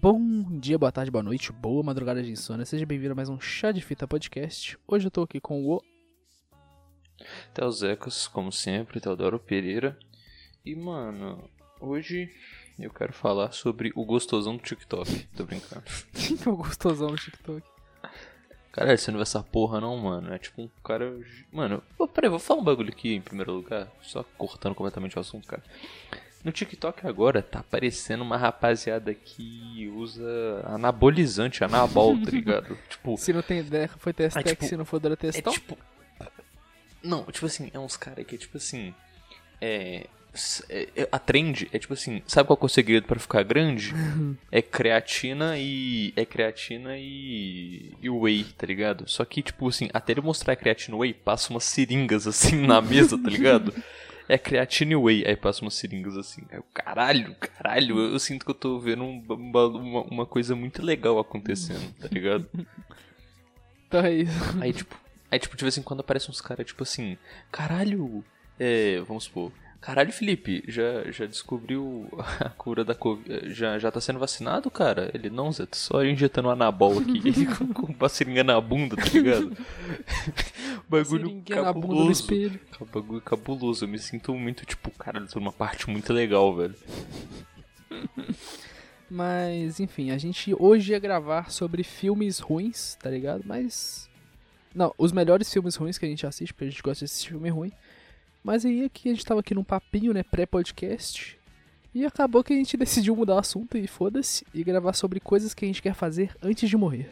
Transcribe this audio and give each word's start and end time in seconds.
Bom 0.00 0.58
dia, 0.60 0.78
boa 0.78 0.92
tarde, 0.92 1.10
boa 1.10 1.24
noite, 1.24 1.50
boa 1.50 1.82
madrugada 1.82 2.22
de 2.22 2.30
insônia. 2.30 2.64
Seja 2.64 2.86
bem-vindo 2.86 3.12
a 3.12 3.16
mais 3.16 3.28
um 3.28 3.40
Chá 3.40 3.72
de 3.72 3.80
Fita 3.80 4.06
Podcast. 4.06 4.78
Hoje 4.86 5.06
eu 5.06 5.10
tô 5.10 5.22
aqui 5.22 5.40
com 5.40 5.66
o 5.66 5.82
Theo 7.52 7.70
Zecas, 7.72 8.28
como 8.28 8.52
sempre, 8.52 9.00
Teodoro 9.00 9.38
Pereira. 9.38 9.98
E, 10.64 10.74
mano, 10.76 11.50
hoje 11.80 12.30
eu 12.78 12.90
quero 12.92 13.12
falar 13.12 13.52
sobre 13.52 13.92
o 13.94 14.04
gostosão 14.04 14.56
do 14.56 14.62
TikTok. 14.62 15.24
Tô 15.36 15.44
brincando. 15.44 15.82
Quem 16.14 16.36
que 16.36 16.48
é 16.48 16.52
o 16.52 16.56
gostosão 16.56 17.08
do 17.08 17.16
TikTok? 17.16 17.62
Caralho, 18.72 18.98
você 18.98 19.10
não 19.10 19.18
vê 19.18 19.22
essa 19.22 19.42
porra 19.42 19.80
não, 19.80 19.96
mano. 19.96 20.32
É 20.32 20.38
tipo 20.38 20.62
um 20.62 20.68
cara. 20.84 21.12
Mano, 21.52 21.82
oh, 21.98 22.06
peraí, 22.06 22.30
vou 22.30 22.38
falar 22.38 22.60
um 22.60 22.64
bagulho 22.64 22.90
aqui 22.90 23.14
em 23.14 23.20
primeiro 23.20 23.52
lugar. 23.52 23.88
Só 24.02 24.22
cortando 24.36 24.74
completamente 24.74 25.16
o 25.16 25.20
assunto, 25.20 25.46
cara. 25.48 25.62
No 26.44 26.52
TikTok 26.52 27.04
agora 27.04 27.42
tá 27.42 27.58
aparecendo 27.58 28.20
uma 28.22 28.36
rapaziada 28.36 29.12
que 29.12 29.92
usa 29.96 30.62
anabolizante, 30.66 31.64
anabol, 31.64 32.16
tá 32.22 32.30
ligado? 32.30 32.78
tipo. 32.88 33.16
Se 33.18 33.32
não 33.32 33.42
tem 33.42 33.58
ideia, 33.58 33.88
foi 33.98 34.12
testar 34.12 34.40
É 34.40 34.42
tipo- 34.44 34.64
se 34.64 34.76
não 34.76 34.84
for 34.84 35.00
dura 35.00 35.14
É 35.14 35.16
testão. 35.16 35.52
tipo. 35.52 35.76
Não, 37.02 37.24
tipo 37.24 37.46
assim, 37.46 37.70
é 37.72 37.78
uns 37.78 37.96
caras 37.96 38.24
que 38.26 38.36
é 38.36 38.38
tipo 38.38 38.56
assim. 38.56 38.94
É. 39.60 40.06
é- 40.68 40.88
é- 40.96 41.08
A 41.10 41.18
trend 41.18 41.68
é 41.72 41.78
tipo 41.78 41.92
assim, 41.94 42.22
sabe 42.26 42.46
qual 42.46 42.58
é 42.60 42.64
o 42.64 42.68
segredo 42.68 43.06
pra 43.06 43.18
ficar 43.18 43.42
grande? 43.42 43.92
É 44.50 44.60
creatina 44.62 45.58
e. 45.58 46.12
É 46.16 46.24
creatina 46.24 46.96
e. 46.98 47.92
e 48.02 48.08
whey, 48.10 48.44
tá 48.56 48.66
ligado? 48.66 49.08
Só 49.08 49.24
que, 49.24 49.42
tipo 49.42 49.68
assim, 49.68 49.88
até 49.92 50.12
ele 50.12 50.20
mostrar 50.20 50.52
a 50.52 50.56
creatina 50.56 50.96
e 50.96 51.00
whey, 51.00 51.14
passa 51.14 51.50
umas 51.52 51.64
seringas 51.64 52.26
assim 52.26 52.56
na 52.66 52.80
mesa, 52.80 53.16
tá 53.18 53.28
ligado? 53.30 53.74
É 54.28 54.36
creatina 54.36 54.92
e 54.92 54.96
whey, 54.96 55.24
aí 55.26 55.36
passa 55.36 55.62
umas 55.62 55.74
seringas 55.74 56.16
assim. 56.16 56.42
Aí 56.50 56.58
eu, 56.58 56.64
caralho, 56.74 57.34
caralho, 57.40 57.98
eu, 57.98 58.12
eu 58.12 58.18
sinto 58.18 58.44
que 58.44 58.50
eu 58.50 58.54
tô 58.54 58.78
vendo 58.78 59.02
um 59.02 59.22
uma, 59.28 60.02
uma 60.02 60.26
coisa 60.26 60.54
muito 60.54 60.82
legal 60.82 61.18
acontecendo, 61.18 61.94
tá 61.98 62.08
ligado? 62.10 62.46
Então 63.86 64.04
é 64.04 64.12
isso. 64.12 64.58
Aí, 64.60 64.72
tipo, 64.72 64.94
aí, 65.30 65.38
tipo, 65.38 65.56
de 65.56 65.64
vez 65.64 65.78
em 65.78 65.82
quando 65.82 66.00
aparecem 66.00 66.30
uns 66.30 66.40
caras, 66.42 66.66
tipo 66.66 66.82
assim, 66.82 67.16
caralho, 67.50 68.22
é, 68.58 69.00
vamos 69.00 69.24
supor, 69.24 69.50
caralho, 69.80 70.12
Felipe, 70.12 70.62
já, 70.68 71.10
já 71.10 71.26
descobriu 71.26 72.08
a 72.40 72.48
cura 72.50 72.84
da 72.84 72.94
Covid, 72.94 73.52
já, 73.52 73.78
já 73.78 73.90
tá 73.90 74.00
sendo 74.00 74.18
vacinado, 74.18 74.70
cara? 74.70 75.10
Ele, 75.14 75.30
não, 75.30 75.52
Zé, 75.52 75.66
tô 75.66 75.76
só 75.76 76.04
injetando 76.04 76.50
anabol 76.50 76.98
aqui, 76.98 77.46
com, 77.56 77.72
com 77.72 77.92
uma 77.92 78.08
seringa 78.08 78.44
na 78.44 78.60
bunda, 78.60 78.96
tá 78.96 79.04
ligado? 79.12 79.56
bagulho 80.88 81.28
Seringuinha 81.28 81.62
na 81.62 81.72
bunda 81.72 81.86
no 81.86 81.92
cabuloso. 81.94 82.60
Bagulho 82.92 83.20
cabuloso, 83.20 83.84
eu 83.84 83.88
me 83.88 83.98
sinto 83.98 84.34
muito, 84.34 84.64
tipo, 84.64 84.90
caralho, 84.92 85.26
tô 85.28 85.38
numa 85.38 85.52
parte 85.52 85.88
muito 85.88 86.12
legal, 86.12 86.54
velho. 86.54 86.74
Mas, 89.10 89.80
enfim, 89.80 90.10
a 90.10 90.18
gente 90.18 90.54
hoje 90.58 90.92
ia 90.92 90.98
gravar 90.98 91.50
sobre 91.50 91.82
filmes 91.82 92.38
ruins, 92.38 92.94
tá 92.96 93.08
ligado? 93.08 93.42
Mas. 93.44 94.08
Não, 94.74 94.94
os 94.98 95.12
melhores 95.12 95.50
filmes 95.50 95.74
ruins 95.76 95.96
que 95.96 96.04
a 96.04 96.08
gente 96.08 96.26
assiste, 96.26 96.52
porque 96.52 96.66
a 96.66 96.70
gente 96.70 96.82
gosta 96.82 97.00
de 97.00 97.04
assistir 97.06 97.30
filme 97.30 97.48
ruim. 97.48 97.72
Mas 98.48 98.64
aí 98.64 98.82
aqui 98.82 99.10
a 99.10 99.12
gente 99.12 99.26
tava 99.26 99.40
aqui 99.40 99.54
num 99.54 99.62
papinho, 99.62 100.14
né, 100.14 100.22
pré-podcast. 100.22 101.38
E 101.94 102.06
acabou 102.06 102.42
que 102.42 102.54
a 102.54 102.56
gente 102.56 102.78
decidiu 102.78 103.14
mudar 103.14 103.34
o 103.34 103.38
assunto 103.38 103.76
e 103.76 103.86
foda-se, 103.86 104.46
e 104.54 104.64
gravar 104.64 104.94
sobre 104.94 105.20
coisas 105.20 105.52
que 105.52 105.66
a 105.66 105.68
gente 105.68 105.82
quer 105.82 105.92
fazer 105.92 106.34
antes 106.42 106.66
de 106.66 106.74
morrer. 106.74 107.10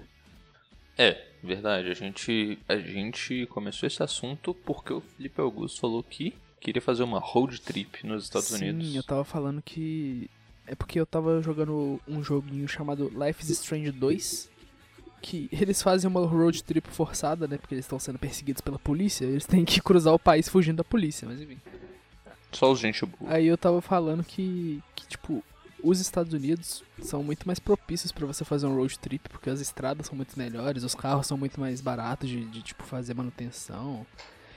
É, 0.97 1.27
verdade, 1.45 1.91
a 1.91 1.95
gente, 1.95 2.59
a 2.67 2.79
gente 2.79 3.45
começou 3.51 3.87
esse 3.87 4.03
assunto 4.03 4.55
porque 4.55 4.95
o 4.95 5.03
Felipe 5.03 5.39
Augusto 5.39 5.79
falou 5.79 6.03
que 6.03 6.35
queria 6.59 6.81
fazer 6.81 7.03
uma 7.03 7.19
road 7.19 7.61
trip 7.61 8.07
nos 8.07 8.25
Estados 8.25 8.49
Sim, 8.49 8.71
Unidos. 8.71 8.95
eu 8.95 9.03
tava 9.03 9.23
falando 9.23 9.61
que. 9.61 10.31
É 10.67 10.75
porque 10.75 10.99
eu 10.99 11.05
tava 11.05 11.43
jogando 11.43 12.01
um 12.09 12.25
joguinho 12.25 12.67
chamado 12.67 13.13
Life 13.15 13.43
is 13.43 13.51
Strange 13.51 13.93
2. 13.93 14.49
Que 15.21 15.49
eles 15.53 15.83
fazem 15.83 16.09
uma 16.09 16.25
road 16.25 16.63
trip 16.63 16.89
forçada, 16.91 17.49
né? 17.49 17.59
Porque 17.59 17.75
eles 17.75 17.85
estão 17.85 17.99
sendo 17.99 18.19
perseguidos 18.19 18.61
pela 18.61 18.79
polícia. 18.79 19.25
Eles 19.25 19.47
têm 19.47 19.65
que 19.65 19.81
cruzar 19.81 20.15
o 20.15 20.19
país 20.19 20.49
fugindo 20.49 20.77
da 20.77 20.85
polícia, 20.85 21.27
mas 21.29 21.41
enfim. 21.41 21.61
Só 22.53 22.73
os 22.73 22.79
gente 22.79 23.05
boa. 23.05 23.33
Aí 23.33 23.47
eu 23.47 23.59
tava 23.59 23.81
falando 23.81 24.23
que, 24.25 24.83
que 24.95 25.07
tipo, 25.07 25.43
os 25.83 26.01
Estados 26.01 26.33
Unidos 26.33 26.83
são 27.03 27.23
muito 27.23 27.47
mais 27.47 27.59
propícios 27.59 28.11
pra 28.13 28.27
você 28.27 28.45
fazer 28.45 28.67
um 28.67 28.75
road 28.75 28.99
trip, 28.99 29.29
porque 29.29 29.51
as 29.51 29.61
estradas 29.61 30.07
são 30.07 30.17
muito 30.17 30.39
melhores, 30.39 30.83
os 30.83 30.95
carros 30.95 31.27
são 31.27 31.37
muito 31.37 31.61
mais 31.61 31.81
baratos 31.81 32.29
de, 32.29 32.45
de, 32.47 32.63
tipo, 32.63 32.83
fazer 32.83 33.15
manutenção. 33.15 34.07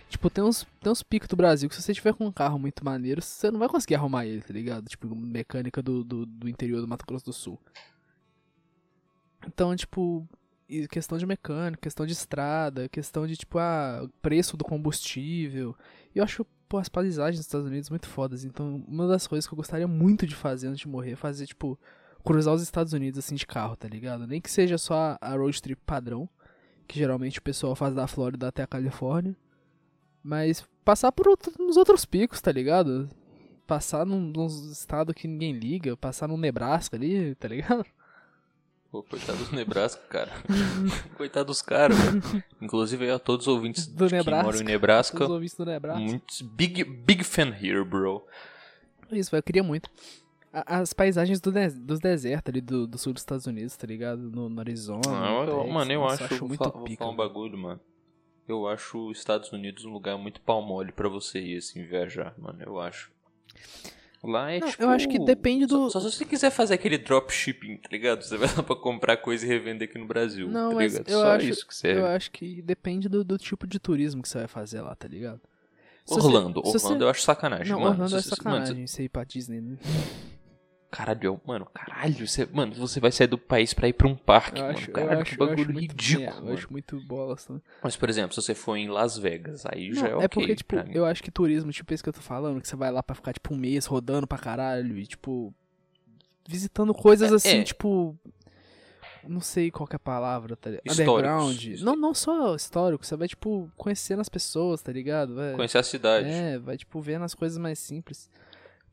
Tipo, 0.09 0.30
tem 0.30 0.44
uns, 0.44 0.66
tem 0.81 0.92
uns 0.92 1.03
picos 1.03 1.28
do 1.28 1.36
Brasil 1.36 1.69
que 1.69 1.75
se 1.75 1.81
você 1.81 1.94
tiver 1.94 2.14
com 2.14 2.25
um 2.25 2.31
carro 2.31 2.58
muito 2.58 2.84
maneiro, 2.84 3.22
você 3.22 3.52
não 3.52 3.59
vai 3.59 3.69
conseguir 3.69 3.96
arrumar 3.96 4.25
ele, 4.25 4.42
tá 4.42 4.53
ligado? 4.53 4.88
Tipo, 4.88 5.14
mecânica 5.16 5.84
do, 5.84 6.03
do, 6.03 6.25
do 6.25 6.50
interior 6.50 6.81
do 6.81 6.88
Mato 6.88 7.06
Grosso 7.06 7.25
do 7.25 7.34
Sul. 7.34 7.59
Então, 9.46 9.75
tipo, 9.75 10.28
e 10.69 10.88
questão 10.88 11.18
de 11.18 11.25
mecânica, 11.25 11.81
questão 11.81 12.06
de 12.06 12.13
estrada, 12.13 12.88
questão 12.88 13.25
de, 13.25 13.35
tipo, 13.35 13.57
ah, 13.57 14.07
preço 14.22 14.56
do 14.56 14.63
combustível. 14.63 15.75
Eu 16.13 16.24
acho, 16.24 16.46
pô, 16.68 16.78
as 16.78 16.88
paisagens 16.88 17.38
dos 17.40 17.46
Estados 17.47 17.68
Unidos 17.68 17.90
muito 17.90 18.07
fodas. 18.07 18.46
Então, 18.46 18.84
uma 18.88 19.07
das 19.07 19.25
coisas 19.28 19.47
que 19.47 19.53
eu 19.53 19.57
gostaria 19.57 19.88
muito 19.88 20.28
de 20.28 20.35
fazer 20.35 20.68
antes 20.68 20.81
de 20.81 20.88
morrer 20.88 21.12
é 21.13 21.16
fazer, 21.16 21.47
tipo, 21.47 21.78
cruzar 22.24 22.53
os 22.53 22.62
Estados 22.62 22.94
Unidos, 22.94 23.18
assim, 23.19 23.35
de 23.35 23.47
carro, 23.47 23.75
tá 23.75 23.88
ligado? 23.88 24.28
Nem 24.28 24.40
que 24.40 24.52
seja 24.52 24.78
só 24.78 24.94
a- 24.96 25.18
a 25.22 25.35
road 25.35 25.59
trip 25.62 25.81
padrão, 25.85 26.30
que 26.88 26.97
geralmente 27.00 27.40
o 27.40 27.41
pessoal 27.41 27.75
faz 27.75 27.94
da 27.96 28.07
Flórida 28.07 28.47
até 28.47 28.62
a 28.63 28.68
Califórnia. 28.68 29.36
Mas 30.24 30.68
passar 30.84 31.12
por 31.12 31.28
outro, 31.28 31.51
nos 31.57 31.78
outros 31.78 32.06
picos, 32.06 32.41
tá 32.41 32.51
ligado? 32.51 33.09
Passar 33.66 34.06
num, 34.06 34.19
num 34.19 34.47
estado 34.47 35.13
que 35.13 35.28
ninguém 35.28 35.53
liga, 35.53 35.96
passar 35.96 36.28
no 36.28 36.38
Nebraska 36.38 36.96
ali, 36.97 37.36
tá 37.36 37.47
ligado? 37.47 37.86
Pô, 38.91 39.03
coitado 39.03 39.38
dos 39.38 39.51
Nebraska, 39.51 40.01
cara. 40.09 40.31
coitado 41.16 41.45
dos 41.45 41.61
caras. 41.61 41.95
Inclusive 42.59 43.05
aí 43.05 43.11
a 43.11 43.19
todos 43.19 43.45
os 43.47 43.53
ouvintes 43.53 43.85
Do 43.85 44.07
que 44.07 44.16
Nebraska. 44.16 44.44
moram 44.44 44.59
em 44.59 44.63
Nebraska. 44.63 45.23
Os 45.23 45.29
ouvintes 45.29 45.55
do 45.55 45.66
Nebraska. 45.66 46.00
Muitos, 46.01 46.41
big, 46.41 46.83
big 46.83 47.23
fan 47.23 47.50
here, 47.61 47.83
bro. 47.83 48.25
Isso, 49.11 49.35
eu 49.35 49.44
queria 49.44 49.61
muito. 49.63 49.89
As 50.51 50.91
paisagens 50.94 51.39
do 51.39 51.51
des- 51.51 51.75
dos 51.77 52.00
desertos 52.00 52.50
ali 52.51 52.61
do, 52.61 52.88
do 52.88 52.97
sul 52.97 53.13
dos 53.13 53.22
Estados 53.22 53.45
Unidos, 53.45 53.77
tá 53.77 53.85
ligado? 53.85 54.19
No, 54.31 54.50
no 54.50 54.59
Arizona. 54.59 55.01
Ah, 55.07 55.29
no 55.29 55.44
eu- 55.44 55.56
Texas, 55.57 55.73
mano, 55.73 55.91
eu 55.91 56.06
acho, 56.07 56.27
vou, 56.39 56.47
muito 56.47 56.63
vou 56.71 56.83
pica. 56.83 56.97
falar 57.03 57.11
um 57.11 57.16
bagulho, 57.16 57.57
mano. 57.57 57.79
Eu 58.47 58.67
acho 58.67 59.09
os 59.09 59.19
Estados 59.19 59.51
Unidos 59.51 59.85
um 59.85 59.91
lugar 59.91 60.17
muito 60.17 60.41
pau 60.41 60.63
mole 60.63 60.91
pra 60.91 61.07
você 61.07 61.39
ir, 61.39 61.57
assim, 61.57 61.85
viajar, 61.85 62.33
mano, 62.39 62.57
eu 62.66 62.79
acho. 62.79 63.11
Lá 64.24 64.52
é 64.52 64.59
Não, 64.59 64.68
tipo... 64.69 64.84
eu 64.84 64.90
acho 64.90 65.07
que 65.07 65.18
depende 65.18 65.66
do- 65.66 65.90
Só, 65.90 66.00
só 66.02 66.09
se 66.09 66.18
você 66.18 66.25
quiser 66.25 66.50
fazer 66.50 66.74
aquele 66.74 66.97
dropshipping, 66.97 67.78
tá 67.78 67.88
ligado? 67.90 68.22
Você 68.22 68.35
vai 68.35 68.50
lá 68.53 68.62
pra 68.62 68.75
comprar 68.75 69.16
coisa 69.18 69.46
e 69.46 69.47
revender 69.47 69.88
aqui 69.88 69.97
no 69.97 70.06
Brasil, 70.06 70.50
Não, 70.50 70.69
tá 70.72 70.75
mas 70.75 70.91
ligado? 70.94 71.09
eu 71.09 71.19
Só 71.19 71.31
acho- 71.31 71.46
isso 71.47 71.66
que 71.68 71.74
serve. 71.75 72.02
Eu 72.02 72.06
acho 72.07 72.30
que 72.31 72.62
depende 72.62 73.07
do, 73.07 73.24
do 73.24 73.38
tipo 73.38 73.66
de 73.66 73.80
turismo 73.80 74.22
que 74.22 74.28
você 74.28 74.40
vai 74.40 74.47
fazer 74.47 74.81
lá, 74.81 74.94
tá 74.94 75.07
ligado? 75.07 75.40
Você- 76.06 76.19
Orlando, 76.19 76.59
Orlando 76.59 76.80
você- 76.80 76.94
eu 77.03 77.09
acho 77.09 77.22
sacanagem, 77.22 77.72
Não, 77.72 77.80
mano. 77.80 77.91
Orlando 77.91 78.18
é 78.18 78.22
sacanagem, 78.22 78.75
Mano, 78.75 78.88
você 78.88 79.03
ir 79.03 79.09
pra 79.09 79.24
Disney, 79.24 79.62
né? 79.62 79.78
caralho, 80.91 81.19
eu- 81.23 81.41
mano, 81.45 81.66
caralho, 81.73 82.27
você, 82.27 82.45
mano, 82.51 82.73
você 82.75 83.00
vai 83.00 83.11
sair 83.11 83.27
do 83.27 83.38
país 83.38 83.73
pra 83.73 83.88
ir 83.88 83.94
pra 83.94 84.07
um 84.07 84.16
parque, 84.16 84.59
Eu 84.59 84.66
mano. 84.66 84.77
acho, 84.77 84.89
eu 84.89 84.94
caralho, 84.94 85.22
acho, 85.22 85.35
que 85.35 85.41
eu 85.41 85.47
bagulho 85.47 85.73
muito, 85.73 85.91
ridículo, 85.91 86.23
é, 86.25 86.29
eu 86.29 86.35
mano. 86.44 86.53
acho 86.53 86.72
muito 86.72 87.00
bolas 87.05 87.45
também. 87.45 87.61
Mas, 87.83 87.95
por 87.95 88.09
exemplo, 88.09 88.33
se 88.33 88.41
você 88.41 88.55
for 88.55 88.75
em 88.75 88.88
Las 88.89 89.17
Vegas, 89.17 89.66
aí 89.66 89.94
já 89.94 90.07
é 90.07 90.11
Não, 90.11 90.17
ok 90.17 90.25
é 90.25 90.27
porque, 90.27 90.55
tipo, 90.55 90.75
eu 90.94 91.05
acho 91.05 91.22
que 91.23 91.31
turismo, 91.31 91.72
tipo 91.72 91.94
esse 91.94 92.01
que 92.03 92.09
eu 92.09 92.13
tô 92.13 92.22
falando, 92.22 92.61
que 92.61 92.67
você 92.67 92.75
vai 92.75 92.91
lá 92.91 93.01
pra 93.03 93.16
ficar, 93.16 93.33
tipo, 93.33 93.53
um 93.53 93.57
mês 93.57 93.85
rodando 93.85 94.25
pra 94.27 94.38
caralho 94.38 94.97
e, 94.97 95.06
tipo, 95.06 95.53
visitando 96.47 96.94
coisas 96.94 97.31
É, 97.31 97.35
assim, 97.35 97.59
é. 97.59 97.63
tipo. 97.63 98.18
Não 99.27 99.42
sei 99.42 99.69
qual 99.69 99.85
que 99.85 99.94
é 99.95 99.97
a 99.97 100.00
palavra, 100.00 100.56
tá 100.56 100.69
ligado? 100.69 100.92
Underground. 100.94 101.65
Não, 101.81 101.95
não 101.95 102.13
só 102.13 102.56
histórico, 102.56 103.06
você 103.06 103.18
vai, 103.18 103.27
tipo, 103.27 103.69
conhecendo 103.75 104.21
as 104.21 104.30
pessoas, 104.30 104.81
tá 104.81 104.92
ligado? 104.94 105.35
Vai, 105.35 105.53
Conhecer 105.56 105.77
a 105.77 105.83
cidade. 105.83 106.27
é, 106.30 106.57
vai, 106.57 106.77
tipo, 106.77 107.00
vendo 107.01 107.25
as 107.25 107.35
coisas 107.35 107.57
mais 107.57 107.77
simples. 107.80 108.30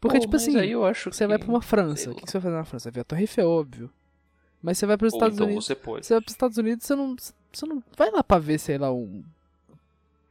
Porque, 0.06 0.18
Pô, 0.18 0.24
tipo 0.24 0.36
assim, 0.36 0.58
aí 0.58 0.70
eu 0.72 0.84
acho 0.84 1.12
você 1.12 1.24
que- 1.24 1.28
vai 1.28 1.38
pra 1.38 1.48
uma 1.48 1.62
França. 1.62 2.10
O 2.10 2.14
que 2.14 2.22
que 2.24 2.30
você 2.30 2.38
vai 2.38 2.42
fazer 2.42 2.56
na 2.56 2.64
França? 2.64 2.90
Vai 2.90 2.94
ver 2.94 3.00
a 3.00 3.04
Torre 3.04 3.22
Eiffel, 3.22 3.48
óbvio. 3.50 3.90
Mas 4.62 4.78
você 4.78 4.86
vai 4.86 4.96
pros 4.96 5.12
Ou 5.12 5.18
Estados 5.18 5.36
então 5.36 5.46
Unidos. 5.46 5.66
você 5.66 5.74
pode. 5.74 6.06
Você 6.06 6.14
vai 6.14 6.20
pros 6.20 6.32
Estados 6.32 6.58
Unidos, 6.58 6.86
você 6.86 6.94
não, 6.96 7.14
você 7.52 7.66
não 7.66 7.82
vai 7.96 8.10
lá 8.10 8.24
pra 8.24 8.38
ver, 8.38 8.58
sei 8.58 8.78
lá, 8.78 8.92
um. 8.92 9.22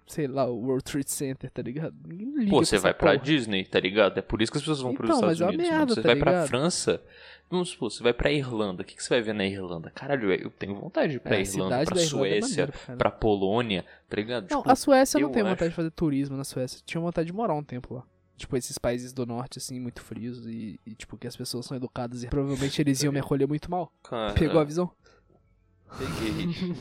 Sei 0.07 0.27
lá, 0.27 0.45
o 0.45 0.55
World 0.67 0.83
Trade 0.83 1.09
Center, 1.09 1.49
tá 1.49 1.63
ligado? 1.63 1.95
Ninguém 2.07 2.27
liga 2.37 2.51
Pô, 2.51 2.57
pra 2.57 2.65
você 2.65 2.77
vai 2.77 2.93
pra 2.93 3.13
porra. 3.13 3.23
Disney, 3.23 3.65
tá 3.65 3.79
ligado? 3.79 4.19
É 4.19 4.21
por 4.21 4.39
isso 4.39 4.51
que 4.51 4.57
as 4.59 4.61
pessoas 4.61 4.79
vão 4.81 4.93
pros 4.93 5.09
Então, 5.09 5.31
Estados 5.31 5.39
mas 5.39 5.47
é 5.49 5.51
Unidos. 5.51 5.67
merda, 5.71 5.93
Você 5.95 6.01
tá 6.01 6.07
vai 6.09 6.15
pra 6.15 6.31
ligado? 6.31 6.47
França. 6.47 7.01
Vamos 7.49 7.69
supor, 7.69 7.91
você 7.91 8.03
vai 8.03 8.13
pra 8.13 8.31
Irlanda. 8.31 8.83
O 8.83 8.85
que, 8.85 8.95
que 8.95 9.03
você 9.03 9.09
vai 9.09 9.21
ver 9.23 9.33
na 9.33 9.45
Irlanda? 9.45 9.89
Caralho, 9.95 10.31
eu 10.31 10.51
tenho 10.51 10.75
vontade 10.75 11.09
de 11.11 11.15
ir 11.17 11.19
pra 11.19 11.37
É, 11.37 11.41
Irlanda, 11.41 11.85
pra 11.85 11.99
é 11.99 12.05
Suécia, 12.05 12.49
maneiro, 12.67 12.71
cara. 12.85 12.97
pra 12.99 13.09
Polônia, 13.11 13.83
tá 14.07 14.15
ligado? 14.15 14.47
Não, 14.51 14.59
Tipo, 14.59 14.71
a 14.71 14.75
Suécia 14.75 15.17
eu 15.17 15.21
não 15.23 15.31
tenho 15.31 15.45
vontade 15.45 15.69
de 15.69 15.75
fazer 15.75 15.89
turismo 15.91 16.37
na 16.37 16.43
Suécia. 16.43 16.79
Tinha 16.85 17.01
vontade 17.01 17.25
de 17.27 17.33
morar 17.33 17.55
um 17.55 17.63
tempo 17.63 17.95
lá. 17.95 18.03
Tipo, 18.37 18.57
esses 18.57 18.77
países 18.77 19.13
do 19.13 19.25
norte, 19.25 19.59
assim, 19.59 19.79
muito 19.79 20.01
frios 20.01 20.45
e, 20.45 20.77
e, 20.85 20.93
tipo, 20.93 21.17
que 21.17 21.25
as 21.27 21.35
pessoas 21.37 21.65
são 21.65 21.77
educadas 21.77 22.21
e 22.23 22.27
provavelmente 22.27 22.81
eles 22.81 23.01
iam 23.01 23.13
me 23.13 23.19
acolher 23.19 23.47
muito 23.47 23.71
mal. 23.71 23.91
Cara, 24.03 24.33
Pegou 24.33 24.59
a 24.59 24.63
visão? 24.63 24.91
Peguei. 25.97 26.75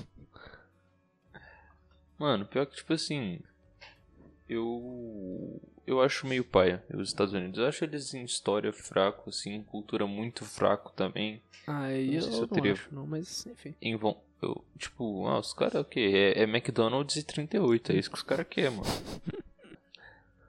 Mano, 2.19 2.45
pior 2.47 2.67
que, 2.67 2.77
tipo 2.77 2.93
assim. 2.93 3.41
Eu. 4.49 5.61
Eu 5.87 6.01
acho 6.01 6.27
meio 6.27 6.43
paia 6.45 6.83
os 6.95 7.09
Estados 7.09 7.35
Unidos. 7.35 7.59
Eu 7.59 7.67
acho 7.67 7.85
eles 7.85 8.15
em 8.15 8.25
história 8.25 8.73
fraco, 8.73 9.29
assim, 9.29 9.63
cultura 9.65 10.07
muito 10.07 10.45
fraco 10.45 10.93
também. 10.97 11.43
Não 12.07 12.15
eu 12.15 12.23
sei 12.23 12.31
se 12.33 12.37
não 12.37 12.39
eu 12.41 12.49
teria- 12.49 12.73
acho, 12.73 12.89
não, 12.95 13.07
mas 13.07 13.47
enfim. 13.47 13.75
Em 13.83 13.95
vão. 13.97 14.17
Eu, 14.41 14.65
tipo, 14.79 15.27
ah, 15.29 15.39
os 15.39 15.53
caras 15.53 15.75
o 15.77 15.85
quê? 15.85 16.33
É, 16.37 16.41
é 16.41 16.43
McDonald's 16.45 17.17
e 17.17 17.23
38, 17.23 17.93
é 17.93 17.97
isso 17.97 18.11
que 18.11 18.17
os 18.17 18.23
caras 18.23 18.47
querem, 18.49 18.71
mano. 18.71 18.85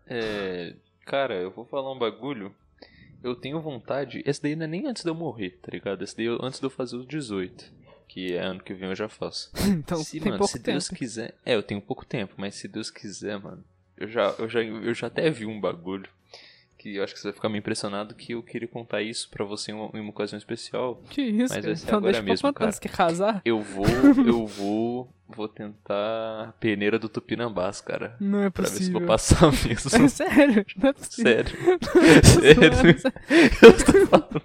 É. 0.07 0.75
Cara, 1.05 1.35
eu 1.35 1.51
vou 1.51 1.65
falar 1.65 1.91
um 1.91 1.97
bagulho. 1.99 2.53
Eu 3.23 3.35
tenho 3.35 3.59
vontade. 3.59 4.21
Esse 4.25 4.41
daí 4.41 4.55
não 4.55 4.65
é 4.65 4.67
nem 4.67 4.87
antes 4.87 5.03
de 5.03 5.09
eu 5.09 5.15
morrer, 5.15 5.51
tá 5.61 5.69
ligado? 5.71 6.03
Esse 6.03 6.15
daí 6.17 6.27
é 6.27 6.37
antes 6.41 6.59
de 6.59 6.65
eu 6.65 6.69
fazer 6.69 6.95
os 6.95 7.07
18. 7.07 7.71
Que 8.07 8.33
é 8.33 8.39
ano 8.39 8.61
que 8.63 8.73
vem 8.73 8.89
eu 8.89 8.95
já 8.95 9.09
faço. 9.09 9.51
Então 9.67 9.97
se, 10.03 10.19
tem 10.19 10.29
mano, 10.29 10.37
pouco 10.39 10.51
se 10.53 10.59
tempo. 10.59 10.71
Deus 10.73 10.89
quiser. 10.89 11.33
É, 11.45 11.55
eu 11.55 11.63
tenho 11.63 11.81
pouco 11.81 12.05
tempo, 12.05 12.33
mas 12.37 12.55
se 12.55 12.67
Deus 12.67 12.89
quiser, 12.91 13.39
mano. 13.39 13.63
Eu 13.97 14.07
já, 14.07 14.35
eu 14.37 14.47
já, 14.49 14.61
eu 14.61 14.93
já 14.93 15.07
até 15.07 15.29
vi 15.29 15.45
um 15.45 15.59
bagulho. 15.59 16.09
Que 16.77 16.97
eu 16.97 17.03
acho 17.03 17.13
que 17.13 17.19
você 17.19 17.27
vai 17.29 17.33
ficar 17.33 17.49
meio 17.49 17.59
impressionado 17.59 18.13
que 18.13 18.33
eu 18.33 18.43
queria 18.43 18.67
contar 18.67 19.01
isso 19.01 19.27
pra 19.29 19.43
você 19.43 19.71
em 19.71 19.73
uma, 19.73 19.89
em 19.97 20.01
uma 20.01 20.09
ocasião 20.11 20.37
especial. 20.37 21.01
Que 21.09 21.21
isso, 21.21 21.41
Mas 21.41 21.49
cara? 21.51 21.61
vai 21.67 21.75
ser 21.75 21.85
Então 21.85 21.97
agora 21.97 22.21
mesmo, 22.21 22.53
cara. 22.53 22.71
quer 22.73 22.91
casar? 22.91 23.41
Eu 23.43 23.59
vou. 23.61 23.85
eu 24.27 24.45
vou. 24.45 25.09
Vou 25.27 25.47
tentar 25.47 26.49
a 26.49 26.53
peneira 26.59 26.99
do 26.99 27.09
Tupinambás, 27.09 27.81
cara. 27.81 28.15
Não 28.19 28.43
é 28.43 28.49
Pra 28.51 28.61
ver 28.63 28.69
se 28.69 28.75
possível. 28.77 28.99
vou 28.99 29.07
passar 29.07 29.51
mesmo. 29.67 29.89
É 29.95 30.07
sério? 30.07 30.65
Não 30.77 30.89
é 30.89 30.93
possível. 30.93 31.23
Sério. 31.33 31.55
Sério. 32.23 32.99
Sério. 32.99 33.13
Eu 33.61 33.73
tô 33.73 34.05
falando. 34.07 34.41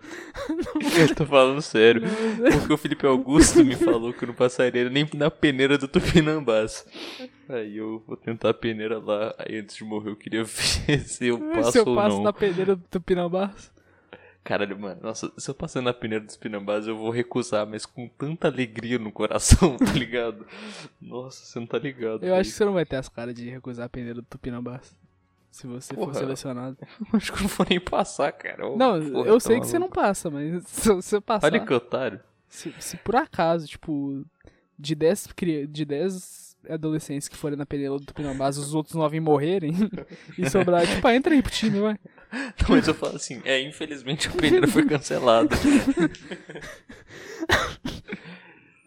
Eu 0.99 1.15
tô 1.15 1.27
falando 1.27 1.62
sério. 1.62 2.03
Porque 2.59 2.73
o 2.73 2.77
Felipe 2.79 3.06
Augusto 3.06 3.62
me 3.65 3.77
falou 3.77 4.12
que 4.15 4.25
eu 4.25 4.29
não 4.29 4.35
passaria 4.35 4.88
nem 4.88 5.06
na 5.15 5.31
peneira 5.31 5.77
do 5.77 5.87
Tupinambás. 5.87 6.87
Aí 7.49 7.77
eu 7.77 8.03
vou 8.06 8.17
tentar 8.17 8.50
a 8.50 8.55
peneira 8.55 8.99
lá. 8.99 9.35
Aí 9.38 9.59
antes 9.59 9.77
de 9.77 9.85
morrer 9.85 10.11
eu 10.11 10.17
queria 10.17 10.44
ver 10.44 11.00
se 11.00 11.27
eu 11.27 11.38
passo 11.38 11.73
Se 11.73 11.79
eu 11.79 11.85
ou 11.88 11.94
passo 11.94 12.17
não. 12.17 12.23
na 12.25 12.32
peneira 12.32 12.75
do 12.75 12.82
Tupinambás. 12.91 13.71
Caralho, 14.42 14.78
mano, 14.78 15.00
nossa, 15.02 15.31
se 15.37 15.50
eu 15.50 15.54
passar 15.54 15.82
na 15.82 15.92
peneira 15.92 16.25
dos 16.25 16.37
Pinambás 16.37 16.87
eu 16.87 16.96
vou 16.96 17.10
recusar, 17.10 17.66
mas 17.66 17.84
com 17.84 18.08
tanta 18.08 18.48
alegria 18.48 18.98
no 18.98 19.12
coração, 19.12 19.76
tá 19.78 19.92
ligado? 19.92 20.46
Nossa, 21.00 21.44
você 21.44 21.60
não 21.60 21.66
tá 21.66 21.78
ligado. 21.78 22.25
Eu 22.25 22.34
acho 22.34 22.50
que 22.50 22.56
você 22.56 22.64
não 22.64 22.72
vai 22.72 22.87
ter 22.87 22.96
as 22.96 23.08
caras 23.08 23.34
de 23.34 23.48
recusar 23.50 23.87
a 23.87 23.88
peneira 23.88 24.14
do 24.14 24.22
Tupinambás. 24.26 24.96
Se 25.50 25.66
você 25.66 25.92
for 25.94 26.06
Porra. 26.06 26.14
selecionado. 26.14 26.78
acho 27.12 27.32
que 27.32 27.38
eu 27.38 27.42
não 27.42 27.48
vou 27.48 27.66
nem 27.69 27.81
passar, 27.81 28.32
cara. 28.32 28.66
Ô, 28.69 28.76
Não, 28.76 28.92
porra, 29.10 29.28
eu 29.28 29.34
tá 29.34 29.40
sei 29.40 29.60
que 29.60 29.66
você 29.66 29.78
não 29.78 29.90
passa, 29.90 30.31
mas 30.31 30.62
se 30.66 30.88
você 30.93 31.20
passar. 31.20 31.46
Olha 31.46 31.60
que 31.64 31.75
otário. 31.75 32.20
Se, 32.48 32.72
se 32.81 32.96
por 32.96 33.16
acaso, 33.16 33.66
tipo, 33.66 34.25
de 34.78 34.94
10, 34.94 35.26
cri- 35.34 35.66
de 35.66 35.84
10 35.84 36.50
adolescentes 36.68 37.28
que 37.28 37.36
forem 37.36 37.56
na 37.56 37.64
peneira 37.66 37.94
do 37.96 38.04
Tupinambás, 38.04 38.58
os 38.58 38.74
outros 38.74 38.94
9 38.94 39.18
morrerem 39.20 39.72
e 40.38 40.48
sobrar, 40.50 40.86
tipo, 40.86 41.06
ah, 41.06 41.14
entra 41.14 41.32
aí 41.34 41.42
pro 41.42 41.50
time, 41.50 41.80
vai. 41.80 41.98
Não, 42.32 42.68
mas 42.76 42.86
eu 42.86 42.94
falo 42.94 43.16
assim, 43.16 43.40
é, 43.44 43.60
infelizmente 43.60 44.28
a 44.28 44.32
peneira 44.32 44.66
foi 44.68 44.84
cancelada. 44.86 45.54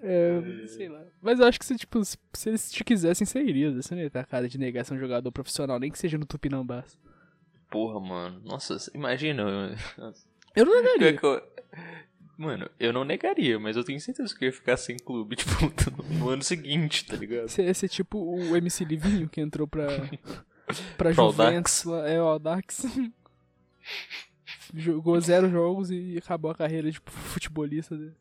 É, 0.05 0.67
sei 0.67 0.89
lá. 0.89 1.01
Mas 1.21 1.39
eu 1.39 1.45
acho 1.47 1.57
que 1.57 1.65
se, 1.65 1.77
tipo, 1.77 2.03
se, 2.03 2.17
se 2.33 2.49
eles 2.49 2.69
te 2.69 2.83
quisessem, 2.83 3.25
você 3.25 3.41
iria. 3.41 3.71
Você 3.71 3.95
não 3.95 4.01
ia 4.01 4.09
ter 4.09 4.19
a 4.19 4.25
cara 4.25 4.49
de 4.49 4.57
negar 4.57 4.83
ser 4.83 4.95
um 4.95 4.99
jogador 4.99 5.31
profissional, 5.31 5.79
nem 5.79 5.89
que 5.89 5.97
seja 5.97 6.17
no 6.17 6.25
Tupinambás. 6.25 6.97
Porra, 7.71 8.01
mano. 8.01 8.41
Nossa, 8.43 8.75
imagina. 8.93 9.43
eu- 10.53 10.65
não 10.65 10.83
negaria. 10.83 11.17
eu- 11.23 11.41
Mano, 12.37 12.67
eu 12.79 12.91
não 12.91 13.03
negaria, 13.03 13.59
mas 13.59 13.77
eu 13.77 13.83
tenho 13.83 13.99
certeza 14.01 14.35
que 14.35 14.43
eu 14.43 14.47
ia 14.47 14.53
ficar 14.53 14.75
sem 14.75 14.97
clube, 14.97 15.35
tipo, 15.37 15.51
no 16.15 16.29
ano 16.29 16.43
seguinte, 16.43 17.05
tá 17.05 17.15
ligado? 17.15 17.47
Você 17.47 17.63
ia 17.63 17.73
ser 17.73 17.87
tipo 17.89 18.17
o 18.17 18.55
MC 18.55 18.83
Livinho 18.83 19.29
que 19.29 19.39
entrou 19.39 19.67
pra, 19.67 19.85
pra 20.97 21.11
Juventus. 21.11 21.83
lá- 21.83 22.07
É, 22.07 22.19
o 22.21 22.25
Audax. 22.25 22.85
Jogou 24.73 25.19
zero 25.21 25.49
jogos 25.49 25.91
e 25.91 26.17
acabou 26.17 26.49
a 26.49 26.55
carreira 26.55 26.89
de 26.91 26.99
futebolista 27.05 27.95
dele. 27.95 28.15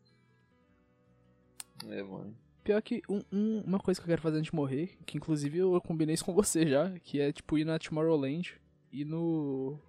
É, 1.89 2.03
mano. 2.03 2.35
Pior 2.63 2.81
que 2.81 3.01
um- 3.09 3.23
um- 3.31 3.61
uma 3.65 3.79
coisa 3.79 3.99
que 3.99 4.05
eu 4.05 4.09
quero 4.09 4.21
fazer 4.21 4.37
antes 4.37 4.51
de 4.51 4.55
morrer, 4.55 4.95
que 5.05 5.17
inclusive 5.17 5.57
eu 5.57 5.81
combinei 5.81 6.13
isso 6.13 6.23
com 6.23 6.33
você 6.33 6.67
já, 6.67 6.91
que 6.99 7.19
é 7.19 7.31
tipo 7.33 7.57
ir 7.57 7.65
na 7.65 7.79
Tomorrowland 7.79 8.53
e 8.91 9.03
no. 9.03 9.79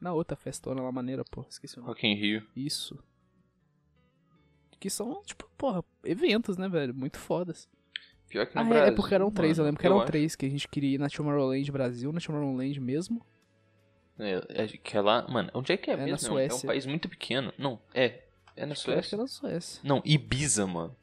Na 0.00 0.12
outra 0.12 0.36
festona 0.36 0.82
lá 0.82 0.90
maneira, 0.90 1.24
pô, 1.30 1.44
esqueci 1.48 1.76
o 1.76 1.80
nome. 1.80 1.88
Rock 1.92 2.06
in 2.06 2.14
Rio. 2.14 2.42
Isso. 2.56 2.98
Que 4.78 4.90
são, 4.90 5.22
tipo, 5.24 5.48
porra, 5.56 5.82
eventos, 6.04 6.56
né, 6.56 6.68
velho? 6.68 6.94
Muito 6.94 7.18
fodas. 7.18 7.68
Pior 8.28 8.46
que 8.46 8.54
no 8.54 8.60
Ah, 8.60 8.64
é, 8.64 8.68
Brasil, 8.68 8.92
é 8.92 8.96
porque 8.96 9.14
eram 9.14 9.30
três, 9.30 9.56
eu 9.58 9.62
mano, 9.62 9.68
lembro 9.70 9.80
que 9.80 9.86
eram 9.86 10.04
três, 10.04 10.34
que 10.36 10.44
a 10.46 10.50
gente 10.50 10.68
queria 10.68 10.94
ir 10.96 10.98
na 10.98 11.08
Tomorrowland 11.08 11.70
Brasil, 11.72 12.12
na 12.12 12.20
Tomorrowland 12.20 12.80
mesmo. 12.80 13.24
É, 14.18 14.62
é 14.64 14.66
que 14.68 14.96
é 14.96 15.00
lá. 15.00 15.26
Mano, 15.28 15.50
onde 15.54 15.72
é 15.72 15.76
que 15.76 15.90
é, 15.90 15.94
É 15.94 15.96
na 15.96 16.04
mesmo? 16.04 16.28
É 16.28 16.30
um- 16.32 16.38
É 16.38 16.46
um 16.46 16.48
Suécia. 16.50 16.66
país 16.66 16.86
muito 16.86 17.08
pequeno. 17.08 17.52
Não, 17.58 17.80
é. 17.94 18.24
É 18.56 18.62
na 18.64 18.68
Eu 18.68 18.72
acho 18.72 18.84
que 18.84 18.90
Suécia? 18.92 19.14
era 19.16 19.22
na 19.22 19.28
Suécia. 19.28 19.80
Não, 19.84 20.02
Ibiza, 20.04 20.66
mano. 20.66 20.96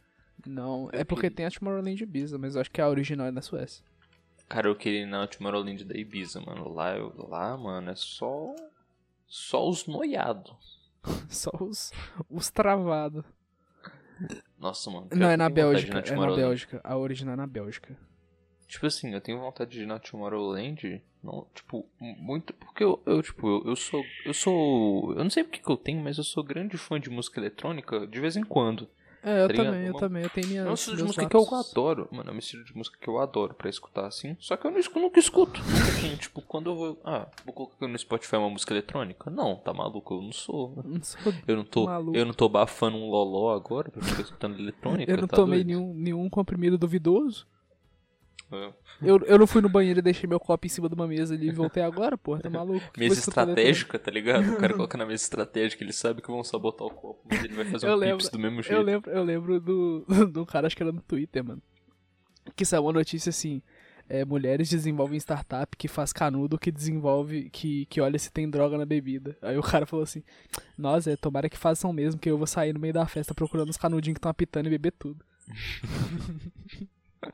Não, 0.45 0.89
Eu 0.91 0.99
é 0.99 1.03
porque 1.03 1.21
queria- 1.29 1.35
tem 1.37 1.45
a 1.45 1.51
Tomorrowland 1.51 2.03
Ibiza, 2.03 2.37
mas 2.37 2.55
eu 2.55 2.61
acho 2.61 2.71
que 2.71 2.81
a 2.81 2.89
original 2.89 3.27
é 3.27 3.31
na 3.31 3.41
Suécia. 3.41 3.83
Cara, 4.49 4.67
eu 4.67 4.75
queria 4.75 5.01
ir 5.03 5.05
na 5.05 5.25
Tomorrowland 5.27 5.83
da 5.85 5.95
Ibiza, 5.97 6.41
mano. 6.41 6.67
Lá, 6.73 6.95
eu, 6.97 7.13
lá 7.29 7.55
mano, 7.57 7.89
é 7.91 7.95
só. 7.95 8.53
Só 9.27 9.67
os 9.67 9.87
noiados. 9.87 10.81
Só 11.29 11.51
os, 11.59 11.91
os 12.29 12.49
travados. 12.51 13.25
Nossa, 14.57 14.89
mano. 14.89 15.07
Não, 15.11 15.29
é 15.29 15.37
na 15.37 15.49
Bélgica, 15.49 15.99
é 15.99 16.15
na. 16.15 16.35
Bélgica. 16.35 16.81
A 16.83 16.97
original 16.97 17.33
é 17.33 17.37
na 17.37 17.47
Bélgica. 17.47 17.97
Tipo 18.67 18.87
assim, 18.87 19.13
eu 19.13 19.21
tenho 19.21 19.39
vontade 19.39 19.71
de 19.71 19.83
ir 19.83 19.85
na 19.85 19.99
Tomorrowland. 19.99 21.01
Não, 21.23 21.47
tipo, 21.53 21.87
muito. 21.99 22.53
Porque 22.53 22.83
eu, 22.83 23.01
eu 23.05 23.21
tipo, 23.21 23.47
eu, 23.47 23.69
eu 23.69 23.75
sou. 23.75 24.03
Eu 24.25 24.33
sou. 24.33 25.11
Eu 25.11 25.23
não 25.23 25.29
sei 25.29 25.43
porque 25.43 25.59
que 25.59 25.69
eu 25.69 25.77
tenho, 25.77 26.01
mas 26.01 26.17
eu 26.17 26.23
sou 26.23 26.43
grande 26.43 26.77
fã 26.77 26.99
de 26.99 27.09
música 27.09 27.39
eletrônica 27.39 28.07
de 28.07 28.19
vez 28.19 28.35
em 28.35 28.43
quando. 28.43 28.89
É, 29.23 29.43
eu 29.43 29.47
Tá 29.47 29.53
também, 29.63 29.85
eu 29.85 29.93
Uma- 29.93 29.99
também. 29.99 30.23
Eu 30.23 30.29
tenho 30.29 30.47
minhas. 30.47 30.67
É 30.67 30.69
um 30.69 30.73
estilo 30.73 30.97
de 30.97 31.03
música 31.03 31.25
que 31.29 31.35
eu 31.35 31.47
adoro. 31.55 32.07
Mano, 32.11 32.29
é 32.29 32.33
um 32.33 32.37
estilo 32.37 32.63
de 32.65 32.75
música 32.75 32.97
que 32.99 33.07
eu 33.07 33.19
adoro 33.19 33.53
pra 33.53 33.69
escutar 33.69 34.05
assim. 34.05 34.35
Só 34.39 34.57
que 34.57 34.67
eu 34.67 34.71
não 34.71 34.79
nunca 35.01 35.19
escuto. 35.19 35.61
Assim, 35.61 36.15
tipo, 36.17 36.41
quando 36.41 36.69
eu 36.71 36.75
vou. 36.75 37.01
Ah, 37.05 37.27
vou 37.45 37.53
colocar 37.53 37.87
no 37.87 37.97
Spotify 37.97 38.35
uma 38.35 38.49
música 38.49 38.73
eletrônica? 38.73 39.29
Não, 39.31 39.55
tá 39.55 39.73
maluco, 39.73 40.13
eu 40.15 40.21
não 40.21 40.31
sou. 40.33 40.73
Não 40.83 41.01
sou- 41.01 41.33
Eu 41.47 41.55
não 41.55 41.63
tô, 41.63 41.85
Maluco. 41.85 42.17
eu 42.17 42.25
não 42.25 42.33
tô 42.33 42.49
bafando 42.49 42.97
um 42.97 43.09
loló 43.09 43.53
agora 43.53 43.89
pra 43.89 44.01
ficar 44.01 44.21
escutando 44.21 44.59
eletrônica. 44.59 45.09
Eu 45.11 45.17
não 45.17 45.27
tá 45.27 45.37
tomei 45.37 45.63
doido? 45.63 45.67
nenhum, 45.67 45.93
nenhum 45.93 46.29
comprimido 46.29 46.77
duvidoso. 46.77 47.45
É. 48.51 48.71
Eu, 49.01 49.17
eu 49.25 49.39
não 49.39 49.47
fui 49.47 49.61
no 49.63 49.69
banheiro 49.69 49.97
e 49.99 50.01
deixei 50.01 50.29
meu 50.29 50.39
copo 50.39 50.65
em 50.67 50.69
cima 50.69 50.87
de 50.87 50.93
uma 50.93 51.07
mesa 51.07 51.33
ali 51.33 51.47
e 51.47 51.51
voltei 51.51 51.81
agora, 51.81 52.15
porra, 52.17 52.41
tá 52.41 52.49
maluco? 52.51 52.85
Mesa 52.97 53.19
estratégica, 53.19 53.97
tá 53.97 54.11
ligado? 54.11 54.53
O 54.53 54.57
cara 54.57 54.73
coloca 54.73 54.95
na 54.97 55.05
mesa 55.07 55.23
estratégica, 55.23 55.83
ele 55.83 55.91
sabe 55.93 56.21
que 56.21 56.27
vão 56.27 56.43
sabotar 56.43 56.85
o 56.85 56.91
copo, 56.91 57.21
mas 57.29 57.43
ele 57.43 57.53
vai 57.55 57.65
fazer 57.65 57.87
Eu 57.87 57.93
um 57.93 57.95
lembro- 57.95 58.17
pips 58.17 58.29
do 58.29 58.37
mesmo 58.39 58.61
jeito. 58.61 58.75
Eu 58.77 58.83
lembro, 58.83 59.09
eu 59.11 59.23
lembro 59.23 59.59
do, 59.59 60.05
do 60.31 60.45
cara, 60.45 60.67
acho 60.67 60.75
que 60.77 60.83
era 60.83 60.91
no 60.91 61.01
Twitter, 61.01 61.43
mano. 61.43 61.61
Que 62.55 62.63
saiu 62.63 62.83
uma 62.83 62.93
notícia 62.93 63.31
assim: 63.31 63.59
é, 64.07 64.23
mulheres 64.23 64.69
desenvolvem 64.69 65.17
startup 65.17 65.75
que 65.75 65.87
faz 65.87 66.13
canudo 66.13 66.59
que 66.59 66.71
desenvolve, 66.71 67.49
que, 67.49 67.85
que 67.87 67.99
olha 68.01 68.19
se 68.19 68.31
tem 68.31 68.47
droga 68.47 68.77
na 68.77 68.85
bebida. 68.85 69.35
Aí 69.41 69.57
o 69.57 69.63
cara 69.63 69.87
falou 69.87 70.03
assim: 70.03 70.21
Nossa, 70.77 71.09
é, 71.11 71.15
tomara 71.15 71.49
que 71.49 71.57
façam 71.57 71.91
mesmo, 71.91 72.19
que 72.21 72.29
eu 72.29 72.37
vou 72.37 72.45
sair 72.45 72.71
no 72.73 72.79
meio 72.79 72.93
da 72.93 73.07
festa 73.07 73.33
procurando 73.33 73.69
os 73.69 73.77
canudinhos 73.77 74.13
que 74.15 74.19
estão 74.19 74.29
apitando 74.29 74.67
e 74.67 74.69
beber 74.69 74.91
tudo. 74.91 75.25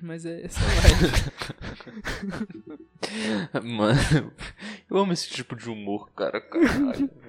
Mas 0.00 0.24
é, 0.26 0.48
sei 0.48 0.62
lá. 3.52 3.60
Mano, 3.62 4.32
eu 4.90 4.96
amo 4.96 5.12
esse 5.12 5.28
tipo 5.30 5.54
de 5.54 5.68
humor, 5.68 6.10
cara. 6.12 6.40
Caralho. 6.40 7.10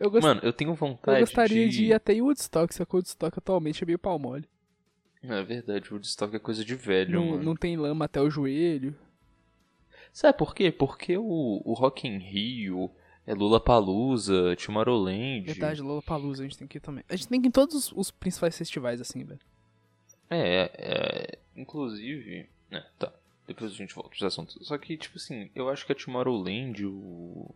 Eu, 0.00 0.12
gost- 0.12 0.22
Mano, 0.22 0.40
eu 0.44 0.52
tenho 0.52 0.70
eu 0.70 0.74
vontade 0.76 1.18
gostaria 1.18 1.68
de... 1.68 1.78
de 1.78 1.84
ir 1.86 1.92
até 1.92 2.12
em 2.12 2.22
Woodstock, 2.22 2.72
só 2.72 2.84
que 2.84 2.94
o 2.94 2.98
Woodstock 2.98 3.36
atualmente 3.36 3.82
é 3.82 3.86
meio 3.86 3.98
pau 3.98 4.16
mole. 4.16 4.48
É 5.24 5.42
verdade, 5.42 5.90
o 5.90 5.94
Woodstock 5.94 6.36
é 6.36 6.38
coisa 6.38 6.64
de 6.64 6.76
velho, 6.76 7.18
Não, 7.18 7.30
mano. 7.32 7.42
não 7.42 7.56
tem 7.56 7.76
lama 7.76 8.04
até 8.04 8.20
o 8.20 8.30
joelho. 8.30 8.94
Sabe 10.12 10.38
por 10.38 10.54
quê? 10.54 10.70
Porque 10.70 11.18
o, 11.18 11.60
o 11.64 11.72
Rock 11.74 12.06
in 12.06 12.16
Rio, 12.18 12.92
é 13.28 13.34
Lula 13.34 13.60
Palusa, 13.60 14.56
Tomorrowland. 14.56 15.44
Verdade, 15.44 15.82
Lollapalooza, 15.82 16.42
a 16.42 16.46
gente 16.46 16.56
tem 16.56 16.66
que 16.66 16.78
ir 16.78 16.80
também. 16.80 17.04
A 17.10 17.14
gente 17.14 17.28
tem 17.28 17.38
que 17.38 17.46
ir 17.46 17.50
em 17.50 17.52
todos 17.52 17.92
os, 17.94 18.10
principais 18.10 18.56
festivais, 18.56 19.02
assim, 19.02 19.22
velho. 19.22 19.40
É, 20.30 20.70
é, 20.74 21.38
inclusive, 21.54 22.48
né, 22.70 22.86
tá. 22.98 23.12
Depois 23.46 23.70
a 23.70 23.74
gente 23.74 23.94
volta 23.94 24.08
pros 24.08 24.22
assuntos. 24.22 24.56
Só 24.66 24.78
que, 24.78 24.96
tipo 24.96 25.18
assim, 25.18 25.50
eu 25.54 25.68
acho 25.68 25.84
que 25.84 25.92
a 25.92 25.94
Tomorrowland, 25.94 26.86
o 26.86 27.54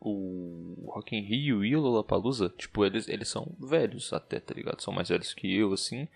o 0.00 0.90
Rock 0.92 1.16
in 1.16 1.20
Rio 1.20 1.64
e 1.64 1.74
o 1.74 1.80
Lollapalooza, 1.80 2.52
tipo, 2.58 2.84
eles, 2.84 3.08
eles 3.08 3.28
são 3.28 3.54
velhos 3.58 4.12
até, 4.12 4.38
tá 4.40 4.52
ligado? 4.52 4.82
São 4.82 4.92
mais 4.92 5.08
velhos 5.08 5.32
que 5.32 5.50
eu, 5.54 5.72
assim. 5.72 6.08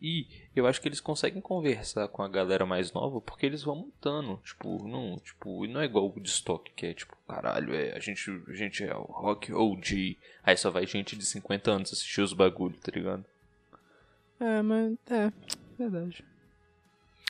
E 0.00 0.26
eu 0.54 0.66
acho 0.66 0.80
que 0.80 0.88
eles 0.88 1.00
conseguem 1.00 1.40
conversar 1.40 2.06
com 2.08 2.22
a 2.22 2.28
galera 2.28 2.66
mais 2.66 2.92
nova 2.92 3.20
porque 3.20 3.46
eles 3.46 3.62
vão 3.62 3.76
mutando. 3.76 4.38
Tipo, 4.44 4.86
não, 4.86 5.18
tipo, 5.18 5.66
não 5.66 5.80
é 5.80 5.86
igual 5.86 6.12
o 6.14 6.20
de 6.20 6.28
estoque, 6.28 6.72
que 6.76 6.86
é 6.86 6.94
tipo, 6.94 7.16
caralho, 7.26 7.74
é, 7.74 7.96
a 7.96 7.98
gente, 7.98 8.30
a 8.46 8.54
gente 8.54 8.84
é 8.84 8.94
o 8.94 9.02
rock 9.02 9.52
OG. 9.52 10.18
Aí 10.42 10.56
só 10.56 10.70
vai 10.70 10.86
gente 10.86 11.16
de 11.16 11.24
50 11.24 11.70
anos 11.70 11.92
assistir 11.92 12.20
os 12.20 12.32
bagulho, 12.32 12.76
tá 12.76 12.92
ligado? 12.94 13.24
É, 14.38 14.60
mas. 14.62 14.96
É, 15.10 15.32
verdade. 15.78 16.24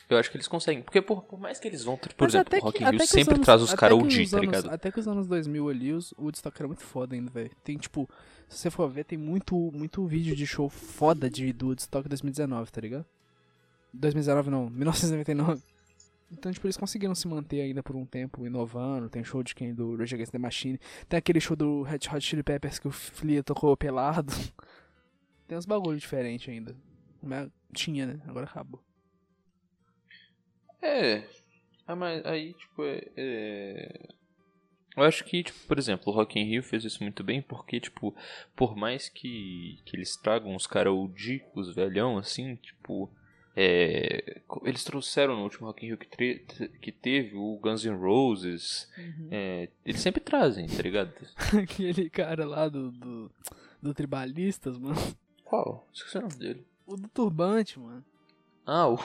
Eu 0.08 0.18
acho 0.18 0.30
que 0.30 0.36
eles 0.36 0.46
conseguem. 0.46 0.82
Porque 0.82 1.02
por, 1.02 1.22
por 1.24 1.38
mais 1.40 1.58
que 1.58 1.66
eles 1.66 1.82
vão, 1.82 1.96
por 1.96 2.10
Mas 2.20 2.34
exemplo, 2.34 2.58
o 2.58 2.62
Rock 2.62 2.82
in 2.82 2.86
Rio 2.90 3.06
sempre 3.06 3.34
anos- 3.34 3.44
traz 3.44 3.60
os 3.60 3.74
caras 3.74 3.98
OG, 3.98 4.30
tá 4.30 4.38
ligado? 4.38 4.70
Até 4.70 4.92
que 4.92 5.00
os 5.00 5.08
anos 5.08 5.26
2000 5.26 5.68
ali, 5.68 5.92
os, 5.92 6.12
o 6.12 6.22
Woodstock 6.22 6.56
era 6.60 6.68
muito 6.68 6.82
foda 6.82 7.16
ainda, 7.16 7.28
velho. 7.30 7.50
Tem, 7.64 7.76
tipo, 7.76 8.08
se 8.48 8.58
você 8.58 8.70
for 8.70 8.88
ver, 8.88 9.04
tem 9.04 9.18
muito, 9.18 9.56
muito 9.72 10.06
vídeo 10.06 10.36
de 10.36 10.46
show 10.46 10.68
foda 10.68 11.28
de, 11.28 11.52
do 11.52 11.66
Woodstock 11.68 12.08
2019, 12.08 12.70
tá 12.70 12.80
ligado? 12.80 13.04
2019 13.92 14.50
não, 14.50 14.70
1999. 14.70 15.60
Então, 16.30 16.52
tipo, 16.52 16.66
eles 16.66 16.76
conseguiram 16.76 17.14
se 17.14 17.26
manter 17.28 17.60
ainda 17.60 17.82
por 17.82 17.96
um 17.96 18.04
tempo, 18.04 18.46
inovando. 18.46 19.08
Tem 19.08 19.22
show 19.24 19.42
de 19.42 19.54
quem? 19.54 19.72
Do 19.74 19.96
Rage 19.96 20.14
Against 20.14 20.32
the 20.32 20.38
Machine. 20.38 20.78
Tem 21.08 21.18
aquele 21.18 21.40
show 21.40 21.56
do 21.56 21.82
Red 21.82 22.00
Hot 22.12 22.20
Chili 22.20 22.42
Peppers 22.42 22.78
que 22.78 22.88
o 22.88 22.90
Flea 22.92 23.42
tocou 23.42 23.76
pelado. 23.76 24.32
Tem 25.46 25.56
uns 25.56 25.66
bagulho 25.66 25.98
diferentes 25.98 26.48
ainda. 26.48 26.76
Mas 27.22 27.48
tinha, 27.72 28.06
né? 28.06 28.20
Agora 28.26 28.46
acabou. 28.46 28.80
É. 30.82 31.22
Ah, 31.86 31.94
mas 31.96 32.24
aí, 32.26 32.52
tipo, 32.54 32.82
é, 32.84 33.02
é- 33.16 34.08
Eu 34.96 35.02
acho 35.02 35.24
que, 35.24 35.42
tipo, 35.42 35.58
por 35.68 35.78
exemplo, 35.78 36.10
o 36.12 36.16
Rock 36.16 36.38
in 36.38 36.44
Rio 36.44 36.62
fez 36.62 36.84
isso 36.84 37.02
muito 37.02 37.22
bem 37.22 37.42
porque, 37.42 37.78
tipo, 37.78 38.14
por 38.56 38.74
mais 38.74 39.08
que, 39.08 39.78
que 39.84 39.94
eles 39.96 40.16
tragam 40.16 40.54
os 40.56 40.66
caras 40.66 40.92
OG, 40.92 41.42
os 41.54 41.74
velhão, 41.74 42.16
assim, 42.18 42.56
tipo... 42.56 43.10
É, 43.58 44.42
eles 44.64 44.84
trouxeram 44.84 45.34
no 45.36 45.42
último 45.42 45.66
Rock 45.66 45.84
in 45.84 45.88
Rio 45.88 45.96
que, 45.98 46.44
que 46.80 46.92
teve 46.92 47.36
o 47.36 47.58
Guns 47.58 47.84
N' 47.84 47.96
Roses. 47.96 48.86
é, 49.30 49.68
eles 49.84 50.00
sempre 50.00 50.20
trazem, 50.20 50.66
tá 50.66 50.82
ligado? 50.82 51.12
Aquele 51.62 52.10
cara 52.10 52.44
lá 52.46 52.68
do, 52.68 52.90
do, 52.90 53.30
do 53.82 53.94
Tribalistas, 53.94 54.78
mano. 54.78 54.96
Qual? 55.44 55.86
Esqueci 55.92 56.18
o 56.18 56.22
nome 56.22 56.34
dele. 56.34 56.66
O 56.86 56.96
do 56.96 57.08
turbante, 57.08 57.78
mano. 57.78 58.04
Ah, 58.66 58.88
o. 58.88 58.96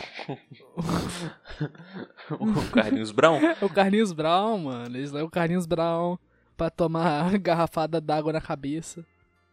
o 2.40 2.72
Carlinhos 2.72 3.12
Brown? 3.12 3.38
É 3.40 3.58
o 3.64 3.70
Carlinhos 3.70 4.12
Brown, 4.12 4.58
mano. 4.58 4.96
Eles 4.98 5.12
levam 5.12 5.28
o 5.28 5.32
Carlinhos 5.32 5.66
Brown 5.66 6.18
pra 6.58 6.70
tomar 6.70 7.38
garrafada 7.40 8.02
d'água 8.02 8.34
na 8.34 8.42
cabeça. 8.42 9.06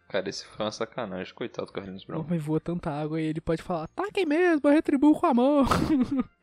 Cara, 0.09 0.29
esse 0.29 0.47
foi 0.47 0.65
uma 0.65 0.73
sacanagem. 0.73 1.35
Coitado 1.35 1.67
do 1.67 1.73
Carlinhos 1.73 2.05
O 2.05 2.07
Brown. 2.07 2.21
homem 2.21 2.39
voa 2.39 2.61
tanta 2.61 2.91
água 2.91 3.21
e 3.21 3.25
ele 3.27 3.41
pode 3.41 3.63
falar, 3.63 3.87
taquem 3.89 4.25
mesmo, 4.25 4.67
eu 4.67 4.73
retribuo 4.73 5.19
com 5.19 5.27
a 5.27 5.35
mão. 5.35 5.65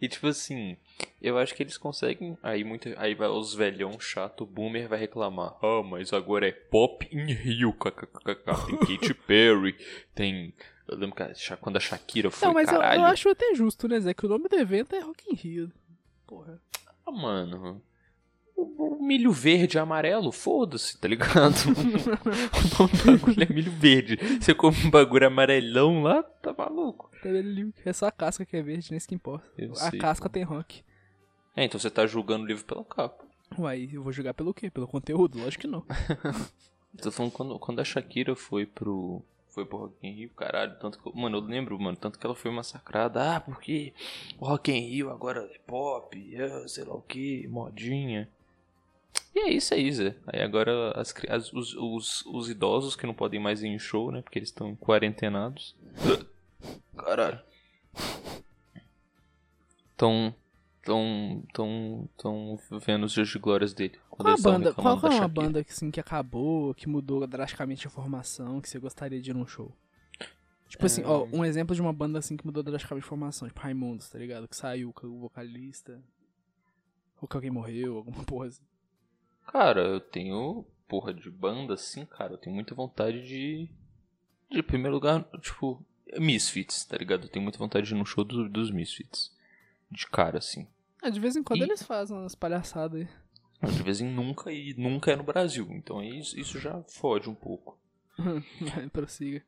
E 0.00 0.08
tipo 0.08 0.26
assim, 0.26 0.76
eu 1.22 1.38
acho 1.38 1.54
que 1.54 1.62
eles 1.62 1.78
conseguem. 1.78 2.36
Aí 2.42 2.62
muito, 2.62 2.92
aí 2.98 3.14
vai 3.14 3.28
os 3.28 3.54
velhão 3.54 3.98
chato, 3.98 4.44
boomer 4.44 4.86
vai 4.86 4.98
reclamar. 4.98 5.56
Ah, 5.62 5.82
mas 5.82 6.12
agora 6.12 6.46
é 6.46 6.52
Pop 6.52 7.08
in 7.10 7.32
Rio. 7.32 7.72
kkkk, 7.72 8.34
Tem 8.66 8.76
Katy 8.98 9.14
Perry, 9.14 9.74
tem. 10.14 10.52
Eu 10.86 10.98
lembro 10.98 11.16
que 11.16 11.56
quando 11.56 11.76
a 11.76 11.80
Shakira 11.80 12.30
foi, 12.30 12.46
Não, 12.46 12.54
mas 12.54 12.68
eu, 12.68 12.78
caralho. 12.78 13.00
eu 13.00 13.04
acho 13.06 13.28
até 13.28 13.54
justo, 13.54 13.88
né, 13.88 13.98
Zé? 14.00 14.12
Que 14.12 14.26
o 14.26 14.28
nome 14.28 14.48
do 14.48 14.56
evento 14.56 14.94
é 14.94 15.00
Rock 15.00 15.24
in 15.30 15.34
Rio. 15.34 15.72
Porra. 16.26 16.60
Ah, 17.06 17.10
mano. 17.10 17.82
O, 18.56 18.96
o 18.96 19.02
milho 19.02 19.32
verde 19.32 19.76
e 19.76 19.80
amarelo, 19.80 20.30
foda-se, 20.30 20.98
tá 20.98 21.08
ligado? 21.08 21.54
o 22.78 23.06
bagulho 23.18 23.42
é 23.42 23.52
milho 23.52 23.72
verde. 23.72 24.16
Você 24.40 24.54
come 24.54 24.76
um 24.84 24.90
bagulho 24.90 25.26
amarelão 25.26 26.02
lá, 26.02 26.22
tá 26.22 26.54
maluco. 26.56 27.10
Tá? 27.22 27.30
É 27.84 27.92
só 27.92 28.06
a 28.06 28.12
casca 28.12 28.44
que 28.44 28.56
é 28.56 28.62
verde, 28.62 28.90
nem 28.90 28.98
isso 28.98 29.08
que 29.08 29.14
importa. 29.14 29.46
Eu 29.58 29.72
a 29.72 29.90
sei, 29.90 29.98
casca 29.98 30.28
tem 30.28 30.44
rock. 30.44 30.84
É, 31.56 31.64
então 31.64 31.80
você 31.80 31.90
tá 31.90 32.06
julgando 32.06 32.44
o 32.44 32.46
livro 32.46 32.64
pela 32.64 32.84
capa. 32.84 33.24
Uai, 33.58 33.88
eu 33.92 34.02
vou 34.02 34.12
jogar 34.12 34.34
pelo 34.34 34.52
quê? 34.52 34.70
Pelo 34.70 34.88
conteúdo? 34.88 35.38
Lógico 35.38 35.62
que 35.62 35.66
não. 35.68 35.84
Tô 37.00 37.10
falando 37.10 37.32
quando, 37.32 37.58
quando 37.58 37.80
a 37.80 37.84
Shakira 37.84 38.36
foi 38.36 38.66
pro. 38.66 39.22
Foi 39.54 39.64
pro 39.64 39.78
Rock 39.78 39.94
in 40.06 40.10
Rio, 40.12 40.30
caralho. 40.30 40.76
Tanto 40.80 40.98
que, 40.98 41.16
mano, 41.16 41.38
eu 41.38 41.40
lembro, 41.42 41.78
mano, 41.78 41.96
tanto 41.96 42.18
que 42.18 42.26
ela 42.26 42.34
foi 42.34 42.50
massacrada. 42.50 43.36
Ah, 43.36 43.40
porque 43.40 43.92
o 44.38 44.46
Rock 44.46 44.72
in 44.72 44.80
Rio 44.80 45.10
agora 45.10 45.40
é 45.52 45.58
pop, 45.66 46.34
é, 46.34 46.66
sei 46.68 46.82
lá 46.84 46.94
o 46.94 47.02
que, 47.02 47.46
modinha. 47.46 48.28
E 49.34 49.38
é 49.38 49.50
isso 49.52 49.72
aí, 49.74 49.92
Zé. 49.92 50.16
Aí 50.26 50.42
agora 50.42 50.90
as, 51.00 51.14
as- 51.28 51.52
os, 51.52 51.74
os, 51.74 52.26
os 52.26 52.50
idosos 52.50 52.96
que 52.96 53.06
não 53.06 53.14
podem 53.14 53.38
mais 53.38 53.62
ir 53.62 53.68
em 53.68 53.78
show, 53.78 54.10
né? 54.10 54.22
Porque 54.22 54.38
eles 54.40 54.48
estão 54.48 54.74
quarentenados. 54.74 55.76
Caralho. 56.96 57.38
Tão. 59.96 60.34
Tão. 60.84 61.42
Tão. 61.52 62.08
Tão 62.16 62.58
vendo 62.80 63.04
os 63.04 63.12
dias 63.12 63.28
de 63.28 63.38
glórias 63.38 63.72
dele. 63.72 63.98
Qual 64.10 64.28
a 64.28 64.36
banda, 64.36 64.72
qual, 64.74 64.98
é 64.98 65.14
uma 65.16 65.28
banda 65.28 65.64
que, 65.64 65.70
assim, 65.72 65.90
que 65.90 65.98
acabou, 66.00 66.74
que 66.74 66.88
mudou 66.88 67.26
drasticamente 67.26 67.86
a 67.86 67.90
formação, 67.90 68.60
que 68.60 68.68
você 68.68 68.78
gostaria 68.78 69.20
de 69.20 69.30
ir 69.30 69.34
num 69.34 69.46
show? 69.46 69.74
Tipo 70.68 70.86
assim, 70.86 71.02
ó, 71.04 71.24
um 71.32 71.44
exemplo 71.44 71.74
de 71.74 71.80
uma 71.80 71.92
banda 71.92 72.18
assim 72.18 72.36
que 72.36 72.44
mudou 72.44 72.62
drasticamente 72.62 73.04
a 73.06 73.08
formação, 73.08 73.46
tipo 73.46 73.60
Raimundos, 73.60 74.08
tá 74.10 74.18
ligado? 74.18 74.48
Que 74.48 74.56
saiu 74.56 74.92
com 74.92 75.06
o 75.06 75.18
vocalista. 75.20 76.02
Ou 77.20 77.28
que 77.28 77.36
alguém 77.36 77.50
morreu, 77.50 77.96
alguma 77.96 78.22
porra 78.24 78.46
assim. 78.48 78.62
Cara, 79.46 79.80
eu 79.82 80.00
tenho. 80.00 80.64
Porra, 80.88 81.14
de 81.14 81.30
banda 81.30 81.74
assim, 81.74 82.04
cara, 82.04 82.32
eu 82.32 82.38
tenho 82.38 82.54
muita 82.54 82.74
vontade 82.74 83.26
de. 83.26 83.68
De 84.50 84.62
primeiro 84.62 84.94
lugar, 84.94 85.24
tipo. 85.40 85.84
Misfits, 86.18 86.84
tá 86.84 86.96
ligado? 86.96 87.24
Eu 87.24 87.28
tenho 87.28 87.42
muita 87.42 87.58
vontade 87.58 87.86
de 87.86 87.94
ir 87.94 87.98
no 87.98 88.04
show 88.06 88.22
do- 88.24 88.48
dos 88.48 88.70
Misfits. 88.70 89.32
De 89.90 90.06
cara, 90.06 90.38
assim. 90.38 90.66
Ah, 91.04 91.10
de 91.10 91.20
vez 91.20 91.36
em 91.36 91.42
quando 91.42 91.60
E- 91.60 91.64
eles 91.64 91.82
fazem 91.82 92.16
umas 92.16 92.34
palhaçadas 92.34 93.02
aí. 93.02 93.70
De 93.72 93.82
vez 93.82 94.00
em 94.00 94.08
nunca 94.10 94.50
e 94.52 94.74
nunca 94.74 95.12
é 95.12 95.16
no 95.16 95.22
Brasil. 95.22 95.66
Então 95.70 95.98
aí 96.00 96.18
isso, 96.18 96.38
isso 96.38 96.58
já 96.58 96.82
fode 96.84 97.28
um 97.30 97.34
pouco. 97.34 97.78
Prossiga. 98.92 99.42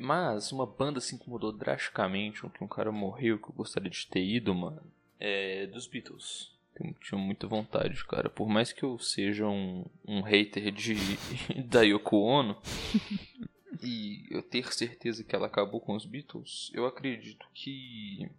Mas 0.00 0.50
uma 0.52 0.64
banda 0.66 0.98
assim 0.98 1.18
que 1.18 1.28
mudou 1.28 1.52
drasticamente, 1.52 2.42
que 2.50 2.64
um 2.64 2.68
cara 2.68 2.90
morreu, 2.92 3.38
que 3.38 3.48
eu 3.50 3.54
gostaria 3.54 3.90
de 3.90 4.06
ter 4.06 4.24
ido, 4.24 4.54
mano, 4.54 4.82
é 5.18 5.66
dos 5.66 5.86
Beatles. 5.86 6.50
Tenho- 6.74 6.94
Tinha 7.02 7.18
muita 7.20 7.46
vontade, 7.46 8.02
cara. 8.06 8.30
Por 8.30 8.48
mais 8.48 8.72
que 8.72 8.82
eu 8.82 8.98
seja 8.98 9.46
um, 9.46 9.84
um 10.06 10.22
hater 10.22 10.70
de 10.72 10.94
da 11.68 11.82
Yoko 11.82 12.16
Ono 12.16 12.56
e 13.82 14.26
eu 14.30 14.42
ter 14.42 14.72
certeza 14.72 15.22
que 15.24 15.34
ela 15.34 15.46
acabou 15.46 15.80
com 15.80 15.94
os 15.94 16.06
Beatles, 16.06 16.70
eu 16.72 16.86
acredito 16.86 17.46
que 17.52 18.30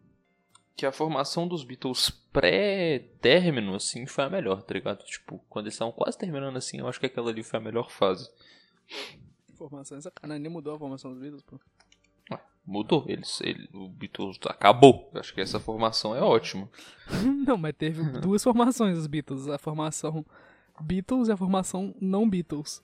que 0.76 0.86
a 0.86 0.92
formação 0.92 1.48
dos 1.48 1.64
Beatles 1.64 2.10
pré-término, 2.32 3.76
assim, 3.76 4.06
foi 4.06 4.24
a 4.24 4.30
melhor, 4.30 4.62
tá 4.64 4.74
ligado? 4.74 5.04
Tipo, 5.04 5.44
quando 5.50 5.66
eles 5.66 5.74
estavam 5.76 5.92
quase 5.94 6.18
terminando 6.18 6.58
assim, 6.58 6.80
eu 6.80 6.88
acho 6.88 7.00
que 7.00 7.06
aquela 7.06 7.30
ali 7.30 7.44
foi 7.44 7.60
a 7.60 7.64
melhor 7.64 7.92
fase. 7.92 8.30
Formação 9.56 9.98
é 9.98 10.02
sacanagem, 10.02 10.42
nem 10.42 10.52
mudou 10.52 10.74
a 10.74 10.80
formação 10.80 11.12
dos 11.12 11.20
Beatles, 11.20 11.44
pô. 11.44 11.60
Mudou, 12.64 13.06
eles, 13.08 13.42
ele, 13.42 13.68
o 13.74 13.90
Beatles 13.90 14.38
acabou. 14.46 15.10
Eu 15.14 15.20
acho 15.20 15.34
que 15.34 15.42
essa 15.42 15.60
formação 15.60 16.16
é 16.16 16.22
ótima. 16.22 16.70
Não, 17.46 17.58
mas 17.58 17.74
teve 17.76 18.04
duas 18.22 18.44
formações 18.44 18.96
dos 18.96 19.08
Beatles. 19.08 19.48
A 19.48 19.58
formação 19.58 20.24
Beatles 20.80 21.28
e 21.28 21.32
a 21.32 21.38
formação 21.38 21.94
não 22.00 22.30
Beatles. 22.30 22.84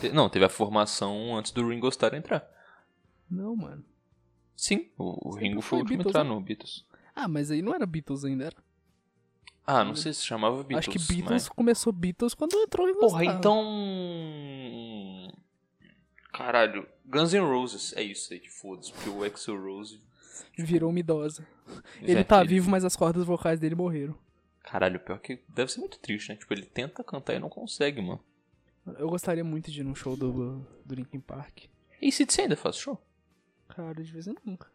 Te- 0.00 0.10
Não, 0.12 0.28
teve 0.30 0.46
a 0.46 0.48
formação 0.48 1.36
antes 1.36 1.52
do 1.52 1.68
Ringo 1.68 1.88
Starr 1.88 2.14
entrar. 2.14 2.46
Não, 3.30 3.54
mano. 3.54 3.84
Sim, 4.56 4.88
o, 4.96 5.28
o 5.30 5.34
Ringo 5.36 5.60
foi 5.60 5.78
o 5.78 5.82
último 5.82 5.94
a 5.94 6.04
Beatles, 6.04 6.10
entrar 6.14 6.24
né? 6.24 6.30
no 6.30 6.40
Beatles. 6.40 6.84
Ah, 7.14 7.28
mas 7.28 7.50
aí 7.50 7.62
não 7.62 7.74
era 7.74 7.86
Beatles 7.86 8.24
ainda, 8.24 8.44
era? 8.46 8.56
Ah, 9.66 9.84
não 9.84 9.94
sei 9.94 10.12
se 10.12 10.22
chamava 10.24 10.56
Beatles. 10.64 10.78
Acho 10.78 10.90
que 10.90 10.98
Beatles 10.98 11.44
mas- 11.44 11.48
começou 11.48 11.92
Beatles 11.92 12.34
quando 12.34 12.56
entrou 12.56 12.88
em 12.88 12.94
Porra, 12.98 13.24
então. 13.24 13.62
Caralho, 16.32 16.88
Guns 17.04 17.32
N' 17.32 17.40
Roses. 17.40 17.92
É 17.96 18.02
isso 18.02 18.32
aí 18.32 18.40
que 18.40 18.50
foda-se, 18.50 18.92
porque 18.92 19.08
o 19.08 19.22
Axel 19.22 19.60
Rose. 19.62 20.00
Virou 20.56 20.90
uma 20.90 20.98
idosa. 20.98 21.46
Ele 22.00 22.14
Velho, 22.14 22.24
tá 22.24 22.42
vivo, 22.42 22.70
mas 22.70 22.84
as 22.84 22.96
cordas 22.96 23.24
vocais 23.24 23.60
dele 23.60 23.74
morreram. 23.74 24.14
Caralho, 24.62 24.98
pior 25.00 25.18
que 25.18 25.40
deve 25.48 25.70
ser 25.72 25.80
muito 25.80 25.98
triste, 25.98 26.30
né? 26.30 26.36
Tipo, 26.36 26.52
ele 26.54 26.64
tenta 26.64 27.02
cantar 27.04 27.34
e 27.34 27.38
não 27.38 27.48
consegue, 27.48 28.00
mano. 28.00 28.20
Eu 28.98 29.08
gostaria 29.08 29.44
muito 29.44 29.70
de 29.70 29.80
ir 29.80 29.84
num 29.84 29.94
show 29.94 30.16
do, 30.16 30.66
do 30.84 30.94
Linkin 30.94 31.20
Park. 31.20 31.64
E 32.00 32.10
se 32.10 32.24
você 32.28 32.42
ainda 32.42 32.56
faz 32.56 32.76
show? 32.76 33.00
Cara, 33.68 34.02
de 34.02 34.10
vez 34.12 34.26
em 34.26 34.34
nunca. 34.44 34.68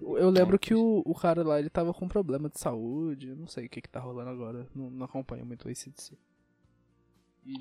Eu 0.00 0.30
lembro 0.30 0.58
que 0.58 0.74
o, 0.74 1.02
o 1.04 1.14
cara 1.14 1.42
lá, 1.42 1.58
ele 1.58 1.70
tava 1.70 1.92
com 1.94 2.08
problema 2.08 2.48
de 2.48 2.58
saúde. 2.58 3.28
Eu 3.28 3.36
não 3.36 3.46
sei 3.46 3.66
o 3.66 3.68
que 3.68 3.80
que 3.80 3.88
tá 3.88 4.00
rolando 4.00 4.30
agora. 4.30 4.66
Não, 4.74 4.90
não 4.90 5.04
acompanho 5.06 5.46
muito 5.46 5.66
o 5.66 5.70
ACDC. 5.70 6.16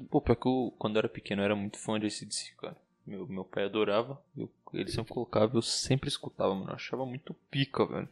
Pô, 0.09 0.21
pior 0.21 0.35
que 0.35 0.47
eu, 0.47 0.73
quando 0.77 0.95
eu 0.95 0.99
era 0.99 1.09
pequeno, 1.09 1.41
eu 1.41 1.45
era 1.45 1.55
muito 1.55 1.77
fã 1.77 1.99
de 1.99 2.05
ACDC, 2.07 2.53
cara. 2.57 2.77
Meu, 3.05 3.27
meu 3.27 3.43
pai 3.43 3.65
adorava, 3.65 4.21
eu, 4.37 4.49
ele 4.73 4.91
sempre 4.91 5.11
colocava, 5.11 5.57
eu 5.57 5.61
sempre 5.61 6.07
escutava, 6.07 6.53
mano. 6.53 6.69
Eu 6.69 6.75
achava 6.75 7.05
muito 7.05 7.33
pica, 7.49 7.85
velho. 7.85 8.07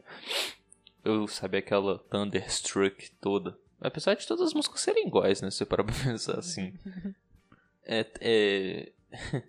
Eu 1.04 1.26
sabia 1.28 1.60
aquela 1.60 1.98
Thunderstruck 1.98 3.10
toda. 3.20 3.56
Apesar 3.80 4.14
de 4.14 4.26
todas 4.26 4.48
as 4.48 4.54
músicas 4.54 4.80
serem 4.80 5.06
iguais, 5.06 5.40
né? 5.40 5.50
Se 5.50 5.58
você 5.58 5.66
parar 5.66 5.84
pra 5.84 5.94
pensar 6.04 6.38
assim. 6.38 6.72
É. 7.82 8.06
é, 8.20 8.92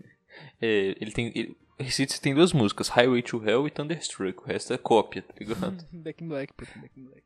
é, 0.62 0.96
ele 1.00 1.12
tem. 1.12 1.28
ele- 1.36 1.58
Recites 1.80 2.20
tem 2.20 2.36
duas 2.36 2.54
músicas, 2.54 2.90
Highway 2.90 3.24
to 3.24 3.44
Hell 3.44 3.68
e 3.68 3.72
Thunderstruck. 3.72 4.40
O 4.42 4.46
resto 4.46 4.74
é 4.74 4.78
cópia, 4.78 5.22
tá 5.22 5.34
ligado? 5.40 5.84
Back 5.92 6.24
in 6.24 6.28
Black, 6.28 6.54
in 6.54 6.82
Back 6.82 7.00
in 7.00 7.04
Black. 7.06 7.24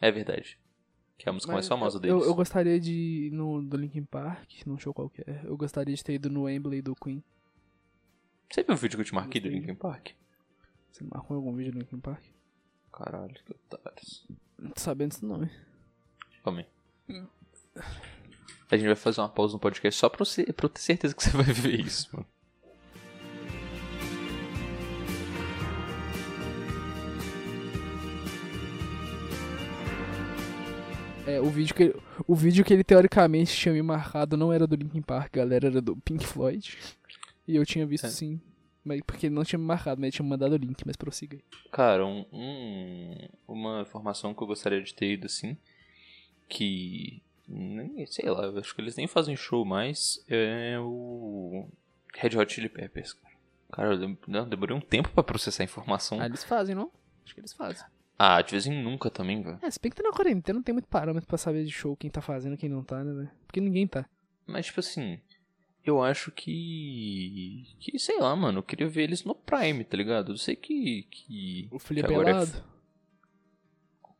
é 0.00 0.10
verdade. 0.10 0.58
Que 1.18 1.28
é 1.28 1.30
a 1.30 1.32
música 1.32 1.52
mais 1.52 1.64
Mas 1.64 1.68
famosa 1.68 1.96
eu, 1.96 2.00
deles. 2.00 2.22
Eu, 2.22 2.28
eu 2.28 2.34
gostaria 2.34 2.78
de 2.78 2.92
ir 2.92 3.30
no 3.32 3.62
do 3.62 3.76
Linkin 3.76 4.04
Park, 4.04 4.50
num 4.66 4.78
show 4.78 4.92
qualquer. 4.92 5.44
Eu 5.44 5.56
gostaria 5.56 5.94
de 5.94 6.04
ter 6.04 6.14
ido 6.14 6.28
no 6.28 6.42
Wembley 6.42 6.82
do 6.82 6.94
Queen. 6.94 7.22
Você 8.50 8.62
viu 8.62 8.74
o 8.74 8.76
vídeo 8.76 8.96
que 8.96 9.00
eu 9.00 9.06
te 9.06 9.14
marquei 9.14 9.40
do. 9.40 9.48
Linkin 9.48 9.74
Park? 9.74 10.10
Você 10.92 11.04
marcou 11.04 11.36
algum 11.36 11.54
vídeo 11.54 11.72
do 11.72 11.78
Linkin 11.78 12.00
Park? 12.00 12.22
Caralho, 12.92 13.34
que 13.34 13.52
otários. 13.52 14.26
Não 14.58 14.70
tô 14.70 14.80
sabendo 14.80 15.16
não, 15.22 15.42
hein? 15.42 15.50
Calma 16.44 16.60
aí. 17.08 17.22
A 18.70 18.76
gente 18.76 18.86
vai 18.86 18.96
fazer 18.96 19.20
uma 19.20 19.28
pausa 19.28 19.54
no 19.54 19.60
podcast 19.60 19.98
só 19.98 20.08
pra, 20.08 20.24
você, 20.24 20.52
pra 20.52 20.66
eu 20.66 20.70
ter 20.70 20.80
certeza 20.80 21.14
que 21.14 21.22
você 21.22 21.30
vai 21.30 21.44
ver 21.44 21.80
isso, 21.80 22.08
mano. 22.12 22.26
É, 31.26 31.40
o 31.40 31.50
vídeo, 31.50 31.74
que, 31.74 31.94
o 32.26 32.34
vídeo 32.36 32.64
que 32.64 32.72
ele 32.72 32.84
teoricamente 32.84 33.54
tinha 33.54 33.74
me 33.74 33.82
marcado 33.82 34.36
não 34.36 34.52
era 34.52 34.66
do 34.66 34.76
Linkin 34.76 35.02
Park, 35.02 35.32
galera, 35.34 35.66
era 35.66 35.82
do 35.82 35.96
Pink 35.96 36.24
Floyd. 36.24 36.78
E 37.48 37.56
eu 37.56 37.66
tinha 37.66 37.84
visto 37.86 38.06
É. 38.06 38.10
sim. 38.10 38.40
Mas 38.84 39.00
porque 39.04 39.26
ele 39.26 39.34
não 39.34 39.42
tinha 39.44 39.58
me 39.58 39.64
marcado, 39.64 40.00
mas 40.00 40.04
ele 40.08 40.12
tinha 40.12 40.22
me 40.24 40.30
mandado 40.30 40.52
o 40.52 40.56
link, 40.56 40.86
mas 40.86 40.94
prossiga 40.96 41.36
aí. 41.36 41.42
Cara, 41.72 42.06
um, 42.06 42.24
um- 42.32 43.28
uma 43.48 43.80
informação 43.82 44.32
que 44.32 44.40
eu 44.40 44.46
gostaria 44.46 44.80
de 44.80 44.94
ter 44.94 45.14
ido 45.14 45.26
assim, 45.26 45.56
que 46.48 47.20
nem, 47.48 48.06
sei 48.06 48.30
lá, 48.30 48.46
acho 48.60 48.72
que 48.74 48.80
eles 48.80 48.94
nem 48.94 49.08
fazem 49.08 49.34
show 49.36 49.64
mais, 49.64 50.24
é 50.28 50.76
o 50.80 51.68
Red 52.14 52.36
Hot 52.38 52.52
Chili 52.54 52.68
Peppers, 52.68 53.12
cara. 53.14 53.34
Cara, 53.72 53.94
eu 53.94 54.46
demorei 54.46 54.76
um 54.76 54.80
tempo 54.80 55.08
pra 55.10 55.24
processar 55.24 55.64
a 55.64 55.64
informação. 55.64 56.20
Ah, 56.20 56.26
eles 56.26 56.44
fazem, 56.44 56.76
não? 56.76 56.88
Acho 57.24 57.34
que 57.34 57.40
eles 57.40 57.52
fazem. 57.52 57.84
Ah, 58.18 58.40
de 58.40 58.50
vez 58.50 58.66
em 58.66 58.82
nunca 58.82 59.10
também, 59.10 59.42
velho. 59.42 59.58
É, 59.62 59.70
se 59.70 59.78
bem 59.78 59.90
que 59.90 59.96
tá 59.96 60.02
na 60.02 60.14
quarentena, 60.14 60.56
não 60.58 60.62
tem 60.62 60.72
muito 60.72 60.88
parâmetro 60.88 61.28
pra 61.28 61.36
saber 61.36 61.64
de 61.64 61.70
show 61.70 61.96
quem 61.96 62.10
tá 62.10 62.20
fazendo 62.22 62.54
e 62.54 62.56
quem 62.56 62.68
não 62.68 62.82
tá, 62.82 63.04
né, 63.04 63.12
velho? 63.12 63.30
Porque 63.46 63.60
ninguém 63.60 63.86
tá. 63.86 64.08
Mas, 64.46 64.66
tipo 64.66 64.80
assim, 64.80 65.20
eu 65.84 66.02
acho 66.02 66.32
que. 66.32 67.64
Que, 67.78 67.98
sei 67.98 68.18
lá, 68.18 68.34
mano, 68.34 68.58
eu 68.58 68.62
queria 68.62 68.88
ver 68.88 69.02
eles 69.02 69.22
no 69.22 69.34
Prime, 69.34 69.84
tá 69.84 69.96
ligado? 69.96 70.32
Eu 70.32 70.36
sei 70.36 70.56
que. 70.56 71.06
que 71.10 71.68
O 71.70 71.78
Felipe 71.78 72.08
que 72.08 72.14
agora 72.14 72.42
é. 72.42 72.76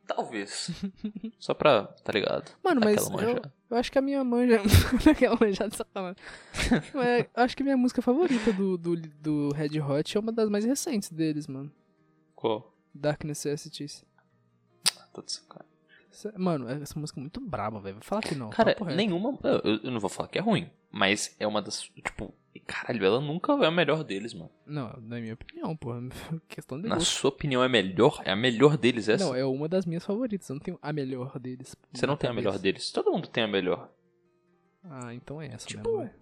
Talvez. 0.07 0.71
Só 1.37 1.53
pra, 1.53 1.83
tá 1.83 2.13
ligado? 2.13 2.51
Mano, 2.63 2.79
mas 2.81 3.09
eu, 3.09 3.41
eu 3.69 3.77
acho 3.77 3.91
que 3.91 3.97
a 3.97 4.01
minha 4.01 4.23
manja. 4.23 4.61
Aquela 5.11 5.37
manjada 5.39 5.75
sacanagem. 5.75 6.15
mas 6.93 7.25
eu 7.35 7.43
acho 7.43 7.57
que 7.57 7.63
a 7.63 7.65
minha 7.65 7.77
música 7.77 8.01
favorita 8.01 8.53
do, 8.53 8.77
do, 8.77 8.95
do 8.95 9.49
Red 9.53 9.81
Hot 9.81 10.15
é 10.15 10.19
uma 10.19 10.31
das 10.31 10.49
mais 10.49 10.63
recentes 10.63 11.11
deles, 11.11 11.47
mano. 11.47 11.69
Qual? 12.35 12.76
Dark 12.97 13.23
Necessities. 13.23 14.03
Tô 15.13 15.21
de 15.21 15.31
sacanagem. 15.31 15.67
Mano, 16.35 16.67
essa 16.69 16.99
música 16.99 17.19
é 17.19 17.21
muito 17.21 17.39
braba, 17.39 17.79
velho. 17.79 17.95
Vai 17.95 18.03
falar 18.03 18.21
que 18.21 18.33
não. 18.33 18.49
Cara, 18.49 18.75
nenhuma. 18.95 19.37
Eu, 19.43 19.79
eu 19.83 19.91
não 19.91 19.99
vou 19.99 20.09
falar 20.09 20.27
que 20.29 20.37
é 20.39 20.41
ruim, 20.41 20.69
mas 20.91 21.35
é 21.39 21.45
uma 21.45 21.61
das. 21.61 21.81
Tipo, 21.81 22.33
caralho, 22.65 23.05
ela 23.05 23.21
nunca 23.21 23.53
é 23.53 23.65
a 23.67 23.71
melhor 23.71 24.03
deles, 24.03 24.33
mano. 24.33 24.49
Não, 24.65 24.91
na 25.01 25.19
minha 25.19 25.35
opinião, 25.35 25.75
pô. 25.75 25.91
Questão 26.49 26.81
de 26.81 26.87
Na 26.87 26.95
gosto. 26.95 27.07
sua 27.07 27.29
opinião, 27.29 27.63
é 27.63 27.69
melhor? 27.69 28.21
É 28.25 28.31
a 28.31 28.35
melhor 28.35 28.77
deles 28.77 29.07
essa? 29.07 29.25
Não, 29.25 29.35
é 29.35 29.45
uma 29.45 29.67
das 29.67 29.85
minhas 29.85 30.03
favoritas. 30.03 30.49
Eu 30.49 30.55
não 30.55 30.61
tenho 30.61 30.79
a 30.81 30.91
melhor 30.93 31.37
deles. 31.39 31.75
Você 31.93 32.07
não 32.07 32.17
tem 32.17 32.29
a 32.29 32.33
melhor 32.33 32.57
deles. 32.57 32.89
Todo 32.91 33.11
mundo 33.11 33.27
tem 33.27 33.43
a 33.43 33.47
melhor. 33.47 33.91
Ah, 34.83 35.13
então 35.13 35.39
é 35.41 35.47
essa 35.47 35.67
Tipo, 35.67 35.83
mesmo, 35.89 35.99
velho. 36.03 36.15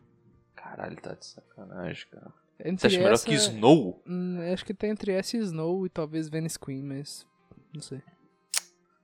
Caralho, 0.55 0.95
tá 0.99 1.13
de 1.13 1.25
sacanagem, 1.25 2.05
cara. 2.11 2.33
Entre 2.63 2.79
Você 2.81 2.87
acha 2.87 2.97
melhor 2.97 3.13
essa- 3.13 3.25
que 3.25 3.33
Snow? 3.35 4.01
Hum, 4.07 4.39
acho 4.53 4.65
que 4.65 4.73
tá 4.73 4.87
entre 4.87 5.11
essa 5.11 5.35
e 5.35 5.39
Snow 5.41 5.85
e 5.85 5.89
talvez 5.89 6.29
Venice 6.29 6.57
Queen, 6.59 6.81
mas. 6.83 7.25
Não 7.73 7.81
sei. 7.81 8.01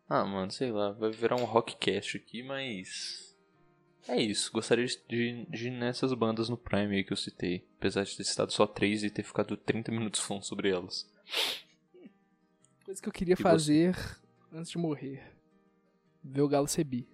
Ah, 0.07 0.23
mano, 0.25 0.51
sei 0.51 0.71
lá, 0.71 0.91
vai 0.91 1.11
virar 1.11 1.35
um 1.35 1.45
rockcast 1.45 2.17
aqui, 2.17 2.43
mas. 2.43 3.35
É 4.07 4.19
isso, 4.19 4.51
gostaria 4.51 4.85
de, 4.85 4.97
de, 5.07 5.45
de 5.45 5.67
ir 5.67 5.71
nessas 5.71 6.11
bandas 6.13 6.49
no 6.49 6.57
Prime 6.57 6.95
aí 6.95 7.03
que 7.03 7.13
eu 7.13 7.17
citei. 7.17 7.67
Apesar 7.77 8.03
de 8.03 8.17
ter 8.17 8.23
citado 8.23 8.51
só 8.51 8.65
três 8.65 9.03
e 9.03 9.09
ter 9.09 9.23
ficado 9.23 9.55
30 9.55 9.91
minutos 9.91 10.19
falando 10.21 10.43
sobre 10.43 10.69
elas. 10.71 11.07
Coisa 12.83 13.01
que 13.01 13.07
eu 13.07 13.13
queria 13.13 13.33
E 13.33 13.37
você? 13.37 13.43
fazer 13.43 13.95
antes 14.51 14.71
de 14.71 14.77
morrer. 14.77 15.23
Ver 16.23 16.41
o 16.41 16.47
Galo 16.47 16.67
Cebi. 16.67 17.07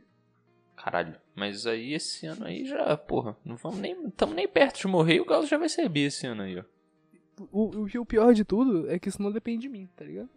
Caralho, 0.77 1.19
mas 1.35 1.65
aí 1.65 1.93
esse 1.93 2.27
ano 2.27 2.45
aí 2.45 2.63
já, 2.63 2.95
porra, 2.95 3.35
não 3.43 3.57
vamos 3.57 3.79
nem. 3.79 4.09
Tamo 4.11 4.33
nem 4.33 4.47
perto 4.47 4.79
de 4.79 4.87
morrer 4.87 5.15
e 5.15 5.19
o 5.19 5.25
Galo 5.25 5.45
já 5.45 5.57
vai 5.57 5.67
ser 5.67 5.89
bi 5.89 6.01
esse 6.01 6.27
ano 6.27 6.43
aí, 6.43 6.59
ó. 6.59 6.63
O, 7.51 7.83
o, 7.83 8.01
o 8.01 8.05
pior 8.05 8.33
de 8.33 8.45
tudo 8.45 8.89
é 8.89 8.97
que 8.97 9.09
isso 9.09 9.21
não 9.21 9.31
depende 9.31 9.63
de 9.63 9.69
mim, 9.69 9.89
tá 9.95 10.05
ligado? 10.05 10.29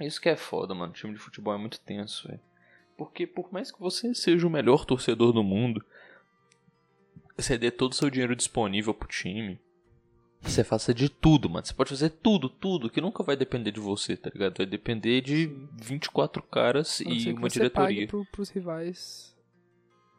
Isso 0.00 0.20
que 0.20 0.28
é 0.28 0.36
foda, 0.36 0.74
mano. 0.74 0.92
O 0.92 0.94
time 0.94 1.12
de 1.12 1.18
futebol 1.18 1.54
é 1.54 1.58
muito 1.58 1.80
tenso, 1.80 2.28
velho. 2.28 2.40
Porque 2.96 3.26
por 3.26 3.52
mais 3.52 3.70
que 3.70 3.78
você 3.78 4.14
seja 4.14 4.46
o 4.46 4.50
melhor 4.50 4.84
torcedor 4.84 5.32
do 5.32 5.42
mundo, 5.42 5.84
você 7.36 7.56
dê 7.56 7.70
todo 7.70 7.92
o 7.92 7.94
seu 7.94 8.10
dinheiro 8.10 8.34
disponível 8.34 8.94
pro 8.94 9.08
time. 9.08 9.60
Você 10.40 10.62
faça 10.62 10.94
de 10.94 11.08
tudo, 11.08 11.50
mano. 11.50 11.66
Você 11.66 11.74
pode 11.74 11.90
fazer 11.90 12.10
tudo, 12.10 12.48
tudo, 12.48 12.88
que 12.88 13.00
nunca 13.00 13.22
vai 13.22 13.36
depender 13.36 13.72
de 13.72 13.80
você, 13.80 14.16
tá 14.16 14.30
ligado? 14.30 14.56
Vai 14.56 14.66
depender 14.66 15.20
de 15.20 15.46
Sim. 15.48 15.68
24 15.76 16.42
caras 16.44 17.00
e 17.00 17.32
uma 17.32 17.48
você 17.48 17.58
diretoria. 17.58 17.72
pague 17.72 18.06
pro, 18.06 18.24
pros 18.26 18.48
rivais 18.48 19.36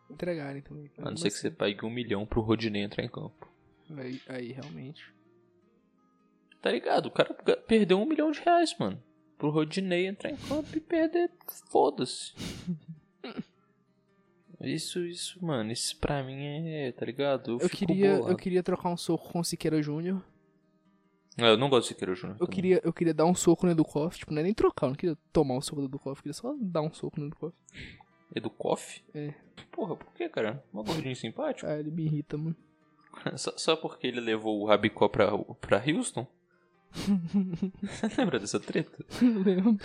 entregarem 0.10 0.62
também. 0.62 0.90
A 0.98 1.10
não 1.10 1.18
ser 1.18 1.30
que 1.30 1.38
você 1.38 1.52
pague 1.52 1.86
um 1.86 1.90
milhão 1.90 2.26
pro 2.26 2.42
Rodinei 2.42 2.84
entrar 2.84 3.04
em 3.04 3.10
campo. 3.10 3.48
Aí, 3.98 4.22
aí 4.28 4.52
realmente. 4.52 5.14
Tá 6.62 6.72
ligado? 6.72 7.06
O 7.06 7.12
cara 7.12 7.34
perdeu 7.68 8.00
um 8.00 8.06
milhão 8.06 8.32
de 8.32 8.42
reais, 8.42 8.76
mano. 8.78 9.02
Pro 9.38 9.50
Rodinei 9.50 10.08
entrar 10.08 10.30
em 10.30 10.36
campo 10.36 10.76
e 10.76 10.80
perder. 10.80 11.32
Foda-se. 11.72 12.34
Isso, 14.62 15.00
isso, 15.06 15.44
mano, 15.44 15.72
isso 15.72 15.96
pra 15.98 16.22
mim 16.22 16.44
é, 16.44 16.92
tá 16.92 17.06
ligado? 17.06 17.52
Eu, 17.52 17.60
Eu 17.60 17.70
queria, 17.70 18.16
bolado. 18.16 18.32
eu 18.34 18.38
queria 18.38 18.62
trocar 18.64 18.90
um 18.90 18.98
soco 18.98 19.32
com 19.32 19.40
o 19.40 19.44
Siqueira 19.44 19.82
Júnior. 19.82 20.22
Ah, 21.38 21.48
eu 21.48 21.58
não 21.58 21.70
gosto 21.70 21.84
de 21.84 21.94
Siqueira 21.94 22.14
Júnior. 22.14 22.36
Eu 22.36 22.46
também. 22.46 22.56
queria, 22.56 22.82
eu 22.84 22.92
queria 22.92 23.14
dar 23.14 23.26
um 23.26 23.34
soco 23.34 23.66
no 23.66 23.72
Edukov. 23.72 24.14
Tipo, 24.18 24.34
não 24.34 24.42
é 24.42 24.44
nem 24.44 24.54
trocar, 24.54 24.88
eu 24.88 24.90
não 24.90 24.96
queria 24.98 25.18
tomar 25.32 25.56
um 25.56 25.62
soco 25.62 25.82
do 25.82 25.88
Edukov. 25.88 26.18
Eu 26.18 26.22
queria 26.22 26.34
só 26.34 26.54
dar 26.60 26.82
um 26.82 26.92
soco 26.94 27.20
no 27.20 27.28
Edukov. 27.28 27.54
Edu 28.36 28.50
Koff? 28.50 29.02
É. 29.14 29.34
Porra, 29.72 29.96
por 29.96 30.14
que, 30.14 30.28
cara? 30.30 30.64
Uma 30.74 30.84
gordinho 30.84 31.16
simpático? 31.16 31.68
Ah, 31.70 31.80
ele 31.80 31.90
me 31.90 32.04
irrita, 32.04 32.38
mano. 32.38 32.56
Só, 33.38 33.52
só 33.58 33.76
porque 33.76 34.06
ele 34.08 34.20
levou 34.22 34.62
o 34.62 34.66
Rabicó 34.68 35.08
pra, 35.10 35.36
pra 35.60 35.82
Houston? 35.86 36.28
Lembra 38.18 38.40
dessa 38.40 38.60
treta? 38.60 39.04
Lembro. 39.22 39.78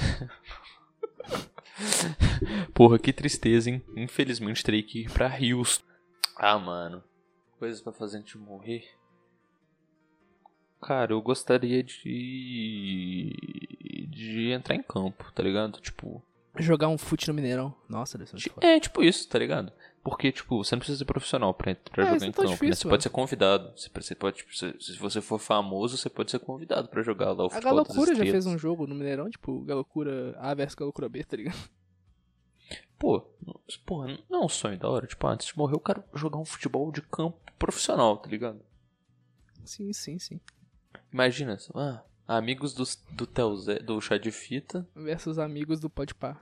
Porra, 2.72 2.98
que 2.98 3.12
tristeza, 3.12 3.70
hein? 3.70 3.82
Infelizmente 3.96 4.62
terei 4.62 4.82
que 4.82 5.02
ir 5.02 5.10
pra 5.10 5.30
Houston. 5.38 5.84
Ah, 6.36 6.58
mano. 6.58 7.02
Coisas 7.58 7.80
pra 7.80 7.92
fazer 7.92 8.18
antes 8.18 8.32
de 8.32 8.38
morrer. 8.38 8.84
Cara, 10.80 11.12
eu 11.12 11.22
gostaria 11.22 11.82
de. 11.82 13.32
de 14.10 14.50
entrar 14.50 14.74
em 14.74 14.82
campo, 14.82 15.32
tá 15.32 15.42
ligado? 15.42 15.80
Tipo. 15.80 16.22
Jogar 16.58 16.88
um 16.88 16.96
fute 16.96 17.26
no 17.28 17.34
Mineirão. 17.34 17.74
Nossa, 17.88 18.16
deve 18.16 18.30
ser. 18.30 18.52
É, 18.60 18.78
tipo 18.78 19.02
isso, 19.02 19.28
tá 19.28 19.38
ligado? 19.38 19.72
Porque, 20.04 20.30
tipo, 20.30 20.62
você 20.62 20.74
não 20.74 20.78
precisa 20.80 20.98
ser 20.98 21.04
profissional 21.04 21.52
pra, 21.54 21.74
pra 21.74 22.02
É, 22.02 22.06
jogar 22.06 22.16
isso 22.16 22.26
em 22.26 22.30
campo. 22.32 22.42
né? 22.48 22.52
difícil, 22.54 22.74
Você 22.76 22.84
mano. 22.86 22.92
pode 22.92 23.02
ser 23.02 23.08
convidado. 23.10 23.72
Você, 23.76 23.90
você 23.92 24.14
pode, 24.14 24.36
tipo, 24.36 24.54
se, 24.56 24.76
se 24.78 24.98
você 24.98 25.20
for 25.20 25.38
famoso, 25.38 25.96
você 25.96 26.08
pode 26.10 26.30
ser 26.30 26.38
convidado 26.38 26.88
pra 26.88 27.02
jogar 27.02 27.32
lá 27.32 27.44
o 27.44 27.46
A 27.46 27.50
futebol 27.50 27.76
das 27.82 27.88
Galocura 27.88 28.14
já 28.14 28.22
fez 28.24 28.46
um 28.46 28.56
jogo 28.58 28.86
no 28.86 28.94
Mineirão, 28.94 29.28
tipo, 29.30 29.60
Galocura 29.62 30.36
A 30.38 30.54
versus 30.54 30.74
Galocura 30.74 31.08
B, 31.08 31.24
tá 31.24 31.36
ligado? 31.36 31.58
Pô, 32.98 33.20
porra, 33.84 34.18
não 34.30 34.42
é 34.42 34.44
um 34.44 34.48
sonho 34.48 34.78
da 34.78 34.88
hora. 34.88 35.06
Tipo, 35.06 35.26
antes 35.26 35.46
de 35.48 35.58
morrer, 35.58 35.74
eu 35.74 35.80
quero 35.80 36.04
jogar 36.14 36.38
um 36.38 36.44
futebol 36.44 36.92
de 36.92 37.02
campo 37.02 37.36
profissional, 37.58 38.16
tá 38.18 38.28
ligado? 38.28 38.60
Sim, 39.64 39.92
sim, 39.92 40.18
sim. 40.18 40.40
Imagina, 41.12 41.56
ah, 41.74 42.02
amigos 42.26 42.72
do, 42.74 42.84
do 43.12 43.26
Telzé, 43.26 43.78
do 43.78 44.00
chá 44.00 44.16
de 44.18 44.30
fita. 44.30 44.86
Versus 44.94 45.38
amigos 45.38 45.80
do 45.80 45.88
Podpah. 45.90 46.36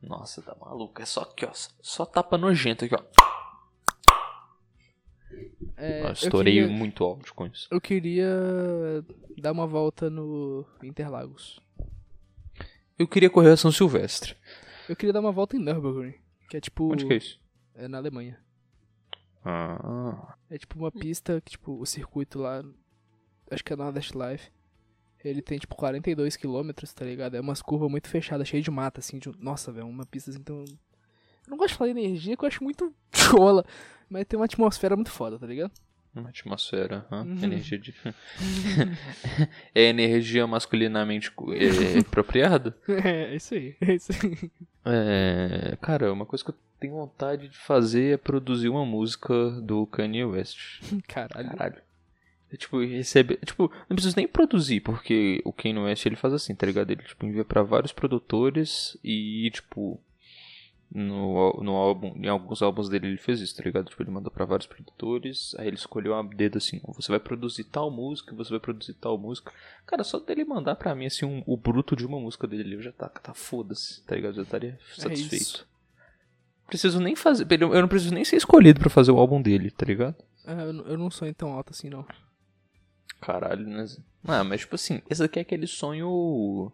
Nossa, 0.00 0.42
tá 0.42 0.54
maluco. 0.60 1.00
É 1.00 1.04
só 1.04 1.22
aqui, 1.22 1.44
ó. 1.46 1.52
Só 1.80 2.04
tapa 2.04 2.36
nojento 2.36 2.84
aqui, 2.84 2.94
ó. 2.94 3.02
É, 5.76 6.02
eu 6.02 6.06
eu 6.06 6.12
estourei 6.12 6.54
queria- 6.60 6.68
muito 6.68 7.02
áudio 7.04 7.34
com 7.34 7.46
isso. 7.46 7.66
Eu 7.70 7.80
queria 7.80 8.28
dar 9.38 9.52
uma 9.52 9.66
volta 9.66 10.10
no 10.10 10.66
Interlagos. 10.82 11.60
Eu 12.98 13.08
queria 13.08 13.30
correr 13.30 13.50
a 13.50 13.56
São 13.56 13.72
Silvestre. 13.72 14.36
Eu 14.88 14.94
queria 14.94 15.12
dar 15.12 15.20
uma 15.20 15.32
volta 15.32 15.56
em 15.56 15.60
Nürburgring, 15.60 16.14
que 16.50 16.56
é 16.56 16.60
tipo. 16.60 16.92
Onde 16.92 17.06
que 17.06 17.12
é 17.14 17.16
isso? 17.16 17.40
É 17.74 17.88
na 17.88 17.98
Alemanha. 17.98 18.38
Ah, 19.44 20.36
É 20.50 20.58
tipo 20.58 20.78
uma 20.78 20.92
pista 20.92 21.40
que, 21.40 21.52
tipo, 21.52 21.80
o 21.80 21.86
circuito 21.86 22.38
lá. 22.38 22.62
Acho 23.50 23.64
que 23.64 23.72
é 23.72 23.76
Nordeste 23.76 24.12
Life. 24.16 24.50
Ele 25.24 25.40
tem, 25.40 25.58
tipo, 25.58 25.74
42 25.76 26.36
quilômetros, 26.36 26.92
tá 26.92 27.04
ligado? 27.04 27.36
É 27.36 27.40
umas 27.40 27.62
curvas 27.62 27.90
muito 27.90 28.08
fechadas, 28.08 28.48
cheio 28.48 28.62
de 28.62 28.70
mata, 28.70 29.00
assim. 29.00 29.18
De... 29.18 29.30
Nossa, 29.38 29.70
velho, 29.70 29.86
uma 29.86 30.04
pista 30.04 30.30
assim, 30.30 30.40
então. 30.40 30.64
Eu 30.64 31.50
não 31.50 31.56
gosto 31.56 31.72
de 31.72 31.78
falar 31.78 31.90
energia, 31.90 32.36
que 32.36 32.44
eu 32.44 32.48
acho 32.48 32.62
muito 32.62 32.92
chola. 33.14 33.64
Mas 34.08 34.26
tem 34.26 34.38
uma 34.38 34.46
atmosfera 34.46 34.96
muito 34.96 35.10
foda, 35.10 35.38
tá 35.38 35.46
ligado? 35.46 35.72
Uma 36.14 36.28
atmosfera, 36.28 37.06
hã? 37.10 37.22
Uhum. 37.22 37.42
energia 37.42 37.78
de. 37.78 37.94
é 39.74 39.84
energia 39.84 40.46
masculinamente 40.46 41.32
é, 41.54 42.00
apropriada? 42.00 42.76
É, 42.86 43.32
é 43.32 43.36
isso 43.36 43.54
aí, 43.54 43.74
é 43.80 43.94
isso 43.94 44.12
aí. 44.12 44.50
É, 44.84 45.76
cara, 45.80 46.12
uma 46.12 46.26
coisa 46.26 46.44
que 46.44 46.50
eu 46.50 46.54
tenho 46.78 46.94
vontade 46.94 47.48
de 47.48 47.56
fazer 47.56 48.14
é 48.14 48.16
produzir 48.18 48.68
uma 48.68 48.84
música 48.84 49.52
do 49.62 49.86
Kanye 49.86 50.24
West. 50.26 50.82
Caralho. 51.08 51.48
Caralho. 51.56 51.82
É, 52.52 52.56
tipo, 52.56 52.78
recebe. 52.80 53.36
Tipo, 53.44 53.70
não 53.88 53.94
preciso 53.96 54.16
nem 54.16 54.28
produzir, 54.28 54.80
porque 54.80 55.40
o 55.44 55.52
Kanye 55.52 55.78
West 55.78 56.04
ele 56.04 56.16
faz 56.16 56.34
assim, 56.34 56.54
tá 56.54 56.66
ligado? 56.66 56.90
Ele 56.90 57.02
tipo, 57.02 57.24
envia 57.24 57.44
pra 57.44 57.62
vários 57.62 57.92
produtores 57.92 58.96
e, 59.02 59.50
tipo. 59.52 59.98
No, 60.94 61.54
no 61.62 61.72
álbum, 61.72 62.12
em 62.22 62.28
alguns 62.28 62.60
álbuns 62.60 62.86
dele 62.90 63.06
ele 63.06 63.16
fez 63.16 63.40
isso, 63.40 63.56
tá 63.56 63.62
ligado? 63.62 63.88
Tipo, 63.88 64.02
ele 64.02 64.10
mandou 64.10 64.30
pra 64.30 64.44
vários 64.44 64.66
produtores, 64.66 65.54
aí 65.58 65.66
ele 65.66 65.76
escolheu 65.76 66.14
a 66.14 66.22
dedo 66.22 66.58
assim, 66.58 66.82
você 66.86 67.10
vai 67.10 67.18
produzir 67.18 67.64
tal 67.64 67.90
música, 67.90 68.34
você 68.34 68.50
vai 68.50 68.60
produzir 68.60 68.92
tal 68.92 69.16
música. 69.16 69.50
Cara, 69.86 70.04
só 70.04 70.18
dele 70.18 70.44
mandar 70.44 70.74
pra 70.76 70.94
mim 70.94 71.06
assim 71.06 71.24
um, 71.24 71.42
o 71.46 71.56
bruto 71.56 71.96
de 71.96 72.04
uma 72.04 72.20
música 72.20 72.46
dele, 72.46 72.74
eu 72.74 72.82
já 72.82 72.92
tá, 72.92 73.08
tá 73.08 73.32
foda-se, 73.32 74.02
tá 74.04 74.14
ligado? 74.14 74.32
Eu 74.32 74.36
já 74.36 74.42
estaria 74.42 74.78
satisfeito. 74.94 75.42
isso. 75.42 75.66
Preciso 76.66 77.00
nem 77.00 77.16
fazer, 77.16 77.46
eu 77.62 77.80
não 77.80 77.88
preciso 77.88 78.12
nem 78.12 78.22
ser 78.26 78.36
escolhido 78.36 78.78
pra 78.78 78.90
fazer 78.90 79.12
o 79.12 79.18
álbum 79.18 79.40
dele, 79.40 79.70
tá 79.70 79.86
ligado? 79.86 80.16
Ah, 80.44 80.60
eu, 80.60 80.98
não- 80.98 81.10
sonho 81.10 81.32
tão 81.34 81.54
alto 81.54 81.70
assim, 81.70 81.88
não. 81.88 82.04
Caralho, 83.22 83.66
né? 83.66 83.86
Ah, 84.26 84.44
mas 84.44 84.60
tipo 84.60 84.74
assim, 84.74 85.00
esse 85.08 85.22
aqui 85.22 85.38
é 85.38 85.42
aquele 85.42 85.66
sonho. 85.66 86.70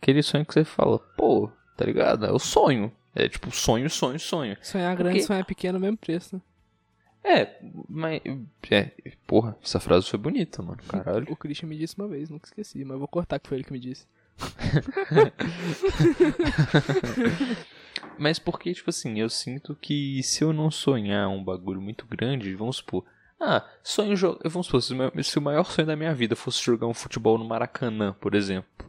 Aquele 0.00 0.22
sonho 0.22 0.44
que 0.44 0.52
você 0.52 0.64
fala, 0.64 0.98
pô, 1.16 1.50
tá 1.76 1.84
ligado? 1.84 2.26
É 2.26 2.30
o 2.30 2.38
sonho. 2.38 2.92
É 3.14 3.28
tipo 3.28 3.50
sonho, 3.50 3.90
sonho, 3.90 4.20
sonho. 4.20 4.56
Sonhar 4.62 4.96
grande, 4.96 5.20
quê? 5.20 5.26
sonhar 5.26 5.44
pequeno, 5.44 5.80
mesmo 5.80 5.96
preço, 5.96 6.36
né? 6.36 6.42
É, 7.24 7.56
mas. 7.88 8.20
É, 8.70 8.90
porra, 9.26 9.56
essa 9.62 9.80
frase 9.80 10.08
foi 10.08 10.18
bonita, 10.18 10.62
mano. 10.62 10.82
Caralho. 10.88 11.26
O 11.30 11.36
Christian 11.36 11.68
me 11.68 11.78
disse 11.78 11.96
uma 11.96 12.08
vez, 12.08 12.28
nunca 12.28 12.46
esqueci, 12.46 12.84
mas 12.84 12.92
eu 12.92 12.98
vou 12.98 13.08
cortar 13.08 13.38
que 13.38 13.48
foi 13.48 13.58
ele 13.58 13.64
que 13.64 13.72
me 13.72 13.80
disse. 13.80 14.06
Mas 18.18 18.38
porque, 18.38 18.74
tipo 18.74 18.90
assim, 18.90 19.18
eu 19.18 19.30
sinto 19.30 19.74
que 19.74 20.22
se 20.22 20.44
eu 20.44 20.52
não 20.52 20.70
sonhar 20.70 21.28
um 21.28 21.42
bagulho 21.42 21.80
muito 21.80 22.06
grande, 22.06 22.54
vamos 22.54 22.76
supor. 22.76 23.04
Ah, 23.44 23.64
sonho 23.82 24.14
jogar. 24.14 24.48
Vamos 24.48 24.66
supor, 24.68 24.80
se 24.80 25.38
o, 25.38 25.42
maior 25.42 25.64
sonho 25.64 25.86
da 25.86 25.96
minha 25.96 26.14
vida 26.14 26.36
fosse 26.36 26.62
jogar 26.62 26.86
um 26.86 26.94
futebol 26.94 27.36
no 27.36 27.44
Maracanã, 27.44 28.14
por 28.20 28.36
exemplo. 28.36 28.88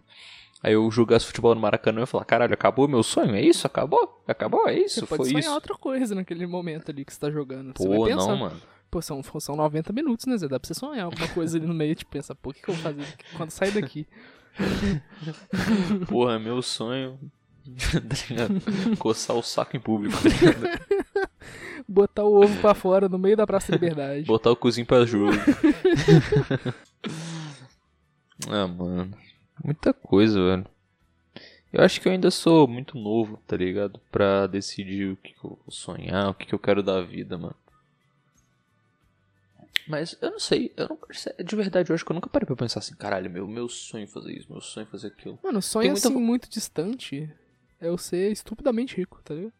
Aí 0.61 0.73
eu 0.73 0.89
jogasse 0.91 1.25
futebol 1.25 1.55
no 1.55 1.59
Maracanã 1.59 2.01
e 2.01 2.03
ia 2.03 2.05
falar, 2.05 2.23
caralho, 2.23 2.53
acabou 2.53 2.87
meu 2.87 3.01
sonho? 3.01 3.35
É 3.35 3.41
isso? 3.41 3.65
Acabou? 3.65 4.23
Acabou? 4.27 4.69
É 4.69 4.77
isso? 4.77 4.99
Você 4.99 5.05
pode 5.07 5.23
Foi 5.23 5.29
sonhar 5.31 5.41
isso? 5.41 5.53
outra 5.53 5.75
coisa 5.75 6.13
naquele 6.13 6.45
momento 6.45 6.91
ali 6.91 7.03
que 7.03 7.11
você 7.11 7.19
tá 7.19 7.31
jogando. 7.31 7.73
você 7.75 7.87
vai 7.87 7.97
Pô, 7.97 8.05
pensar, 8.05 8.27
não, 8.27 8.37
mano. 8.37 8.61
pô, 8.91 9.01
são, 9.01 9.21
são 9.39 9.55
90 9.55 9.91
minutos, 9.91 10.27
né, 10.27 10.37
Zé? 10.37 10.47
Dá 10.47 10.59
pra 10.59 10.67
você 10.67 10.75
sonhar 10.75 11.05
alguma 11.05 11.27
coisa 11.29 11.57
ali 11.57 11.65
no 11.65 11.73
meio, 11.73 11.95
tipo, 11.95 12.11
pensar, 12.11 12.35
pô, 12.35 12.51
o 12.51 12.53
que, 12.53 12.61
que 12.61 12.69
eu 12.69 12.75
vou 12.75 12.83
fazer 12.83 13.05
quando 13.35 13.49
sair 13.49 13.71
daqui? 13.71 14.07
Porra, 16.07 16.37
meu 16.37 16.61
sonho. 16.61 17.19
tá? 17.65 18.95
Coçar 18.99 19.35
o 19.35 19.41
saco 19.41 19.75
em 19.75 19.79
público, 19.79 20.15
tá 20.21 20.29
ligado? 20.29 21.29
Botar 21.87 22.23
o 22.23 22.41
ovo 22.41 22.59
pra 22.61 22.73
fora 22.73 23.09
no 23.09 23.17
meio 23.17 23.37
da 23.37 23.45
Praça 23.45 23.71
da 23.71 23.77
Liberdade. 23.77 24.25
Botar 24.25 24.51
o 24.51 24.55
cozinho 24.55 24.85
pra 24.85 25.05
jogo. 25.05 25.33
ah, 28.47 28.67
mano. 28.67 29.13
Muita 29.63 29.93
coisa, 29.93 30.39
velho. 30.39 30.65
Eu 31.71 31.83
acho 31.83 31.99
que 31.99 32.07
eu 32.07 32.11
ainda 32.11 32.29
sou 32.29 32.67
muito 32.67 32.97
novo, 32.97 33.39
tá 33.47 33.57
ligado? 33.57 33.99
Pra 34.11 34.45
decidir 34.45 35.11
o 35.11 35.17
que, 35.17 35.33
que 35.33 35.43
eu 35.43 35.57
vou 35.65 35.71
sonhar, 35.71 36.29
o 36.29 36.33
que, 36.33 36.45
que 36.45 36.53
eu 36.53 36.59
quero 36.59 36.83
da 36.83 37.01
vida, 37.01 37.37
mano. 37.37 37.55
Mas 39.87 40.17
eu 40.21 40.31
não 40.31 40.39
sei, 40.39 40.71
eu 40.77 40.87
não, 40.87 40.97
de 41.43 41.55
verdade, 41.55 41.89
eu 41.89 41.93
acho 41.93 42.05
que 42.05 42.11
eu 42.11 42.13
nunca 42.13 42.29
parei 42.29 42.45
pra 42.45 42.55
pensar 42.55 42.79
assim, 42.79 42.95
caralho, 42.95 43.29
meu, 43.29 43.47
meu 43.47 43.67
sonho 43.67 44.05
é 44.05 44.07
fazer 44.07 44.31
isso, 44.31 44.49
meu 44.49 44.61
sonho 44.61 44.85
é 44.85 44.89
fazer 44.89 45.07
aquilo. 45.07 45.37
Mano, 45.43 45.61
sonho 45.61 45.83
Tem 45.83 45.91
muita 45.91 46.07
assim 46.07 46.17
muito 46.17 46.49
distante 46.49 47.29
é 47.81 47.89
eu 47.89 47.97
ser 47.97 48.31
estupidamente 48.31 48.95
rico, 48.95 49.19
tá 49.23 49.33
ligado? 49.33 49.53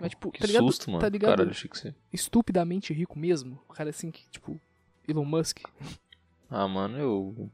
Mas, 0.00 0.10
tipo, 0.10 0.30
Que 0.30 0.40
tá 0.40 0.46
ligado? 0.46 0.66
susto, 0.66 0.90
mano. 0.90 1.00
Tá 1.00 1.08
ligado? 1.08 1.30
Caralho, 1.30 1.50
achei 1.50 1.70
que 1.70 1.78
você... 1.78 1.94
Estupidamente 2.12 2.92
rico 2.92 3.18
mesmo. 3.18 3.60
O 3.68 3.72
cara 3.72 3.90
assim 3.90 4.10
que, 4.10 4.28
tipo, 4.30 4.60
Elon 5.08 5.24
Musk. 5.24 5.60
Ah, 6.50 6.68
mano, 6.68 6.98
eu. 6.98 7.50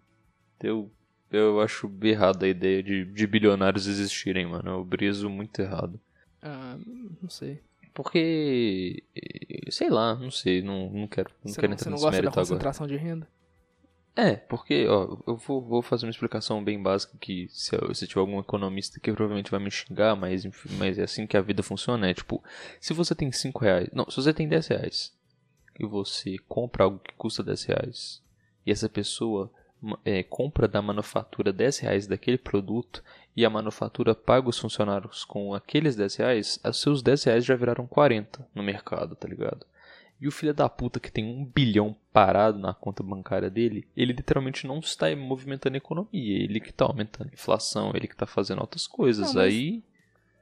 Eu. 0.60 0.90
Eu 1.30 1.60
acho 1.62 1.90
errado 2.02 2.42
a 2.44 2.48
ideia 2.48 2.82
de, 2.82 3.06
de 3.06 3.26
bilionários 3.26 3.86
existirem, 3.86 4.44
mano. 4.46 4.68
Eu 4.70 4.84
briso 4.84 5.30
muito 5.30 5.60
errado. 5.62 5.98
Ah, 6.42 6.76
não 7.22 7.30
sei. 7.30 7.62
Porque. 7.94 9.02
Sei 9.70 9.88
lá, 9.88 10.14
não 10.14 10.30
sei, 10.30 10.60
não, 10.62 10.90
não 10.90 11.06
quero, 11.08 11.30
não 11.42 11.50
Você 11.52 11.60
quero 11.60 11.70
não, 11.70 11.74
entrar 11.74 11.84
você 11.84 11.90
não 11.90 11.96
gosta 11.96 12.10
da 12.10 12.16
mérito 12.16 12.28
agora. 12.32 12.46
concentração 12.46 12.86
de 12.86 12.96
renda? 12.96 13.26
É, 14.14 14.36
porque, 14.36 14.86
ó, 14.88 15.16
eu 15.26 15.36
vou, 15.36 15.62
vou 15.62 15.80
fazer 15.80 16.04
uma 16.04 16.10
explicação 16.10 16.62
bem 16.62 16.80
básica 16.82 17.16
que 17.18 17.46
se, 17.48 17.70
se 17.94 18.06
tiver 18.06 18.20
algum 18.20 18.38
economista 18.38 19.00
que 19.00 19.10
provavelmente 19.10 19.50
vai 19.50 19.58
me 19.58 19.70
xingar, 19.70 20.14
mas, 20.14 20.46
mas 20.76 20.98
é 20.98 21.04
assim 21.04 21.26
que 21.26 21.36
a 21.36 21.40
vida 21.40 21.62
funciona, 21.62 22.10
é 22.10 22.14
tipo, 22.14 22.42
se 22.78 22.92
você 22.92 23.14
tem 23.14 23.32
5 23.32 23.58
reais, 23.64 23.88
não, 23.92 24.08
se 24.10 24.16
você 24.16 24.34
tem 24.34 24.46
10 24.46 24.66
reais 24.66 25.14
e 25.80 25.86
você 25.86 26.36
compra 26.46 26.84
algo 26.84 26.98
que 26.98 27.14
custa 27.14 27.42
10 27.42 27.64
reais 27.64 28.22
e 28.66 28.70
essa 28.70 28.86
pessoa 28.86 29.50
é, 30.04 30.22
compra 30.22 30.68
da 30.68 30.82
manufatura 30.82 31.50
10 31.50 31.78
reais 31.78 32.06
daquele 32.06 32.38
produto 32.38 33.02
e 33.34 33.46
a 33.46 33.50
manufatura 33.50 34.14
paga 34.14 34.50
os 34.50 34.58
funcionários 34.58 35.24
com 35.24 35.54
aqueles 35.54 35.96
10 35.96 36.16
reais, 36.16 36.60
os 36.62 36.80
seus 36.80 37.02
10 37.02 37.24
reais 37.24 37.44
já 37.46 37.56
viraram 37.56 37.86
40 37.86 38.46
no 38.54 38.62
mercado, 38.62 39.16
tá 39.16 39.26
ligado? 39.26 39.66
E 40.22 40.28
o 40.28 40.30
filho 40.30 40.54
da 40.54 40.68
puta 40.68 41.00
que 41.00 41.10
tem 41.10 41.24
um 41.24 41.44
bilhão 41.44 41.96
parado 42.12 42.56
na 42.56 42.72
conta 42.72 43.02
bancária 43.02 43.50
dele, 43.50 43.84
ele 43.96 44.12
literalmente 44.12 44.68
não 44.68 44.78
está 44.78 45.14
movimentando 45.16 45.74
a 45.74 45.78
economia. 45.78 46.44
Ele 46.44 46.60
que 46.60 46.72
tá 46.72 46.84
aumentando 46.84 47.28
a 47.28 47.34
inflação, 47.34 47.90
ele 47.92 48.06
que 48.06 48.14
tá 48.14 48.24
fazendo 48.24 48.60
outras 48.60 48.86
coisas. 48.86 49.34
Não, 49.34 49.42
Aí. 49.42 49.82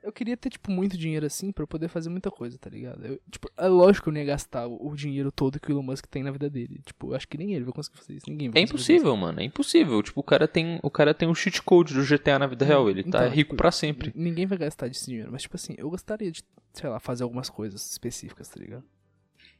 Eu 0.03 0.13
queria 0.13 0.37
ter, 0.37 0.51
tipo, 0.51 0.71
muito 0.71 0.99
dinheiro 0.99 1.25
assim 1.25 1.51
pra 1.51 1.63
eu 1.63 1.67
poder 1.67 1.89
fazer 1.89 2.11
muita 2.11 2.31
coisa, 2.31 2.59
tá 2.59 2.69
ligado? 2.69 3.07
Eu, 3.07 3.21
tipo, 3.31 3.51
é 3.57 3.69
lógico 3.69 4.05
que 4.05 4.09
eu 4.11 4.13
não 4.13 4.21
ia 4.21 4.27
gastar 4.27 4.67
o, 4.67 4.95
dinheiro 4.95 5.33
todo 5.33 5.59
que 5.59 5.71
o 5.71 5.75
Elon 5.75 5.83
Musk 5.83 6.07
tem 6.07 6.23
na 6.23 6.31
vida 6.31 6.51
dele. 6.51 6.83
Tipo, 6.85 7.13
eu 7.13 7.17
acho 7.17 7.27
que 7.27 7.39
nem 7.39 7.55
ele 7.55 7.65
vai 7.65 7.73
conseguir 7.73 7.99
fazer 7.99 8.15
isso. 8.15 8.29
Ninguém 8.29 8.51
vai 8.51 8.61
É 8.61 8.65
impossível, 8.65 9.17
mano. 9.17 9.41
É 9.41 9.45
impossível. 9.45 10.03
Tipo, 10.03 10.21
o 10.21 10.23
cara 10.23 10.47
tem. 10.47 10.79
O 10.83 10.91
cara 10.91 11.15
tem 11.15 11.27
um 11.27 11.35
cheat 11.35 11.63
code 11.63 11.95
do 11.95 12.05
GTA 12.05 12.39
na 12.39 12.47
vida 12.47 12.67
real. 12.67 12.91
Ele 12.91 13.03
tá 13.03 13.09
Então, 13.09 13.31
rico 13.31 13.51
tipo, 13.51 13.57
pra 13.57 13.71
isso. 13.71 13.79
sempre. 13.79 14.13
Ninguém 14.15 14.47
vai 14.47 14.59
gastar 14.59 14.89
desse 14.89 15.07
dinheiro. 15.07 15.31
Mas, 15.33 15.43
tipo 15.43 15.57
assim, 15.57 15.75
eu 15.79 15.89
gostaria 15.89 16.31
de, 16.31 16.43
sei 16.75 16.91
lá, 16.91 17.01
fazer 17.01 17.23
algumas 17.23 17.49
coisas 17.49 17.91
específicas, 17.91 18.47
tá 18.47 18.61
ligado? 18.61 18.85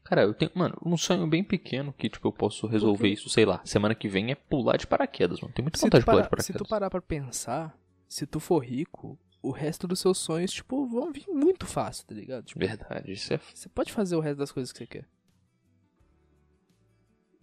Cara, 0.03 0.23
eu 0.23 0.33
tenho. 0.33 0.51
Mano, 0.55 0.75
um 0.85 0.97
sonho 0.97 1.25
bem 1.27 1.43
pequeno 1.43 1.93
que, 1.93 2.09
tipo, 2.09 2.27
eu 2.27 2.33
posso 2.33 2.67
resolver 2.67 3.07
isso, 3.09 3.29
sei 3.29 3.45
lá, 3.45 3.61
semana 3.63 3.95
que 3.95 4.09
vem 4.09 4.31
é 4.31 4.35
pular 4.35 4.77
de 4.77 4.85
paraquedas, 4.87 5.39
mano. 5.39 5.53
Tem 5.53 5.63
muita 5.63 5.77
Se 5.77 5.85
vontade 5.85 6.01
de 6.01 6.05
pular 6.05 6.21
de 6.23 6.29
parar, 6.29 6.41
se 6.41 6.47
paraquedas. 6.51 6.67
tu 6.67 6.69
parar 6.69 6.89
pra 6.89 7.01
pensar, 7.01 7.77
se 8.07 8.25
tu 8.25 8.39
for 8.39 8.59
rico, 8.59 9.17
o 9.41 9.51
resto 9.51 9.87
dos 9.87 9.99
seus 9.99 10.17
sonhos, 10.17 10.51
tipo, 10.51 10.85
vão 10.87 11.11
vir 11.11 11.25
muito 11.29 11.65
fácil, 11.65 12.05
tá 12.07 12.13
ligado? 12.15 12.43
Tipo, 12.45 12.59
Verdade, 12.59 13.11
isso 13.13 13.33
é 13.33 13.39
você 13.53 13.69
pode 13.69 13.91
fazer 13.93 14.15
o 14.15 14.19
resto 14.19 14.37
das 14.39 14.51
coisas 14.51 14.71
que 14.71 14.79
você 14.79 14.87
quer. 14.87 15.05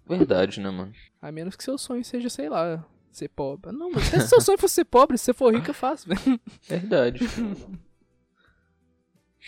verdade, 0.06 0.60
né, 0.60 0.70
mano? 0.70 0.92
A 1.20 1.30
menos 1.32 1.56
que 1.56 1.62
seu 1.64 1.76
sonho 1.78 2.04
seja, 2.04 2.28
sei 2.30 2.48
lá, 2.48 2.84
ser 3.10 3.28
pobre. 3.28 3.72
Não, 3.72 3.90
mas 3.90 4.04
se 4.04 4.20
seu 4.28 4.40
sonho 4.40 4.58
fosse 4.58 4.74
ser 4.76 4.84
pobre, 4.84 5.16
se 5.18 5.24
você 5.26 5.32
for 5.34 5.54
rico, 5.54 5.70
é 5.70 5.74
fácil, 5.74 6.14
velho. 6.14 6.40
Verdade. 6.68 7.20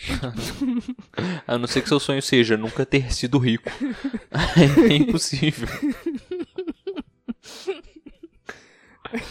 A 1.47 1.57
não 1.57 1.67
ser 1.67 1.81
que 1.81 1.89
seu 1.89 1.99
sonho 1.99 2.21
seja 2.21 2.57
nunca 2.57 2.85
ter 2.85 3.13
sido 3.13 3.37
rico. 3.37 3.69
é 4.89 4.93
impossível. 4.93 5.67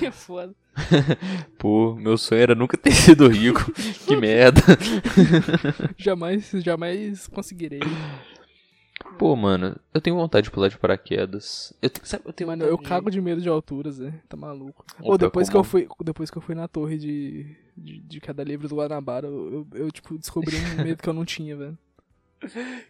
É 0.02 0.10
foda. 0.10 0.54
Pô, 1.58 1.94
meu 1.94 2.18
sonho 2.18 2.42
era 2.42 2.54
nunca 2.54 2.76
ter 2.76 2.92
sido 2.92 3.26
rico. 3.28 3.72
Que 4.06 4.14
merda. 4.14 4.60
Jamais, 5.96 6.50
jamais 6.56 7.26
conseguirei. 7.26 7.80
Pô, 9.20 9.36
mano, 9.36 9.76
eu 9.92 10.00
tenho 10.00 10.16
vontade 10.16 10.44
de 10.44 10.50
pular 10.50 10.68
de 10.68 10.78
paraquedas. 10.78 11.74
Eu, 11.82 11.90
sabe, 12.04 12.22
eu 12.26 12.32
tenho 12.32 12.48
Mano, 12.48 12.64
eu 12.64 12.78
de- 12.78 12.84
cago 12.84 13.10
de 13.10 13.20
medo 13.20 13.42
de 13.42 13.50
alturas, 13.50 13.98
né? 13.98 14.14
Tá 14.26 14.34
maluco. 14.34 14.82
Ou 14.98 15.10
Ou 15.12 15.18
depois 15.18 15.50
que 15.50 15.56
eu 15.58 15.62
fui, 15.62 15.86
depois 16.02 16.30
que 16.30 16.38
eu 16.38 16.40
fui 16.40 16.54
na 16.54 16.66
torre 16.66 16.96
de, 16.96 17.54
de, 17.76 17.98
de 18.00 18.18
cada 18.18 18.42
livro 18.42 18.66
do 18.66 18.76
Guanabara, 18.76 19.26
eu, 19.26 19.66
eu, 19.74 19.78
eu, 19.78 19.90
tipo, 19.90 20.16
descobri 20.16 20.56
um 20.56 20.60
medo 20.82 21.02
que 21.02 21.08
eu 21.10 21.12
não 21.12 21.26
tinha, 21.26 21.54
velho. 21.54 21.76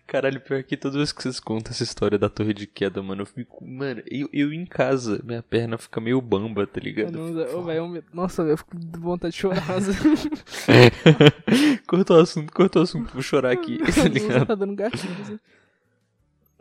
Caralho, 0.06 0.40
pior 0.40 0.62
que 0.62 0.76
todas 0.76 0.94
as 0.94 1.00
vezes 1.00 1.12
que 1.12 1.20
vocês 1.24 1.40
contam 1.40 1.72
essa 1.72 1.82
história 1.82 2.16
da 2.16 2.28
torre 2.28 2.54
de 2.54 2.68
queda, 2.68 3.02
mano, 3.02 3.22
eu 3.22 3.26
fico. 3.26 3.66
Mano, 3.66 4.00
eu, 4.08 4.28
eu 4.32 4.52
em 4.52 4.64
casa, 4.64 5.20
minha 5.24 5.42
perna 5.42 5.76
fica 5.78 6.00
meio 6.00 6.20
bamba, 6.20 6.64
tá 6.64 6.78
ligado? 6.80 7.10
não- 7.10 7.58
ô, 7.58 7.64
velho, 7.64 7.96
eu 7.96 8.04
Nossa, 8.14 8.42
eu 8.42 8.56
fico 8.56 8.70
com 8.76 9.00
vontade 9.00 9.34
de 9.34 9.40
chorar. 9.40 9.66
Corta 11.88 12.14
o 12.14 12.20
assunto, 12.20 12.52
corta 12.52 12.78
o 12.78 12.82
assunto, 12.82 13.12
vou 13.12 13.20
chorar 13.22 13.50
aqui, 13.50 13.78
tá 13.92 14.04
ligado? 14.08 14.46
tá 14.46 14.54
dando 14.54 14.76
gatilho. 14.76 15.24
Zé. 15.24 15.36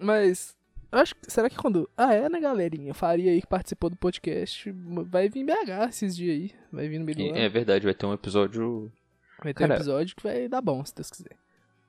Mas, 0.01 0.55
eu 0.91 0.99
acho 0.99 1.15
que. 1.15 1.31
Será 1.31 1.49
que 1.49 1.55
quando. 1.57 1.89
Ah, 1.97 2.13
é, 2.13 2.27
né, 2.29 2.39
galerinha? 2.39 2.93
Faria 2.93 3.31
aí 3.31 3.41
que 3.41 3.47
participou 3.47 3.89
do 3.89 3.95
podcast. 3.95 4.71
Vai 5.07 5.29
vir 5.29 5.43
BH 5.45 5.89
esses 5.89 6.15
dias 6.15 6.35
aí. 6.35 6.51
Vai 6.71 6.87
vir 6.87 6.99
no 6.99 7.05
meio 7.05 7.17
do 7.17 7.23
ano. 7.25 7.37
É 7.37 7.49
verdade, 7.49 7.85
vai 7.85 7.93
ter 7.93 8.05
um 8.05 8.13
episódio. 8.13 8.91
Vai 9.43 9.53
ter 9.53 9.63
um 9.63 9.67
cara- 9.67 9.75
episódio 9.75 10.15
que 10.15 10.23
vai 10.23 10.47
dar 10.47 10.61
bom, 10.61 10.83
se 10.85 10.93
Deus 10.95 11.09
quiser. 11.09 11.35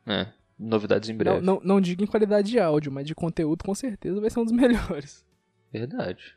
É, 0.07 0.27
novidades 0.59 1.09
em 1.09 1.13
Não, 1.13 1.19
breve. 1.19 1.41
não, 1.47 1.61
não 1.63 1.81
digo 1.81 2.03
em 2.03 2.07
qualidade 2.07 2.51
de 2.51 2.59
áudio, 2.59 2.91
mas 2.93 3.07
de 3.07 3.15
conteúdo 3.15 3.65
com 3.65 3.75
certeza 3.75 4.21
vai 4.21 4.31
ser 4.31 4.41
um 4.41 4.45
dos 4.45 4.53
melhores. 4.53 5.25
Verdade. 5.73 6.37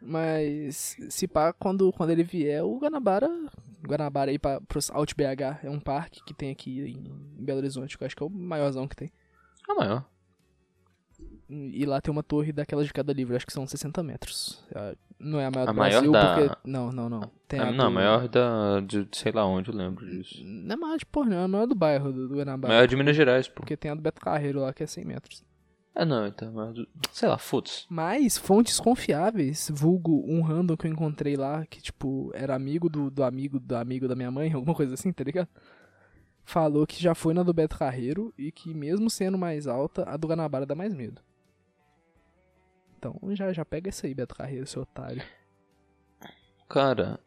Mas 0.00 0.96
se 1.10 1.26
pá, 1.26 1.52
quando, 1.52 1.92
quando 1.92 2.10
ele 2.10 2.22
vier, 2.22 2.62
o 2.64 2.78
Guanabara. 2.78 3.28
Guanabara 3.86 4.30
aí 4.30 4.38
pra, 4.38 4.60
pros 4.60 4.90
Alt 4.90 5.12
BH 5.14 5.64
é 5.64 5.70
um 5.70 5.80
parque 5.80 6.22
que 6.24 6.32
tem 6.34 6.50
aqui 6.50 6.80
em, 6.90 7.44
Belo 7.44 7.58
Horizonte, 7.58 7.96
que 7.98 8.04
eu 8.04 8.06
acho 8.06 8.16
que 8.16 8.22
é 8.22 8.26
o 8.26 8.30
maiorzão 8.30 8.86
que 8.86 8.94
tem. 8.96 9.10
A 9.68 9.74
maior. 9.74 10.08
E 11.50 11.86
lá 11.86 12.00
tem 12.00 12.12
uma 12.12 12.22
torre 12.22 12.52
daquelas 12.52 12.86
de 12.86 12.92
cada 12.92 13.12
livro, 13.12 13.34
acho 13.34 13.46
que 13.46 13.52
são 13.52 13.66
60 13.66 14.02
metros. 14.02 14.62
Ah, 14.74 14.94
Não 15.18 15.40
é 15.40 15.46
a 15.46 15.50
maior 15.50 15.68
A 15.68 15.72
do 15.72 15.76
maior 15.78 15.90
Brasil, 15.92 16.12
da- 16.12 16.34
porque. 16.48 16.68
Não, 16.68 16.92
não, 16.92 17.08
não. 17.08 17.30
Tem 17.48 17.58
a 17.58 17.72
não, 17.72 17.86
a 17.86 17.88
do- 17.88 17.94
maior 17.94 18.28
da. 18.28 18.80
De, 18.80 19.08
sei 19.12 19.32
lá 19.32 19.46
onde, 19.46 19.70
eu 19.70 19.74
lembro 19.74 20.04
disso. 20.06 20.42
Não 20.44 20.74
é 20.74 20.76
maior 20.76 20.98
de 20.98 21.06
porra, 21.06 21.30
não. 21.30 21.36
É 21.38 21.44
a 21.44 21.48
maior 21.48 21.66
do 21.66 21.74
bairro 21.74 22.12
do, 22.12 22.28
do 22.28 22.34
Guanabara. 22.36 22.74
Maior 22.74 22.86
de 22.86 22.96
Minas 22.96 23.16
Gerais, 23.16 23.48
pô. 23.48 23.54
Porque 23.62 23.76
tem 23.78 23.90
a 23.90 23.94
do 23.94 24.02
Beto 24.02 24.20
Carreiro 24.20 24.60
lá, 24.60 24.72
que 24.74 24.82
é 24.82 24.86
100 24.86 25.04
metros. 25.06 25.42
Ah, 25.94 26.04
não, 26.04 26.26
então. 26.26 26.52
Maior 26.52 26.72
do... 26.74 26.86
Sei 27.12 27.26
lá, 27.28 27.38
foda-se. 27.38 27.86
Mas 27.88 28.36
fontes 28.36 28.78
confiáveis, 28.78 29.70
vulgo 29.74 30.22
um 30.28 30.42
random 30.42 30.76
que 30.76 30.86
eu 30.86 30.90
encontrei 30.92 31.34
lá, 31.34 31.64
que 31.66 31.80
tipo, 31.80 32.30
era 32.34 32.54
amigo 32.54 32.88
do, 32.90 33.10
do 33.10 33.24
amigo 33.24 33.58
do 33.58 33.74
amigo 33.74 34.06
da 34.06 34.14
minha 34.14 34.30
mãe, 34.30 34.52
alguma 34.54 34.74
coisa 34.74 34.92
assim, 34.94 35.10
tá 35.12 35.24
ligado? 35.24 35.48
Falou 36.44 36.86
que 36.86 37.02
já 37.02 37.14
foi 37.14 37.34
na 37.34 37.42
do 37.42 37.52
Beto 37.52 37.76
Carreiro 37.78 38.32
e 38.38 38.52
que 38.52 38.72
mesmo 38.72 39.10
sendo 39.10 39.36
mais 39.36 39.66
alta, 39.66 40.04
a 40.08 40.16
do 40.16 40.28
Guanabara 40.28 40.64
dá 40.64 40.74
mais 40.74 40.94
medo. 40.94 41.20
Então 42.98 43.16
já, 43.30 43.52
já 43.52 43.64
pega 43.64 43.88
essa 43.88 44.06
aí, 44.06 44.14
Beto 44.14 44.34
Carreiro, 44.34 44.66
seu 44.66 44.82
otário. 44.82 45.22
Cara. 46.68 47.20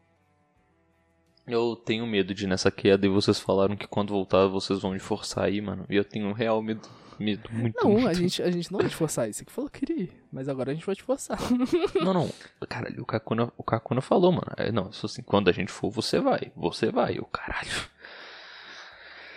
Eu 1.46 1.74
tenho 1.74 2.06
medo 2.06 2.32
de 2.32 2.44
ir 2.44 2.46
nessa 2.46 2.70
queda 2.70 3.04
e 3.04 3.08
vocês 3.08 3.40
falaram 3.40 3.76
que 3.76 3.88
quando 3.88 4.10
voltar 4.10 4.46
vocês 4.46 4.78
vão 4.78 4.92
me 4.92 5.00
forçar 5.00 5.44
aí, 5.44 5.60
mano. 5.60 5.84
E 5.88 5.96
eu 5.96 6.04
tenho 6.04 6.26
um 6.28 6.32
real 6.32 6.62
medo. 6.62 6.88
Medo 7.18 7.48
muito. 7.52 7.82
Não, 7.82 7.92
muito. 7.92 8.08
a 8.08 8.12
gente, 8.14 8.42
a 8.42 8.50
gente 8.50 8.70
não 8.70 8.78
vai 8.78 8.88
te 8.88 8.94
forçar 8.94 9.28
isso. 9.28 9.40
Você 9.40 9.44
que 9.44 9.52
falou 9.52 9.68
que 9.70 9.80
queria 9.80 10.04
ir, 10.04 10.12
mas 10.30 10.48
agora 10.48 10.70
a 10.70 10.74
gente 10.74 10.86
vai 10.86 10.94
te 10.94 11.02
forçar. 11.02 11.38
Não, 12.02 12.12
não. 12.12 12.30
Caralho, 12.68 13.02
o 13.02 13.06
Kakuna, 13.06 13.52
o 13.56 13.62
Kakuna 13.62 14.00
falou, 14.00 14.32
mano. 14.32 14.50
É, 14.56 14.72
não, 14.72 14.90
isso 14.90 15.06
assim, 15.06 15.22
quando 15.22 15.48
a 15.48 15.52
gente 15.52 15.70
for, 15.70 15.90
você 15.90 16.20
vai. 16.20 16.52
Você 16.56 16.90
vai. 16.90 17.18
O 17.18 17.26
caralho. 17.26 17.70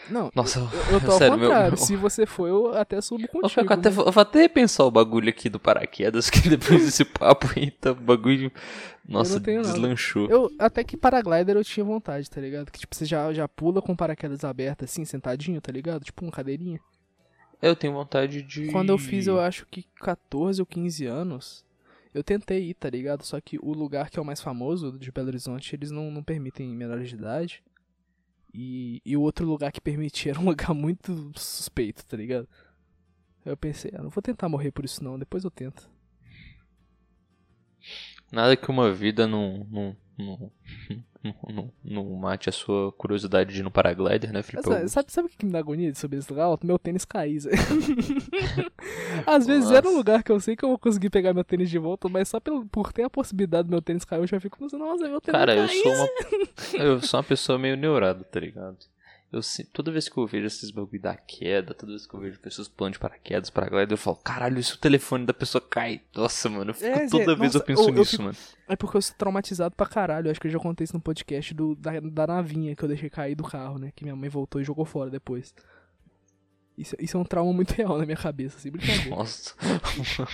Não, 0.09 0.31
Nossa, 0.35 0.59
eu, 0.59 0.93
eu 0.93 1.01
tô 1.01 1.11
ao 1.13 1.17
sério, 1.17 1.37
meu- 1.37 1.47
contrário. 1.49 1.69
meu- 1.71 1.77
Se 1.77 1.95
você 1.95 2.25
for, 2.25 2.47
eu 2.47 2.73
até 2.77 3.01
subo 3.01 3.23
Eu, 3.23 3.27
contigo. 3.27 3.61
fico 3.61 3.73
até, 3.73 3.89
eu 3.89 4.11
vou 4.11 4.21
até 4.21 4.41
repensar 4.41 4.85
o 4.85 4.91
bagulho 4.91 5.29
aqui 5.29 5.49
do 5.49 5.59
paraquedas, 5.59 6.29
que 6.29 6.47
depois 6.47 6.85
desse 6.85 7.03
papo 7.05 7.47
aí, 7.55 7.71
tá, 7.71 7.91
o 7.91 7.95
bagulho. 7.95 8.51
Nossa, 9.07 9.39
nada. 9.39 9.61
deslanchou. 9.61 10.27
Eu, 10.29 10.49
até 10.59 10.83
que 10.83 10.95
paraglider 10.97 11.55
eu 11.55 11.63
tinha 11.63 11.83
vontade, 11.83 12.29
tá 12.29 12.39
ligado? 12.41 12.71
Que 12.71 12.79
tipo, 12.79 12.95
você 12.95 13.05
já, 13.05 13.31
já 13.33 13.47
pula 13.47 13.81
com 13.81 13.95
paraquedas 13.95 14.43
abertas 14.43 14.89
assim, 14.91 15.05
sentadinho, 15.05 15.59
tá 15.61 15.71
ligado? 15.71 16.03
Tipo 16.03 16.23
uma 16.25 16.31
cadeirinha. 16.31 16.79
Eu 17.61 17.75
tenho 17.75 17.93
vontade 17.93 18.41
de. 18.41 18.67
Quando 18.71 18.89
eu 18.89 18.97
fiz, 18.97 19.27
eu 19.27 19.39
acho 19.39 19.65
que 19.71 19.85
14 20.01 20.61
ou 20.61 20.65
15 20.65 21.05
anos, 21.05 21.65
eu 22.13 22.23
tentei 22.23 22.69
ir, 22.69 22.73
tá 22.75 22.89
ligado? 22.89 23.23
Só 23.23 23.39
que 23.41 23.57
o 23.61 23.73
lugar 23.73 24.09
que 24.09 24.19
é 24.19 24.21
o 24.21 24.25
mais 24.25 24.41
famoso 24.41 24.97
de 24.99 25.11
Belo 25.11 25.27
Horizonte, 25.29 25.75
eles 25.75 25.89
não, 25.89 26.11
não 26.11 26.21
permitem 26.23 26.67
menores 26.75 27.09
de 27.09 27.15
idade. 27.15 27.63
E, 28.57 29.01
e 29.05 29.17
o 29.17 29.21
outro 29.21 29.45
lugar 29.45 29.69
que 29.69 29.81
permitia 29.81 30.31
era 30.31 30.39
um 30.39 30.45
lugar 30.47 30.73
muito 30.73 31.33
suspeito, 31.35 32.05
tá 32.05 32.15
ligado? 32.15 32.47
Eu 33.43 33.57
pensei, 33.57 33.91
ah, 33.93 34.01
não 34.01 34.09
vou 34.09 34.21
tentar 34.21 34.47
morrer 34.47 34.71
por 34.71 34.85
isso 34.85 35.03
não, 35.03 35.19
depois 35.19 35.43
eu 35.43 35.51
tento. 35.51 35.89
Nada 38.31 38.55
que 38.55 38.71
uma 38.71 38.91
vida 38.93 39.27
não. 39.27 39.67
não, 39.69 39.97
não, 40.17 40.51
não, 41.49 41.71
não, 41.83 42.05
mate 42.15 42.47
a 42.47 42.51
sua 42.51 42.91
curiosidade 42.93 43.53
de 43.53 43.59
ir 43.59 43.63
no 43.63 43.71
paraglider, 43.71 44.31
né, 44.31 44.41
Felipe? 44.41 44.67
Sabe, 44.67 44.89
sabe, 44.89 45.11
sabe 45.11 45.27
o 45.27 45.29
que 45.29 45.45
me 45.45 45.51
dá 45.51 45.59
agonia 45.59 45.91
de 45.91 45.97
subir 45.97 46.17
esse 46.17 46.31
lugar 46.31 46.45
alto? 46.45 46.65
Meu 46.65 46.79
tênis 46.79 47.03
cair. 47.03 47.41
Às 49.27 49.45
vezes 49.45 49.71
era 49.71 49.85
um 49.85 49.91
Nossa. 49.91 49.97
lugar 49.97 50.23
que 50.23 50.31
eu 50.31 50.39
sei 50.39 50.55
que 50.55 50.63
eu 50.63 50.69
vou 50.69 50.79
conseguir 50.79 51.09
pegar 51.09 51.33
meu 51.33 51.43
tênis 51.43 51.69
de 51.69 51.77
volta, 51.77 52.07
mas 52.07 52.29
só 52.29 52.39
pelo, 52.39 52.65
por 52.65 52.93
ter 52.93 53.03
a 53.03 53.09
possibilidade 53.09 53.67
do 53.67 53.71
meu 53.71 53.81
tênis 53.81 54.05
cair, 54.05 54.21
eu 54.21 54.27
já 54.27 54.39
fico 54.39 54.57
pensando, 54.57 54.85
nossa, 54.85 55.07
meu 55.07 55.19
tênis 55.19 55.39
Cara, 55.39 55.55
eu 55.55 55.67
sou 55.67 55.93
uma. 55.93 56.07
Eu 56.73 57.01
sou 57.01 57.17
uma 57.17 57.23
pessoa 57.23 57.59
meio 57.59 57.75
neurada, 57.75 58.23
tá 58.23 58.39
ligado? 58.39 58.77
Eu, 59.37 59.41
toda 59.73 59.91
vez 59.91 60.07
que 60.07 60.17
eu 60.17 60.25
vejo 60.25 60.47
esses 60.47 60.71
bagulho 60.71 61.01
da 61.01 61.15
queda, 61.15 61.73
toda 61.73 61.91
vez 61.91 62.05
que 62.07 62.13
eu 62.13 62.19
vejo 62.19 62.39
pessoas 62.39 62.67
pulando 62.67 62.93
de 62.93 62.99
paraquedas, 62.99 63.49
paraglider, 63.49 63.91
eu 63.93 63.97
falo, 63.97 64.17
caralho, 64.17 64.57
e 64.59 64.63
se 64.63 64.73
o 64.73 64.77
telefone 64.77 65.25
da 65.25 65.33
pessoa 65.33 65.61
cai? 65.61 66.01
Nossa, 66.15 66.49
mano, 66.49 66.71
eu 66.71 66.73
fico- 66.73 66.85
É, 66.87 67.07
toda 67.07 67.25
vez 67.35 67.39
nossa, 67.53 67.57
eu 67.57 67.61
penso 67.63 67.81
eu- 67.83 67.87
eu 67.89 67.93
nisso, 67.93 68.11
fico- 68.11 68.23
mano. 68.23 68.37
É 68.67 68.75
porque 68.75 68.97
eu 68.97 69.01
sou 69.01 69.15
traumatizado 69.17 69.75
pra 69.75 69.85
caralho. 69.85 70.27
Eu 70.27 70.31
acho 70.31 70.39
que 70.39 70.47
eu 70.47 70.51
já 70.51 70.59
contei 70.59 70.83
isso 70.85 70.93
no 70.95 71.01
podcast 71.01 71.53
do, 71.53 71.75
da, 71.75 71.99
da 71.99 72.27
navinha 72.27 72.75
que 72.75 72.83
eu 72.83 72.87
deixei 72.87 73.09
cair 73.09 73.35
do 73.35 73.43
carro, 73.43 73.77
né? 73.77 73.91
Que 73.95 74.03
minha 74.03 74.15
mãe 74.15 74.29
voltou 74.29 74.59
e 74.59 74.63
jogou 74.63 74.85
fora 74.85 75.09
depois. 75.09 75.53
Isso, 76.77 76.95
isso 76.99 77.15
é 77.15 77.19
um 77.19 77.23
trauma 77.23 77.53
muito 77.53 77.71
real 77.75 77.97
na 77.97 78.05
minha 78.05 78.17
cabeça, 78.17 78.57
assim, 78.57 78.69
brincadeira. 78.69 79.09
Nossa. 79.09 79.55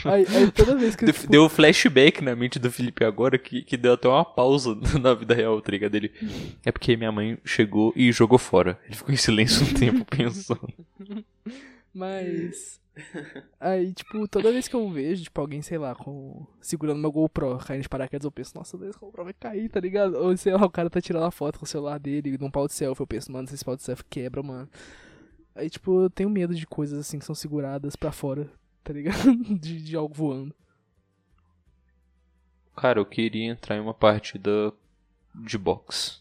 aí, 0.06 0.26
aí 0.28 0.52
toda 0.52 0.76
vez 0.76 0.96
que 0.96 1.04
eu, 1.04 1.08
Deu, 1.08 1.14
tipo, 1.14 1.32
deu 1.32 1.46
um 1.46 1.50
flashback 1.50 2.24
na 2.24 2.36
mente 2.36 2.58
do 2.58 2.72
Felipe 2.72 3.04
agora 3.04 3.38
que, 3.38 3.62
que 3.62 3.78
deu 3.78 3.94
até 3.94 4.08
uma 4.08 4.26
pausa 4.26 4.76
na 5.00 5.14
vida 5.14 5.36
real, 5.36 5.62
tá 5.62 5.72
ligado? 5.72 5.94
Ele, 5.96 6.12
é 6.66 6.72
porque 6.72 6.98
minha 6.98 7.12
mãe 7.12 7.38
chegou 7.46 7.94
e 7.96 8.12
jogou 8.12 8.40
fora. 8.40 8.80
Ele 8.86 8.96
ficou 8.96 9.14
em 9.14 9.18
silêncio 9.18 9.64
um 9.66 9.74
tempo 9.74 10.04
pensando. 10.10 10.74
Mas. 11.94 12.80
Aí, 13.60 13.94
tipo, 13.94 14.28
toda 14.28 14.52
vez 14.52 14.68
que 14.68 14.76
eu 14.76 14.90
vejo, 14.90 15.24
tipo, 15.24 15.40
alguém, 15.40 15.62
sei 15.62 15.78
lá, 15.78 15.96
com... 15.96 16.46
segurando 16.60 17.00
meu 17.00 17.12
GoPro 17.12 17.58
caindo 17.60 17.84
de 17.84 17.90
paraquedas, 17.90 18.26
eu 18.26 18.32
penso, 18.32 18.52
nossa, 18.56 18.78
esse 18.86 19.00
GoPro 19.00 19.24
vai 19.24 19.34
cair, 19.34 19.70
tá 19.70 19.80
ligado? 19.80 20.16
Ou 20.16 20.36
sei 20.36 20.54
lá, 20.54 20.66
o 20.66 20.70
cara 20.70 20.90
tá 20.90 21.00
tirando 21.00 21.24
a 21.24 21.32
foto 21.32 21.60
com 21.60 21.66
o 21.66 21.68
celular 21.68 22.00
dele 22.00 22.38
num 22.38 22.52
pau 22.52 22.68
de 22.68 22.74
selfie, 22.74 23.02
eu 23.02 23.08
penso, 23.08 23.32
mano, 23.32 23.48
se 23.48 23.56
esse 23.56 23.64
pau 23.64 23.76
de 23.76 23.84
selfie 23.84 24.04
quebra, 24.10 24.44
mano. 24.44 24.68
Aí, 25.56 25.70
tipo, 25.70 26.04
eu 26.04 26.10
tenho 26.10 26.30
medo 26.30 26.56
de 26.56 26.66
coisas 26.66 27.00
assim 27.00 27.20
que 27.20 27.26
são 27.26 27.36
seguradas 27.36 27.96
pra 27.96 28.12
fora, 28.12 28.50
tá 28.84 28.94
ligado? 28.94 29.36
De, 29.60 29.82
de 29.84 29.96
algo 29.96 30.14
voando. 30.14 30.56
Cara, 32.76 33.00
eu 33.00 33.06
queria 33.06 33.46
entrar 33.52 33.76
em 33.76 33.80
uma 33.82 33.94
partida 33.94 34.74
de 35.36 35.58
boxe. 35.58 36.20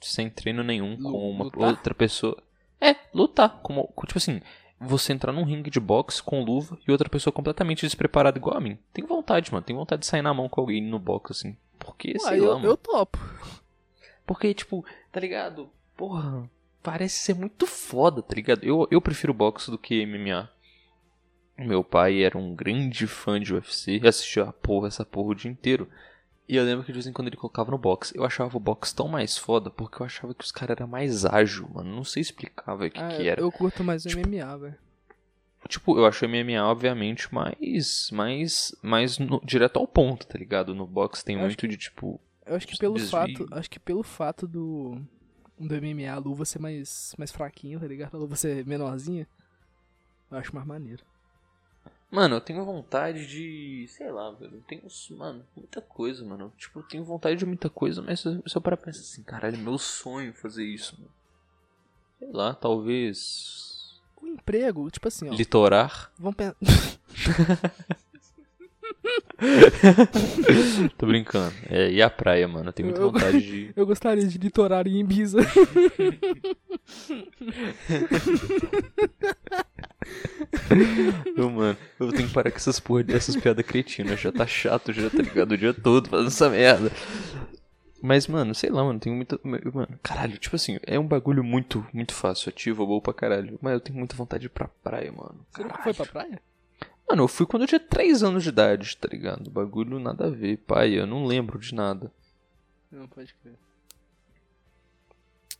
Sem 0.00 0.28
treino 0.28 0.64
nenhum, 0.64 0.96
Lu- 0.98 1.10
com 1.12 1.30
uma 1.30 1.44
lutar? 1.44 1.68
outra 1.70 1.94
pessoa. 1.94 2.42
É, 2.80 2.96
lutar. 3.14 3.60
Como, 3.62 3.86
com- 3.88 4.06
tipo 4.06 4.18
assim, 4.18 4.40
você 4.80 5.12
entrar 5.12 5.32
num 5.32 5.44
ringue 5.44 5.70
de 5.70 5.78
boxe 5.78 6.20
com 6.22 6.42
luva 6.42 6.76
e 6.86 6.90
outra 6.90 7.08
pessoa 7.08 7.32
completamente 7.32 7.86
despreparada 7.86 8.38
igual 8.38 8.56
a 8.56 8.60
mim. 8.60 8.76
Tem 8.92 9.04
vontade, 9.04 9.52
mano. 9.52 9.64
Tem 9.64 9.76
vontade 9.76 10.00
de 10.00 10.06
sair 10.06 10.22
na 10.22 10.34
mão 10.34 10.48
com 10.48 10.60
alguém 10.60 10.82
no 10.82 10.98
boxe, 10.98 11.32
assim. 11.32 11.56
Porque, 11.78 12.18
sei 12.18 12.30
Aí 12.32 12.40
lá, 12.40 12.46
eu, 12.48 12.54
mano. 12.54 12.66
eu 12.66 12.76
topo. 12.76 13.18
Porque, 14.26 14.52
tipo, 14.52 14.84
tá 15.12 15.20
ligado? 15.20 15.70
Porra, 15.96 16.50
parece 16.82 17.16
ser 17.20 17.34
muito 17.34 17.66
foda, 17.66 18.22
tá 18.22 18.34
ligado? 18.34 18.64
Eu, 18.64 18.86
eu 18.90 19.00
prefiro 19.00 19.32
boxe 19.34 19.70
do 19.70 19.78
que 19.78 20.04
MMA. 20.06 20.50
Meu 21.58 21.84
pai 21.84 22.22
era 22.22 22.36
um 22.38 22.54
grande 22.54 23.06
fã 23.06 23.40
de 23.40 23.54
UFC, 23.54 24.00
assistia 24.04 24.44
a 24.44 24.52
porra, 24.52 24.88
essa 24.88 25.04
porra 25.04 25.28
o 25.30 25.34
dia 25.34 25.50
inteiro. 25.50 25.88
E 26.48 26.56
eu 26.56 26.64
lembro 26.64 26.84
que 26.84 26.90
de 26.90 26.94
vez 26.94 27.06
em 27.06 27.12
quando 27.12 27.28
ele 27.28 27.36
colocava 27.36 27.70
no 27.70 27.78
boxe. 27.78 28.16
Eu 28.16 28.24
achava 28.24 28.56
o 28.56 28.60
boxe 28.60 28.94
tão 28.94 29.06
mais 29.06 29.38
foda 29.38 29.70
porque 29.70 30.02
eu 30.02 30.06
achava 30.06 30.34
que 30.34 30.44
os 30.44 30.50
caras 30.50 30.76
eram 30.76 30.88
mais 30.88 31.24
ágil, 31.24 31.68
mano. 31.72 31.94
Não 31.94 32.04
sei 32.04 32.20
explicar, 32.20 32.74
velho, 32.74 32.90
o 32.90 32.94
que, 32.94 33.00
Ah, 33.00 33.08
que 33.08 33.28
era. 33.28 33.40
Eu 33.40 33.52
curto 33.52 33.84
mais 33.84 34.04
o 34.04 34.08
Tipo, 34.08 34.26
MMA, 34.28 34.56
velho. 34.56 34.74
Tipo, 35.68 35.96
eu 35.96 36.04
acho 36.04 36.24
MMA, 36.26 36.64
obviamente, 36.66 37.32
mais. 37.32 38.10
mais. 38.12 38.74
mais 38.82 39.18
no- 39.18 39.40
direto 39.44 39.78
ao 39.78 39.86
ponto, 39.86 40.26
tá 40.26 40.36
ligado? 40.36 40.74
No 40.74 40.86
boxe 40.86 41.24
tem 41.24 41.36
Eu 41.36 41.42
muito 41.42 41.68
de 41.68 41.76
tipo. 41.76 42.20
Eu 42.44 42.56
acho 42.56 42.66
que 42.66 42.76
pelo 42.76 42.94
desvio. 42.94 43.10
fato. 43.10 43.46
Acho 43.52 43.70
que 43.70 43.78
pelo 43.78 44.02
fato 44.02 44.46
do. 44.48 45.00
Do 45.66 45.74
MMA 45.74 46.12
a 46.12 46.18
luva 46.18 46.44
ser 46.44 46.58
mais, 46.58 47.14
mais 47.16 47.30
fraquinha, 47.30 47.78
tá 47.78 47.86
ligado? 47.86 48.16
A 48.16 48.18
luva 48.18 48.36
ser 48.36 48.66
menorzinha. 48.66 49.26
Eu 50.30 50.38
acho 50.38 50.54
mais 50.54 50.66
maneiro. 50.66 51.04
Mano, 52.10 52.36
eu 52.36 52.40
tenho 52.40 52.64
vontade 52.64 53.26
de. 53.26 53.86
Sei 53.88 54.10
lá, 54.10 54.30
velho. 54.32 54.56
Eu 54.56 54.60
tenho. 54.62 54.82
Mano, 55.16 55.44
muita 55.56 55.80
coisa, 55.80 56.24
mano. 56.24 56.52
Tipo, 56.58 56.80
eu 56.80 56.82
tenho 56.82 57.04
vontade 57.04 57.36
de 57.36 57.46
muita 57.46 57.70
coisa, 57.70 58.02
mas 58.02 58.20
se 58.20 58.28
eu 58.28 58.60
parar 58.60 58.76
pra 58.76 58.86
pensar 58.86 59.00
assim, 59.00 59.22
caralho, 59.22 59.56
meu 59.58 59.78
sonho 59.78 60.34
fazer 60.34 60.64
isso, 60.64 60.94
mano. 60.98 61.12
Sei 62.18 62.30
lá, 62.30 62.54
talvez. 62.54 64.00
O 64.20 64.26
emprego, 64.26 64.90
tipo 64.90 65.08
assim, 65.08 65.28
ó. 65.28 65.32
Litorar. 65.32 66.12
Vamos 66.18 66.36
pensar. 66.36 66.56
Tô 70.96 71.06
brincando. 71.06 71.52
É, 71.68 71.90
e 71.90 72.00
a 72.02 72.08
praia, 72.10 72.46
mano. 72.48 72.68
Eu 72.68 72.72
tenho 72.72 72.88
muita 72.88 73.00
Eu- 73.02 73.10
vontade 73.12 73.40
de. 73.40 73.72
Eu 73.76 73.86
gostaria 73.86 74.26
de 74.26 74.38
litorar 74.38 74.86
em 74.86 75.00
Ibiza. 75.00 75.38
Mano, 81.36 81.76
eu 81.98 82.12
tenho 82.12 82.28
que 82.28 82.34
parar 82.34 82.50
com 82.50 82.56
essas 82.56 82.80
porra 82.80 83.02
dessas 83.04 83.36
piadas 83.36 83.64
cretinas. 83.64 84.20
Já 84.20 84.32
tá 84.32 84.46
chato, 84.46 84.92
já 84.92 85.08
tá 85.10 85.18
ligado 85.18 85.52
o 85.52 85.58
dia 85.58 85.72
todo 85.74 86.08
fazendo 86.08 86.28
essa 86.28 86.48
merda. 86.50 86.90
Mas, 88.02 88.26
mano, 88.26 88.54
sei 88.54 88.70
lá, 88.70 88.82
mano, 88.82 88.98
tenho 88.98 89.14
muita. 89.14 89.38
Mano, 89.44 89.88
caralho, 90.02 90.36
tipo 90.38 90.56
assim, 90.56 90.78
é 90.84 90.98
um 90.98 91.06
bagulho 91.06 91.44
muito, 91.44 91.86
muito 91.92 92.12
fácil, 92.12 92.48
ativo, 92.48 92.86
bom 92.86 93.00
pra 93.00 93.14
caralho. 93.14 93.58
Mas 93.62 93.74
eu 93.74 93.80
tenho 93.80 93.98
muita 93.98 94.16
vontade 94.16 94.40
de 94.42 94.46
ir 94.46 94.50
pra 94.50 94.68
praia, 94.82 95.12
mano. 95.12 95.46
Você 95.50 95.62
nunca 95.62 95.76
Caralho. 95.78 95.94
foi 95.94 96.06
pra 96.06 96.12
praia? 96.12 96.42
Mano, 97.08 97.24
eu 97.24 97.28
fui 97.28 97.44
quando 97.46 97.62
eu 97.62 97.68
tinha 97.68 97.80
3 97.80 98.22
anos 98.22 98.42
de 98.42 98.48
idade, 98.48 98.96
tá 98.96 99.08
ligado? 99.08 99.50
Bagulho 99.50 99.98
nada 99.98 100.26
a 100.26 100.30
ver, 100.30 100.58
pai, 100.58 100.98
eu 100.98 101.06
não 101.06 101.26
lembro 101.26 101.58
de 101.58 101.74
nada. 101.74 102.10
Não, 102.90 103.06
pode 103.08 103.34
crer. 103.34 103.54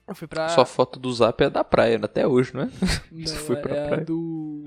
Eu 0.07 0.15
fui 0.15 0.27
pra. 0.27 0.49
Sua 0.49 0.67
foto 0.67 0.99
do 0.99 1.13
zap 1.13 1.43
é 1.43 1.51
da 1.51 1.63
praia, 1.63 1.99
até 2.03 2.27
hoje, 2.27 2.55
não 2.55 2.63
é? 2.63 2.71
Não, 3.11 3.27
Você 3.27 3.37
foi 3.37 3.57
pra 3.57 3.75
é 3.77 3.85
a 3.85 3.89
praia? 3.89 4.05
do. 4.05 4.65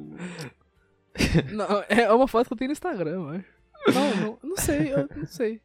não, 1.53 1.83
é 1.89 2.11
uma 2.11 2.27
foto 2.27 2.47
que 2.47 2.53
eu 2.53 2.57
tenho 2.57 2.69
no 2.69 2.73
Instagram, 2.73 3.11
eu 3.11 3.29
acho. 3.29 3.45
Não, 3.93 4.15
não, 4.15 4.39
não 4.43 4.57
sei, 4.57 4.91
eu 4.93 5.07
não 5.15 5.25
sei. 5.27 5.61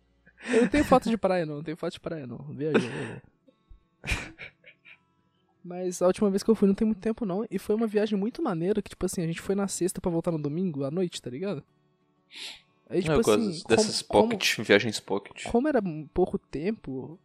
Eu 0.52 0.62
não 0.62 0.68
tenho 0.68 0.84
foto 0.84 1.08
de 1.08 1.16
praia, 1.16 1.46
não. 1.46 1.56
Não 1.56 1.62
tenho 1.62 1.76
foto 1.76 1.92
de 1.92 2.00
praia, 2.00 2.26
não. 2.26 2.38
Viajei. 2.50 2.90
Mas 5.62 6.00
a 6.00 6.06
última 6.06 6.30
vez 6.30 6.42
que 6.42 6.50
eu 6.50 6.54
fui 6.54 6.66
não 6.66 6.74
tem 6.74 6.86
muito 6.86 7.00
tempo, 7.00 7.26
não. 7.26 7.44
E 7.50 7.58
foi 7.58 7.74
uma 7.74 7.86
viagem 7.86 8.18
muito 8.18 8.42
maneira, 8.42 8.80
que, 8.80 8.88
tipo 8.88 9.04
assim, 9.04 9.22
a 9.22 9.26
gente 9.26 9.40
foi 9.40 9.54
na 9.54 9.68
sexta 9.68 10.00
pra 10.00 10.10
voltar 10.10 10.30
no 10.32 10.38
domingo, 10.40 10.84
à 10.84 10.90
noite, 10.90 11.20
tá 11.20 11.28
ligado? 11.30 11.62
Aí, 12.88 13.00
tipo 13.02 13.12
eu 13.12 13.20
assim, 13.20 13.46
gosto 13.46 13.68
dessas 13.68 14.02
como- 14.02 14.28
pocket, 14.30 14.58
viagens 14.60 14.98
pocket. 15.00 15.44
como 15.44 15.68
era 15.68 15.80
pouco 16.12 16.38
tempo 16.38 17.18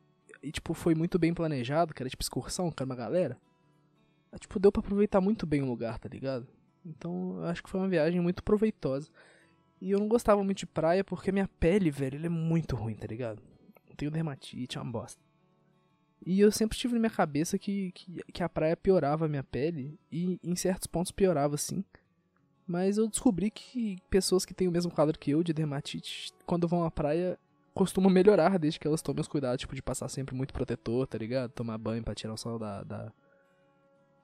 e 0.44 0.52
tipo 0.52 0.74
foi 0.76 0.94
muito 0.94 1.18
bem 1.18 1.34
planejado, 1.34 1.94
que 1.94 2.04
era 2.04 2.10
tipo 2.10 2.22
excursão, 2.22 2.70
que 2.70 2.84
era 2.84 2.90
uma 2.90 2.96
galera. 2.96 3.38
aí, 4.32 4.38
Tipo, 4.38 4.60
deu 4.60 4.72
pra 4.72 4.82
aproveitar 4.82 5.22
muito 5.22 5.46
bem 5.46 5.62
o 5.64 5.66
lugar, 5.66 5.98
tá 5.98 6.10
ligado? 6.10 6.46
Então, 6.86 7.38
eu 7.40 7.46
acho 7.46 7.64
que 7.64 7.70
foi 7.70 7.80
uma 7.80 7.88
viagem 7.90 8.20
muito 8.22 8.44
proveitosa. 8.44 9.10
E 9.82 9.90
eu 9.92 10.00
não 10.00 10.08
gostava 10.08 10.44
muito 10.44 10.60
de 10.60 10.66
praia 10.68 11.04
porque 11.04 11.32
minha 11.32 11.48
pele, 11.60 11.90
velho, 11.90 12.24
é 12.24 12.30
muito 12.30 12.76
ruim, 12.76 12.96
tá 12.96 13.08
ligado? 13.08 13.42
Eu 13.90 13.96
tenho 13.96 14.12
dermatite, 14.12 14.78
é 14.78 14.82
uma 14.82 14.92
bosta. 14.92 15.20
E 16.24 16.40
eu 16.40 16.52
sempre 16.52 16.78
tive 16.78 16.94
na 16.94 17.00
minha 17.00 17.10
cabeça 17.10 17.58
que, 17.58 17.92
que, 17.92 18.24
que 18.34 18.44
a 18.44 18.50
praia 18.50 18.78
piorava 18.78 19.26
a 19.26 19.30
minha 19.30 19.44
pele. 19.44 19.98
E 20.12 20.40
em 20.44 20.56
certos 20.56 20.88
pontos 20.88 21.12
piorava, 21.12 21.58
sim. 21.58 21.84
Mas 22.68 22.98
eu 22.98 23.08
descobri 23.08 23.52
que 23.52 23.98
pessoas 24.10 24.44
que 24.44 24.54
têm 24.54 24.68
o 24.68 24.72
mesmo 24.72 24.92
quadro 24.92 25.18
que 25.20 25.32
eu, 25.32 25.44
de 25.44 25.54
dermatite, 25.54 26.34
quando 26.46 26.68
vão 26.68 26.84
à 26.84 26.90
praia, 26.90 27.38
costumam 27.76 28.10
melhorar 28.10 28.58
desde 28.58 28.80
que 28.80 28.88
elas 28.88 29.02
tomem 29.02 29.22
os 29.22 29.28
cuidados, 29.28 29.60
tipo, 29.60 29.76
de 29.76 29.84
passar 29.84 30.10
sempre 30.10 30.36
muito 30.36 30.54
protetor, 30.54 31.06
tá 31.06 31.18
ligado? 31.18 31.52
Tomar 31.52 31.78
banho 31.78 32.04
pra 32.04 32.16
tirar 32.16 32.34
o 32.34 32.38
sol 32.38 32.58
da, 32.58 32.84
da, 32.84 33.14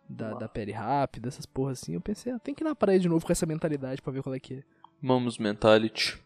da, 0.09 0.33
da 0.33 0.49
pele 0.49 0.71
rápida, 0.71 1.27
essas 1.27 1.45
porra 1.45 1.73
assim. 1.73 1.93
Eu 1.93 2.01
pensei, 2.01 2.31
ah, 2.31 2.39
tem 2.39 2.55
que 2.55 2.63
ir 2.63 2.65
na 2.65 2.73
praia 2.73 2.99
de 2.99 3.07
novo 3.07 3.25
com 3.25 3.31
essa 3.31 3.45
mentalidade 3.45 4.01
pra 4.01 4.11
ver 4.11 4.23
qual 4.23 4.33
é 4.33 4.39
que 4.39 4.55
é. 4.55 4.63
Vamos 5.03 5.37
mentality. 5.37 6.19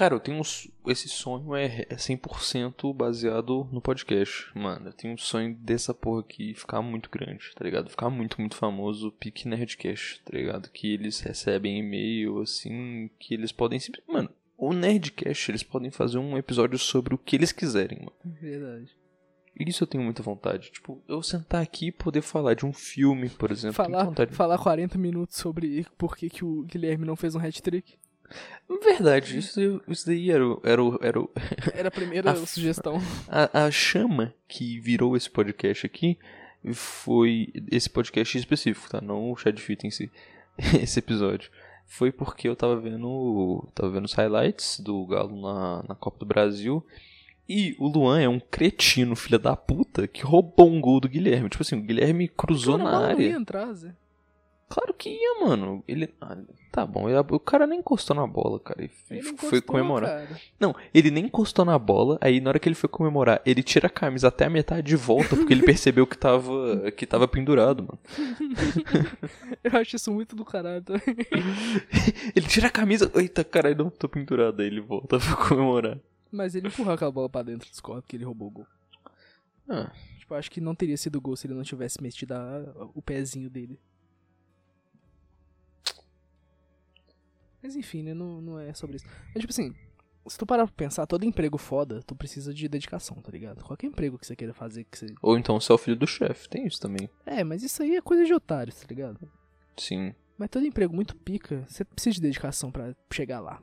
Cara, 0.00 0.14
eu 0.14 0.20
tenho 0.20 0.38
uns, 0.38 0.66
esse 0.86 1.10
sonho 1.10 1.54
é, 1.54 1.84
é 1.86 1.94
100% 1.94 2.90
baseado 2.96 3.68
no 3.70 3.82
podcast. 3.82 4.50
Mano, 4.54 4.88
eu 4.88 4.92
tenho 4.94 5.12
um 5.12 5.18
sonho 5.18 5.54
dessa 5.56 5.92
porra 5.92 6.20
aqui 6.20 6.54
ficar 6.54 6.80
muito 6.80 7.10
grande, 7.10 7.52
tá 7.54 7.62
ligado? 7.62 7.90
Ficar 7.90 8.08
muito, 8.08 8.40
muito 8.40 8.56
famoso, 8.56 9.12
pique 9.12 9.46
Nerdcast, 9.46 10.22
tá 10.24 10.34
ligado? 10.34 10.70
Que 10.70 10.94
eles 10.94 11.20
recebem 11.20 11.80
e-mail, 11.80 12.40
assim, 12.40 13.10
que 13.18 13.34
eles 13.34 13.52
podem 13.52 13.78
simplesmente... 13.78 14.10
Mano, 14.10 14.30
o 14.56 14.72
Nerdcast, 14.72 15.50
eles 15.50 15.62
podem 15.62 15.90
fazer 15.90 16.16
um 16.16 16.38
episódio 16.38 16.78
sobre 16.78 17.14
o 17.14 17.18
que 17.18 17.36
eles 17.36 17.52
quiserem, 17.52 17.98
mano. 17.98 18.36
Verdade. 18.40 18.96
Isso 19.54 19.84
eu 19.84 19.86
tenho 19.86 20.02
muita 20.02 20.22
vontade. 20.22 20.70
Tipo, 20.70 21.02
eu 21.06 21.22
sentar 21.22 21.62
aqui 21.62 21.88
e 21.88 21.92
poder 21.92 22.22
falar 22.22 22.54
de 22.54 22.64
um 22.64 22.72
filme, 22.72 23.28
por 23.28 23.50
exemplo. 23.50 23.74
Falar, 23.74 24.10
falar 24.30 24.56
40 24.56 24.96
minutos 24.96 25.36
sobre 25.36 25.84
por 25.98 26.16
que, 26.16 26.30
que 26.30 26.42
o 26.42 26.62
Guilherme 26.62 27.04
não 27.04 27.16
fez 27.16 27.34
um 27.34 27.38
hat-trick. 27.38 27.98
Verdade, 28.84 29.38
isso, 29.38 29.82
isso 29.88 30.06
daí 30.06 30.30
era, 30.30 30.46
o- 30.46 30.60
era, 30.64 30.82
o- 30.82 30.98
era 31.02 31.20
o, 31.20 31.30
Era 31.74 31.88
a 31.88 31.90
primeira 31.90 32.30
A- 32.30 32.36
sugestão. 32.46 32.98
A, 33.28 33.64
a 33.66 33.70
chama 33.70 34.32
que 34.48 34.78
virou 34.80 35.16
esse 35.16 35.28
podcast 35.28 35.84
aqui 35.86 36.16
foi. 36.72 37.52
Esse 37.70 37.88
podcast 37.90 38.36
específico, 38.38 38.88
tá? 38.88 39.00
Não 39.00 39.30
o 39.32 39.36
Chad 39.36 39.58
Fit 39.58 39.86
em 39.86 39.90
si. 39.90 40.10
Esse 40.80 40.98
episódio. 40.98 41.50
Foi 41.86 42.12
porque 42.12 42.48
eu 42.48 42.54
tava 42.54 42.76
vendo. 42.80 43.66
Tava 43.74 43.90
vendo 43.90 44.04
os 44.04 44.12
highlights 44.12 44.78
do 44.80 45.04
Galo 45.06 45.40
na, 45.40 45.84
na 45.88 45.94
Copa 45.94 46.18
do 46.20 46.26
Brasil. 46.26 46.84
E 47.48 47.74
o 47.80 47.88
Luan 47.88 48.20
é 48.20 48.28
um 48.28 48.38
cretino, 48.38 49.16
filha 49.16 49.36
da 49.38 49.56
puta, 49.56 50.06
que 50.06 50.22
roubou 50.22 50.70
um 50.70 50.80
gol 50.80 51.00
do 51.00 51.08
Guilherme. 51.08 51.48
Tipo 51.48 51.62
assim, 51.64 51.76
o 51.76 51.82
Guilherme 51.82 52.28
cruzou 52.28 52.78
Cara, 52.78 52.84
na 52.90 52.96
bola 52.96 53.12
não 53.14 53.20
ia 53.20 53.26
área. 53.30 53.36
entrar, 53.40 53.72
Zé. 53.72 53.92
Claro 54.72 54.94
que 54.94 55.08
ia, 55.10 55.40
mano. 55.44 55.82
Ele. 55.88 56.08
ah, 56.20 56.38
tá 56.70 56.86
bom, 56.86 57.08
ele- 57.10 57.18
o 57.18 57.40
cara 57.40 57.66
nem 57.66 57.80
encostou 57.80 58.14
na 58.14 58.24
bola, 58.24 58.60
cara. 58.60 58.80
E 58.80 58.84
Ele 59.10 59.22
foi 59.22 59.32
encostou, 59.32 59.62
comemorar. 59.62 60.08
cara. 60.28 60.40
Não, 60.60 60.72
ele 60.94 61.10
nem 61.10 61.24
encostou 61.24 61.64
na 61.64 61.76
bola, 61.76 62.16
aí 62.20 62.40
na 62.40 62.50
hora 62.50 62.58
que 62.60 62.68
ele 62.68 62.76
foi 62.76 62.88
comemorar, 62.88 63.42
ele 63.44 63.64
tira 63.64 63.88
a 63.88 63.90
camisa 63.90 64.28
até 64.28 64.44
a 64.44 64.50
metade 64.50 64.86
de 64.86 64.94
volta, 64.94 65.34
porque 65.34 65.52
ele 65.52 65.64
percebeu 65.64 66.06
que 66.06 66.16
tava, 66.16 66.88
que 66.92 67.04
tava 67.04 67.26
pendurado, 67.26 67.82
mano. 67.82 67.98
Eu 69.64 69.76
acho 69.78 69.96
isso 69.96 70.12
muito 70.12 70.36
do 70.36 70.44
caralho 70.44 70.82
também. 70.82 71.02
Ele 72.34 72.46
tira 72.46 72.68
a 72.68 72.70
camisa, 72.70 73.10
eita, 73.14 73.42
caralho, 73.44 73.76
não 73.76 73.90
tô 73.90 74.08
pendurado, 74.08 74.60
aí 74.60 74.66
ele 74.68 74.80
volta 74.80 75.18
pra 75.18 75.36
comemorar. 75.48 75.98
Mas 76.30 76.54
ele 76.54 76.68
empurrou 76.68 76.94
aquela 76.94 77.10
bola 77.10 77.28
pra 77.28 77.42
dentro 77.42 77.68
dos 77.68 77.80
corpos 77.80 78.04
que 78.06 78.16
ele 78.16 78.24
roubou 78.24 78.48
o 78.48 78.50
gol. 78.52 78.66
Ah, 79.68 79.90
Tipo, 80.18 80.34
acho 80.34 80.50
que 80.50 80.60
não 80.60 80.74
teria 80.76 80.96
sido 80.96 81.20
gol 81.20 81.34
se 81.36 81.46
ele 81.46 81.54
não 81.54 81.62
tivesse 81.64 82.00
metido 82.00 82.32
a- 82.32 82.88
o 82.94 83.02
pezinho 83.02 83.50
dele. 83.50 83.78
Mas 87.62 87.76
enfim, 87.76 88.02
né? 88.02 88.14
Não, 88.14 88.40
não 88.40 88.58
é 88.58 88.72
sobre 88.74 88.96
isso. 88.96 89.06
Mas 89.34 89.40
tipo 89.40 89.50
assim, 89.50 89.74
se 90.26 90.38
tu 90.38 90.46
parar 90.46 90.66
pra 90.66 90.74
pensar, 90.74 91.06
todo 91.06 91.24
emprego 91.24 91.58
foda, 91.58 92.02
tu 92.02 92.14
precisa 92.14 92.52
de 92.54 92.68
dedicação, 92.68 93.16
tá 93.16 93.30
ligado? 93.30 93.64
Qualquer 93.64 93.86
emprego 93.86 94.18
que 94.18 94.26
você 94.26 94.36
queira 94.36 94.54
fazer, 94.54 94.84
que 94.84 94.98
você. 94.98 95.06
ou 95.22 95.36
então 95.36 95.60
você 95.60 95.72
é 95.72 95.74
o 95.74 95.78
filho 95.78 95.96
do 95.96 96.06
chefe, 96.06 96.48
tem 96.48 96.66
isso 96.66 96.80
também. 96.80 97.08
É, 97.26 97.42
mas 97.42 97.62
isso 97.62 97.82
aí 97.82 97.96
é 97.96 98.00
coisa 98.00 98.24
de 98.24 98.32
otário, 98.32 98.72
tá 98.72 98.86
ligado? 98.88 99.30
Sim. 99.76 100.14
Mas 100.38 100.48
todo 100.48 100.64
emprego 100.64 100.94
muito 100.94 101.16
pica, 101.16 101.64
você 101.68 101.84
precisa 101.84 102.14
de 102.14 102.20
dedicação 102.22 102.70
pra 102.70 102.94
chegar 103.12 103.40
lá. 103.40 103.60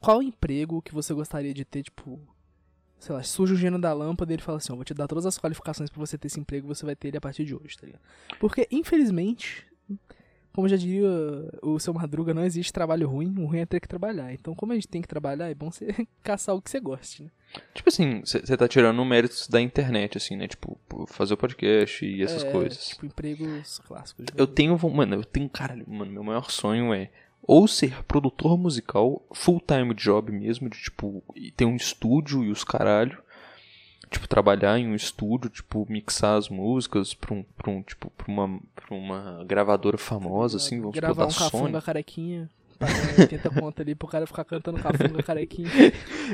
Qual 0.00 0.22
emprego 0.22 0.80
que 0.80 0.94
você 0.94 1.12
gostaria 1.12 1.52
de 1.52 1.64
ter, 1.64 1.82
tipo, 1.82 2.18
sei 2.98 3.14
lá, 3.14 3.22
surge 3.22 3.54
o 3.54 3.56
gênio 3.56 3.78
da 3.78 3.92
lâmpada 3.92 4.32
e 4.32 4.36
ele 4.36 4.42
fala 4.42 4.58
assim, 4.58 4.72
ó, 4.72 4.76
vou 4.76 4.84
te 4.84 4.94
dar 4.94 5.06
todas 5.06 5.26
as 5.26 5.38
qualificações 5.38 5.90
pra 5.90 5.98
você 5.98 6.16
ter 6.16 6.28
esse 6.28 6.38
emprego, 6.40 6.66
você 6.66 6.86
vai 6.86 6.94
ter 6.94 7.08
ele 7.08 7.18
a 7.18 7.20
partir 7.20 7.44
de 7.44 7.54
hoje, 7.54 7.76
tá 7.76 7.86
ligado? 7.86 8.02
Porque, 8.38 8.68
infelizmente, 8.70 9.66
como 10.52 10.68
já 10.68 10.76
diria 10.76 11.08
o 11.62 11.78
seu 11.78 11.92
Madruga, 11.94 12.34
não 12.34 12.44
existe 12.44 12.72
trabalho 12.72 13.08
ruim, 13.08 13.34
o 13.38 13.46
ruim 13.46 13.58
é 13.60 13.66
ter 13.66 13.80
que 13.80 13.88
trabalhar. 13.88 14.32
Então, 14.32 14.54
como 14.54 14.72
a 14.72 14.74
gente 14.74 14.88
tem 14.88 15.00
que 15.02 15.08
trabalhar, 15.08 15.48
é 15.48 15.54
bom 15.54 15.70
você 15.70 15.88
caçar 16.22 16.54
o 16.54 16.60
que 16.62 16.70
você 16.70 16.80
goste, 16.80 17.22
né? 17.24 17.30
Tipo 17.74 17.88
assim, 17.88 18.20
você 18.24 18.56
tá 18.56 18.68
tirando 18.68 19.04
méritos 19.04 19.48
da 19.48 19.60
internet, 19.60 20.16
assim, 20.16 20.36
né? 20.36 20.46
Tipo, 20.46 20.78
fazer 21.08 21.34
o 21.34 21.36
podcast 21.36 22.04
e 22.04 22.22
essas 22.22 22.44
É, 22.44 22.50
coisas. 22.52 22.88
Tipo, 22.90 23.06
empregos 23.06 23.78
clássicos. 23.80 24.24
né? 24.26 24.30
Eu 24.36 24.46
tenho, 24.46 24.78
mano, 24.90 25.16
eu 25.16 25.24
tenho, 25.24 25.48
caralho, 25.48 25.84
mano, 25.88 26.12
meu 26.12 26.22
maior 26.22 26.50
sonho 26.50 26.94
é 26.94 27.10
ou 27.42 27.66
ser 27.66 28.04
produtor 28.04 28.56
musical, 28.58 29.26
full 29.32 29.60
time 29.60 29.92
job 29.94 30.30
mesmo, 30.30 30.68
de 30.68 30.78
tipo, 30.78 31.24
ter 31.56 31.64
um 31.64 31.74
estúdio 31.74 32.44
e 32.44 32.50
os 32.50 32.62
caralho. 32.62 33.20
Tipo, 34.10 34.26
trabalhar 34.26 34.76
em 34.78 34.88
um 34.88 34.94
estúdio, 34.94 35.48
tipo, 35.48 35.86
mixar 35.88 36.36
as 36.36 36.48
músicas 36.48 37.14
pra 37.14 37.32
um, 37.32 37.44
pra 37.56 37.70
um 37.70 37.80
tipo, 37.80 38.10
pra 38.10 38.26
uma, 38.26 38.60
pra 38.74 38.94
uma 38.94 39.44
gravadora 39.46 39.96
famosa, 39.96 40.56
assim, 40.56 40.80
vamos 40.80 40.96
Gravar 40.96 41.26
um 41.26 41.30
supor, 41.30 41.44
da 41.44 41.50
Sony. 41.50 41.62
cafunga 41.62 41.80
carequinha, 41.82 42.50
pagar 42.76 43.20
80 43.20 43.50
conto 43.60 43.82
ali 43.82 43.94
pro 43.94 44.08
cara 44.08 44.26
ficar 44.26 44.44
cantando 44.44 44.80
cafunga 44.80 45.22
carequinha. 45.22 45.70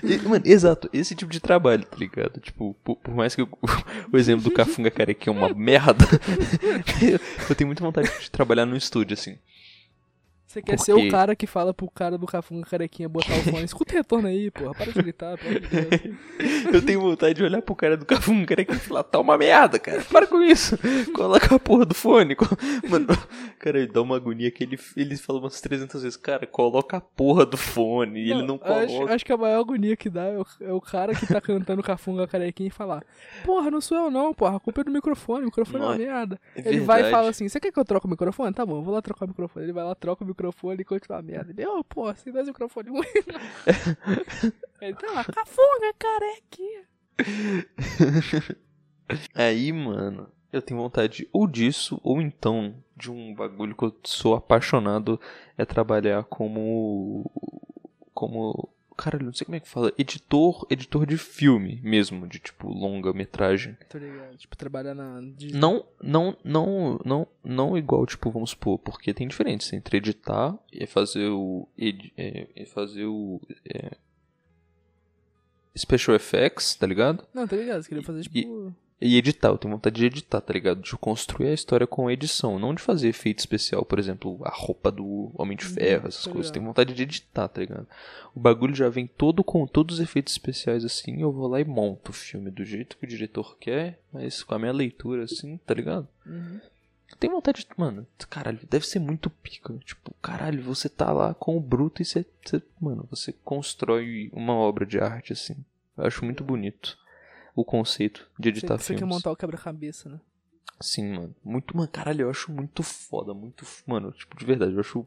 E, 0.02 0.16
Mano, 0.26 0.42
exato, 0.46 0.88
esse 0.90 1.14
tipo 1.14 1.30
de 1.30 1.38
trabalho, 1.38 1.84
tá 1.84 1.98
ligado? 1.98 2.40
Tipo, 2.40 2.74
por, 2.82 2.96
por 2.96 3.14
mais 3.14 3.34
que 3.34 3.42
o, 3.42 3.48
o 4.10 4.16
exemplo 4.16 4.44
do 4.44 4.50
Cafunga 4.50 4.90
Carequinha 4.90 5.36
é 5.36 5.38
uma 5.38 5.50
merda, 5.54 6.06
eu 7.50 7.54
tenho 7.54 7.68
muita 7.68 7.84
vontade 7.84 8.10
de 8.20 8.30
trabalhar 8.30 8.64
num 8.64 8.76
estúdio, 8.76 9.12
assim. 9.12 9.36
Você 10.56 10.62
quer 10.62 10.76
Por 10.76 10.84
ser 10.84 10.94
o 10.94 11.10
cara 11.10 11.36
que 11.36 11.46
fala 11.46 11.74
pro 11.74 11.90
cara 11.90 12.16
do 12.16 12.26
cafunga 12.26 12.66
carequinha 12.66 13.10
botar 13.10 13.34
o 13.34 13.42
fone. 13.42 13.64
Escuta 13.64 13.92
o 13.92 13.96
retorno 13.98 14.28
aí, 14.28 14.50
porra. 14.50 14.74
Para 14.74 14.90
de 14.90 15.02
gritar, 15.02 15.36
pelo 15.36 15.50
amor 15.50 15.60
de 15.60 15.68
Deus. 15.68 16.16
Eu 16.72 16.82
tenho 16.82 17.00
vontade 17.00 17.34
de 17.34 17.42
olhar 17.42 17.60
pro 17.60 17.74
cara 17.74 17.96
do 17.96 18.06
Cafunga 18.06 18.46
Carequinha 18.46 18.78
e 18.78 18.80
falar, 18.80 19.02
tá 19.02 19.20
uma 19.20 19.36
merda, 19.36 19.78
cara, 19.78 20.02
para 20.10 20.26
com 20.26 20.42
isso. 20.42 20.78
Coloca 21.12 21.54
a 21.54 21.58
porra 21.58 21.84
do 21.84 21.94
fone. 21.94 22.34
Mano, 22.88 23.06
cara, 23.58 23.78
ele 23.78 23.86
dá 23.86 24.00
uma 24.00 24.16
agonia 24.16 24.50
que 24.50 24.64
ele, 24.64 24.78
ele 24.96 25.16
fala 25.16 25.38
umas 25.38 25.60
300 25.60 26.02
vezes, 26.02 26.16
cara, 26.16 26.46
coloca 26.46 26.96
a 26.96 27.00
porra 27.00 27.44
do 27.44 27.56
fone. 27.56 28.20
E 28.20 28.30
ele 28.30 28.42
não 28.42 28.58
acho, 28.62 28.86
coloca. 28.86 29.14
acho 29.14 29.24
que 29.24 29.32
a 29.32 29.36
maior 29.36 29.60
agonia 29.60 29.96
que 29.96 30.08
dá 30.08 30.24
é 30.24 30.38
o, 30.38 30.46
é 30.62 30.72
o 30.72 30.80
cara 30.80 31.14
que 31.14 31.26
tá 31.26 31.40
cantando 31.40 31.82
cafunga 31.82 32.26
carequinha 32.26 32.68
e 32.68 32.70
falar: 32.70 33.04
Porra, 33.44 33.70
não 33.70 33.80
sou 33.80 33.96
eu 33.96 34.10
não, 34.10 34.32
porra. 34.32 34.56
A 34.56 34.60
culpa 34.60 34.80
é 34.80 34.84
do 34.84 34.90
microfone. 34.90 35.42
O 35.42 35.46
microfone 35.46 35.84
é 35.84 35.86
uma 35.86 35.94
é 35.94 35.98
merda. 35.98 36.40
É 36.54 36.66
Ele 36.66 36.80
vai 36.80 37.08
e 37.08 37.10
fala 37.10 37.28
assim: 37.28 37.48
Você 37.48 37.60
quer 37.60 37.70
que 37.70 37.78
eu 37.78 37.84
troque 37.84 38.06
o 38.06 38.10
microfone? 38.10 38.52
Tá 38.54 38.64
bom, 38.64 38.78
eu 38.78 38.82
vou 38.82 38.94
lá 38.94 39.02
trocar 39.02 39.26
o 39.26 39.28
microfone. 39.28 39.66
Ele 39.66 39.72
vai 39.72 39.84
lá, 39.84 39.94
troca 39.94 40.24
o 40.24 40.26
microfone 40.26 40.45
e 40.80 40.84
continua 40.84 41.18
a 41.18 41.22
merda. 41.22 41.50
Ele, 41.50 41.66
ô, 41.66 41.84
porra, 41.84 42.14
você 42.14 42.32
dá 42.32 42.40
esse 42.40 42.50
microfone 42.50 42.90
ruim. 42.90 43.04
Ele 44.80 44.94
tá 44.94 45.24
cafunga 45.24 45.94
carequinha. 45.98 46.84
Aí, 49.34 49.72
mano, 49.72 50.28
eu 50.52 50.60
tenho 50.60 50.80
vontade 50.80 51.28
ou 51.32 51.46
disso, 51.46 52.00
ou 52.02 52.20
então 52.20 52.74
de 52.96 53.10
um 53.10 53.34
bagulho 53.34 53.74
que 53.74 53.84
eu 53.84 53.96
sou 54.04 54.34
apaixonado 54.34 55.20
é 55.56 55.64
trabalhar 55.64 56.24
como. 56.24 57.30
como. 58.14 58.68
Caralho, 58.96 59.26
não 59.26 59.32
sei 59.34 59.44
como 59.44 59.56
é 59.56 59.60
que 59.60 59.68
fala. 59.68 59.92
Editor, 59.98 60.66
editor 60.70 61.04
de 61.06 61.18
filme 61.18 61.80
mesmo, 61.82 62.26
de 62.26 62.38
tipo 62.38 62.66
longa-metragem. 62.68 63.76
Tô 63.90 63.98
ligado. 63.98 64.36
Tipo, 64.38 64.56
trabalhar 64.56 64.94
na. 64.94 65.20
de- 65.20 65.52
Não, 65.54 65.84
não, 66.02 66.34
não, 66.42 66.98
não, 67.04 67.26
não 67.44 67.76
igual, 67.76 68.06
tipo, 68.06 68.30
vamos 68.30 68.50
supor, 68.50 68.78
porque 68.78 69.12
tem 69.12 69.28
diferença 69.28 69.76
entre 69.76 69.98
editar 69.98 70.58
e 70.72 70.86
fazer 70.86 71.28
o. 71.28 71.68
edi- 71.76 72.12
é, 72.16 72.46
e 72.56 72.64
fazer 72.64 73.04
o. 73.04 73.40
é, 73.68 73.90
special 75.76 76.16
effects, 76.16 76.74
tá 76.74 76.86
ligado? 76.86 77.26
Não, 77.34 77.46
tá 77.46 77.54
ligado? 77.56 77.82
Você 77.82 77.88
queria 77.90 78.02
fazer, 78.02 78.22
tipo... 78.22 78.38
E 78.38 78.72
editar, 79.00 79.48
eu 79.48 79.58
tenho 79.58 79.74
vontade 79.74 79.96
de 79.96 80.06
editar, 80.06 80.40
tá 80.40 80.52
ligado? 80.52 80.80
De 80.80 80.96
construir 80.96 81.48
a 81.48 81.52
história 81.54 81.86
com 81.86 82.10
edição, 82.10 82.58
não 82.58 82.74
de 82.74 82.80
fazer 82.82 83.08
efeito 83.08 83.40
especial, 83.40 83.84
por 83.84 83.98
exemplo, 83.98 84.38
a 84.42 84.50
roupa 84.50 84.90
do 84.90 85.30
Homem 85.34 85.56
de 85.56 85.64
Ferro, 85.66 86.08
essas 86.08 86.24
tá 86.24 86.30
coisas. 86.30 86.46
ligado. 86.46 86.54
Tenho 86.54 86.66
vontade 86.66 86.94
de 86.94 87.02
editar, 87.02 87.48
tá 87.48 87.60
ligado? 87.60 87.86
O 88.34 88.40
bagulho 88.40 88.74
já 88.74 88.88
vem 88.88 89.06
todo 89.06 89.44
com 89.44 89.66
todos 89.66 89.96
os 89.96 90.00
efeitos 90.00 90.32
especiais 90.32 90.84
assim, 90.84 91.20
eu 91.20 91.30
vou 91.30 91.46
lá 91.48 91.60
e 91.60 91.64
monto 91.64 92.10
o 92.10 92.14
filme 92.14 92.50
do 92.50 92.64
jeito 92.64 92.96
que 92.96 93.04
o 93.04 93.08
diretor 93.08 93.56
quer, 93.58 93.98
mas 94.12 94.42
com 94.42 94.54
a 94.54 94.58
minha 94.58 94.72
leitura 94.72 95.24
assim, 95.24 95.58
tá 95.66 95.74
ligado? 95.74 96.08
Uhum. 96.24 96.60
Tem 97.20 97.30
vontade 97.30 97.60
de. 97.60 97.68
Mano, 97.76 98.04
caralho, 98.28 98.58
deve 98.68 98.84
ser 98.86 98.98
muito 98.98 99.30
pica. 99.30 99.72
Tipo, 99.84 100.12
caralho, 100.20 100.60
você 100.62 100.88
tá 100.88 101.12
lá 101.12 101.32
com 101.34 101.56
o 101.56 101.60
bruto 101.60 102.02
e 102.02 102.04
você. 102.04 102.26
você- 102.44 102.60
mano, 102.80 103.06
você 103.08 103.32
constrói 103.44 104.28
uma 104.32 104.54
obra 104.54 104.84
de 104.84 104.98
arte 104.98 105.32
assim. 105.32 105.54
Eu 105.96 106.04
acho 106.04 106.24
muito 106.24 106.42
bonito 106.42 106.98
o 107.56 107.64
conceito 107.64 108.30
de 108.38 108.50
Você, 108.50 108.58
editar 108.58 108.76
você 108.78 108.92
quer 108.94 108.98
filmes. 109.00 109.16
montar 109.16 109.32
o 109.32 109.36
quebra-cabeça, 109.36 110.08
né? 110.08 110.20
Sim, 110.80 111.08
mano. 111.14 111.34
Muito, 111.42 111.74
mano, 111.76 111.88
caralho, 111.90 112.22
eu 112.22 112.30
acho 112.30 112.52
muito 112.52 112.82
foda, 112.82 113.32
muito. 113.32 113.64
Mano, 113.86 114.12
tipo, 114.12 114.36
de 114.36 114.44
verdade, 114.44 114.74
eu 114.74 114.80
acho 114.80 115.06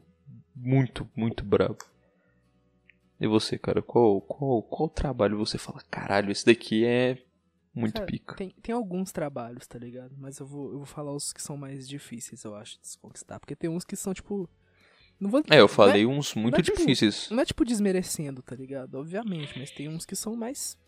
muito, 0.54 1.08
muito 1.16 1.44
brabo. 1.44 1.78
E 3.20 3.26
você, 3.26 3.56
cara, 3.58 3.80
qual, 3.80 4.20
qual, 4.22 4.62
qual 4.62 4.88
trabalho 4.88 5.38
você 5.38 5.58
fala, 5.58 5.80
caralho, 5.90 6.32
esse 6.32 6.44
daqui 6.44 6.84
é 6.84 7.18
muito 7.74 7.94
Cara, 7.94 8.06
pica? 8.06 8.34
Tem, 8.34 8.50
tem 8.62 8.74
alguns 8.74 9.12
trabalhos, 9.12 9.66
tá 9.66 9.78
ligado? 9.78 10.12
Mas 10.18 10.38
eu 10.40 10.46
vou, 10.46 10.72
eu 10.72 10.78
vou 10.78 10.86
falar 10.86 11.12
os 11.14 11.32
que 11.32 11.40
são 11.42 11.56
mais 11.56 11.88
difíceis, 11.88 12.42
eu 12.44 12.56
acho, 12.56 12.80
de 12.80 12.88
se 12.88 12.98
conquistar. 12.98 13.38
Porque 13.38 13.54
tem 13.54 13.70
uns 13.70 13.84
que 13.84 13.94
são, 13.94 14.12
tipo. 14.12 14.48
Não 15.20 15.30
vou, 15.30 15.42
É, 15.50 15.60
eu 15.60 15.68
falei 15.68 16.06
uns 16.06 16.34
muito 16.34 16.54
não 16.54 16.60
é 16.60 16.62
tipo- 16.62 16.78
difíceis. 16.78 17.28
Não 17.30 17.40
é 17.40 17.44
tipo 17.44 17.62
desmerecendo, 17.64 18.42
tá 18.42 18.56
ligado? 18.56 18.94
Obviamente, 18.96 19.56
mas 19.58 19.70
tem 19.70 19.86
uns 19.86 20.06
que 20.06 20.16
são 20.16 20.34
mais 20.34 20.78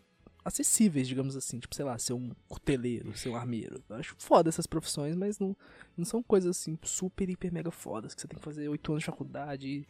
acessíveis, 0.43 1.07
digamos 1.07 1.35
assim. 1.35 1.59
Tipo, 1.59 1.75
sei 1.75 1.85
lá, 1.85 1.97
ser 1.97 2.13
um 2.13 2.31
cuteleiro, 2.47 3.15
ser 3.17 3.29
um 3.29 3.35
armeiro. 3.35 3.83
Eu 3.89 3.95
acho 3.95 4.15
foda 4.17 4.49
essas 4.49 4.67
profissões, 4.67 5.15
mas 5.15 5.39
não, 5.39 5.55
não 5.97 6.05
são 6.05 6.21
coisas 6.21 6.57
assim 6.57 6.77
super, 6.83 7.29
hiper, 7.29 7.51
mega 7.53 7.71
fodas. 7.71 8.13
Que 8.13 8.21
você 8.21 8.27
tem 8.27 8.37
que 8.37 8.43
fazer 8.43 8.67
oito 8.67 8.91
anos 8.91 9.01
de 9.01 9.05
faculdade 9.05 9.67
e, 9.67 9.87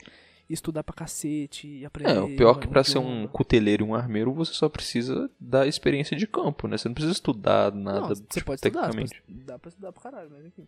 e 0.49 0.53
estudar 0.53 0.83
pra 0.83 0.93
cacete 0.95 1.67
e 1.67 1.85
aprender. 1.85 2.15
É, 2.15 2.19
o 2.21 2.35
pior 2.35 2.55
que 2.55 2.67
um 2.67 2.69
pra 2.69 2.83
ser 2.83 2.99
um 2.99 3.27
cuteleiro 3.27 3.85
e 3.85 3.87
um 3.87 3.95
armeiro, 3.95 4.33
você 4.33 4.53
só 4.53 4.69
precisa 4.69 5.29
da 5.39 5.65
experiência 5.65 6.15
de 6.15 6.27
campo, 6.27 6.67
né? 6.67 6.77
Você 6.77 6.87
não 6.87 6.95
precisa 6.95 7.13
estudar 7.13 7.73
nada, 7.73 8.01
Não, 8.01 8.07
você 8.09 8.23
tipo, 8.23 8.45
pode 8.45 8.59
estudar, 8.59 8.91
você 8.91 8.99
pode, 8.99 9.23
dá 9.43 9.59
pra 9.59 9.69
estudar 9.69 9.91
pra 9.91 10.01
caralho, 10.03 10.29
mas 10.31 10.45
enfim. 10.45 10.67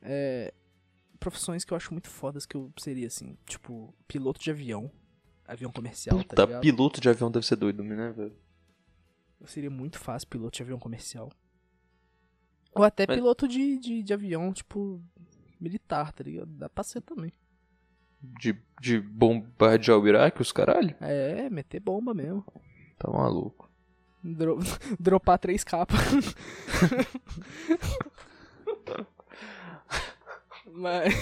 É, 0.00 0.52
profissões 1.20 1.64
que 1.64 1.72
eu 1.72 1.76
acho 1.76 1.92
muito 1.92 2.10
fodas 2.10 2.44
que 2.44 2.56
eu 2.56 2.72
seria 2.78 3.06
assim, 3.06 3.36
tipo, 3.46 3.94
piloto 4.08 4.40
de 4.40 4.50
avião, 4.50 4.90
avião 5.46 5.70
comercial, 5.70 6.18
tá 6.18 6.28
Puta, 6.30 6.44
ligado? 6.44 6.60
piloto 6.60 7.00
de 7.00 7.08
avião 7.08 7.30
deve 7.30 7.46
ser 7.46 7.56
doido, 7.56 7.84
né, 7.84 8.10
velho? 8.10 8.34
Eu 9.42 9.46
seria 9.48 9.68
muito 9.70 9.98
fácil 9.98 10.28
piloto 10.28 10.56
de 10.56 10.62
avião 10.62 10.78
comercial. 10.78 11.28
Ou 12.74 12.84
até 12.84 13.04
Mas- 13.06 13.16
piloto 13.16 13.46
de, 13.48 13.76
de, 13.78 14.02
de 14.02 14.14
avião, 14.14 14.52
tipo, 14.52 15.02
militar, 15.60 16.12
tá 16.12 16.22
ligado? 16.24 16.46
Dá 16.52 16.68
pra 16.70 16.84
ser 16.84 17.00
também. 17.02 17.32
De, 18.22 18.56
de 18.80 19.00
bombardear 19.00 19.98
o 19.98 20.06
Iraque, 20.06 20.40
os 20.40 20.52
caralho? 20.52 20.94
É, 21.00 21.50
meter 21.50 21.80
bomba 21.80 22.14
mesmo. 22.14 22.44
Tá 22.96 23.10
maluco. 23.10 23.68
Dro- 24.22 24.60
dropar 25.00 25.40
três 25.40 25.64
capas. 25.64 25.98
Mas. 30.72 31.12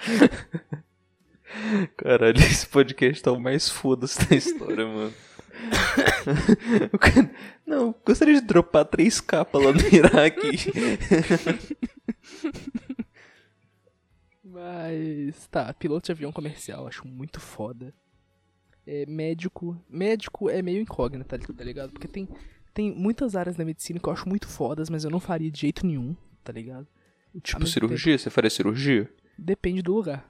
Caralho, 1.96 2.38
esse 2.38 2.66
podcast 2.66 3.22
tá 3.22 3.32
o 3.32 3.40
mais 3.40 3.68
foda-se 3.68 4.24
da 4.28 4.36
história, 4.36 4.86
mano. 4.86 5.12
Cara- 6.98 7.30
Não, 7.66 7.94
gostaria 8.04 8.34
de 8.34 8.40
dropar 8.40 8.84
três 8.86 9.20
capas 9.20 9.62
lá 9.62 9.72
no 9.72 9.80
Iraque. 9.94 10.72
Mas. 14.42 15.46
Tá, 15.48 15.72
piloto 15.74 16.06
de 16.06 16.12
avião 16.12 16.32
comercial, 16.32 16.86
acho 16.86 17.06
muito 17.06 17.40
foda. 17.40 17.92
É, 18.86 19.04
médico. 19.06 19.76
Médico 19.88 20.48
é 20.50 20.62
meio 20.62 20.80
incógnita, 20.80 21.38
tá 21.38 21.64
ligado? 21.64 21.90
Porque 21.92 22.08
tem, 22.08 22.28
tem 22.72 22.90
muitas 22.92 23.36
áreas 23.36 23.56
da 23.56 23.64
medicina 23.64 24.00
que 24.00 24.08
eu 24.08 24.12
acho 24.12 24.28
muito 24.28 24.48
fodas, 24.48 24.88
mas 24.90 25.04
eu 25.04 25.10
não 25.10 25.20
faria 25.20 25.50
de 25.50 25.60
jeito 25.60 25.86
nenhum, 25.86 26.16
tá 26.42 26.52
ligado? 26.52 26.86
tipo, 27.42 27.60
mesmo 27.60 27.72
cirurgia? 27.72 28.18
Você 28.18 28.30
faria 28.30 28.50
cirurgia? 28.50 29.08
Depende 29.38 29.82
do 29.82 29.94
lugar. 29.94 30.28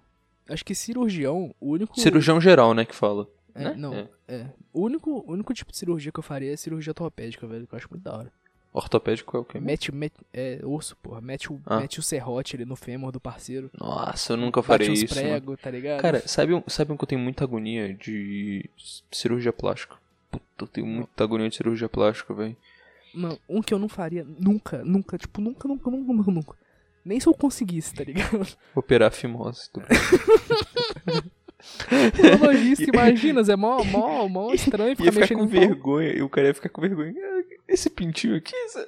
Acho 0.53 0.65
que 0.65 0.75
cirurgião, 0.75 1.55
o 1.61 1.71
único. 1.73 1.99
Cirurgião 1.99 2.41
geral, 2.41 2.75
né, 2.75 2.85
que 2.85 2.95
fala. 2.95 3.27
É, 3.55 3.65
né? 3.65 3.75
Não, 3.77 3.95
É. 3.95 4.09
é. 4.29 4.47
O 4.73 4.83
único, 4.83 5.11
o 5.27 5.33
único 5.33 5.53
tipo 5.55 5.71
de 5.73 5.79
cirurgia 5.79 6.13
que 6.13 6.19
eu 6.19 6.23
faria 6.23 6.53
é 6.53 6.57
cirurgia 6.57 6.91
ortopédica, 6.91 7.47
velho, 7.47 7.67
que 7.67 7.75
eu 7.75 7.77
acho 7.77 7.89
muito 7.91 8.03
da 8.03 8.17
hora. 8.17 8.33
Ortopédico 8.73 9.37
é 9.37 9.41
o 9.41 9.45
quê? 9.45 9.59
Mete, 9.59 9.93
mete, 9.93 10.15
é, 10.33 10.61
osso, 10.63 10.97
porra. 11.03 11.21
Mete 11.21 11.53
o, 11.53 11.61
Ah. 11.67 11.81
mete 11.81 11.99
o 11.99 12.03
serrote 12.03 12.55
ali 12.55 12.65
no 12.65 12.77
fêmor 12.77 13.11
do 13.11 13.19
parceiro. 13.19 13.69
Nossa, 13.77 14.33
eu 14.35 14.37
nunca 14.37 14.63
faria 14.63 14.89
isso. 14.93 15.13
mano. 15.13 15.27
prego, 15.29 15.57
tá 15.57 15.71
ligado? 15.73 16.01
Cara, 16.01 16.27
sabe 16.29 16.55
um, 16.55 16.63
sabe 16.69 16.93
um 16.93 16.97
que 16.97 17.03
eu 17.03 17.09
tenho 17.09 17.21
muita 17.21 17.43
agonia 17.43 17.93
de 17.93 18.71
cirurgia 19.11 19.53
plástica? 19.53 19.97
Puta, 20.31 20.45
eu 20.61 20.67
tenho 20.69 20.87
muita 20.87 21.25
agonia 21.25 21.49
de 21.49 21.57
cirurgia 21.57 21.89
plástica, 21.89 22.33
velho. 22.33 22.57
Mano, 23.13 23.37
um 23.49 23.61
que 23.61 23.75
eu 23.75 23.79
não 23.81 23.89
faria 23.89 24.25
nunca, 24.39 24.85
nunca, 24.85 25.19
tipo, 25.19 25.41
nunca, 25.41 25.67
nunca, 25.67 25.91
nunca, 25.91 26.13
nunca, 26.13 26.31
nunca. 26.31 26.57
Nem 27.05 27.19
se 27.21 27.27
eu 27.27 27.35
conseguisse, 27.35 27.95
tá 27.95 28.05
ligado? 28.05 28.47
Operar 28.75 29.09
a 29.09 29.11
fimose. 29.11 29.71
Tô... 29.73 29.81
Urologista, 32.23 32.85
imagina, 32.85 33.41
é 33.43 33.57
mó, 33.57 33.85
mó, 33.85 34.27
mó 34.29 34.53
estranho 34.55 34.91
Ia 34.91 34.97
ficar 34.97 35.13
ficar 35.13 35.21
mexendo 35.21 35.39
com 35.39 35.47
vergonha, 35.47 36.13
e 36.13 36.23
o 36.23 36.29
cara 36.29 36.49
ia 36.49 36.55
ficar 36.55 36.69
com 36.71 36.81
vergonha. 36.81 37.13
Ah, 37.23 37.43
Esse 37.69 37.91
pintinho 37.91 38.37
aqui. 38.37 38.53
isso- 38.57 38.79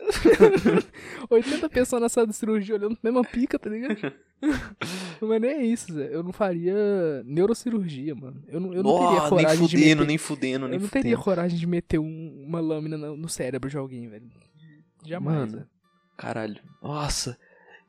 80 1.28 1.68
pessoas 1.68 2.00
na 2.02 2.08
sala 2.08 2.26
de 2.26 2.34
cirurgia 2.34 2.74
olhando 2.74 2.96
pra 2.96 3.10
mesma 3.12 3.28
pica, 3.28 3.58
tá 3.58 3.68
ligado? 3.68 3.96
Mas 5.20 5.40
nem 5.40 5.50
é 5.50 5.64
isso, 5.64 5.92
Zé. 5.92 6.08
Eu 6.14 6.22
não 6.22 6.32
faria 6.32 6.74
neurocirurgia, 7.24 8.14
mano. 8.14 8.42
Eu 8.48 8.58
não, 8.60 8.72
eu 8.74 8.82
não 8.82 8.92
teria 8.92 9.06
Ó, 9.06 9.20
nem 9.20 9.28
coragem 9.28 9.66
de 9.66 9.70
fudendo, 9.76 10.00
meter... 10.00 10.06
nem 10.06 10.18
fudendo, 10.18 10.66
nem 10.68 10.76
Eu 10.76 10.80
não 10.82 10.88
teria 10.88 11.02
fudendo. 11.16 11.22
coragem 11.24 11.58
de 11.58 11.66
meter 11.66 11.98
um- 11.98 12.44
uma 12.48 12.60
lâmina 12.60 12.96
no, 12.96 13.16
no 13.16 13.28
cérebro 13.28 13.68
de 13.70 13.76
alguém, 13.76 14.08
velho. 14.08 14.24
Jamais, 15.04 15.52
Mano. 15.52 15.66
Caralho. 16.16 16.60
Nossa. 16.82 17.38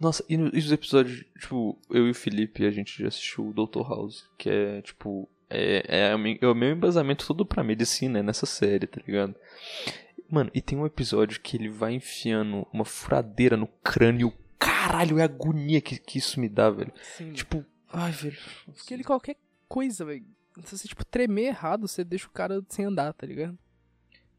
Nossa, 0.04 0.24
e, 0.28 0.36
no- 0.38 0.52
e 0.54 0.60
os 0.60 0.72
episódios, 0.72 1.24
tipo, 1.40 1.80
eu 1.90 2.08
e 2.08 2.12
o 2.12 2.16
Felipe, 2.16 2.66
a 2.66 2.72
gente 2.72 3.02
já 3.02 3.08
assistiu 3.08 3.48
o 3.48 3.54
Dr. 3.54 3.88
House, 3.88 4.30
que 4.38 4.50
é, 4.50 4.82
tipo, 4.82 5.30
é, 5.50 5.84
é, 5.88 6.38
é 6.42 6.48
o 6.48 6.54
meu 6.56 6.72
embasamento 6.72 7.26
todo 7.26 7.46
pra 7.46 7.64
medicina, 7.64 8.20
é 8.20 8.24
nessa 8.24 8.46
série, 8.46 8.86
tá 8.86 9.00
ligado? 9.06 9.34
Mano, 10.30 10.52
e 10.54 10.62
tem 10.62 10.78
um 10.78 10.86
episódio 10.86 11.40
que 11.42 11.56
ele 11.58 11.70
vai 11.70 11.94
enfiando 11.94 12.68
uma 12.74 12.84
furadeira 12.86 13.56
no 13.56 13.68
crânio. 13.84 14.34
Caralho, 14.60 15.20
é 15.20 15.22
a 15.22 15.26
agonia 15.26 15.80
que, 15.80 15.98
que 15.98 16.18
isso 16.18 16.40
me 16.40 16.50
dá, 16.50 16.70
velho. 16.70 16.92
Sim, 17.18 17.32
Tipo, 17.34 17.64
ai, 17.92 18.12
velho. 18.12 18.38
Porque 18.66 18.94
ele 18.94 19.04
qualquer 19.04 19.38
coisa, 19.68 20.04
velho. 20.06 20.26
Se 20.66 20.78
você, 20.78 20.88
tipo, 20.88 21.06
tremer 21.06 21.46
errado, 21.48 21.88
você 21.88 22.04
deixa 22.04 22.28
o 22.28 22.32
cara 22.32 22.62
sem 22.68 22.86
andar, 22.86 23.14
tá 23.14 23.26
ligado? 23.26 23.58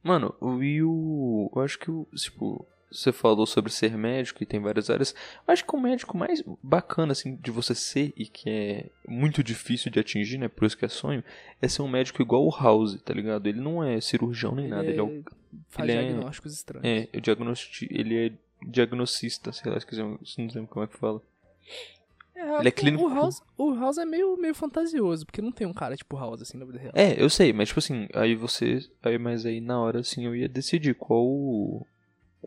Mano, 0.02 0.34
o 0.40 0.62
e 0.62 0.82
o. 0.82 1.50
Eu 1.54 1.62
acho 1.62 1.78
que 1.78 1.90
o. 1.90 2.06
Tipo, 2.14 2.66
você 2.94 3.12
falou 3.12 3.46
sobre 3.46 3.72
ser 3.72 3.96
médico 3.96 4.42
e 4.42 4.46
tem 4.46 4.60
várias 4.60 4.88
áreas. 4.90 5.14
Acho 5.46 5.64
que 5.64 5.74
o 5.74 5.80
médico 5.80 6.16
mais 6.16 6.42
bacana, 6.62 7.12
assim, 7.12 7.36
de 7.36 7.50
você 7.50 7.74
ser 7.74 8.12
e 8.16 8.26
que 8.26 8.48
é 8.48 8.86
muito 9.08 9.42
difícil 9.42 9.90
de 9.90 9.98
atingir, 10.00 10.38
né? 10.38 10.48
Por 10.48 10.64
isso 10.64 10.76
que 10.78 10.84
é 10.84 10.88
sonho, 10.88 11.22
é 11.60 11.68
ser 11.68 11.82
um 11.82 11.88
médico 11.88 12.22
igual 12.22 12.46
o 12.46 12.50
House, 12.50 13.00
tá 13.02 13.12
ligado? 13.12 13.46
Ele 13.46 13.60
não 13.60 13.82
é 13.82 14.00
cirurgião 14.00 14.54
nem 14.54 14.68
nada, 14.68 14.86
ele 14.86 14.98
é 15.00 15.02
o. 15.02 15.22
faz 15.68 15.88
ele 15.88 15.98
é- 15.98 16.02
diagnósticos 16.04 16.52
estranhos. 16.54 16.86
É, 17.12 17.18
o 17.18 17.20
diagnosti, 17.20 17.88
ele 17.90 18.26
é 18.26 18.32
diagnosista, 18.66 19.52
sei 19.52 19.70
lá, 19.70 19.78
esqueci, 19.78 20.00
não 20.02 20.18
lembro 20.38 20.68
como 20.68 20.84
é 20.84 20.88
que 20.88 20.96
fala. 20.96 21.20
É, 22.36 22.58
Ele 22.58 22.68
é 22.68 22.70
clínico- 22.72 23.04
O 23.04 23.08
House, 23.14 23.42
o 23.56 23.74
House 23.74 23.96
é 23.96 24.04
meio, 24.04 24.36
meio 24.36 24.54
fantasioso, 24.54 25.24
porque 25.24 25.40
não 25.40 25.52
tem 25.52 25.66
um 25.66 25.72
cara 25.72 25.96
tipo 25.96 26.16
House 26.16 26.42
assim 26.42 26.58
na 26.58 26.64
vida 26.64 26.78
real. 26.78 26.92
É, 26.96 27.20
eu 27.22 27.30
sei, 27.30 27.52
mas 27.52 27.68
tipo 27.68 27.78
assim, 27.78 28.08
aí 28.12 28.34
você. 28.34 28.80
Aí, 29.02 29.16
mas 29.18 29.46
aí 29.46 29.60
na 29.60 29.80
hora 29.80 30.00
assim 30.00 30.24
eu 30.26 30.34
ia 30.34 30.48
decidir 30.48 30.94
qual. 30.96 31.86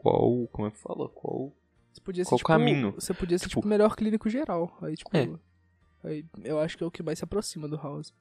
Qual. 0.01 0.47
Como 0.51 0.67
é 0.67 0.71
que 0.71 0.77
fala? 0.77 1.07
Qual. 1.09 1.51
Você 1.93 2.01
podia 2.01 2.23
ser, 2.23 2.29
Qual 2.29 2.37
tipo, 2.37 2.47
caminho? 2.47 2.91
Você 2.93 3.13
podia 3.13 3.37
ser 3.37 3.47
Tipo- 3.49 3.61
tipo 3.61 3.67
o 3.67 3.69
melhor 3.69 3.95
clínico 3.95 4.29
geral. 4.29 4.77
Aí, 4.81 4.95
tipo. 4.95 5.15
É. 5.15 5.27
Aí, 6.03 6.25
eu 6.43 6.59
acho 6.59 6.77
que 6.77 6.83
é 6.83 6.87
o 6.87 6.91
que 6.91 7.01
mais 7.03 7.17
se 7.19 7.23
aproxima 7.25 7.67
do 7.67 7.75
House. 7.77 8.13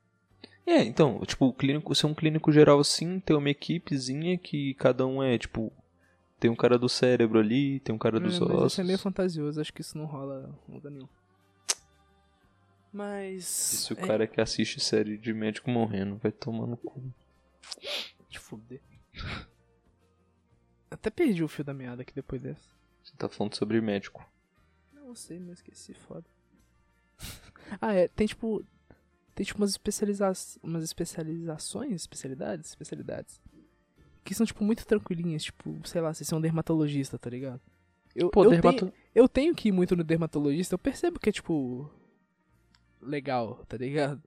É, 0.66 0.82
então, 0.82 1.20
tipo, 1.20 1.46
o 1.46 1.52
clínico, 1.52 1.94
ser 1.94 2.06
um 2.06 2.14
clínico 2.14 2.50
geral 2.50 2.80
assim, 2.80 3.20
ter 3.20 3.34
uma 3.34 3.50
equipezinha 3.50 4.36
que 4.36 4.74
cada 4.74 5.06
um 5.06 5.22
é, 5.22 5.38
tipo, 5.38 5.72
tem 6.40 6.50
um 6.50 6.56
cara 6.56 6.76
do 6.78 6.88
cérebro 6.88 7.38
ali, 7.38 7.78
tem 7.80 7.94
um 7.94 7.98
cara 7.98 8.18
dos 8.18 8.36
É, 8.36 8.40
mas 8.40 8.50
ossos. 8.50 8.72
isso 8.72 8.80
é 8.80 8.84
meio 8.84 8.98
fantasioso, 8.98 9.60
acho 9.60 9.72
que 9.72 9.80
isso 9.80 9.96
não 9.96 10.06
rola 10.06 10.52
lugar 10.68 10.90
nenhum. 10.90 11.06
Mas. 12.92 13.44
Se 13.44 13.92
o 13.92 13.98
é, 13.98 14.06
cara 14.06 14.26
que 14.26 14.40
assiste 14.40 14.80
série 14.80 15.16
de 15.18 15.32
médico 15.32 15.70
morrendo, 15.70 16.16
vai 16.16 16.32
tomar 16.32 16.66
no 16.66 16.76
cu. 16.76 17.02
Te 18.28 18.38
fuder. 18.38 18.80
Até 20.90 21.10
perdi 21.10 21.42
o 21.42 21.48
fio 21.48 21.64
da 21.64 21.74
meada 21.74 22.02
aqui 22.02 22.14
depois 22.14 22.40
dessa. 22.40 22.68
Você 23.02 23.12
tá 23.16 23.28
falando 23.28 23.54
sobre 23.54 23.80
médico. 23.80 24.24
Não 24.92 25.14
sei, 25.14 25.38
mas 25.38 25.58
esqueci, 25.58 25.94
foda. 25.94 26.26
ah, 27.80 27.92
é, 27.92 28.08
tem 28.08 28.26
tipo. 28.26 28.64
tem 29.34 29.46
tipo 29.46 29.60
umas, 29.60 29.70
especializa 29.70 30.32
umas 30.62 30.82
especializações, 30.82 31.92
especialidades, 31.92 32.70
especialidades. 32.70 33.40
Que 34.24 34.34
são, 34.34 34.44
tipo, 34.44 34.64
muito 34.64 34.84
tranquilinhas, 34.84 35.44
tipo, 35.44 35.80
sei 35.86 36.00
lá, 36.00 36.12
vocês 36.12 36.28
são 36.28 36.40
dermatologista, 36.40 37.16
tá 37.16 37.30
ligado? 37.30 37.60
Eu, 38.14 38.30
Pô, 38.30 38.44
eu, 38.44 38.50
dermato... 38.50 38.86
tenho, 38.86 38.92
eu 39.14 39.28
tenho 39.28 39.54
que 39.54 39.68
ir 39.68 39.72
muito 39.72 39.94
no 39.94 40.02
dermatologista, 40.02 40.74
eu 40.74 40.78
percebo 40.78 41.20
que 41.20 41.28
é, 41.28 41.32
tipo, 41.32 41.88
legal, 43.00 43.64
tá 43.68 43.76
ligado? 43.76 44.20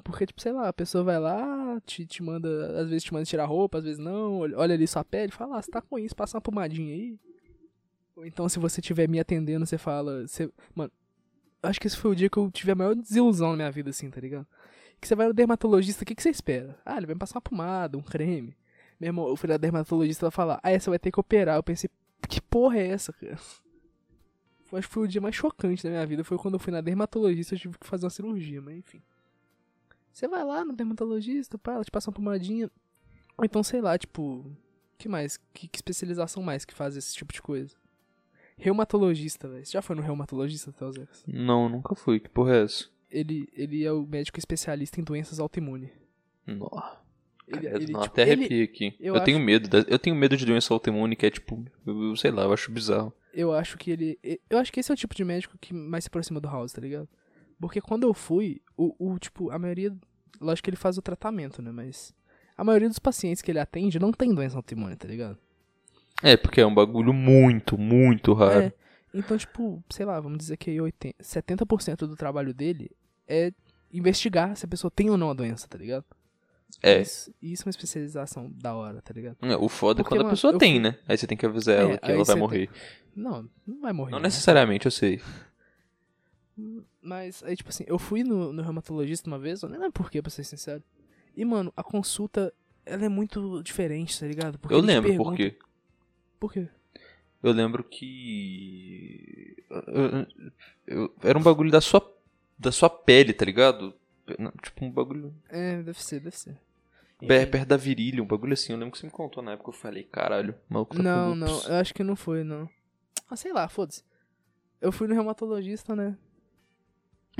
Porque, 0.00 0.26
tipo, 0.26 0.40
sei 0.40 0.52
lá, 0.52 0.68
a 0.68 0.72
pessoa 0.72 1.04
vai 1.04 1.18
lá, 1.18 1.80
te, 1.86 2.06
te 2.06 2.22
manda, 2.22 2.80
às 2.80 2.88
vezes 2.88 3.04
te 3.04 3.12
manda 3.12 3.24
tirar 3.24 3.44
roupa, 3.46 3.78
às 3.78 3.84
vezes 3.84 3.98
não, 3.98 4.40
olha 4.40 4.74
ali 4.74 4.86
sua 4.86 5.04
pele, 5.04 5.32
fala, 5.32 5.58
ah, 5.58 5.62
você 5.62 5.70
tá 5.70 5.80
com 5.80 5.98
isso, 5.98 6.14
passa 6.14 6.36
uma 6.36 6.40
pomadinha 6.40 6.94
aí. 6.94 7.18
Ou 8.16 8.26
então, 8.26 8.48
se 8.48 8.58
você 8.58 8.80
estiver 8.80 9.08
me 9.08 9.20
atendendo, 9.20 9.64
você 9.64 9.78
fala, 9.78 10.26
você, 10.26 10.50
mano, 10.74 10.90
acho 11.62 11.80
que 11.80 11.86
esse 11.86 11.96
foi 11.96 12.10
o 12.10 12.14
dia 12.14 12.28
que 12.28 12.36
eu 12.36 12.50
tive 12.50 12.72
a 12.72 12.74
maior 12.74 12.94
desilusão 12.94 13.50
na 13.50 13.56
minha 13.56 13.70
vida, 13.70 13.90
assim, 13.90 14.10
tá 14.10 14.20
ligado? 14.20 14.46
Que 15.00 15.08
você 15.08 15.14
vai 15.14 15.26
no 15.26 15.34
dermatologista, 15.34 16.02
o 16.02 16.06
que, 16.06 16.14
que 16.14 16.22
você 16.22 16.30
espera? 16.30 16.78
Ah, 16.84 16.96
ele 16.96 17.06
vai 17.06 17.14
me 17.14 17.18
passar 17.18 17.36
uma 17.36 17.42
pomada, 17.42 17.96
um 17.96 18.02
creme. 18.02 18.56
Meu 18.98 19.08
irmão, 19.08 19.28
eu 19.28 19.36
fui 19.36 19.48
na 19.48 19.56
dermatologista, 19.56 20.26
ela 20.26 20.30
falar, 20.30 20.60
ah, 20.62 20.70
essa 20.70 20.90
vai 20.90 20.98
ter 20.98 21.10
que 21.10 21.18
operar. 21.18 21.56
Eu 21.56 21.62
pensei, 21.62 21.88
que 22.28 22.40
porra 22.40 22.78
é 22.78 22.88
essa, 22.88 23.12
cara? 23.12 23.38
Acho 24.72 24.86
que 24.86 24.94
foi 24.94 25.04
o 25.04 25.08
dia 25.08 25.20
mais 25.20 25.34
chocante 25.34 25.82
da 25.82 25.90
minha 25.90 26.06
vida. 26.06 26.22
Foi 26.22 26.38
quando 26.38 26.54
eu 26.54 26.60
fui 26.60 26.72
na 26.72 26.80
dermatologista, 26.80 27.54
eu 27.54 27.58
tive 27.58 27.78
que 27.78 27.86
fazer 27.86 28.04
uma 28.04 28.10
cirurgia, 28.10 28.60
mas 28.60 28.76
enfim. 28.76 29.02
Você 30.12 30.26
vai 30.28 30.44
lá 30.44 30.64
no 30.64 30.72
dermatologista, 30.74 31.56
pá, 31.58 31.74
ela 31.74 31.84
te 31.84 31.90
passa 31.90 32.10
uma 32.10 32.14
pomadinha. 32.14 32.70
Ou 33.38 33.44
então, 33.44 33.62
sei 33.62 33.80
lá, 33.80 33.96
tipo. 33.98 34.44
que 34.98 35.08
mais? 35.08 35.36
Que, 35.54 35.68
que 35.68 35.78
especialização 35.78 36.42
mais 36.42 36.64
que 36.64 36.74
faz 36.74 36.96
esse 36.96 37.14
tipo 37.14 37.32
de 37.32 37.40
coisa? 37.40 37.74
Reumatologista, 38.56 39.48
velho. 39.48 39.64
Você 39.64 39.72
já 39.72 39.82
foi 39.82 39.96
no 39.96 40.02
reumatologista, 40.02 40.72
Telzex? 40.72 41.24
Não, 41.26 41.68
nunca 41.68 41.94
fui. 41.94 42.20
Que 42.20 42.28
porra 42.28 42.56
é 42.56 42.62
essa? 42.64 42.86
Ele, 43.10 43.48
ele 43.54 43.84
é 43.84 43.92
o 43.92 44.06
médico 44.06 44.38
especialista 44.38 45.00
em 45.00 45.04
doenças 45.04 45.40
autoimunes. 45.40 45.90
Nossa. 46.46 46.98
Ele, 47.48 47.62
Cara, 47.62 47.76
ele, 47.82 47.92
não, 47.92 48.02
tipo, 48.02 48.12
até 48.12 48.22
arrepia 48.22 48.64
aqui. 48.64 48.94
eu 49.00 49.16
Eu, 49.16 49.24
tenho 49.24 49.38
acho- 49.38 49.46
medo. 49.46 49.68
da- 49.68 49.84
Eu 49.88 49.98
tenho 49.98 50.14
medo 50.14 50.36
de 50.36 50.44
doença 50.46 50.72
autoimune, 50.72 51.16
que 51.16 51.26
é 51.26 51.30
tipo. 51.30 51.64
Eu, 51.86 52.02
eu 52.10 52.16
sei 52.16 52.30
lá, 52.30 52.42
eu 52.44 52.52
acho 52.52 52.70
bizarro. 52.70 53.12
eu 53.32 53.52
acho 53.52 53.76
que 53.78 53.90
ele. 53.90 54.18
Eu 54.48 54.58
acho 54.58 54.72
que 54.72 54.78
esse 54.78 54.90
é 54.90 54.94
o 54.94 54.96
tipo 54.96 55.14
de 55.14 55.24
médico 55.24 55.56
que 55.58 55.72
mais 55.74 56.04
se 56.04 56.08
aproxima 56.08 56.38
do 56.40 56.46
House, 56.48 56.72
tá 56.72 56.80
ligado? 56.80 57.08
Porque 57.58 57.80
quando 57.80 58.04
eu 58.04 58.14
fui, 58.14 58.60
o, 58.98 59.12
o 59.14 59.18
tipo, 59.18 59.50
a 59.50 59.58
maioria. 59.58 59.94
Lógico 60.40 60.64
que 60.64 60.70
ele 60.70 60.76
faz 60.76 60.96
o 60.98 61.02
tratamento, 61.02 61.60
né? 61.62 61.70
Mas. 61.70 62.14
A 62.56 62.64
maioria 62.64 62.88
dos 62.88 62.98
pacientes 62.98 63.40
que 63.40 63.50
ele 63.50 63.58
atende 63.58 63.98
não 63.98 64.12
tem 64.12 64.34
doença 64.34 64.56
autoimune, 64.56 64.94
tá 64.94 65.08
ligado? 65.08 65.38
É, 66.22 66.36
porque 66.36 66.60
é 66.60 66.66
um 66.66 66.74
bagulho 66.74 67.12
muito, 67.14 67.78
muito 67.78 68.34
raro. 68.34 68.60
É. 68.64 68.72
Então, 69.14 69.36
tipo, 69.38 69.82
sei 69.88 70.04
lá, 70.04 70.20
vamos 70.20 70.36
dizer 70.38 70.58
que 70.58 70.68
aí 70.70 70.78
80, 70.80 71.16
70% 71.22 71.96
do 72.06 72.14
trabalho 72.16 72.52
dele 72.52 72.90
é 73.26 73.50
investigar 73.90 74.54
se 74.56 74.66
a 74.66 74.68
pessoa 74.68 74.90
tem 74.90 75.08
ou 75.08 75.16
não 75.16 75.30
a 75.30 75.34
doença, 75.34 75.66
tá 75.66 75.78
ligado? 75.78 76.04
É. 76.82 77.00
Isso, 77.00 77.34
isso 77.40 77.62
é 77.62 77.66
uma 77.66 77.70
especialização 77.70 78.52
da 78.54 78.74
hora, 78.74 79.00
tá 79.00 79.14
ligado? 79.14 79.36
É, 79.40 79.56
O 79.56 79.68
foda 79.68 80.00
é 80.00 80.02
Porque, 80.02 80.14
quando 80.14 80.20
a 80.20 80.24
mano, 80.24 80.36
pessoa 80.36 80.52
eu 80.52 80.58
tem, 80.58 80.78
né? 80.78 80.98
Aí 81.08 81.16
você 81.16 81.26
tem 81.26 81.38
que 81.38 81.46
avisar 81.46 81.76
É, 81.76 81.80
ela 81.80 81.98
que 81.98 82.04
ela 82.04 82.16
vai 82.16 82.24
você 82.26 82.32
tem- 82.32 82.40
morrer. 82.40 82.70
Não, 83.16 83.48
não 83.66 83.80
vai 83.80 83.92
morrer. 83.94 84.10
Não 84.10 84.18
né? 84.18 84.24
necessariamente, 84.24 84.84
eu 84.86 84.92
sei. 84.92 85.20
Mas 87.02 87.42
aí, 87.42 87.56
tipo 87.56 87.68
assim, 87.70 87.84
eu 87.86 87.98
fui 87.98 88.22
no, 88.24 88.52
no 88.52 88.62
reumatologista 88.62 89.28
uma 89.28 89.38
vez, 89.38 89.62
eu 89.62 89.68
nem 89.68 89.78
lembro 89.78 89.92
por 89.92 90.10
quê, 90.10 90.20
pra 90.22 90.30
ser 90.30 90.44
sincero. 90.44 90.82
E, 91.36 91.44
mano, 91.44 91.72
a 91.76 91.82
consulta, 91.82 92.52
ela 92.84 93.04
é 93.04 93.08
muito 93.08 93.62
diferente, 93.62 94.18
tá 94.18 94.26
ligado? 94.26 94.58
Porque 94.58 94.74
eu 94.74 94.80
lembro 94.80 95.08
pergunta- 95.10 95.30
por 95.30 95.36
quê. 95.36 95.58
Por 96.38 96.52
quê? 96.52 96.68
Eu 97.42 97.52
lembro 97.52 97.82
que. 97.84 99.56
eu- 99.70 100.26
eu- 100.86 101.14
era 101.22 101.38
um 101.38 101.42
bagulho 101.42 101.70
da 101.70 101.80
sua, 101.80 102.02
da 102.58 102.70
sua 102.72 102.90
pele, 102.90 103.32
tá 103.32 103.44
ligado? 103.44 103.94
Tipo, 104.62 104.84
um 104.84 104.90
bagulho. 104.90 105.34
É, 105.48 105.82
deve 105.82 106.02
ser, 106.02 106.20
deve 106.20 106.36
ser. 106.36 106.58
Pé, 107.26 107.44
perto 107.44 107.68
da 107.68 107.76
virilha, 107.76 108.22
um 108.22 108.26
bagulho 108.26 108.52
assim. 108.54 108.72
Eu 108.72 108.78
lembro 108.78 108.92
que 108.92 108.98
você 108.98 109.06
me 109.06 109.12
contou 109.12 109.42
na 109.42 109.52
época. 109.52 109.68
Eu 109.70 109.74
falei, 109.74 110.04
caralho, 110.04 110.54
maluco 110.68 110.96
tá 110.96 111.02
Não, 111.02 111.34
não, 111.34 111.62
eu 111.64 111.74
acho 111.74 111.92
que 111.92 112.02
não 112.02 112.16
foi, 112.16 112.42
não. 112.44 112.68
Ah, 113.28 113.36
sei 113.36 113.52
lá, 113.52 113.68
foda-se. 113.68 114.02
Eu 114.80 114.90
fui 114.90 115.06
no 115.06 115.14
reumatologista, 115.14 115.94
né? 115.94 116.16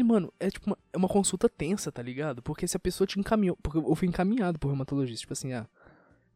E, 0.01 0.05
mano, 0.05 0.33
é 0.41 0.51
tipo 0.51 0.67
uma, 0.69 0.79
é 0.93 0.97
uma 0.97 1.09
consulta 1.09 1.49
tensa, 1.49 1.93
tá 1.93 2.03
ligado? 2.03 2.41
Porque 2.43 2.67
se 2.67 2.77
a 2.77 2.81
pessoa 2.81 3.07
te 3.07 3.19
encaminhou. 3.21 3.57
Porque 3.63 3.79
eu 3.79 3.95
fui 3.95 4.09
encaminhado 4.09 4.59
pro 4.59 4.69
reumatologista. 4.71 5.21
Tipo 5.21 5.33
assim, 5.35 5.53
ah. 5.53 5.67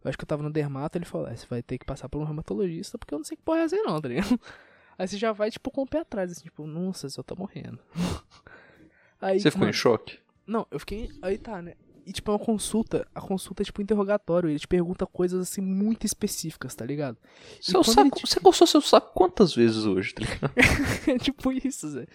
Eu 0.02 0.10
acho 0.10 0.18
que 0.18 0.24
eu 0.24 0.28
tava 0.28 0.42
no 0.42 0.50
dermato, 0.52 0.98
ele 0.98 1.06
falou, 1.06 1.26
ah, 1.28 1.34
você 1.34 1.46
vai 1.46 1.62
ter 1.62 1.78
que 1.78 1.84
passar 1.86 2.10
por 2.10 2.20
um 2.20 2.24
reumatologista, 2.24 2.98
porque 2.98 3.14
eu 3.14 3.18
não 3.18 3.24
sei 3.24 3.38
que 3.38 3.42
porra 3.42 3.60
é 3.60 3.66
não, 3.82 3.98
tá 4.02 4.08
ligado? 4.08 4.38
Aí 4.98 5.08
você 5.08 5.16
já 5.16 5.32
vai, 5.32 5.50
tipo, 5.50 5.70
com 5.70 5.80
o 5.82 5.86
pé 5.86 6.00
atrás, 6.00 6.30
assim, 6.30 6.42
tipo, 6.44 6.66
nossa, 6.66 7.08
você 7.08 7.22
tá 7.22 7.34
morrendo. 7.34 7.78
Aí, 9.20 9.40
Você 9.40 9.50
ficou 9.50 9.60
mano, 9.60 9.70
em 9.70 9.72
choque? 9.72 10.18
não, 10.46 10.66
eu 10.70 10.78
fiquei. 10.78 11.10
Aí 11.22 11.38
tá, 11.38 11.62
né? 11.62 11.74
E 12.06 12.12
tipo, 12.12 12.30
é 12.30 12.34
uma 12.34 12.38
consulta. 12.44 13.08
A 13.14 13.20
consulta 13.22 13.62
é 13.62 13.64
tipo 13.64 13.80
um 13.80 13.82
interrogatório. 13.82 14.50
Ele 14.50 14.58
te 14.58 14.68
pergunta 14.68 15.06
coisas 15.06 15.40
assim 15.48 15.62
muito 15.62 16.04
específicas, 16.04 16.74
tá 16.74 16.84
ligado? 16.84 17.16
Seu 17.62 17.82
saco, 17.82 18.18
te- 18.18 18.26
Você 18.26 18.40
coçou 18.40 18.66
seu 18.66 18.82
saco 18.82 19.10
quantas 19.14 19.54
vezes 19.54 19.86
hoje, 19.86 20.12
tá 20.12 20.22
ligado? 20.22 20.52
é 21.08 21.18
tipo 21.18 21.50
isso, 21.50 21.88
Zé. 21.88 22.06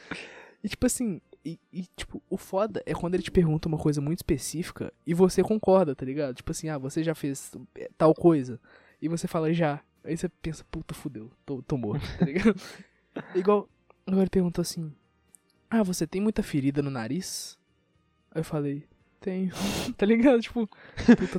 E 0.63 0.69
tipo 0.69 0.85
assim, 0.85 1.19
e, 1.43 1.59
e, 1.71 1.83
tipo, 1.95 2.21
o 2.29 2.37
foda 2.37 2.83
é 2.85 2.93
quando 2.93 3.13
ele 3.13 3.23
te 3.23 3.31
pergunta 3.31 3.67
uma 3.67 3.77
coisa 3.77 4.01
muito 4.01 4.19
específica 4.19 4.93
e 5.05 5.13
você 5.13 5.41
concorda, 5.41 5.95
tá 5.95 6.05
ligado? 6.05 6.35
Tipo 6.35 6.51
assim, 6.51 6.67
ah, 6.69 6.77
você 6.77 7.03
já 7.03 7.15
fez 7.15 7.51
tal 7.97 8.13
coisa. 8.13 8.59
E 9.01 9.07
você 9.07 9.27
fala 9.27 9.53
já. 9.53 9.81
Aí 10.03 10.17
você 10.17 10.27
pensa, 10.27 10.65
puta, 10.69 10.93
fudeu, 10.93 11.31
tô, 11.45 11.61
tô 11.61 11.77
morto, 11.77 12.05
tá 12.17 12.25
ligado? 12.25 12.55
Igual, 13.35 13.69
agora 14.05 14.23
ele 14.23 14.29
perguntou 14.29 14.61
assim: 14.61 14.93
Ah, 15.69 15.83
você 15.83 16.05
tem 16.05 16.21
muita 16.21 16.43
ferida 16.43 16.81
no 16.81 16.89
nariz? 16.89 17.57
Aí 18.31 18.41
eu 18.41 18.45
falei, 18.45 18.85
tenho. 19.19 19.51
tá 19.97 20.05
ligado? 20.05 20.41
Tipo, 20.41 20.69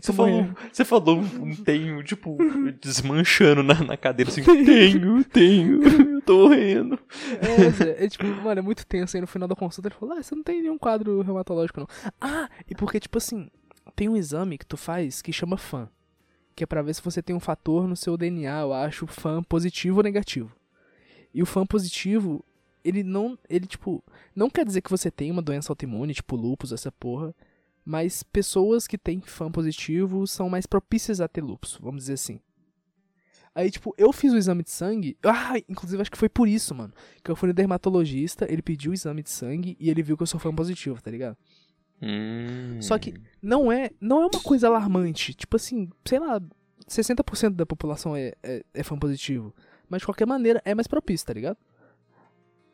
Você 0.01 0.13
falou, 0.13 0.49
você 0.73 0.85
falou 0.85 1.19
um 1.19 1.55
tenho, 1.57 2.03
tipo, 2.03 2.37
desmanchando 2.81 3.63
na, 3.63 3.75
na 3.83 3.97
cadeira 3.97 4.31
assim. 4.31 4.43
Tenho, 4.43 5.25
tenho, 5.25 5.83
eu 5.83 6.21
tô 6.23 6.49
morrendo. 6.49 6.99
É, 7.41 7.71
Zé, 7.71 8.05
é 8.05 8.09
tipo, 8.09 8.27
mano, 8.27 8.59
é 8.59 8.63
muito 8.63 8.87
tenso. 8.87 9.17
Aí 9.17 9.21
no 9.21 9.27
final 9.27 9.49
da 9.49 9.57
consulta 9.57 9.89
ele 9.89 9.95
falou: 9.95 10.17
Ah, 10.17 10.23
você 10.23 10.35
não 10.35 10.43
tem 10.43 10.61
nenhum 10.63 10.79
quadro 10.79 11.23
reumatológico, 11.23 11.81
não. 11.81 11.89
Ah, 12.21 12.49
e 12.69 12.75
porque, 12.75 13.01
tipo 13.01 13.19
assim, 13.19 13.49
tem 13.97 14.09
um 14.09 14.17
exame 14.17 14.59
que 14.59 14.67
tu 14.67 14.77
faz 14.77 15.23
que 15.23 15.33
chama 15.33 15.57
FAM. 15.57 15.89
Que 16.55 16.65
é 16.65 16.67
pra 16.67 16.83
ver 16.83 16.95
se 16.95 17.03
você 17.03 17.23
tem 17.23 17.35
um 17.35 17.41
fator 17.41 17.89
no 17.89 17.97
seu 17.97 18.17
DNA, 18.17 18.61
eu 18.61 18.73
acho, 18.73 19.07
FAM 19.07 19.43
positivo 19.43 19.99
ou 19.99 20.03
negativo. 20.03 20.55
E 21.33 21.43
o 21.43 21.47
FAM 21.47 21.65
positivo, 21.65 22.45
ele 22.85 23.03
não. 23.03 23.39
Ele, 23.49 23.67
tipo, 23.67 24.05
não 24.35 24.51
quer 24.51 24.65
dizer 24.65 24.81
que 24.81 24.91
você 24.91 25.11
tem 25.11 25.31
uma 25.31 25.41
doença 25.43 25.73
autoimune, 25.73 26.13
tipo 26.13 26.37
lupus, 26.37 26.73
essa 26.73 26.91
porra. 26.91 27.35
Mas 27.91 28.23
pessoas 28.23 28.87
que 28.87 28.97
têm 28.97 29.21
FAM 29.21 29.51
positivo 29.51 30.25
são 30.25 30.49
mais 30.49 30.65
propícias 30.65 31.21
a 31.21 31.27
ter 31.27 31.43
lupus, 31.43 31.77
vamos 31.83 32.03
dizer 32.03 32.13
assim. 32.13 32.39
Aí, 33.53 33.69
tipo, 33.69 33.93
eu 33.99 34.13
fiz 34.13 34.33
o 34.33 34.37
exame 34.37 34.63
de 34.63 34.71
sangue. 34.71 35.19
Ah, 35.25 35.55
inclusive 35.69 36.01
acho 36.01 36.09
que 36.13 36.17
foi 36.17 36.29
por 36.29 36.47
isso, 36.47 36.73
mano. 36.73 36.93
Que 37.25 37.33
eu 37.33 37.35
fui 37.35 37.49
no 37.49 37.53
dermatologista, 37.53 38.47
ele 38.49 38.63
pediu 38.63 38.93
o 38.93 38.95
exame 38.95 39.25
de 39.25 39.31
sangue 39.31 39.77
e 39.81 39.91
ele 39.91 40.05
viu 40.05 40.17
que 40.17 40.23
eu 40.23 40.27
sou 40.29 40.39
fã 40.39 40.55
positivo, 40.55 41.03
tá 41.03 41.11
ligado? 41.11 41.37
Hum. 42.01 42.81
Só 42.81 42.97
que 42.97 43.13
não 43.43 43.73
é, 43.73 43.91
não 44.01 44.23
é 44.23 44.27
uma 44.27 44.41
coisa 44.41 44.69
alarmante. 44.69 45.35
Tipo 45.35 45.57
assim, 45.57 45.91
sei 46.05 46.21
lá, 46.21 46.41
60% 46.89 47.57
da 47.57 47.67
população 47.67 48.15
é, 48.15 48.35
é, 48.41 48.65
é 48.73 48.85
fã 48.85 48.97
positivo. 48.97 49.53
Mas 49.89 50.03
de 50.03 50.07
qualquer 50.07 50.29
maneira 50.29 50.63
é 50.65 50.77
mais 50.77 50.87
propício, 50.87 51.27
tá 51.27 51.33
ligado? 51.33 51.59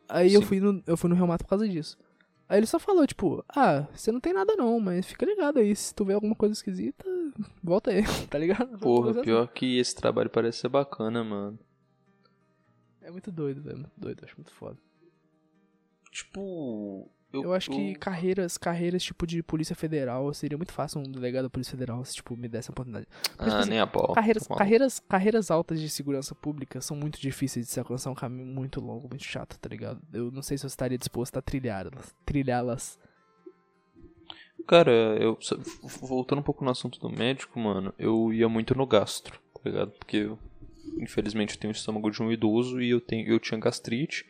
Aí 0.07 0.31
eu 0.31 0.41
Sim. 0.41 0.47
fui, 0.47 0.59
no, 0.59 0.83
eu 0.85 0.95
fui 0.95 1.09
no 1.09 1.15
reumato 1.15 1.43
por 1.43 1.49
causa 1.49 1.67
disso. 1.67 1.97
Aí 2.49 2.59
ele 2.59 2.65
só 2.65 2.79
falou, 2.79 3.05
tipo, 3.05 3.43
ah, 3.49 3.87
você 3.93 4.11
não 4.11 4.21
tem 4.21 4.31
nada 4.31 4.55
não, 4.55 4.79
mas 4.79 5.05
fica 5.05 5.25
ligado 5.25 5.59
aí. 5.59 5.75
Se 5.75 5.93
tu 5.93 6.05
vê 6.05 6.13
alguma 6.13 6.35
coisa 6.35 6.53
esquisita, 6.53 7.05
volta 7.61 7.91
aí, 7.91 8.03
tá 8.29 8.37
ligado? 8.37 8.77
Porra, 8.79 9.21
pior 9.21 9.47
que 9.47 9.77
esse 9.77 9.93
trabalho 9.93 10.29
parece 10.29 10.59
ser 10.59 10.69
bacana, 10.69 11.23
mano. 11.23 11.59
É 13.01 13.11
muito 13.11 13.31
doido, 13.31 13.61
velho. 13.61 13.79
Muito 13.79 13.99
doido, 13.99 14.23
acho 14.23 14.35
muito 14.37 14.51
foda. 14.51 14.77
Tipo. 16.11 17.09
Eu 17.33 17.53
acho 17.53 17.69
que 17.69 17.91
eu- 17.93 17.99
carreiras, 17.99 18.57
carreiras 18.57 19.03
tipo 19.03 19.27
de 19.27 19.43
Polícia 19.43 19.75
Federal 19.75 20.33
seria 20.33 20.57
muito 20.57 20.71
fácil 20.71 21.01
um 21.01 21.03
delegado 21.03 21.43
da 21.43 21.49
Polícia 21.49 21.71
Federal 21.71 22.03
se 22.05 22.15
tipo 22.15 22.35
me 22.37 22.47
desse 22.47 22.69
a 22.69 22.71
oportunidade. 22.71 23.05
Mas, 23.11 23.27
tipo 23.29 23.43
Ah, 23.43 23.59
assim, 23.59 23.69
nem 23.69 23.79
a 23.79 23.85
pau. 23.87 24.13
carreiras, 24.13 24.47
Tá 24.47 24.55
carreiras, 24.55 24.99
carreiras 25.01 25.51
altas 25.51 25.79
de 25.81 25.89
segurança 25.89 26.33
pública 26.33 26.79
são 26.81 26.95
muito 26.95 27.19
difíceis 27.19 27.65
de 27.67 27.71
se 27.71 27.79
alcançar, 27.79 28.09
é 28.09 28.13
um 28.13 28.15
caminho 28.15 28.47
muito 28.47 28.79
longo, 28.79 29.09
muito 29.09 29.23
chato, 29.25 29.59
tá 29.59 29.67
ligado? 29.69 30.01
Eu 30.13 30.31
não 30.31 30.41
sei 30.41 30.57
se 30.57 30.65
eu 30.65 30.69
estaria 30.69 30.97
disposto 30.97 31.37
a 31.37 31.41
trilhá-las, 31.41 32.15
trilhá-las. 32.25 32.97
Cara, 34.67 34.91
eu. 34.91 35.37
Voltando 36.01 36.39
um 36.39 36.43
pouco 36.43 36.63
no 36.63 36.71
assunto 36.71 36.99
do 36.99 37.09
médico, 37.09 37.59
mano, 37.59 37.93
eu 37.97 38.33
ia 38.33 38.49
muito 38.49 38.75
no 38.75 38.85
gastro, 38.85 39.39
tá 39.53 39.61
ligado? 39.69 39.91
Porque 39.91 40.17
eu, 40.17 40.39
infelizmente, 40.97 41.53
eu 41.55 41.59
tenho 41.59 41.73
o 41.73 41.75
estômago 41.75 42.09
de 42.11 42.21
um 42.21 42.31
idoso 42.31 42.81
e 42.81 42.89
eu, 42.89 43.01
tenho, 43.01 43.27
eu 43.27 43.39
tinha 43.39 43.59
gastrite. 43.59 44.25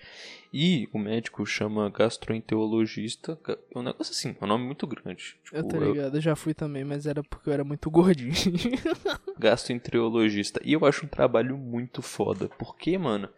E 0.54 0.88
o 0.94 0.98
médico 1.00 1.46
chama 1.46 1.90
gastroenterologista. 1.90 3.38
ga- 3.44 3.58
É 3.76 3.78
um 3.80 3.84
negócio 3.84 4.12
assim, 4.12 4.36
é 4.40 4.44
um 4.44 4.48
nome 4.48 4.66
muito 4.66 4.88
grande. 4.88 5.36
Tipo, 5.44 5.58
Eu 5.58 5.64
tô 5.68 5.78
ligado, 5.78 6.16
eu 6.18 6.22
já 6.22 6.36
fui 6.36 6.54
também, 6.54 6.84
mas 6.86 7.06
era 7.06 7.22
porque 7.24 7.50
eu 7.50 7.54
era 7.54 7.64
muito 7.64 7.90
gordinho. 7.92 8.32
gastroenterologista. 9.38 10.60
E 10.64 10.74
eu 10.74 10.86
acho 10.86 11.06
um 11.06 11.10
trabalho 11.10 11.58
muito 11.58 12.02
foda. 12.02 12.50
Porque, 12.58 12.98
mano, 12.98 13.30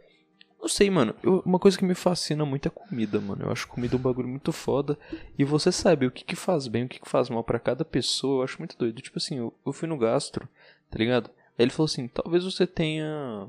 Não 0.62 0.68
sei, 0.68 0.90
mano. 0.90 1.16
Eu- 1.24 1.42
uma 1.46 1.58
coisa 1.58 1.78
que 1.78 1.86
me 1.86 1.96
fascina 1.96 2.44
muito 2.46 2.68
é 2.68 2.70
comida, 2.70 3.22
mano. 3.22 3.44
Eu 3.46 3.50
acho 3.52 3.66
comida 3.66 3.96
um 3.96 4.00
bagulho 4.00 4.28
muito 4.28 4.52
foda. 4.52 5.00
E 5.38 5.46
você 5.46 5.72
sabe 5.72 6.06
o 6.06 6.12
que, 6.12 6.26
que 6.26 6.36
faz 6.36 6.68
bem, 6.68 6.84
o 6.84 6.90
que, 6.90 7.00
que 7.00 7.08
faz 7.10 7.30
mal 7.30 7.46
pra 7.46 7.58
cada 7.60 7.86
pessoa. 7.86 8.40
Eu 8.42 8.44
acho 8.44 8.58
muito 8.60 8.78
doido. 8.78 9.02
Tipo 9.02 9.18
assim, 9.20 9.38
eu, 9.38 9.54
eu 9.66 9.72
fui 9.72 9.88
no 9.88 9.98
gastro, 9.98 10.50
tá 10.92 11.00
ligado? 11.00 11.30
Ele 11.60 11.70
falou 11.70 11.86
assim: 11.86 12.08
talvez 12.08 12.46
você 12.46 12.66
tenha. 12.66 13.48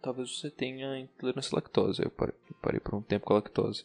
Talvez 0.00 0.36
você 0.36 0.50
tenha 0.50 0.98
intolerância 0.98 1.50
à 1.52 1.56
lactose. 1.56 2.02
Eu 2.02 2.10
parei, 2.10 2.34
parei 2.60 2.80
por 2.80 2.94
um 2.94 3.02
tempo 3.02 3.26
com 3.26 3.34
a 3.34 3.36
lactose. 3.36 3.84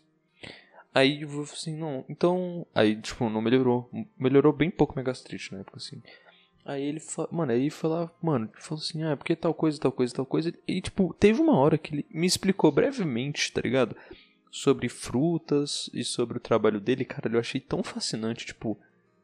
Aí 0.94 1.22
eu 1.22 1.30
falei 1.30 1.44
assim: 1.44 1.78
não, 1.78 2.06
então. 2.08 2.66
Aí, 2.74 2.96
tipo, 2.96 3.30
não 3.30 3.42
melhorou. 3.42 3.90
Melhorou 4.18 4.54
bem 4.54 4.72
pouco 4.72 4.94
minha 4.96 5.04
gastrite 5.04 5.52
na 5.52 5.60
época, 5.60 5.78
assim. 5.78 6.02
Aí 6.66 6.84
ele 6.84 7.00
falou, 7.00 7.30
mano, 7.32 7.52
aí 7.52 7.72
lá, 7.84 8.12
mano, 8.22 8.48
falou 8.60 8.80
assim, 8.80 9.04
ah, 9.04 9.18
porque 9.18 9.36
tal 9.36 9.56
coisa, 9.56 9.80
tal 9.80 9.92
coisa, 9.92 10.14
tal 10.14 10.26
coisa. 10.26 10.54
E, 10.68 10.80
tipo, 10.80 11.16
teve 11.20 11.42
uma 11.42 11.58
hora 11.58 11.80
que 11.80 11.96
ele 11.96 12.06
me 12.12 12.28
explicou 12.28 12.72
brevemente, 12.72 13.52
tá 13.52 13.60
ligado? 13.60 13.96
Sobre 14.52 14.88
frutas 14.88 15.90
e 15.94 16.04
sobre 16.04 16.38
o 16.38 16.42
trabalho 16.42 16.80
dele, 16.80 17.06
cara, 17.06 17.28
eu 17.28 17.40
achei 17.40 17.60
tão 17.60 17.82
fascinante, 17.82 18.46
tipo, 18.46 18.78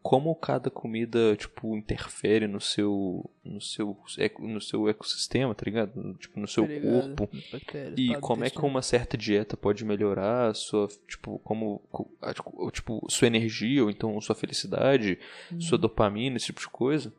como 0.08 0.36
cada 0.36 0.70
comida, 0.70 1.36
tipo, 1.36 1.76
interfere 1.76 2.48
no 2.48 2.62
seu, 2.62 3.28
no 3.44 3.60
seu, 3.60 3.98
no 4.38 4.62
seu 4.62 4.88
ecossistema, 4.88 5.56
tá 5.56 5.64
ligado? 5.66 6.14
Tipo, 6.20 6.40
no 6.40 6.48
seu 6.48 6.68
Tá 6.68 6.80
corpo. 6.80 7.30
Bactérias, 7.52 7.98
E 7.98 8.16
como 8.18 8.44
é 8.44 8.52
que 8.52 8.60
uma 8.62 8.84
certa 8.84 9.18
dieta 9.18 9.58
pode 9.58 9.84
melhorar 9.84 10.52
a 10.52 10.54
sua, 10.54 10.88
tipo, 11.08 11.40
como, 11.40 11.80
co- 11.92 12.08
a- 12.22 12.32
tipo, 12.36 12.70
tipo, 12.72 13.04
sua 13.10 13.26
energia, 13.26 13.84
ou 13.84 13.90
então 13.90 14.22
sua 14.22 14.36
felicidade, 14.36 15.18
Uhum. 15.52 15.60
sua 15.60 15.78
dopamina, 15.80 16.38
esse 16.38 16.46
tipo 16.46 16.60
de 16.62 16.70
coisa. 16.70 17.12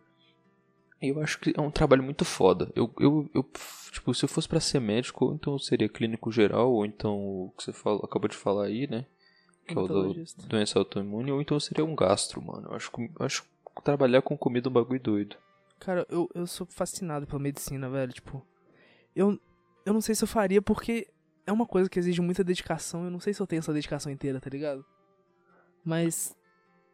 Eu 1.03 1.21
acho 1.21 1.41
que 1.41 1.53
é 1.57 1.61
um 1.61 1.73
trabalho 1.73 2.05
muito 2.05 2.25
foda. 2.25 2.71
Eu, 2.77 2.89
eu, 3.01 3.29
eu 3.35 3.45
tipo, 3.91 4.15
se 4.15 4.25
eu 4.25 4.29
fosse 4.29 4.49
pra 4.49 4.61
ser 4.61 4.79
médico, 4.81 5.25
ou 5.25 5.35
então 5.35 5.55
eu 5.55 5.59
seria 5.59 5.89
clínico 5.89 6.31
geral, 6.31 6.73
ou 6.73 6.87
então 6.87 7.19
o 7.19 7.53
que 7.57 7.65
você 7.65 7.73
falou, 7.73 8.03
acabou 8.05 8.29
de 8.29 8.37
falar 8.37 8.67
aí, 8.67 8.87
né? 8.89 9.05
Que 9.67 9.75
é 9.75 9.77
o 9.77 9.81
Hematologista. 9.81 10.47
doença 10.47 10.79
autoimune, 10.79 11.33
ou 11.33 11.41
então 11.41 11.59
seria 11.59 11.85
um 11.85 11.95
gastro, 11.97 12.41
mano. 12.43 12.69
Eu 12.69 12.77
acho, 12.77 12.91
acho 13.21 13.45
trabalhar 13.83 14.23
com 14.23 14.37
comida 14.37 14.69
é 14.69 14.71
um 14.71 14.73
bagulho 14.73 15.01
doido. 15.01 15.37
Cara, 15.81 16.07
eu, 16.09 16.31
eu 16.35 16.47
sou 16.47 16.67
fascinado 16.67 17.27
pela 17.27 17.39
medicina, 17.39 17.89
velho. 17.91 18.13
Tipo, 18.13 18.45
eu, 19.15 19.39
eu 19.85 19.93
não 19.93 20.01
sei 20.01 20.15
se 20.15 20.25
eu 20.25 20.29
faria 20.29 20.63
porque 20.63 21.07
é 21.47 21.53
uma 21.53 21.67
coisa 21.67 21.89
que 21.91 21.99
exige 21.99 22.21
muita 22.21 22.43
dedicação. 22.43 23.05
Eu 23.05 23.11
não 23.11 23.21
sei 23.21 23.35
se 23.35 23.41
eu 23.41 23.47
tenho 23.47 23.61
essa 23.61 23.73
dedicação 23.73 24.11
inteira, 24.11 24.41
tá 24.41 24.49
ligado? 24.49 24.85
Mas 25.85 26.35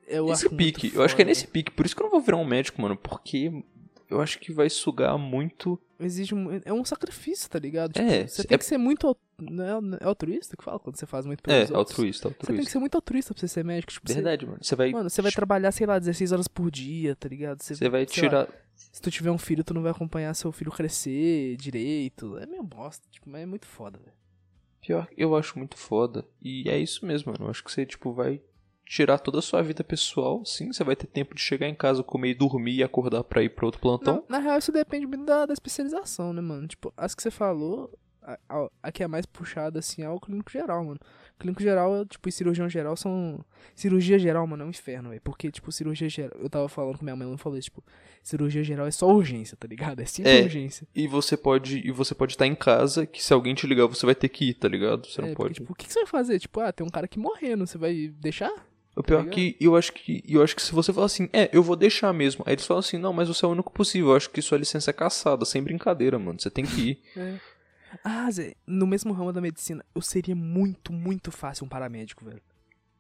eu 0.07 0.27
Nesse 0.27 0.47
acho 0.47 0.57
pique, 0.57 0.93
eu 0.95 1.03
acho 1.03 1.15
que 1.17 1.23
é 1.23 1.25
nesse 1.25 1.47
pique. 1.47 1.71
Por 1.71 1.87
isso 1.87 1.95
que 1.95 2.03
eu 2.03 2.05
não 2.05 2.11
vou 2.11 2.21
virar 2.21 2.37
um 2.37 2.45
médico, 2.45 2.81
mano. 2.83 2.97
Porque 2.97 3.65
eu 4.11 4.21
acho 4.21 4.39
que 4.39 4.53
vai 4.53 4.69
sugar 4.69 5.17
muito. 5.17 5.79
Exige 5.99 6.35
é 6.65 6.73
um 6.73 6.85
sacrifício, 6.85 7.49
tá 7.49 7.59
ligado? 7.59 7.97
É, 7.99 8.27
você 8.27 8.43
é- 8.43 8.45
tem 8.45 8.59
que 8.59 8.65
ser 8.65 8.77
muito 8.79 9.17
não 9.51 9.65
é, 9.95 9.99
é 10.01 10.05
altruísta 10.07 10.57
que 10.57 10.65
fala 10.65 10.79
quando 10.79 10.97
você 10.97 11.07
faz 11.07 11.27
muito 11.27 11.41
É, 11.41 11.43
pelos 11.43 11.71
outros. 11.71 11.79
altruísta, 11.97 12.29
Você 12.29 12.35
tem 12.35 12.39
que 12.39 12.53
altruísta. 12.53 12.73
ser 12.73 12.79
muito 12.79 12.95
altruísta 12.95 13.35
pra 13.35 13.41
você 13.41 13.49
ser 13.49 13.65
médico, 13.65 13.93
tipo, 13.93 14.09
você- 14.09 14.15
Verdade, 14.15 14.47
mano. 14.47 14.59
Você 14.63 14.77
vai. 14.77 14.91
Mano, 14.93 15.11
você 15.11 15.21
vai 15.23 15.33
trabalhar, 15.33 15.73
sei 15.73 15.87
lá, 15.87 15.99
16 15.99 16.33
horas 16.33 16.49
por 16.49 16.71
dia, 16.71 17.15
tá 17.17 17.29
ligado? 17.29 17.63
Você 17.63 17.75
vai 17.89 18.07
sei 18.09 18.23
lá, 18.25 18.47
tirar. 18.47 18.49
se 18.75 19.01
tu 19.03 19.11
tiver 19.11 19.31
um 19.31 19.39
filho, 19.39 19.63
tu 19.65 19.75
não 19.75 19.83
vai 19.83 19.91
acompanhar 19.93 20.33
seu 20.35 20.51
filho 20.53 20.71
crescer 20.71 21.57
direito. 21.57 22.37
É 22.39 22.47
meio 22.47 22.63
bosta, 22.63 23.07
tipo, 23.11 23.29
mas 23.31 23.43
é 23.43 23.47
muito 23.47 23.67
foda, 23.67 23.99
velho. 23.99 24.13
Pior, 24.81 25.07
eu 25.17 25.37
acho 25.37 25.57
muito 25.59 25.77
foda. 25.77 26.25
E 26.41 26.69
é 26.69 26.77
isso 26.79 27.07
mesmo, 27.07 27.33
mano. 27.33 27.45
Eu 27.47 27.51
acho 27.51 27.63
que 27.63 27.71
você, 27.71 27.87
tipo, 27.87 28.13
vai 28.13 28.41
tirar 28.85 29.19
toda 29.21 29.39
a 29.39 29.43
sua 29.43 29.63
vida 29.63 29.85
pessoal. 29.85 30.45
Sim, 30.45 30.73
você 30.73 30.83
vai 30.83 30.97
ter 30.97 31.07
tempo 31.07 31.35
de 31.37 31.41
chegar 31.41 31.69
em 31.69 31.75
casa, 31.75 32.03
comer 32.03 32.31
e 32.31 32.35
dormir 32.35 32.75
e 32.75 32.83
acordar 32.83 33.23
pra 33.23 33.43
ir 33.45 33.51
pra 33.51 33.65
outro 33.65 33.81
plantão. 33.81 34.25
Na, 34.29 34.39
na 34.39 34.45
real, 34.45 34.59
isso 34.59 34.73
depende 34.73 35.07
muito 35.07 35.25
da, 35.25 35.47
da 35.47 35.53
especialização, 35.53 36.33
né, 36.33 36.41
mano? 36.43 36.67
Tipo, 36.67 36.93
as 36.97 37.15
que 37.15 37.23
você 37.23 37.31
falou, 37.31 37.97
a, 38.23 38.39
a, 38.49 38.69
a 38.85 38.93
que 38.93 39.03
é 39.03 39.07
mais 39.09 39.27
puxada, 39.27 39.79
assim, 39.79 40.03
é 40.03 40.09
o 40.09 40.21
clínico 40.21 40.51
geral, 40.51 40.85
mano. 40.85 41.01
Clínico 41.39 41.63
geral, 41.63 42.05
tipo, 42.07 42.29
e 42.29 42.33
cirurgião 42.33 42.69
geral 42.69 42.97
são... 42.97 43.45
Cirurgia 43.75 44.19
geral, 44.19 44.47
mano, 44.47 44.63
é 44.63 44.67
um 44.67 44.71
inferno, 44.71 45.09
velho. 45.11 45.21
Porque, 45.23 45.51
tipo, 45.51 45.73
cirurgia 45.73 46.09
geral... 46.09 46.39
Eu 46.41 46.49
tava 46.49 46.69
falando 46.69 46.99
com 46.99 47.05
minha 47.05 47.17
mãe, 47.17 47.27
ela 47.27 47.37
falou 47.39 47.59
isso, 47.59 47.67
tipo... 47.67 47.83
Cirurgia 48.23 48.63
geral 48.63 48.87
é 48.87 48.91
só 48.93 49.09
urgência, 49.09 49.57
tá 49.57 49.67
ligado? 49.67 49.99
É 50.01 50.05
sempre 50.05 50.31
É. 50.31 50.43
urgência. 50.43 50.87
E 50.95 51.09
você 51.09 51.37
pode. 51.37 51.79
E 51.85 51.91
você 51.91 52.15
pode 52.15 52.35
estar 52.35 52.47
em 52.47 52.55
casa, 52.55 53.05
que 53.05 53.21
se 53.23 53.33
alguém 53.33 53.53
te 53.53 53.67
ligar, 53.67 53.87
você 53.89 54.07
vai 54.07 54.15
ter 54.15 54.29
que 54.29 54.51
ir, 54.51 54.55
tá 54.55 54.69
ligado? 54.69 55.09
Você 55.09 55.21
É, 55.21 55.25
não 55.25 55.35
porque, 55.35 55.43
pode. 55.43 55.55
tipo, 55.55 55.73
o 55.73 55.75
que, 55.75 55.87
que 55.89 55.93
você 55.93 55.99
vai 56.01 56.07
fazer? 56.09 56.39
Tipo, 56.39 56.61
ah, 56.61 56.73
tem 56.73 56.87
um 56.87 56.91
cara 56.91 57.07
aqui 57.07 57.19
morrendo, 57.19 57.67
você 57.67 57.77
vai 57.77 58.07
deixar? 58.21 58.53
O 58.95 59.03
pior 59.03 59.21
é 59.21 59.23
ligado? 59.23 59.35
que 59.35 59.57
eu 59.59 59.75
acho 59.75 59.93
que 59.93 60.23
eu 60.29 60.41
acho 60.43 60.55
que 60.55 60.61
se 60.63 60.71
você 60.71 60.93
falar 60.93 61.07
assim, 61.07 61.29
é, 61.33 61.49
eu 61.53 61.63
vou 61.63 61.75
deixar 61.75 62.13
mesmo. 62.13 62.45
Aí 62.47 62.53
eles 62.55 62.67
falam 62.67 62.79
assim, 62.79 62.99
não, 62.99 63.13
mas 63.13 63.27
você 63.27 63.45
é 63.45 63.49
o 63.49 63.51
único 63.51 63.73
possível. 63.73 64.11
Eu 64.11 64.17
acho 64.17 64.31
que 64.31 64.41
sua 64.43 64.59
licença 64.59 64.91
é 64.91 64.93
caçada, 64.93 65.45
sem 65.45 65.61
brincadeira, 65.63 66.17
mano. 66.19 66.39
Você 66.39 66.51
tem 66.51 66.65
que 66.65 66.91
ir. 66.91 67.03
É. 67.17 67.41
Ah, 68.05 68.31
Zé, 68.31 68.55
no 68.67 68.87
mesmo 68.87 69.13
ramo 69.13 69.33
da 69.33 69.41
medicina, 69.41 69.85
eu 69.95 70.01
seria 70.03 70.35
muito, 70.35 70.93
muito 70.93 71.31
fácil 71.31 71.65
um 71.67 71.69
paramédico, 71.69 72.25
velho. 72.25 72.41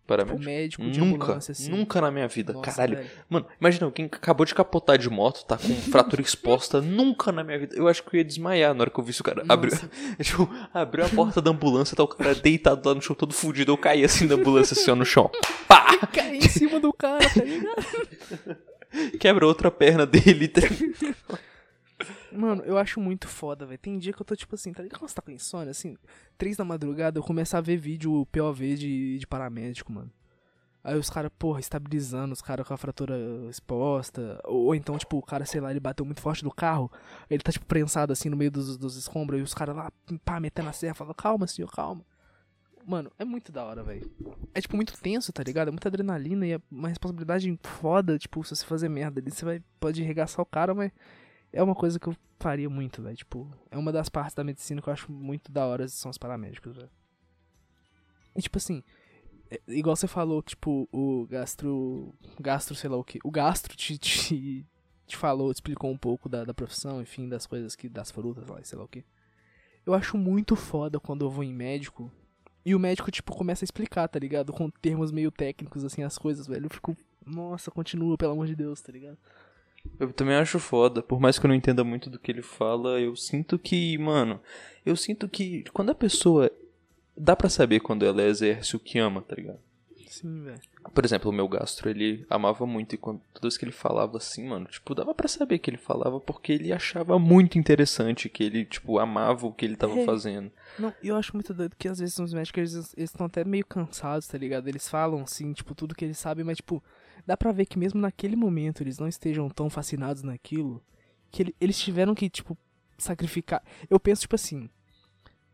Para 0.04 0.24
Tipo, 0.24 0.36
médico 0.38 0.90
de 0.90 0.98
Nunca, 0.98 1.24
ambulância, 1.26 1.52
assim. 1.52 1.70
nunca 1.70 2.00
na 2.00 2.10
minha 2.10 2.26
vida, 2.26 2.52
Nossa, 2.52 2.72
caralho. 2.72 2.96
velho. 2.96 3.10
Mano, 3.30 3.46
imagina 3.60 3.86
alguém 3.86 4.08
que 4.08 4.16
acabou 4.16 4.44
de 4.44 4.52
capotar 4.52 4.98
de 4.98 5.08
moto, 5.08 5.44
tá 5.46 5.56
com 5.56 5.68
fratura 5.76 6.20
exposta, 6.20 6.80
nunca 6.82 7.30
na 7.30 7.44
minha 7.44 7.58
vida. 7.60 7.76
Eu 7.76 7.86
acho 7.86 8.02
que 8.02 8.16
eu 8.16 8.18
ia 8.18 8.24
desmaiar 8.24 8.74
na 8.74 8.80
hora 8.82 8.90
que 8.90 8.98
eu 8.98 9.04
vi 9.04 9.12
o 9.12 9.22
cara 9.22 9.44
abriu, 9.48 9.72
tipo, 10.20 10.50
abriu 10.74 11.04
a 11.06 11.08
porta 11.08 11.40
da 11.40 11.52
ambulância, 11.52 11.96
tá 11.96 12.02
o 12.02 12.08
cara 12.08 12.34
deitado 12.34 12.86
lá 12.88 12.94
no 12.96 13.00
chão 13.00 13.14
todo 13.14 13.32
fudido. 13.32 13.70
Eu 13.70 13.78
caí 13.78 14.02
assim 14.04 14.26
da 14.26 14.34
ambulância, 14.34 14.74
assim, 14.74 14.90
ó, 14.90 14.96
no 14.96 15.04
chão. 15.04 15.30
Pá! 15.68 15.86
Cair 16.12 16.36
em 16.44 16.48
cima 16.48 16.80
do 16.80 16.92
cara, 16.92 17.20
tá 17.30 17.44
ligado? 17.44 17.86
Quebra 19.20 19.46
outra 19.46 19.70
perna 19.70 20.04
dele. 20.04 20.48
tá- 20.48 20.62
Mano, 22.32 22.62
eu 22.64 22.78
acho 22.78 23.00
muito 23.00 23.28
foda, 23.28 23.66
velho. 23.66 23.78
Tem 23.78 23.98
dia 23.98 24.12
que 24.12 24.20
eu 24.20 24.26
tô 24.26 24.34
tipo 24.34 24.54
assim, 24.54 24.72
tá 24.72 24.82
ligado? 24.82 24.98
Quando 24.98 25.08
você 25.08 25.14
tá 25.14 25.22
com 25.22 25.30
insônia, 25.30 25.70
assim, 25.70 25.96
três 26.38 26.56
da 26.56 26.64
madrugada, 26.64 27.18
eu 27.18 27.22
começo 27.22 27.56
a 27.56 27.60
ver 27.60 27.76
vídeo 27.76 28.26
POV 28.26 28.74
de, 28.76 29.18
de 29.18 29.26
paramédico, 29.26 29.92
mano. 29.92 30.10
Aí 30.84 30.98
os 30.98 31.08
caras, 31.08 31.30
porra, 31.38 31.60
estabilizando, 31.60 32.32
os 32.32 32.42
caras 32.42 32.66
com 32.66 32.74
a 32.74 32.76
fratura 32.76 33.16
exposta. 33.48 34.40
Ou, 34.44 34.66
ou 34.66 34.74
então, 34.74 34.98
tipo, 34.98 35.16
o 35.16 35.22
cara, 35.22 35.44
sei 35.46 35.60
lá, 35.60 35.70
ele 35.70 35.78
bateu 35.78 36.04
muito 36.04 36.20
forte 36.20 36.42
do 36.42 36.50
carro. 36.50 36.90
Ele 37.30 37.42
tá, 37.42 37.52
tipo, 37.52 37.66
prensado 37.66 38.12
assim 38.12 38.28
no 38.28 38.36
meio 38.36 38.50
dos, 38.50 38.76
dos 38.76 38.96
escombros. 38.96 39.38
E 39.38 39.42
os 39.42 39.54
caras 39.54 39.76
lá, 39.76 39.92
pá, 40.24 40.40
metendo 40.40 40.68
a 40.68 40.72
serra, 40.72 40.94
falando, 40.94 41.14
calma, 41.14 41.46
senhor, 41.46 41.70
calma. 41.70 42.04
Mano, 42.84 43.12
é 43.16 43.24
muito 43.24 43.52
da 43.52 43.64
hora, 43.64 43.84
velho. 43.84 44.10
É, 44.52 44.60
tipo, 44.60 44.74
muito 44.74 44.98
tenso, 45.00 45.32
tá 45.32 45.42
ligado? 45.44 45.68
É 45.68 45.70
muita 45.70 45.88
adrenalina 45.88 46.44
e 46.44 46.52
é 46.54 46.60
uma 46.68 46.88
responsabilidade 46.88 47.58
foda. 47.62 48.18
Tipo, 48.18 48.42
se 48.42 48.56
você 48.56 48.66
fazer 48.66 48.88
merda 48.88 49.20
ali, 49.20 49.30
você 49.30 49.44
vai, 49.44 49.62
pode 49.78 50.02
arregaçar 50.02 50.42
o 50.42 50.46
cara, 50.46 50.74
mas 50.74 50.90
é 51.52 51.62
uma 51.62 51.74
coisa 51.74 51.98
que 51.98 52.06
eu 52.08 52.16
faria 52.38 52.68
muito, 52.68 53.02
velho. 53.02 53.16
Tipo, 53.16 53.48
é 53.70 53.76
uma 53.76 53.92
das 53.92 54.08
partes 54.08 54.34
da 54.34 54.44
medicina 54.44 54.80
que 54.80 54.88
eu 54.88 54.92
acho 54.92 55.12
muito 55.12 55.52
da 55.52 55.66
hora, 55.66 55.86
são 55.88 56.10
os 56.10 56.18
paramédicos, 56.18 56.76
velho. 56.76 56.90
E, 58.34 58.40
tipo 58.40 58.58
assim, 58.58 58.82
é- 59.50 59.60
igual 59.68 59.94
você 59.94 60.08
falou, 60.08 60.42
tipo, 60.42 60.88
o 60.92 61.26
gastro. 61.26 62.14
Gastro, 62.40 62.74
sei 62.74 62.88
lá 62.88 62.96
o 62.96 63.04
que. 63.04 63.18
O 63.22 63.30
gastro 63.30 63.76
te, 63.76 63.96
te, 63.98 64.66
te 65.06 65.16
falou, 65.16 65.52
te 65.52 65.56
explicou 65.56 65.90
um 65.90 65.98
pouco 65.98 66.28
da, 66.28 66.44
da 66.44 66.54
profissão, 66.54 67.02
enfim, 67.02 67.28
das 67.28 67.46
coisas 67.46 67.76
que. 67.76 67.88
das 67.88 68.10
frutas 68.10 68.48
lá, 68.48 68.62
sei 68.64 68.78
lá 68.78 68.84
o 68.84 68.88
que. 68.88 69.04
Eu 69.84 69.94
acho 69.94 70.16
muito 70.16 70.56
foda 70.56 70.98
quando 70.98 71.24
eu 71.24 71.30
vou 71.30 71.44
em 71.44 71.52
médico. 71.52 72.10
E 72.64 72.74
o 72.74 72.78
médico, 72.78 73.10
tipo, 73.10 73.34
começa 73.34 73.64
a 73.64 73.66
explicar, 73.66 74.06
tá 74.08 74.18
ligado? 74.18 74.52
Com 74.52 74.70
termos 74.70 75.10
meio 75.10 75.32
técnicos, 75.32 75.84
assim, 75.84 76.02
as 76.02 76.16
coisas, 76.16 76.46
velho. 76.46 76.66
Eu 76.66 76.70
fico. 76.70 76.96
Nossa, 77.26 77.70
continua, 77.70 78.16
pelo 78.16 78.32
amor 78.32 78.46
de 78.46 78.56
Deus, 78.56 78.80
tá 78.80 78.90
ligado? 78.90 79.18
Eu 79.98 80.12
também 80.12 80.34
acho 80.34 80.58
foda, 80.58 81.02
por 81.02 81.20
mais 81.20 81.38
que 81.38 81.46
eu 81.46 81.48
não 81.48 81.54
entenda 81.54 81.84
muito 81.84 82.08
do 82.10 82.18
que 82.18 82.30
ele 82.30 82.42
fala, 82.42 83.00
eu 83.00 83.14
sinto 83.16 83.58
que, 83.58 83.96
mano, 83.98 84.40
eu 84.84 84.96
sinto 84.96 85.28
que 85.28 85.64
quando 85.72 85.90
a 85.90 85.94
pessoa. 85.94 86.50
Dá 87.16 87.36
pra 87.36 87.48
saber 87.50 87.80
quando 87.80 88.06
ela 88.06 88.22
exerce 88.22 88.74
o 88.74 88.80
que 88.80 88.98
ama, 88.98 89.20
tá 89.20 89.34
ligado? 89.36 89.58
Sim, 90.08 90.42
velho. 90.44 90.60
Por 90.94 91.04
exemplo, 91.04 91.30
o 91.30 91.34
meu 91.34 91.46
gastro, 91.46 91.88
ele 91.90 92.24
amava 92.28 92.66
muito 92.66 92.94
e 92.94 92.98
quando 92.98 93.20
toda 93.32 93.42
vez 93.46 93.56
que 93.56 93.64
ele 93.64 93.72
falava 93.72 94.16
assim, 94.16 94.46
mano, 94.48 94.66
tipo, 94.66 94.94
dava 94.94 95.14
pra 95.14 95.28
saber 95.28 95.58
que 95.58 95.68
ele 95.70 95.76
falava 95.76 96.18
porque 96.20 96.52
ele 96.52 96.72
achava 96.72 97.18
muito 97.18 97.58
interessante, 97.58 98.28
que 98.28 98.42
ele, 98.44 98.64
tipo, 98.64 98.98
amava 98.98 99.46
o 99.46 99.52
que 99.52 99.64
ele 99.64 99.76
tava 99.76 99.98
É. 100.00 100.04
fazendo. 100.04 100.50
Não, 100.78 100.92
eu 101.02 101.16
acho 101.16 101.34
muito 101.34 101.52
doido 101.54 101.76
que 101.78 101.86
às 101.88 101.98
vezes 101.98 102.18
os 102.18 102.32
médicos 102.32 102.74
eles 102.74 102.94
estão 102.96 103.26
até 103.26 103.44
meio 103.44 103.64
cansados, 103.64 104.26
tá 104.26 104.36
ligado? 104.38 104.68
Eles 104.68 104.88
falam 104.88 105.20
assim, 105.22 105.52
tipo, 105.52 105.74
tudo 105.74 105.94
que 105.94 106.04
eles 106.04 106.18
sabem, 106.18 106.44
mas 106.44 106.56
tipo, 106.56 106.82
dá 107.26 107.36
pra 107.36 107.52
ver 107.52 107.66
que 107.66 107.78
mesmo 107.78 108.00
naquele 108.00 108.36
momento 108.36 108.82
eles 108.82 108.98
não 108.98 109.06
estejam 109.08 109.48
tão 109.48 109.68
fascinados 109.70 110.22
naquilo, 110.22 110.82
que 111.30 111.42
ele- 111.42 111.56
eles 111.60 111.78
tiveram 111.78 112.14
que, 112.14 112.28
tipo, 112.28 112.56
sacrificar. 112.98 113.62
Eu 113.88 113.98
penso, 114.00 114.22
tipo 114.22 114.34
assim, 114.34 114.68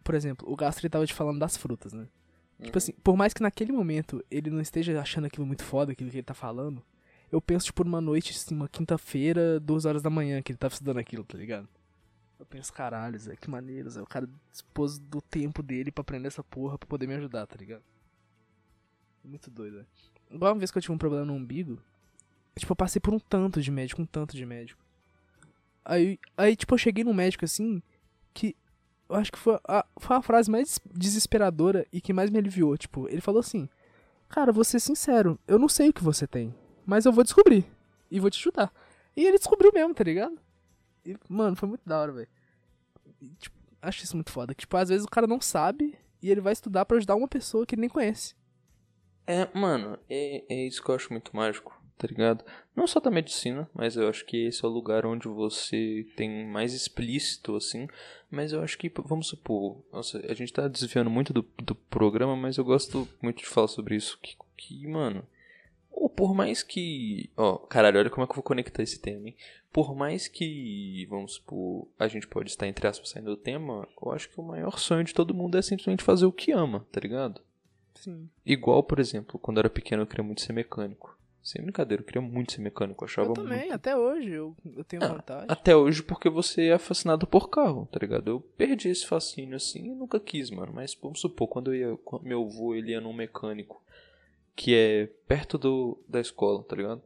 por 0.03 0.15
exemplo, 0.15 0.51
o 0.51 0.57
Gastro 0.57 0.85
ele 0.87 0.91
tava 0.91 1.07
te 1.07 1.15
falando 1.15 1.39
das 1.39 1.57
frutas, 1.57 1.93
né? 1.93 2.09
Tipo 2.65 2.79
assim, 2.79 2.93
por 3.05 3.17
mais 3.17 3.33
que 3.33 3.43
naquele 3.43 3.71
momento 3.71 4.25
ele 4.31 4.51
não 4.51 4.61
esteja 4.61 5.01
achando 5.01 5.27
aquilo 5.27 5.47
muito 5.47 5.63
foda, 5.65 5.93
aquilo 5.93 6.11
que 6.11 6.17
ele 6.17 6.23
tá 6.25 6.35
falando, 6.35 6.83
eu 7.31 7.41
penso, 7.41 7.67
tipo, 7.67 7.85
numa 7.85 8.01
noite, 8.01 8.33
assim, 8.33 8.55
uma 8.55 8.69
quinta-feira, 8.69 9.61
duas 9.61 9.85
horas 9.85 10.03
da 10.03 10.11
manhã, 10.11 10.43
que 10.43 10.51
ele 10.51 10.59
tava 10.59 10.73
estudando 10.73 10.99
aquilo, 10.99 11.23
tá 11.25 11.39
ligado? 11.39 11.69
Eu 12.41 12.47
penso, 12.47 12.73
caralho, 12.73 13.19
Zé, 13.19 13.37
que 13.37 13.51
maneiro, 13.51 13.91
Zé. 13.91 14.01
O 14.01 14.07
cara 14.07 14.29
dispôs 14.51 14.99
do 14.99 15.21
tempo 15.21 15.63
dele 15.63 15.91
pra 15.93 16.03
aprender 16.03 16.29
essa 16.29 16.43
porra 16.43 16.79
pra 16.79 16.87
poder 16.89 17.07
me 17.07 17.15
ajudar, 17.15 17.47
tá 17.47 17.57
ligado? 17.57 17.83
Muito 19.25 19.51
doido, 19.51 19.75
velho. 19.75 19.87
Igual 20.31 20.53
uma 20.53 20.59
vez 20.59 20.71
que 20.71 20.79
eu 20.79 20.83
tive 20.83 20.95
um 20.95 20.99
problema 20.99 21.25
no 21.25 21.35
umbigo, 21.35 21.81
tipo, 22.57 22.73
eu 22.73 22.77
passei 22.77 23.01
por 23.01 23.15
um 23.15 23.19
tanto 23.19 23.61
de 23.61 23.71
médico, 23.71 24.03
um 24.03 24.07
tanto 24.07 24.37
de 24.37 24.45
médico. 24.45 24.83
Aí, 25.85 26.19
aí 26.37 26.55
tipo, 26.55 26.75
eu 26.75 26.79
cheguei 26.79 27.03
num 27.03 27.15
médico 27.15 27.45
assim, 27.45 27.83
que 28.35 28.55
eu 29.09 29.17
acho 29.17 29.33
que 29.33 29.39
foi 29.39 29.59
a, 29.67 29.87
foi 29.99 30.17
a 30.17 30.23
frase 30.23 30.51
mais 30.51 30.79
desesperadora 30.93 31.87
e 31.93 32.01
que 32.01 32.13
mais 32.13 32.31
me 32.31 32.39
aliviou. 32.39 32.77
Tipo, 32.77 33.09
ele 33.09 33.23
falou 33.23 33.41
assim: 33.41 33.69
Cara, 34.29 34.53
vou 34.53 34.65
ser 34.65 34.81
sincero, 34.81 35.39
eu 35.49 35.59
não 35.59 35.69
sei 35.69 35.89
o 35.89 35.93
que 35.93 36.05
você 36.05 36.27
tem, 36.27 36.55
mas 36.85 37.07
eu 37.07 37.13
vou 37.13 37.25
descobrir 37.25 37.65
e 38.11 38.21
vou 38.21 38.31
te 38.31 38.39
ajudar. 38.39 38.73
E 39.17 39.25
ele 39.25 39.39
descobriu 39.39 39.73
mesmo, 39.73 39.95
tá 39.95 40.05
ligado? 40.05 40.39
E, 41.05 41.17
mano, 41.29 41.57
foi 41.57 41.69
muito 41.69 41.83
da 41.87 41.99
hora, 41.99 42.13
velho. 42.13 42.29
Tipo, 43.39 43.57
acho 43.81 44.05
isso 44.05 44.17
muito 44.17 44.31
foda. 44.31 44.55
Tipo, 44.55 44.77
às 44.77 44.91
vezes 44.91 45.05
o 45.05 45.11
cara 45.11 45.27
não 45.27 45.41
sabe 45.41 45.99
e 46.23 46.31
ele 46.31 46.41
vai 46.41 46.53
estudar 46.53 46.85
para 46.85 46.99
ajudar 46.99 47.17
uma 47.17 47.29
pessoa 47.29 47.65
que 47.65 47.75
ele 47.75 47.81
nem 47.81 47.91
conhece. 47.91 48.35
É, 49.29 49.47
mano, 49.57 49.99
é, 50.09 50.43
é 50.49 50.67
isso 50.67 50.83
que 50.83 50.91
eu 50.91 50.95
acho 50.95 51.13
muito 51.13 51.37
mágico 51.37 51.79
tá 51.99 52.07
ligado? 52.07 52.45
Não 52.75 52.87
só 52.87 53.01
da 53.01 53.11
medicina, 53.11 53.69
mas 53.75 53.97
eu 53.97 54.09
acho 54.09 54.25
que 54.25 54.47
esse 54.47 54.65
é 54.65 54.69
o 54.69 54.71
lugar 54.71 55.05
onde 55.05 55.27
você 55.27 56.07
tem 56.17 56.47
mais 56.47 56.73
explícito, 56.73 57.57
assim. 57.57 57.89
Mas 58.31 58.53
eu 58.53 58.63
acho 58.63 58.79
que, 58.79 58.91
vamos 59.05 59.27
supor, 59.27 59.85
nossa, 59.93 60.25
a 60.29 60.35
gente 60.35 60.53
tá 60.53 60.69
desviando 60.69 61.11
muito 61.11 61.33
do, 61.33 61.45
do 61.63 61.75
programa, 61.75 62.37
mas 62.37 62.57
eu 62.57 62.65
gosto 62.65 63.09
muito 63.21 63.39
de 63.39 63.47
falar 63.47 63.67
sobre 63.67 63.97
isso. 63.97 64.17
Que, 64.23 64.37
que 64.57 64.87
mano, 64.87 65.27
ou 65.91 66.09
por 66.09 66.33
mais 66.33 66.63
que. 66.63 67.31
Ó, 67.37 67.57
caralho, 67.59 67.99
olha 67.99 68.11
como 68.11 68.23
é 68.23 68.27
que 68.27 68.31
eu 68.31 68.37
vou 68.37 68.45
conectar 68.45 68.83
esse 68.83 69.01
tema, 69.01 69.27
hein? 69.27 69.37
Por 69.73 69.95
mais 69.95 70.29
que, 70.29 71.05
vamos 71.11 71.35
supor, 71.35 71.89
a 71.99 72.07
gente 72.07 72.29
pode 72.29 72.49
estar, 72.49 72.69
entre 72.69 72.87
aspas, 72.87 73.11
saindo 73.11 73.31
do 73.31 73.37
tema, 73.37 73.87
eu 74.01 74.13
acho 74.13 74.31
que 74.31 74.41
o 74.41 74.45
maior 74.45 74.79
sonho 74.79 75.05
de 75.05 75.13
todo 75.13 75.35
mundo 75.35 75.59
é 75.59 75.63
simplesmente 75.63 76.05
fazer 76.05 76.27
o 76.27 76.33
que 76.33 76.53
ama, 76.53 76.87
tá 76.93 77.01
ligado? 77.01 77.43
Sim. 78.01 78.29
Igual, 78.45 78.83
por 78.83 78.99
exemplo, 78.99 79.39
quando 79.39 79.59
eu 79.59 79.63
era 79.63 79.71
pequeno 79.71 80.03
eu 80.03 80.07
queria 80.07 80.25
muito 80.25 80.41
ser 80.43 80.53
mecânico. 80.53 81.17
Sem 81.43 81.63
brincadeira, 81.63 82.03
eu 82.03 82.07
queria 82.07 82.21
muito 82.21 82.53
ser 82.53 82.61
mecânico, 82.61 83.03
eu 83.03 83.07
achava 83.09 83.29
Eu 83.31 83.33
também, 83.35 83.61
muito... 83.61 83.73
até 83.73 83.97
hoje 83.97 84.31
eu, 84.31 84.55
eu 84.77 84.85
tenho 84.85 85.03
Ah, 85.03 85.09
vontade. 85.09 85.47
Até 85.49 85.75
hoje, 85.75 86.03
porque 86.03 86.29
você 86.29 86.69
é 86.69 86.79
fascinado 86.79 87.27
por 87.27 87.49
carro, 87.49 87.87
tá 87.91 87.99
ligado? 88.01 88.29
Eu 88.29 88.41
perdi 88.41 88.89
esse 88.91 89.07
fascínio 89.07 89.57
assim 89.57 89.93
e 89.93 89.95
nunca 89.95 90.21
quis, 90.21 90.51
mano. 90.51 90.73
Mas 90.75 90.95
vamos 91.01 91.21
supor, 91.21 91.49
quando 91.49 91.73
eu 91.73 91.91
ia. 91.93 91.97
Quando 92.05 92.25
meu 92.25 92.43
avô 92.45 92.75
ele 92.75 92.91
ia 92.91 93.01
num 93.01 93.15
mecânico 93.15 93.83
que 94.55 94.75
é 94.75 95.07
perto 95.27 95.57
do, 95.57 95.99
da 96.07 96.21
escola, 96.21 96.63
tá 96.65 96.77
ligado? 96.77 97.01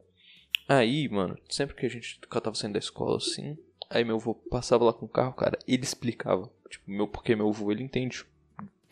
Aí, 0.67 1.07
mano, 1.07 1.37
sempre 1.49 1.75
que 1.75 1.85
a 1.85 1.89
gente 1.89 2.19
que 2.19 2.35
eu 2.37 2.41
tava 2.41 2.55
saindo 2.55 2.73
da 2.73 2.79
escola 2.79 3.17
assim, 3.17 3.57
aí 3.89 4.03
meu 4.03 4.15
avô 4.15 4.33
passava 4.33 4.83
lá 4.83 4.91
com 4.91 5.05
o 5.05 5.09
carro, 5.09 5.33
cara, 5.33 5.57
ele 5.67 5.83
explicava. 5.83 6.49
Tipo, 6.69 6.89
meu, 6.89 7.07
porque 7.07 7.35
meu 7.35 7.47
avô 7.47 7.71
ele 7.71 7.83
entende 7.83 8.25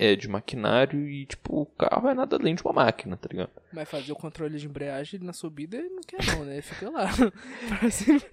é, 0.01 0.15
de 0.15 0.27
maquinário 0.27 1.07
e, 1.07 1.27
tipo, 1.27 1.61
o 1.61 1.65
carro 1.67 2.09
é 2.09 2.15
nada 2.15 2.35
além 2.35 2.55
de 2.55 2.63
uma 2.63 2.73
máquina, 2.73 3.15
tá 3.15 3.29
ligado? 3.29 3.51
Mas 3.73 3.89
fazer 3.89 4.11
o 4.11 4.15
controle 4.15 4.57
de 4.57 4.65
embreagem 4.65 5.19
na 5.21 5.33
subida 5.33 5.77
ele 5.77 5.89
não 5.89 6.01
quer 6.01 6.25
não, 6.25 6.45
né? 6.45 6.53
Ele 6.53 6.61
Fica 6.61 6.89
lá. 6.89 7.09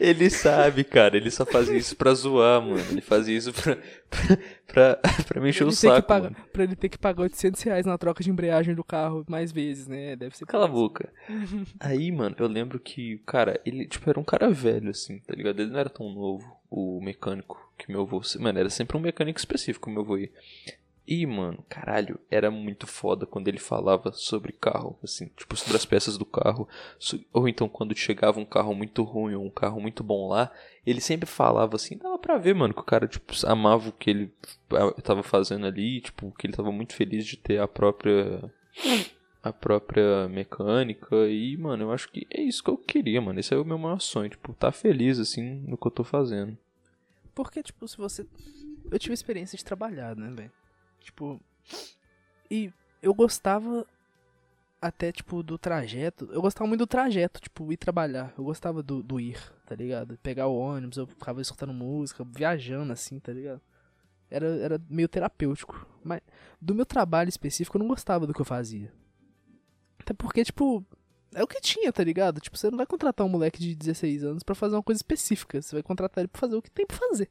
Ele 0.00 0.30
sabe, 0.30 0.84
cara, 0.84 1.16
ele 1.16 1.30
só 1.30 1.44
fazia 1.44 1.76
isso 1.76 1.96
pra 1.96 2.14
zoar, 2.14 2.60
mano. 2.62 2.78
Ele 2.90 3.00
fazia 3.00 3.36
isso 3.36 3.52
pra, 3.52 3.76
pra, 4.08 4.36
pra, 4.66 4.96
pra 5.28 5.40
me 5.40 5.50
encher 5.50 5.64
o 5.64 5.66
ele 5.66 5.70
que 5.74 5.76
saco, 5.76 6.06
pagar- 6.06 6.30
mano. 6.30 6.36
Pra 6.52 6.64
ele 6.64 6.76
ter 6.76 6.88
que 6.88 6.98
pagar 6.98 7.22
800 7.22 7.62
reais 7.62 7.86
na 7.86 7.98
troca 7.98 8.22
de 8.22 8.30
embreagem 8.30 8.74
do 8.74 8.84
carro 8.84 9.24
mais 9.28 9.52
vezes, 9.52 9.86
né? 9.86 10.16
Deve 10.16 10.36
ser 10.36 10.46
Cala 10.46 10.64
a 10.64 10.68
boca. 10.68 11.12
Aí, 11.78 12.10
mano, 12.10 12.34
eu 12.38 12.46
lembro 12.46 12.78
que, 12.80 13.18
cara, 13.26 13.60
ele, 13.64 13.86
tipo, 13.86 14.08
era 14.08 14.18
um 14.18 14.24
cara 14.24 14.50
velho, 14.50 14.90
assim, 14.90 15.18
tá 15.20 15.34
ligado? 15.34 15.60
Ele 15.60 15.70
não 15.70 15.78
era 15.80 15.90
tão 15.90 16.10
novo, 16.12 16.44
o 16.70 17.00
mecânico 17.02 17.60
que 17.78 17.90
meu 17.90 18.02
avô... 18.02 18.20
Mano, 18.38 18.58
era 18.58 18.70
sempre 18.70 18.96
um 18.96 19.00
mecânico 19.00 19.38
específico 19.38 19.86
que 19.88 19.92
meu 19.92 20.02
avô 20.02 20.16
ia. 20.16 20.30
E, 21.06 21.26
mano, 21.26 21.64
caralho, 21.68 22.18
era 22.30 22.50
muito 22.50 22.86
foda 22.86 23.26
quando 23.26 23.48
ele 23.48 23.58
falava 23.58 24.12
sobre 24.12 24.52
carro, 24.52 24.96
assim, 25.02 25.26
tipo, 25.36 25.56
sobre 25.56 25.76
as 25.76 25.84
peças 25.84 26.16
do 26.16 26.24
carro. 26.24 26.68
Ou 27.32 27.48
então 27.48 27.68
quando 27.68 27.96
chegava 27.96 28.38
um 28.38 28.44
carro 28.44 28.72
muito 28.74 29.02
ruim 29.02 29.34
ou 29.34 29.44
um 29.44 29.50
carro 29.50 29.80
muito 29.80 30.04
bom 30.04 30.28
lá, 30.28 30.52
ele 30.86 31.00
sempre 31.00 31.28
falava 31.28 31.74
assim, 31.74 31.98
dava 31.98 32.18
pra 32.18 32.38
ver, 32.38 32.54
mano, 32.54 32.72
que 32.72 32.80
o 32.80 32.84
cara, 32.84 33.08
tipo, 33.08 33.34
amava 33.46 33.88
o 33.88 33.92
que 33.92 34.10
ele 34.10 34.32
tava 35.02 35.24
fazendo 35.24 35.66
ali, 35.66 36.00
tipo, 36.00 36.32
que 36.38 36.46
ele 36.46 36.54
tava 36.54 36.70
muito 36.70 36.94
feliz 36.94 37.26
de 37.26 37.36
ter 37.36 37.60
a 37.60 37.66
própria 37.66 38.50
a 39.42 39.52
própria 39.52 40.28
mecânica 40.28 41.16
e, 41.28 41.56
mano, 41.56 41.82
eu 41.82 41.92
acho 41.92 42.08
que 42.10 42.28
é 42.30 42.40
isso 42.40 42.62
que 42.62 42.70
eu 42.70 42.76
queria, 42.76 43.20
mano. 43.20 43.40
Esse 43.40 43.52
é 43.52 43.58
o 43.58 43.64
meu 43.64 43.76
maior 43.76 44.00
sonho, 44.00 44.30
tipo, 44.30 44.54
tá 44.54 44.70
feliz 44.70 45.18
assim 45.18 45.64
no 45.66 45.76
que 45.76 45.86
eu 45.86 45.90
tô 45.90 46.04
fazendo. 46.04 46.56
Porque, 47.34 47.60
tipo, 47.60 47.88
se 47.88 47.96
você. 47.96 48.24
Eu 48.90 48.98
tive 48.98 49.14
experiência 49.14 49.56
de 49.58 49.64
trabalhar, 49.64 50.14
né, 50.14 50.30
velho? 50.30 50.52
Tipo. 51.02 51.40
E 52.50 52.72
eu 53.02 53.14
gostava 53.14 53.86
até, 54.80 55.12
tipo, 55.12 55.42
do 55.42 55.56
trajeto. 55.56 56.28
Eu 56.32 56.42
gostava 56.42 56.66
muito 56.66 56.80
do 56.80 56.86
trajeto, 56.86 57.40
tipo, 57.40 57.72
ir 57.72 57.76
trabalhar. 57.76 58.34
Eu 58.36 58.44
gostava 58.44 58.82
do, 58.82 59.02
do 59.02 59.20
ir, 59.20 59.38
tá 59.64 59.74
ligado? 59.74 60.18
Pegar 60.18 60.48
o 60.48 60.56
ônibus, 60.56 60.98
eu 60.98 61.06
ficava 61.06 61.40
escutando 61.40 61.72
música, 61.72 62.24
viajando 62.24 62.92
assim, 62.92 63.20
tá 63.20 63.32
ligado? 63.32 63.60
Era, 64.28 64.46
era 64.46 64.80
meio 64.90 65.08
terapêutico. 65.08 65.86
Mas 66.02 66.20
do 66.60 66.74
meu 66.74 66.84
trabalho 66.84 67.28
específico 67.28 67.76
eu 67.76 67.80
não 67.80 67.88
gostava 67.88 68.26
do 68.26 68.34
que 68.34 68.40
eu 68.40 68.44
fazia. 68.44 68.92
Até 70.00 70.12
porque, 70.12 70.44
tipo, 70.44 70.84
é 71.32 71.42
o 71.42 71.46
que 71.46 71.60
tinha, 71.60 71.92
tá 71.92 72.02
ligado? 72.02 72.40
Tipo, 72.40 72.58
você 72.58 72.70
não 72.70 72.76
vai 72.76 72.86
contratar 72.86 73.26
um 73.26 73.30
moleque 73.30 73.60
de 73.60 73.74
16 73.74 74.24
anos 74.24 74.42
pra 74.42 74.54
fazer 74.54 74.74
uma 74.74 74.82
coisa 74.82 74.98
específica. 74.98 75.62
Você 75.62 75.76
vai 75.76 75.82
contratar 75.82 76.22
ele 76.22 76.28
pra 76.28 76.40
fazer 76.40 76.56
o 76.56 76.62
que 76.62 76.70
tem 76.70 76.86
pra 76.86 76.96
fazer. 76.96 77.30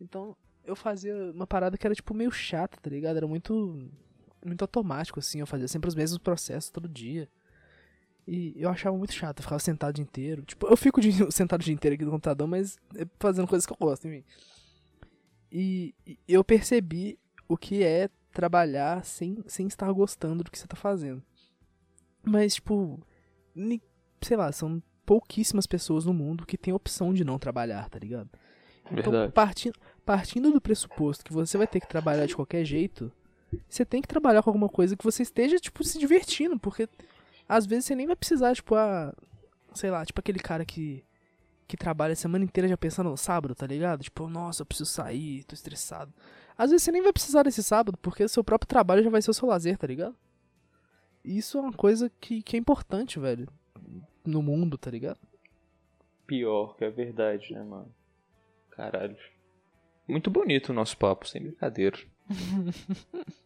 Então, 0.00 0.34
eu 0.70 0.76
fazia 0.76 1.14
uma 1.32 1.46
parada 1.46 1.76
que 1.76 1.86
era, 1.86 1.94
tipo, 1.94 2.14
meio 2.14 2.30
chata, 2.30 2.78
tá 2.80 2.88
ligado? 2.88 3.16
Era 3.16 3.26
muito. 3.26 3.88
Muito 4.44 4.62
automático, 4.62 5.18
assim. 5.18 5.40
Eu 5.40 5.46
fazia 5.46 5.68
sempre 5.68 5.88
os 5.88 5.94
mesmos 5.94 6.18
processos 6.18 6.70
todo 6.70 6.88
dia. 6.88 7.28
E 8.26 8.54
eu 8.56 8.70
achava 8.70 8.96
muito 8.96 9.12
chato, 9.12 9.40
eu 9.40 9.42
ficava 9.42 9.58
sentado 9.58 9.90
o 9.90 9.94
dia 9.94 10.02
inteiro. 10.02 10.42
Tipo, 10.42 10.66
eu 10.66 10.76
fico 10.76 11.00
sentado 11.30 11.60
o 11.60 11.64
dia 11.64 11.74
inteiro 11.74 11.94
aqui 11.94 12.04
no 12.04 12.10
computador, 12.10 12.46
mas 12.46 12.78
é 12.94 13.06
fazendo 13.18 13.46
coisas 13.46 13.66
que 13.66 13.72
eu 13.72 13.76
gosto, 13.78 14.08
enfim. 14.08 14.24
E, 15.52 15.94
e 16.06 16.18
eu 16.28 16.44
percebi 16.44 17.18
o 17.48 17.56
que 17.56 17.82
é 17.82 18.08
trabalhar 18.32 19.04
sem, 19.04 19.42
sem 19.46 19.66
estar 19.66 19.90
gostando 19.92 20.44
do 20.44 20.50
que 20.50 20.58
você 20.58 20.66
tá 20.66 20.76
fazendo. 20.76 21.22
Mas, 22.22 22.54
tipo, 22.54 23.00
sei 24.22 24.36
lá, 24.36 24.52
são 24.52 24.82
pouquíssimas 25.04 25.66
pessoas 25.66 26.04
no 26.04 26.14
mundo 26.14 26.46
que 26.46 26.56
têm 26.56 26.72
a 26.72 26.76
opção 26.76 27.12
de 27.12 27.24
não 27.24 27.38
trabalhar, 27.38 27.88
tá 27.88 27.98
ligado? 27.98 28.30
Então, 28.92 29.12
Verdade. 29.12 29.32
partindo, 29.32 29.78
partindo 30.04 30.50
do 30.50 30.60
pressuposto 30.60 31.24
que 31.24 31.32
você 31.32 31.56
vai 31.56 31.66
ter 31.66 31.80
que 31.80 31.88
trabalhar 31.88 32.26
de 32.26 32.34
qualquer 32.34 32.64
jeito, 32.64 33.12
você 33.68 33.84
tem 33.84 34.00
que 34.00 34.08
trabalhar 34.08 34.42
com 34.42 34.50
alguma 34.50 34.68
coisa 34.68 34.96
que 34.96 35.04
você 35.04 35.22
esteja, 35.22 35.58
tipo, 35.58 35.82
se 35.84 35.98
divertindo, 35.98 36.58
porque 36.58 36.88
às 37.48 37.66
vezes 37.66 37.86
você 37.86 37.94
nem 37.94 38.06
vai 38.06 38.16
precisar, 38.16 38.54
tipo, 38.54 38.74
a. 38.74 39.14
Sei 39.74 39.90
lá, 39.90 40.04
tipo 40.04 40.20
aquele 40.20 40.38
cara 40.38 40.64
que. 40.64 41.04
Que 41.66 41.76
trabalha 41.76 42.14
a 42.14 42.16
semana 42.16 42.44
inteira 42.44 42.68
já 42.68 42.76
pensando 42.76 43.10
no 43.10 43.16
sábado, 43.16 43.54
tá 43.54 43.64
ligado? 43.64 44.02
Tipo, 44.02 44.28
nossa, 44.28 44.62
eu 44.62 44.66
preciso 44.66 44.90
sair, 44.90 45.44
tô 45.44 45.54
estressado. 45.54 46.12
Às 46.58 46.70
vezes 46.70 46.82
você 46.82 46.90
nem 46.90 47.00
vai 47.00 47.12
precisar 47.12 47.44
desse 47.44 47.62
sábado, 47.62 47.96
porque 47.98 48.26
seu 48.26 48.42
próprio 48.42 48.66
trabalho 48.66 49.04
já 49.04 49.10
vai 49.10 49.22
ser 49.22 49.30
o 49.30 49.34
seu 49.34 49.46
lazer, 49.46 49.78
tá 49.78 49.86
ligado? 49.86 50.16
Isso 51.24 51.58
é 51.58 51.60
uma 51.60 51.72
coisa 51.72 52.10
que, 52.20 52.42
que 52.42 52.56
é 52.56 52.58
importante, 52.58 53.20
velho. 53.20 53.46
No 54.24 54.42
mundo, 54.42 54.76
tá 54.76 54.90
ligado? 54.90 55.20
Pior 56.26 56.76
que 56.76 56.84
é 56.84 56.90
verdade, 56.90 57.52
né, 57.52 57.62
mano? 57.62 57.94
Caralho. 58.70 59.16
Muito 60.10 60.30
bonito 60.30 60.70
o 60.70 60.72
nosso 60.74 60.96
papo, 60.96 61.26
sem 61.28 61.42
brincadeira. 61.42 61.98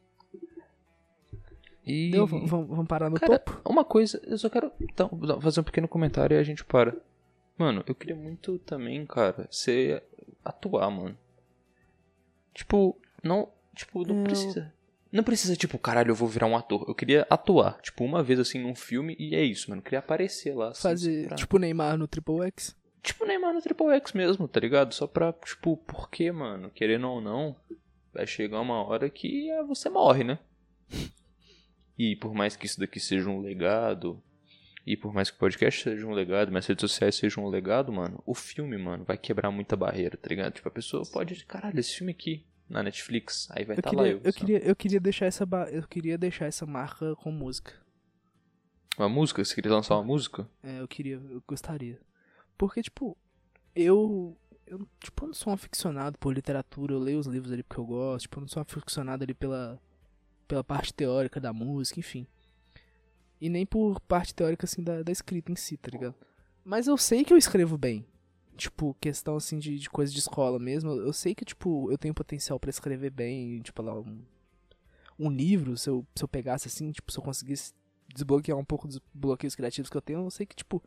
E 1.87 2.11
Deu? 2.11 2.27
Vamos, 2.27 2.49
vamos 2.49 2.87
parar 2.87 3.11
no 3.11 3.17
Cara, 3.21 3.39
topo? 3.39 3.61
uma 3.71 3.85
coisa, 3.85 4.19
eu 4.25 4.39
só 4.39 4.49
quero 4.49 4.73
então, 4.81 5.11
fazer 5.41 5.61
um 5.61 5.65
pequeno 5.65 5.87
comentário 5.87 6.35
e 6.35 6.41
a 6.41 6.43
gente 6.43 6.65
para. 6.65 6.97
Mano, 7.59 7.85
eu 7.87 7.95
queria 7.95 8.17
muito 8.17 8.59
também, 8.61 9.05
cara, 9.05 9.47
ser 9.51 10.03
atuar, 10.43 10.91
mano. 10.91 11.17
Tipo, 12.55 12.97
não, 13.23 13.51
tipo, 13.75 14.03
não 14.07 14.19
Eu- 14.21 14.25
precisa. 14.25 14.73
Não 15.13 15.23
precisa, 15.23 15.55
tipo, 15.55 15.79
caralho, 15.79 16.11
eu 16.11 16.15
vou 16.15 16.27
virar 16.27 16.47
um 16.47 16.57
ator. 16.57 16.87
Eu 16.89 16.95
queria 16.95 17.25
atuar, 17.31 17.79
tipo, 17.83 18.03
uma 18.03 18.21
vez 18.23 18.41
assim 18.41 18.59
num 18.61 18.75
filme 18.75 19.15
e 19.19 19.35
é 19.37 19.45
isso, 19.45 19.69
mano. 19.71 19.81
Eu 19.81 19.85
queria 19.85 19.99
aparecer 20.01 20.57
lá. 20.57 20.71
Assim, 20.71 20.81
Fazer, 20.83 21.27
pra- 21.29 21.37
tipo, 21.37 21.59
Neymar 21.59 21.97
no 21.97 22.09
Triple 22.09 22.47
X? 22.47 22.75
Tipo 23.05 23.27
Neymar 23.27 23.53
no 23.53 23.61
Triple 23.61 23.91
X 23.97 24.13
mesmo, 24.15 24.49
tá 24.49 24.59
ligado? 24.59 24.95
Só 24.95 25.07
pra, 25.07 25.31
tipo, 25.33 25.77
porque, 25.77 26.33
mano, 26.33 26.71
querendo 26.71 27.07
ou 27.07 27.21
não, 27.21 27.55
vai 28.13 28.27
chegar 28.27 28.61
uma 28.61 28.83
hora 28.83 29.11
que 29.11 29.51
é, 29.51 29.63
você 29.63 29.89
morre, 29.91 30.25
né? 30.25 30.39
E 31.97 32.17
por 32.17 32.35
mais 32.35 32.57
que 32.57 32.67
isso 32.67 32.81
daqui 32.81 32.99
seja 32.99 33.31
um 33.31 33.41
legado, 33.41 34.21
e 34.85 34.97
por 34.97 35.15
mais 35.15 35.31
que 35.31 35.37
o 35.37 35.39
podcast 35.39 35.81
seja 35.81 36.05
um 36.05 36.11
legado, 36.13 36.51
mas 36.51 36.65
as 36.65 36.69
redes 36.71 36.81
sociais 36.91 37.15
sejam 37.15 37.45
um 37.45 37.49
legado, 37.49 37.93
mano, 37.93 38.21
o 38.27 38.35
filme, 38.35 38.77
mano, 38.77 39.05
vai 39.05 39.17
quebrar 39.17 39.53
muita 39.53 39.77
barreira, 39.77 40.17
tá 40.17 40.29
ligado? 40.29 40.55
Tipo, 40.55 40.67
a 40.67 40.73
pessoa 40.73 41.05
pode, 41.13 41.45
caralho, 41.47 41.79
esse 41.79 41.95
filme 41.95 42.11
aqui, 42.11 42.45
na 42.69 42.83
Netflix, 42.83 43.49
aí 43.53 43.65
vai 43.65 43.77
estar 43.77 43.91
queria, 43.91 44.03
lá 44.03 44.09
eu. 44.09 44.17
eu, 44.25 44.33
sabe? 44.33 44.35
queria, 44.35 44.59
eu 44.59 44.75
queria 44.75 44.99
deixar 44.99 45.27
essa 45.27 45.47
ba- 45.47 45.71
eu 45.71 45.87
queria 45.87 46.19
deixar 46.19 46.47
essa 46.47 46.67
marca 46.67 47.15
com 47.15 47.31
música. 47.31 47.73
Uma 48.99 49.09
música? 49.09 49.45
Você 49.45 49.55
queria 49.55 49.71
lançar 49.73 49.95
uma 49.95 50.03
música? 50.05 50.49
É, 50.65 50.81
eu 50.81 50.89
queria, 50.89 51.23
eu 51.31 51.41
gostaria. 51.47 52.01
Porque, 52.59 52.83
tipo, 52.83 53.17
eu. 53.75 54.37
Eu, 54.67 54.79
tipo, 54.99 55.25
eu 55.25 55.27
não 55.29 55.35
sou 55.35 55.51
um 55.51 55.55
aficionado 55.55 56.19
por 56.19 56.33
literatura, 56.35 56.95
eu 56.95 56.99
leio 56.99 57.19
os 57.19 57.27
livros 57.27 57.53
ali 57.53 57.63
porque 57.63 57.79
eu 57.81 57.85
gosto, 57.85 58.23
tipo, 58.23 58.39
eu 58.39 58.41
não 58.43 58.49
sou 58.49 58.61
um 58.61 58.63
aficionado 58.63 59.23
ali 59.23 59.35
pela, 59.35 59.79
pela 60.49 60.65
parte 60.65 60.93
teórica 60.95 61.39
da 61.39 61.53
música, 61.53 62.01
enfim. 62.01 62.27
E 63.41 63.51
nem 63.51 63.67
por 63.67 64.01
parte 64.01 64.35
teórica, 64.35 64.65
assim, 64.65 64.83
da, 64.83 65.03
da 65.03 65.13
escrita 65.13 65.53
em 65.53 65.57
si, 65.57 65.77
tá 65.77 65.91
ligado? 65.91 66.15
Mas 66.65 66.87
eu 66.87 66.97
sei 66.97 67.25
que 67.25 67.33
eu 67.33 67.37
escrevo 67.37 67.77
bem. 67.77 68.07
tipo, 68.57 68.95
questão 69.01 69.37
assim 69.37 69.59
de, 69.59 69.79
de 69.79 69.91
coisa 69.91 70.13
de 70.13 70.19
escola 70.19 70.59
mesmo, 70.59 70.93
eu 70.93 71.13
sei 71.13 71.35
que, 71.35 71.45
tipo, 71.45 71.91
eu 71.91 71.99
tenho 71.99 72.15
potencial 72.15 72.59
pra 72.59 72.71
escrever 72.71 73.11
bem, 73.11 73.61
tipo, 73.61 73.83
lá, 73.83 73.99
um, 73.99 74.23
um 75.19 75.31
livro, 75.31 75.77
se 75.77 75.89
eu, 75.91 76.07
se 76.15 76.25
eu 76.25 76.29
pegasse 76.29 76.69
assim, 76.69 76.91
tipo, 76.93 77.11
se 77.13 77.19
eu 77.19 77.23
conseguisse 77.23 77.73
desbloquear 78.15 78.57
um 78.59 78.65
pouco 78.65 78.87
dos 78.87 79.01
bloqueios 79.13 79.55
criativos 79.55 79.91
que 79.91 79.97
eu 79.97 80.03
tenho, 80.03 80.21
eu 80.21 80.31
sei 80.31 80.47
que, 80.47 80.55
tipo, 80.57 80.83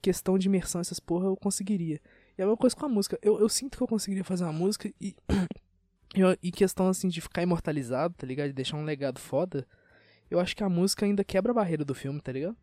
questão 0.00 0.38
de 0.38 0.48
imersão, 0.48 0.80
essas 0.80 1.00
porra, 1.00 1.26
eu 1.26 1.36
conseguiria. 1.36 2.00
E 2.36 2.40
é 2.40 2.44
a 2.44 2.46
mesma 2.46 2.56
coisa 2.56 2.74
com 2.74 2.86
a 2.86 2.88
música. 2.88 3.18
Eu, 3.22 3.38
eu 3.40 3.48
sinto 3.48 3.76
que 3.76 3.82
eu 3.82 3.88
conseguiria 3.88 4.24
fazer 4.24 4.44
uma 4.44 4.52
música 4.52 4.92
e. 5.00 5.14
e 6.42 6.50
questão, 6.50 6.88
assim, 6.88 7.08
de 7.08 7.20
ficar 7.20 7.42
imortalizado, 7.42 8.14
tá 8.14 8.26
ligado? 8.26 8.48
De 8.48 8.54
deixar 8.54 8.76
um 8.76 8.84
legado 8.84 9.18
foda. 9.18 9.66
Eu 10.30 10.38
acho 10.40 10.56
que 10.56 10.62
a 10.62 10.68
música 10.68 11.04
ainda 11.04 11.24
quebra 11.24 11.52
a 11.52 11.54
barreira 11.54 11.84
do 11.84 11.94
filme, 11.94 12.20
tá 12.20 12.32
ligado? 12.32 12.56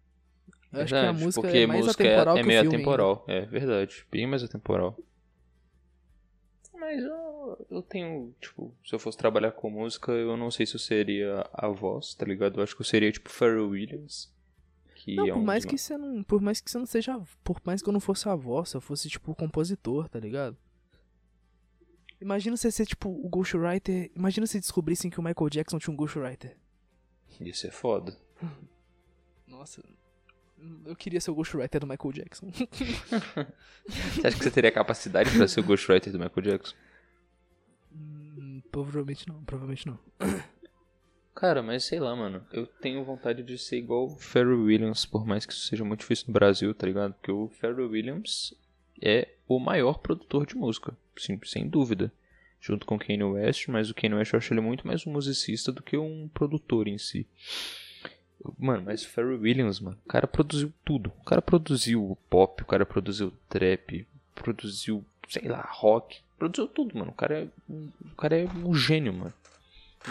Eu 0.71 0.81
acho 0.81 0.93
que 0.93 0.97
a 0.97 1.01
Verdade, 1.03 1.23
música 1.23 1.41
porque 1.41 1.57
é 1.57 1.67
mais 1.67 1.85
música 1.85 2.03
atemporal 2.03 2.35
é, 2.35 2.39
é 2.39 2.41
que 2.41 2.47
meio 2.47 2.59
o 2.59 2.63
filme. 2.63 2.75
ainda. 2.77 2.89
atemporal. 2.91 3.25
É 3.27 3.41
verdade, 3.45 4.05
bem 4.11 4.27
mais 4.27 4.43
atemporal. 4.43 4.97
Mas 6.73 7.03
eu, 7.03 7.67
eu 7.69 7.81
tenho, 7.81 8.33
tipo, 8.39 8.73
se 8.85 8.93
eu 8.93 8.99
fosse 8.99 9.17
trabalhar 9.17 9.51
com 9.51 9.69
música, 9.69 10.11
eu 10.11 10.37
não 10.37 10.51
sei 10.51 10.65
se 10.65 10.75
eu 10.75 10.79
seria 10.79 11.45
a 11.53 11.67
voz, 11.67 12.13
tá 12.13 12.25
ligado? 12.25 12.59
Eu 12.59 12.63
acho 12.63 12.75
que 12.75 12.81
eu 12.81 12.85
seria 12.85 13.11
tipo 13.11 13.29
Pharrell 13.29 13.69
Williams. 13.69 14.31
Que 15.07 15.15
Não, 15.15 15.25
é 15.25 15.31
por 15.31 15.39
um 15.39 15.43
mais 15.45 15.63
dos 15.63 15.71
que 15.71 15.77
você 15.77 15.97
não. 15.97 16.21
Por 16.21 16.41
mais 16.41 16.59
que 16.59 16.69
você 16.69 16.77
não 16.77 16.85
seja. 16.85 17.17
Por 17.41 17.61
mais 17.63 17.81
que 17.81 17.87
eu 17.87 17.93
não 17.93 17.99
fosse 18.01 18.27
a 18.27 18.35
voz, 18.35 18.73
eu 18.73 18.81
fosse, 18.81 19.07
tipo, 19.07 19.31
o 19.31 19.35
compositor, 19.35 20.09
tá 20.09 20.19
ligado? 20.19 20.57
Imagina 22.19 22.57
você 22.57 22.69
ser, 22.69 22.85
tipo, 22.85 23.07
o 23.09 23.29
ghostwriter. 23.29 24.11
Imagina 24.13 24.45
se 24.45 24.59
descobrissem 24.59 25.09
que 25.09 25.17
o 25.17 25.23
Michael 25.23 25.49
Jackson 25.49 25.79
tinha 25.79 25.93
um 25.93 25.95
ghostwriter. 25.95 26.57
Isso 27.39 27.65
é 27.65 27.71
foda. 27.71 28.19
Nossa. 29.47 29.81
Eu 30.85 30.95
queria 30.97 31.21
ser 31.21 31.31
o 31.31 31.35
ghostwriter 31.35 31.79
do 31.79 31.87
Michael 31.87 32.11
Jackson. 32.11 32.51
Você 33.87 34.27
acha 34.27 34.37
que 34.37 34.43
você 34.43 34.51
teria 34.51 34.71
capacidade 34.73 35.29
pra 35.31 35.47
ser 35.47 35.61
o 35.61 35.63
ghostwriter 35.63 36.11
do 36.11 36.19
Michael 36.19 36.41
Jackson? 36.41 36.75
Hum, 37.93 38.61
provavelmente 38.71 39.25
não, 39.29 39.41
provavelmente 39.45 39.87
não. 39.87 39.97
Cara, 41.37 41.61
mas 41.61 41.83
sei 41.83 41.99
lá, 41.99 42.15
mano. 42.15 42.43
Eu 42.51 42.65
tenho 42.65 43.03
vontade 43.03 43.43
de 43.43 43.59
ser 43.59 43.77
igual 43.77 44.05
o 44.05 44.17
Pharrell 44.17 44.63
Williams, 44.63 45.05
por 45.05 45.23
mais 45.23 45.45
que 45.45 45.53
isso 45.53 45.67
seja 45.67 45.85
muito 45.85 45.99
difícil 45.99 46.25
no 46.27 46.33
Brasil, 46.33 46.73
tá 46.73 46.87
ligado? 46.87 47.13
Porque 47.13 47.31
o 47.31 47.47
Pharrell 47.61 47.91
Williams 47.91 48.55
é 48.99 49.27
o 49.47 49.59
maior 49.59 49.99
produtor 49.99 50.47
de 50.47 50.55
música, 50.55 50.97
sim, 51.15 51.39
sem 51.45 51.67
dúvida. 51.67 52.11
Junto 52.59 52.87
com 52.87 52.95
o 52.95 52.99
Kanye 52.99 53.23
West, 53.23 53.67
mas 53.67 53.87
o 53.87 53.93
Kanye 53.93 54.15
West 54.15 54.33
eu 54.33 54.37
acho 54.37 54.51
ele 54.51 54.61
muito 54.61 54.87
mais 54.87 55.05
um 55.05 55.11
musicista 55.11 55.71
do 55.71 55.83
que 55.83 55.95
um 55.95 56.27
produtor 56.33 56.87
em 56.87 56.97
si. 56.97 57.27
Mano, 58.57 58.81
mas 58.85 59.03
o 59.03 59.09
Pharrell 59.09 59.39
Williams, 59.39 59.79
mano, 59.79 59.97
o 60.05 60.09
cara 60.09 60.25
produziu 60.25 60.73
tudo. 60.83 61.13
O 61.21 61.23
cara 61.23 61.41
produziu 61.41 62.03
o 62.03 62.15
pop, 62.31 62.63
o 62.63 62.65
cara 62.65 62.83
produziu 62.83 63.31
trap, 63.47 64.07
produziu, 64.33 65.05
sei 65.29 65.47
lá, 65.47 65.61
rock. 65.71 66.17
Produziu 66.39 66.67
tudo, 66.67 66.97
mano. 66.97 67.11
O 67.11 67.15
cara 67.15 67.43
é, 67.43 67.47
o 67.69 68.15
cara 68.15 68.35
é 68.35 68.45
um 68.45 68.73
gênio, 68.73 69.13
mano. 69.13 69.33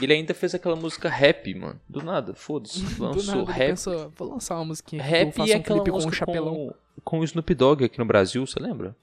Ele 0.00 0.12
ainda 0.12 0.34
fez 0.34 0.54
aquela 0.54 0.76
música 0.76 1.08
rap, 1.08 1.54
mano. 1.54 1.80
Do 1.88 2.02
nada, 2.02 2.34
foda-se. 2.34 2.82
Lançou 3.00 3.36
nada, 3.36 3.52
rap. 3.52 3.68
pensou, 3.70 4.12
vou 4.16 4.28
lançar 4.28 4.56
uma 4.56 4.66
musiquinha 4.66 5.02
aqui, 5.02 5.10
Rap 5.10 5.26
eu 5.26 5.32
faço 5.32 5.50
e 5.50 5.54
um 5.54 5.58
aquela 5.58 5.78
clipe 5.78 5.90
com 5.90 5.96
um 5.96 6.00
música 6.02 6.16
chapelão. 6.16 6.54
com, 6.54 6.74
com 7.02 7.18
o 7.20 7.24
Snoop 7.24 7.54
Dogg 7.54 7.84
aqui 7.84 7.98
no 7.98 8.04
Brasil, 8.04 8.46
você 8.46 8.60
lembra? 8.60 8.94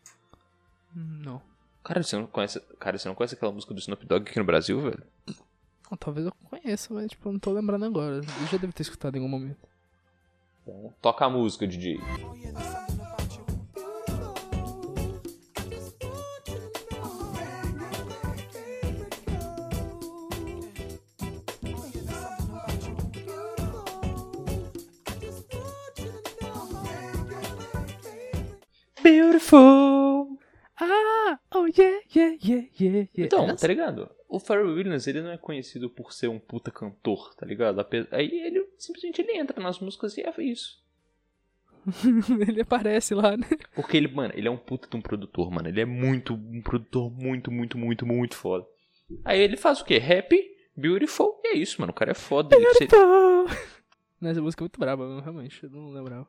Não. 0.96 1.42
Cara, 1.84 2.04
você 2.04 2.16
não 2.16 2.28
conhece, 2.28 2.62
cara, 2.80 2.98
você 2.98 3.08
não 3.08 3.16
conhece 3.16 3.36
aquela 3.36 3.52
música 3.52 3.74
do 3.74 3.80
Snoop 3.80 4.06
Dogg 4.06 4.30
aqui 4.30 4.40
no 4.40 4.46
Brasil, 4.46 4.80
velho? 4.82 5.04
Ah, 5.92 5.98
Talvez 5.98 6.26
eu 6.26 6.34
conheça, 6.50 6.94
mas 6.94 7.10
tipo, 7.10 7.28
eu 7.28 7.34
não 7.34 7.40
tô 7.40 7.52
lembrando 7.52 7.86
agora. 7.86 8.18
Eu 8.18 8.48
já 8.52 8.58
devo 8.58 8.72
ter 8.72 8.84
escutado 8.84 9.16
em 9.16 9.20
algum 9.20 9.30
momento. 9.30 9.58
Então, 10.62 10.94
toca 11.02 11.26
a 11.26 11.30
música, 11.30 11.68
DJ. 11.68 12.00
Beautiful. 29.04 30.40
Ah! 30.80 31.40
Oh 31.54 31.66
yeah, 31.68 32.00
yeah, 32.16 32.36
yeah, 32.44 32.68
yeah, 32.80 33.08
yeah. 33.10 33.10
Então, 33.18 33.56
tá 33.56 33.68
ligado? 33.68 34.10
O 34.28 34.40
Pharrell 34.40 34.74
Williams, 34.74 35.06
ele 35.06 35.22
não 35.22 35.32
é 35.32 35.38
conhecido 35.38 35.90
por 35.90 36.12
ser 36.14 36.28
um 36.28 36.40
puta 36.40 36.72
cantor, 36.72 37.36
tá 37.36 37.46
ligado? 37.46 37.86
Aí 38.12 38.32
ele 38.32 38.68
simplesmente 38.78 39.22
ele 39.22 39.38
entra 39.38 39.62
nas 39.62 39.80
músicas 39.80 40.18
e 40.18 40.22
é 40.22 40.34
isso. 40.42 40.82
ele 42.48 42.62
aparece 42.62 43.14
lá, 43.14 43.36
né? 43.38 43.46
Porque 43.76 43.98
ele, 43.98 44.08
mano, 44.08 44.34
ele 44.36 44.48
é 44.48 44.52
um 44.52 44.58
puta 44.58 44.88
de 44.88 44.96
um 44.96 45.02
produtor, 45.02 45.52
mano. 45.52 45.68
Ele 45.68 45.82
é 45.82 45.86
muito, 45.86 46.34
um 46.34 46.62
produtor 46.62 47.12
muito, 47.12 47.52
muito, 47.52 47.78
muito, 47.78 48.06
muito 48.06 48.36
foda. 48.36 48.66
Aí 49.24 49.40
ele 49.40 49.58
faz 49.58 49.82
o 49.82 49.86
quê? 49.86 49.98
Rap, 50.00 50.34
beautiful, 50.76 51.40
e 51.44 51.50
é 51.50 51.58
isso, 51.58 51.80
mano. 51.80 51.92
O 51.92 51.96
cara 51.96 52.12
é 52.12 52.16
foda. 52.16 52.56
Ele, 52.56 52.74
se- 52.74 52.88
Nessa 54.20 54.42
música 54.42 54.62
é 54.62 54.66
muito 54.66 54.80
braba, 54.80 55.22
realmente, 55.22 55.62
eu 55.64 55.70
não 55.70 55.92
lembrava. 55.92 56.28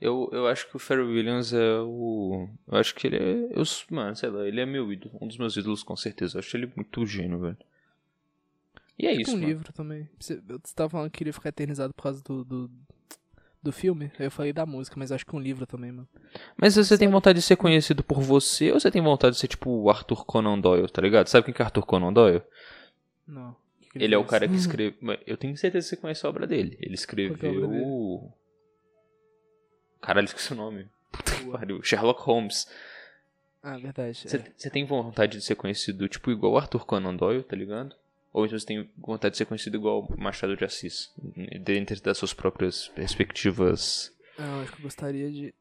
Eu, 0.00 0.28
eu 0.32 0.46
acho 0.46 0.68
que 0.68 0.76
o 0.76 0.78
Pharrell 0.78 1.06
Williams 1.08 1.52
é 1.52 1.78
o. 1.80 2.48
Eu 2.66 2.78
acho 2.78 2.94
que 2.94 3.06
ele 3.06 3.16
é. 3.16 3.48
Eu, 3.58 3.62
mano, 3.90 4.14
sei 4.16 4.28
lá, 4.30 4.46
ele 4.46 4.60
é 4.60 4.66
meu 4.66 4.92
ídolo. 4.92 5.16
Um 5.20 5.26
dos 5.28 5.38
meus 5.38 5.56
ídolos, 5.56 5.82
com 5.82 5.96
certeza. 5.96 6.36
Eu 6.36 6.40
acho 6.40 6.56
ele 6.56 6.70
muito 6.76 7.06
gênio, 7.06 7.38
velho. 7.38 7.56
E 8.98 9.06
é 9.06 9.10
Tipo 9.10 9.22
isso, 9.22 9.30
um 9.32 9.34
mano. 9.34 9.46
livro 9.48 9.72
também. 9.72 10.08
Você, 10.18 10.40
você 10.46 10.74
tava 10.74 10.90
falando 10.90 11.10
que 11.10 11.18
queria 11.18 11.32
ficar 11.32 11.48
eternizado 11.48 11.92
por 11.94 12.02
causa 12.02 12.22
do, 12.22 12.44
do, 12.44 12.70
do 13.62 13.72
filme. 13.72 14.12
Aí 14.18 14.26
eu 14.26 14.30
falei 14.30 14.52
da 14.52 14.64
música, 14.66 14.96
mas 14.98 15.10
acho 15.10 15.26
que 15.26 15.34
um 15.34 15.40
livro 15.40 15.66
também, 15.66 15.90
mano. 15.90 16.08
Mas 16.56 16.76
você 16.76 16.96
tem 16.96 17.08
vontade 17.08 17.38
de 17.38 17.44
ser 17.44 17.56
conhecido 17.56 18.04
por 18.04 18.20
você 18.20 18.70
ou 18.70 18.78
você 18.78 18.90
tem 18.90 19.02
vontade 19.02 19.34
de 19.34 19.40
ser 19.40 19.48
tipo 19.48 19.70
o 19.70 19.90
Arthur 19.90 20.24
Conan 20.24 20.60
Doyle, 20.60 20.88
tá 20.88 21.02
ligado? 21.02 21.26
Sabe 21.28 21.46
quem 21.46 21.54
que 21.54 21.62
é 21.62 21.64
Arthur 21.64 21.84
Conan 21.86 22.12
Doyle? 22.12 22.42
Não. 23.26 23.56
Ele 23.96 24.14
é 24.14 24.18
o 24.18 24.24
cara 24.24 24.46
que 24.48 24.54
escreve. 24.56 24.96
Eu 25.26 25.36
tenho 25.36 25.56
certeza 25.56 25.86
que 25.86 25.90
você 25.90 25.96
conhece 25.96 26.24
a 26.26 26.28
obra 26.28 26.46
dele. 26.46 26.76
Ele 26.80 26.92
é 26.92 26.94
escreveu. 26.94 27.36
dele? 27.68 27.82
Caralho, 30.04 30.26
esqueci 30.26 30.52
o 30.52 30.56
nome. 30.56 30.86
Puta 31.10 31.34
que 31.34 31.44
pariu. 31.50 31.82
Sherlock 31.82 32.20
Holmes. 32.22 32.68
Ah, 33.62 33.78
verdade. 33.78 34.18
Você 34.28 34.68
é. 34.68 34.70
tem 34.70 34.84
vontade 34.84 35.38
de 35.38 35.44
ser 35.44 35.54
conhecido 35.54 36.06
tipo 36.08 36.30
igual 36.30 36.52
o 36.52 36.58
Arthur 36.58 36.84
Conan 36.84 37.16
Doyle, 37.16 37.42
tá 37.42 37.56
ligado? 37.56 37.96
Ou 38.30 38.44
então 38.44 38.58
você 38.58 38.66
tem 38.66 38.90
vontade 38.98 39.32
de 39.32 39.38
ser 39.38 39.46
conhecido 39.46 39.78
igual 39.78 40.06
Machado 40.18 40.54
de 40.54 40.64
Assis? 40.64 41.10
Dentro 41.62 41.98
das 42.02 42.18
suas 42.18 42.34
próprias 42.34 42.88
perspectivas. 42.88 44.12
Ah, 44.38 44.60
acho 44.60 44.72
que 44.72 44.80
eu 44.80 44.82
gostaria 44.82 45.30
de. 45.30 45.54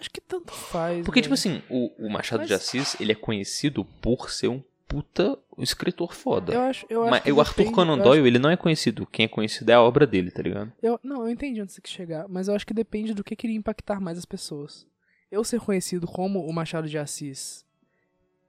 Acho 0.00 0.10
que 0.10 0.20
tanto 0.20 0.52
faz. 0.52 1.04
Porque, 1.04 1.22
tipo 1.22 1.36
velho. 1.36 1.58
assim, 1.58 1.62
o, 1.70 2.06
o 2.06 2.10
Machado 2.10 2.40
Mas- 2.40 2.48
de 2.48 2.54
Assis, 2.54 3.00
ele 3.00 3.12
é 3.12 3.14
conhecido 3.14 3.84
por 3.84 4.30
ser 4.30 4.48
um 4.48 4.60
puta 4.88 5.38
escritor 5.62 6.12
foda. 6.14 6.52
Eu 6.52 6.60
acho, 6.62 6.86
eu 6.88 7.02
acho 7.02 7.10
Mas 7.10 7.22
que 7.22 7.32
o 7.32 7.40
Arthur 7.40 7.56
depende- 7.58 7.74
Conan 7.74 7.92
eu 7.92 7.94
acho- 7.96 8.04
Doyle, 8.04 8.26
ele 8.26 8.38
não 8.38 8.50
é 8.50 8.56
conhecido. 8.56 9.06
Quem 9.06 9.24
é 9.24 9.28
conhecido 9.28 9.70
é 9.70 9.74
a 9.74 9.80
obra 9.82 10.06
dele, 10.06 10.30
tá 10.30 10.42
ligado? 10.42 10.72
Eu, 10.82 10.98
não, 11.02 11.22
eu 11.22 11.30
entendi 11.30 11.60
onde 11.62 11.72
você 11.72 11.80
quer 11.80 11.88
chegar, 11.90 12.26
mas 12.28 12.48
eu 12.48 12.54
acho 12.54 12.66
que 12.66 12.74
depende 12.74 13.14
do 13.14 13.22
que 13.24 13.36
queria 13.36 13.56
impactar 13.56 14.00
mais 14.00 14.18
as 14.18 14.24
pessoas. 14.24 14.86
Eu 15.30 15.42
ser 15.44 15.60
conhecido 15.60 16.06
como 16.06 16.44
o 16.46 16.52
Machado 16.52 16.88
de 16.88 16.96
Assis, 16.98 17.64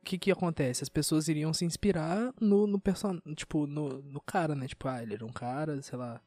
o 0.01 0.05
que 0.05 0.17
que 0.17 0.31
acontece? 0.31 0.83
As 0.83 0.89
pessoas 0.89 1.27
iriam 1.27 1.51
se 1.53 1.65
inspirar 1.65 2.33
no, 2.39 2.67
no 2.67 2.79
person... 2.79 3.19
tipo, 3.35 3.65
no, 3.65 4.01
no 4.03 4.21
cara, 4.21 4.53
né? 4.53 4.67
Tipo, 4.67 4.87
ah, 4.87 5.01
ele 5.01 5.15
era 5.15 5.25
um 5.25 5.31
cara, 5.31 5.81
sei 5.81 5.97
lá, 5.97 6.21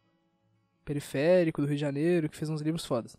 periférico 0.84 1.60
do 1.60 1.66
Rio 1.66 1.76
de 1.76 1.80
Janeiro, 1.80 2.28
que 2.28 2.36
fez 2.36 2.48
uns 2.50 2.60
livros 2.60 2.84
fodas. 2.84 3.16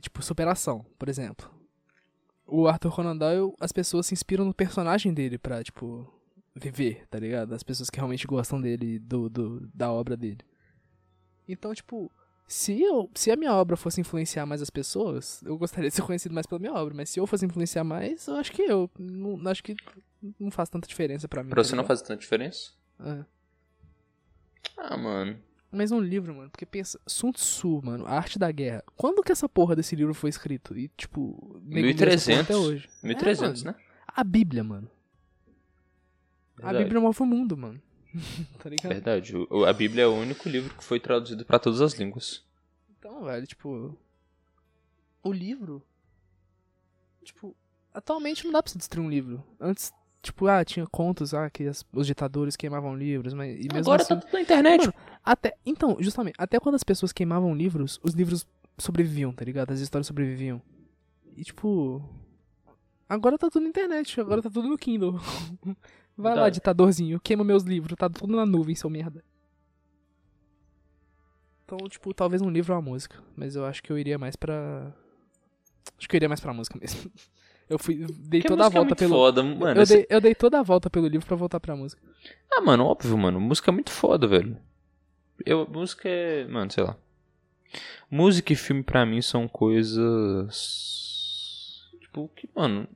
Tipo, 0.00 0.22
Superação, 0.22 0.84
por 0.98 1.08
exemplo. 1.08 1.50
O 2.46 2.66
Arthur 2.66 2.92
Conan 2.94 3.16
Doyle, 3.16 3.52
as 3.60 3.72
pessoas 3.72 4.06
se 4.06 4.14
inspiram 4.14 4.44
no 4.44 4.52
personagem 4.54 5.12
dele 5.14 5.38
pra, 5.38 5.62
tipo, 5.62 6.12
viver, 6.54 7.06
tá 7.08 7.18
ligado? 7.18 7.54
As 7.54 7.62
pessoas 7.62 7.88
que 7.90 7.96
realmente 7.96 8.26
gostam 8.26 8.60
dele, 8.60 8.98
do, 8.98 9.28
do, 9.28 9.68
da 9.74 9.90
obra 9.90 10.16
dele. 10.16 10.40
Então, 11.48 11.74
tipo, 11.74 12.10
se, 12.46 12.80
eu, 12.80 13.10
se 13.14 13.30
a 13.30 13.36
minha 13.36 13.52
obra 13.54 13.76
fosse 13.76 14.00
influenciar 14.00 14.46
mais 14.46 14.60
as 14.62 14.70
pessoas, 14.70 15.42
eu 15.42 15.56
gostaria 15.56 15.88
de 15.88 15.96
ser 15.96 16.02
conhecido 16.02 16.34
mais 16.34 16.46
pela 16.46 16.58
minha 16.58 16.72
obra. 16.72 16.94
Mas 16.94 17.10
se 17.10 17.18
eu 17.18 17.26
fosse 17.26 17.44
influenciar 17.46 17.84
mais, 17.84 18.26
eu 18.26 18.36
acho 18.36 18.52
que 18.52 18.62
eu. 18.62 18.90
Não, 18.98 19.40
acho 19.50 19.62
que 19.62 19.74
não 20.38 20.50
faz 20.50 20.68
tanta 20.68 20.86
diferença 20.86 21.26
pra 21.26 21.42
mim. 21.42 21.50
Pra 21.50 21.62
tá 21.62 21.68
você 21.68 21.74
não 21.76 21.84
faz 21.84 22.00
tanta 22.02 22.16
diferença? 22.20 22.72
É. 23.00 23.24
Ah, 24.76 24.96
mano. 24.96 25.38
Mas 25.70 25.90
um 25.90 25.98
livro, 26.00 26.34
mano, 26.34 26.50
porque 26.50 26.66
pensa, 26.66 27.00
Sun 27.06 27.32
Tzu, 27.32 27.80
mano, 27.82 28.04
a 28.06 28.10
arte 28.12 28.38
da 28.38 28.52
guerra. 28.52 28.84
Quando 28.94 29.22
que 29.22 29.32
essa 29.32 29.48
porra 29.48 29.74
desse 29.74 29.96
livro 29.96 30.12
foi 30.12 30.28
escrito? 30.28 30.76
E, 30.76 30.88
tipo, 30.88 31.58
nego 31.64 31.86
lê 31.86 32.12
essa 32.12 32.30
porra 32.30 32.36
1300. 32.36 32.40
até 32.44 32.56
hoje. 32.56 32.88
1300, 33.02 33.62
É, 33.62 33.64
mano. 33.64 33.78
né? 33.78 33.84
A 34.06 34.22
Bíblia, 34.22 34.62
mano. 34.62 34.90
A 36.62 36.66
Verdade. 36.66 36.84
Bíblia 36.84 37.00
move 37.00 37.22
o 37.22 37.26
mundo, 37.26 37.56
mano. 37.56 37.80
tá 38.62 38.68
ligado? 38.70 38.92
Verdade. 38.92 39.32
A 39.68 39.72
Bíblia 39.72 40.04
é 40.04 40.06
o 40.06 40.14
único 40.14 40.48
livro 40.48 40.74
que 40.74 40.84
foi 40.84 41.00
traduzido 41.00 41.44
pra 41.44 41.58
todas 41.58 41.80
as 41.80 41.94
línguas. 41.94 42.44
Então, 42.98 43.24
velho, 43.24 43.46
tipo. 43.46 43.96
O 45.22 45.32
livro. 45.32 45.82
Tipo, 47.24 47.54
atualmente 47.94 48.44
não 48.44 48.52
dá 48.52 48.62
pra 48.62 48.70
você 48.70 48.78
destruir 48.78 49.04
um 49.04 49.10
livro. 49.10 49.42
Antes, 49.60 49.92
tipo, 50.20 50.46
ah, 50.46 50.64
tinha 50.64 50.86
contos, 50.86 51.32
ah, 51.34 51.48
que 51.48 51.64
as- 51.66 51.84
os 51.92 52.06
ditadores 52.06 52.56
queimavam 52.56 52.96
livros, 52.96 53.32
mas. 53.34 53.50
E 53.56 53.62
mesmo 53.62 53.78
Agora 53.78 54.02
assim, 54.02 54.14
tá 54.14 54.20
tudo 54.20 54.32
na 54.32 54.40
internet. 54.40 54.80
Mano, 54.80 54.94
até. 55.24 55.54
Então, 55.64 55.96
justamente, 56.00 56.34
até 56.38 56.58
quando 56.60 56.74
as 56.74 56.84
pessoas 56.84 57.12
queimavam 57.12 57.54
livros, 57.54 57.98
os 58.02 58.14
livros 58.14 58.46
sobreviviam, 58.78 59.32
tá 59.32 59.44
ligado? 59.44 59.72
As 59.72 59.80
histórias 59.80 60.06
sobreviviam. 60.06 60.60
E 61.36 61.44
tipo. 61.44 62.02
Agora 63.08 63.36
tá 63.36 63.50
tudo 63.50 63.62
na 63.64 63.68
internet, 63.68 64.18
agora 64.20 64.40
tá 64.42 64.50
tudo 64.50 64.68
no 64.68 64.78
Kindle. 64.78 65.20
Vai 66.16 66.34
lá, 66.34 66.48
ditadorzinho, 66.50 67.18
queima 67.20 67.42
meus 67.42 67.62
livros, 67.62 67.96
tá 67.96 68.08
tudo 68.08 68.36
na 68.36 68.44
nuvem, 68.46 68.74
seu 68.74 68.88
merda. 68.90 69.24
Então, 71.64 71.78
tipo, 71.88 72.12
talvez 72.12 72.42
um 72.42 72.50
livro 72.50 72.72
ou 72.74 72.78
uma 72.80 72.90
música. 72.90 73.22
Mas 73.36 73.56
eu 73.56 73.64
acho 73.64 73.82
que 73.82 73.90
eu 73.90 73.98
iria 73.98 74.18
mais 74.18 74.36
pra. 74.36 74.92
Acho 75.98 76.08
que 76.08 76.14
eu 76.14 76.18
iria 76.18 76.28
mais 76.28 76.40
pra 76.40 76.52
música 76.52 76.78
mesmo. 76.78 77.10
Eu 77.68 77.78
fui. 77.78 77.94
Dei 77.94 78.40
Porque 78.42 78.48
toda 78.48 78.64
a 78.64 78.66
é 78.66 78.70
volta 78.70 78.88
muito 78.88 78.98
pelo. 78.98 79.14
foda, 79.14 79.42
mano. 79.42 79.78
eu, 79.78 79.82
esse- 79.82 79.94
dei, 79.94 80.06
eu 80.10 80.20
dei 80.20 80.34
toda 80.34 80.58
a 80.58 80.62
volta 80.62 80.90
pelo 80.90 81.06
livro 81.06 81.26
pra 81.26 81.36
voltar 81.36 81.58
pra 81.58 81.74
música. 81.74 82.02
Ah, 82.52 82.60
mano, 82.60 82.84
óbvio, 82.84 83.16
mano. 83.16 83.40
Música 83.40 83.70
é 83.70 83.72
muito 83.72 83.90
foda, 83.90 84.26
velho. 84.26 84.58
Eu, 85.46 85.66
música 85.66 86.06
é. 86.06 86.44
Mano, 86.46 86.70
sei 86.70 86.84
lá. 86.84 86.98
Música 88.10 88.52
e 88.52 88.56
filme 88.56 88.82
pra 88.82 89.06
mim 89.06 89.22
são 89.22 89.48
coisas. 89.48 90.52
Tipo, 92.00 92.28
que, 92.36 92.46
mano. 92.54 92.86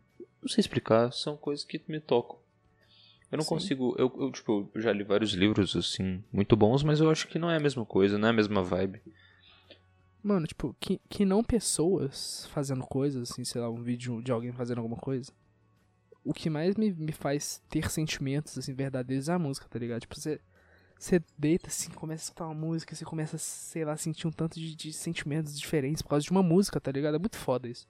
Não 0.43 0.49
sei 0.49 0.61
explicar. 0.61 1.11
São 1.11 1.39
coisas 1.39 1.65
que 1.65 1.81
me 1.89 2.01
tocam. 2.01 2.37
Eu 3.31 3.39
não 3.39 3.45
Sim. 3.45 3.51
consigo. 3.51 3.95
Eu, 3.99 4.13
eu, 4.19 4.31
tipo, 4.31 4.71
eu 4.75 4.81
já 4.81 4.93
li 4.93 5.03
vários 5.03 5.33
livros, 5.33 5.75
assim, 5.75 6.23
muito 6.33 6.57
bons, 6.57 6.83
mas 6.83 7.01
eu 7.01 7.11
acho 7.11 7.27
que 7.27 7.39
não 7.39 7.51
é 7.51 7.57
a 7.57 7.61
mesma 7.61 7.85
coisa, 7.85 8.19
não 8.19 8.29
é 8.29 8.31
a 8.31 8.35
mesma 8.35 8.63
vibe. 8.63 9.03
Mano, 10.23 10.47
tipo, 10.47 10.75
que, 10.81 11.01
que 11.09 11.25
não 11.25 11.43
pessoas 11.43 12.47
fazendo 12.53 12.85
coisas, 12.85 13.31
assim, 13.31 13.45
sei 13.45 13.61
lá, 13.61 13.71
um 13.71 13.83
vídeo 13.83 14.23
de 14.23 14.33
alguém 14.33 14.53
fazendo 14.53 14.79
alguma 14.79 14.97
coisa. 14.97 15.33
O 16.25 16.33
que 16.33 16.51
mais 16.51 16.77
me, 16.77 16.93
me 16.93 17.13
faz 17.13 17.63
ter 17.69 17.91
sentimentos, 17.91 18.59
assim, 18.59 18.75
verdadeiros 18.75 19.29
é 19.29 19.33
a 19.33 19.39
música, 19.39 19.69
tá 19.69 19.79
ligado? 19.79 20.01
Tipo, 20.01 20.19
você, 20.19 20.41
você 20.99 21.23
deita, 21.39 21.69
assim, 21.69 21.91
começa 21.91 22.23
a 22.23 22.27
escutar 22.27 22.45
uma 22.47 22.55
música, 22.55 22.95
você 22.95 23.05
começa, 23.05 23.39
sei 23.39 23.85
lá, 23.85 23.93
a 23.93 23.97
sentir 23.97 24.27
um 24.27 24.33
tanto 24.33 24.59
de, 24.59 24.75
de 24.75 24.93
sentimentos 24.93 25.59
diferentes 25.59 26.03
por 26.03 26.09
causa 26.11 26.25
de 26.25 26.31
uma 26.31 26.43
música, 26.43 26.81
tá 26.81 26.91
ligado? 26.91 27.15
É 27.17 27.19
muito 27.19 27.37
foda 27.37 27.69
isso. 27.69 27.89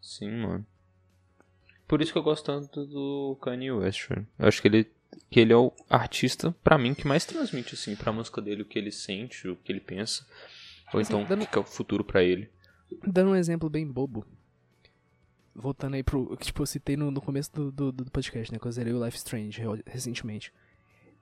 Sim, 0.00 0.30
mano. 0.42 0.66
Por 1.88 2.00
isso 2.02 2.12
que 2.12 2.18
eu 2.18 2.22
gosto 2.22 2.44
tanto 2.44 2.84
do 2.86 3.36
Kanye 3.40 3.72
West. 3.72 4.10
Eu 4.10 4.46
acho 4.46 4.60
que 4.62 4.68
ele, 4.68 4.84
que 5.30 5.40
ele 5.40 5.52
é 5.52 5.56
o 5.56 5.72
artista, 5.88 6.54
pra 6.62 6.76
mim, 6.78 6.94
que 6.94 7.06
mais 7.08 7.24
transmite, 7.24 7.74
assim, 7.74 7.96
pra 7.96 8.12
música 8.12 8.40
dele 8.42 8.62
o 8.62 8.66
que 8.66 8.78
ele 8.78 8.92
sente, 8.92 9.48
o 9.48 9.56
que 9.56 9.72
ele 9.72 9.80
pensa. 9.80 10.26
Ou 10.92 11.00
Assim, 11.00 11.12
então 11.14 11.24
dando- 11.24 11.42
o 11.44 11.46
que 11.46 11.56
é 11.56 11.60
o 11.60 11.64
futuro 11.64 12.04
pra 12.04 12.22
ele. 12.22 12.50
Dando 13.06 13.30
um 13.30 13.34
exemplo 13.36 13.68
bem 13.70 13.86
bobo. 13.86 14.26
Voltando 15.54 15.94
aí 15.94 16.02
pro. 16.02 16.36
que, 16.36 16.44
Tipo, 16.46 16.62
eu 16.62 16.66
citei 16.66 16.96
no, 16.96 17.10
no 17.10 17.20
começo 17.20 17.52
do, 17.52 17.72
do, 17.72 17.90
do 17.92 18.10
podcast, 18.10 18.52
né? 18.52 18.58
Que 18.58 18.66
eu 18.66 18.72
zerei 18.72 18.92
o 18.92 19.04
Life 19.04 19.16
Strange 19.16 19.60
re- 19.60 19.82
recentemente. 19.86 20.52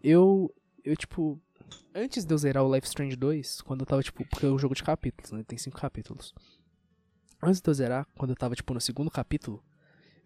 Eu. 0.03 0.55
Eu, 0.85 0.95
tipo. 0.97 1.41
Antes 1.95 2.25
de 2.25 2.33
eu 2.35 2.39
zerar 2.39 2.63
o 2.63 2.73
Life 2.75 2.87
Strange 2.87 3.17
2, 3.17 3.63
quando 3.63 3.81
eu 3.81 3.87
tava, 3.87 4.03
tipo. 4.03 4.25
Porque 4.27 4.45
é 4.45 4.49
um 4.49 4.59
jogo 4.59 4.75
de 4.75 4.83
capítulos, 4.83 5.33
né? 5.33 5.43
Tem 5.43 5.57
cinco 5.59 5.79
capítulos. 5.81 6.35
Antes 7.43 7.61
de 7.61 7.69
eu 7.71 7.75
zerar, 7.75 8.07
quando 8.17 8.31
eu 8.31 8.37
tava, 8.37 8.55
tipo, 8.55 8.73
no 8.75 8.81
segundo 8.81 9.11
capítulo, 9.11 9.63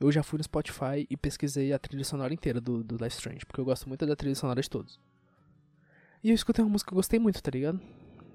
eu 0.01 0.11
já 0.11 0.23
fui 0.23 0.39
no 0.39 0.45
Spotify 0.45 1.07
e 1.09 1.17
pesquisei 1.17 1.73
a 1.73 1.79
trilha 1.79 2.05
sonora 2.05 2.33
inteira 2.33 2.61
do, 2.61 2.83
do 2.83 2.97
Life 2.97 3.17
Strange. 3.17 3.45
Porque 3.45 3.61
eu 3.61 3.65
gosto 3.65 3.87
muito 3.87 4.07
da 4.07 4.17
trilha 4.17 4.35
sonora 4.35 4.63
de 4.63 4.71
todos. 4.71 4.99
E 6.25 6.31
eu 6.31 6.35
escutei 6.35 6.65
uma 6.65 6.71
música 6.71 6.89
que 6.89 6.95
eu 6.95 6.97
gostei 6.97 7.19
muito, 7.21 7.43
tá 7.43 7.51
ligado? 7.51 7.81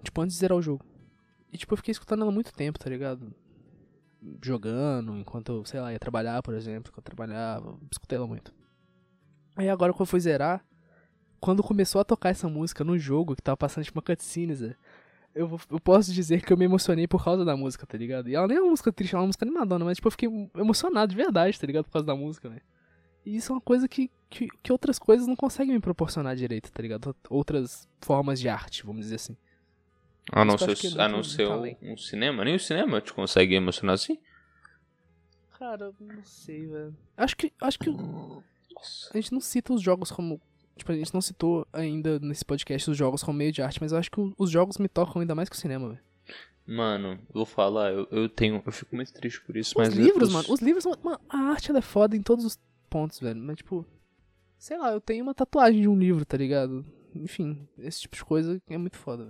Tipo, 0.03 0.21
antes 0.21 0.35
de 0.35 0.39
zerar 0.39 0.57
o 0.57 0.61
jogo. 0.61 0.85
E 1.51 1.57
tipo, 1.57 1.73
eu 1.73 1.77
fiquei 1.77 1.91
escutando 1.91 2.21
ela 2.21 2.31
muito 2.31 2.53
tempo, 2.53 2.77
tá 2.77 2.89
ligado? 2.89 3.33
Jogando, 4.43 5.17
enquanto 5.17 5.51
eu, 5.51 5.65
sei 5.65 5.79
lá, 5.79 5.91
ia 5.91 5.99
trabalhar, 5.99 6.41
por 6.43 6.53
exemplo, 6.53 6.91
enquanto 6.91 7.07
eu 7.07 7.15
trabalhava, 7.15 7.77
escutei 7.91 8.17
ela 8.17 8.27
muito. 8.27 8.53
Aí 9.55 9.69
agora 9.69 9.91
quando 9.93 10.01
eu 10.01 10.05
fui 10.05 10.19
zerar, 10.19 10.65
quando 11.39 11.63
começou 11.63 12.01
a 12.01 12.03
tocar 12.03 12.29
essa 12.29 12.49
música 12.49 12.83
no 12.83 12.97
jogo, 12.97 13.35
que 13.35 13.41
tava 13.41 13.57
passando 13.57 13.83
tipo 13.83 13.97
uma 13.97 14.03
cutscene, 14.03 14.75
eu, 15.35 15.47
vou- 15.47 15.59
eu 15.69 15.79
posso 15.79 16.11
dizer 16.13 16.43
que 16.43 16.51
eu 16.51 16.57
me 16.57 16.65
emocionei 16.65 17.07
por 17.07 17.23
causa 17.23 17.43
da 17.45 17.55
música, 17.55 17.85
tá 17.85 17.97
ligado? 17.97 18.29
E 18.29 18.35
ela 18.35 18.47
nem 18.47 18.57
é 18.57 18.61
uma 18.61 18.69
música 18.71 18.91
triste, 18.91 19.13
ela 19.13 19.21
é 19.21 19.23
uma 19.23 19.27
música 19.27 19.45
animadona, 19.45 19.85
mas 19.85 19.97
tipo, 19.97 20.07
eu 20.07 20.11
fiquei 20.11 20.29
emocionado 20.55 21.11
de 21.11 21.15
verdade, 21.15 21.59
tá 21.59 21.67
ligado? 21.67 21.85
Por 21.85 21.91
causa 21.91 22.05
da 22.07 22.15
música, 22.15 22.49
velho. 22.49 22.61
E 23.25 23.35
isso 23.35 23.51
é 23.51 23.55
uma 23.55 23.61
coisa 23.61 23.87
que, 23.87 24.09
que, 24.29 24.47
que 24.63 24.71
outras 24.71 24.97
coisas 24.97 25.27
não 25.27 25.35
conseguem 25.35 25.73
me 25.75 25.79
proporcionar 25.81 26.35
direito, 26.35 26.71
tá 26.71 26.81
ligado? 26.81 27.15
Outras 27.29 27.87
formas 28.01 28.39
de 28.39 28.47
arte, 28.47 28.85
vamos 28.85 29.01
dizer 29.01 29.15
assim. 29.15 29.35
A 30.31 30.43
não 30.45 30.57
ser, 30.57 30.71
é 30.97 31.01
a 31.01 31.07
não 31.07 31.23
ser 31.23 31.47
um, 31.47 31.97
cinema. 31.97 32.43
Nem 32.43 32.55
o 32.55 32.59
cinema 32.59 32.99
te 33.01 33.13
consegue 33.13 33.53
emocionar 33.55 33.93
assim? 33.95 34.17
Cara, 35.57 35.85
eu 35.85 35.95
não 35.99 36.23
sei, 36.23 36.65
velho. 36.65 36.95
Acho 37.15 37.37
que, 37.37 37.53
acho 37.61 37.79
que 37.79 37.89
Nossa. 37.89 39.09
a 39.13 39.17
gente 39.17 39.31
não 39.31 39.39
cita 39.39 39.73
os 39.73 39.81
jogos 39.81 40.11
como. 40.11 40.41
Tipo, 40.77 40.91
a 40.91 40.95
gente 40.95 41.13
não 41.13 41.21
citou 41.21 41.65
ainda 41.71 42.19
nesse 42.19 42.43
podcast 42.43 42.91
os 42.91 42.97
jogos 42.97 43.23
como 43.23 43.37
meio 43.37 43.51
de 43.51 43.61
arte, 43.61 43.79
mas 43.81 43.91
eu 43.91 43.97
acho 43.97 44.11
que 44.11 44.19
os 44.37 44.49
jogos 44.51 44.77
me 44.77 44.87
tocam 44.89 45.21
ainda 45.21 45.33
mais 45.35 45.47
que 45.47 45.55
o 45.55 45.59
cinema, 45.59 45.87
velho. 45.89 45.99
Mano, 46.67 47.11
eu 47.29 47.33
vou 47.33 47.45
falar, 47.45 47.93
eu, 47.93 48.07
eu 48.11 48.27
tenho. 48.27 48.61
Eu 48.65 48.71
fico 48.71 48.95
muito 48.95 49.13
triste 49.13 49.39
por 49.41 49.55
isso, 49.55 49.79
Os 49.79 49.87
mas. 49.87 49.93
livros, 49.95 50.27
os- 50.29 50.33
mano, 50.33 50.45
os 50.49 50.59
livros, 50.61 50.85
mano, 50.85 51.19
a 51.29 51.37
arte 51.37 51.69
ela 51.69 51.79
é 51.79 51.81
foda 51.81 52.15
em 52.17 52.21
todos 52.21 52.43
os 52.43 52.59
pontos, 52.89 53.19
velho. 53.19 53.39
Mas, 53.39 53.57
tipo, 53.57 53.85
sei 54.57 54.77
lá, 54.77 54.91
eu 54.91 54.99
tenho 54.99 55.23
uma 55.23 55.33
tatuagem 55.35 55.81
de 55.81 55.87
um 55.87 55.97
livro, 55.97 56.25
tá 56.25 56.35
ligado? 56.37 56.83
Enfim, 57.13 57.67
esse 57.77 58.01
tipo 58.01 58.15
de 58.15 58.25
coisa 58.25 58.59
é 58.67 58.77
muito 58.77 58.97
foda, 58.97 59.25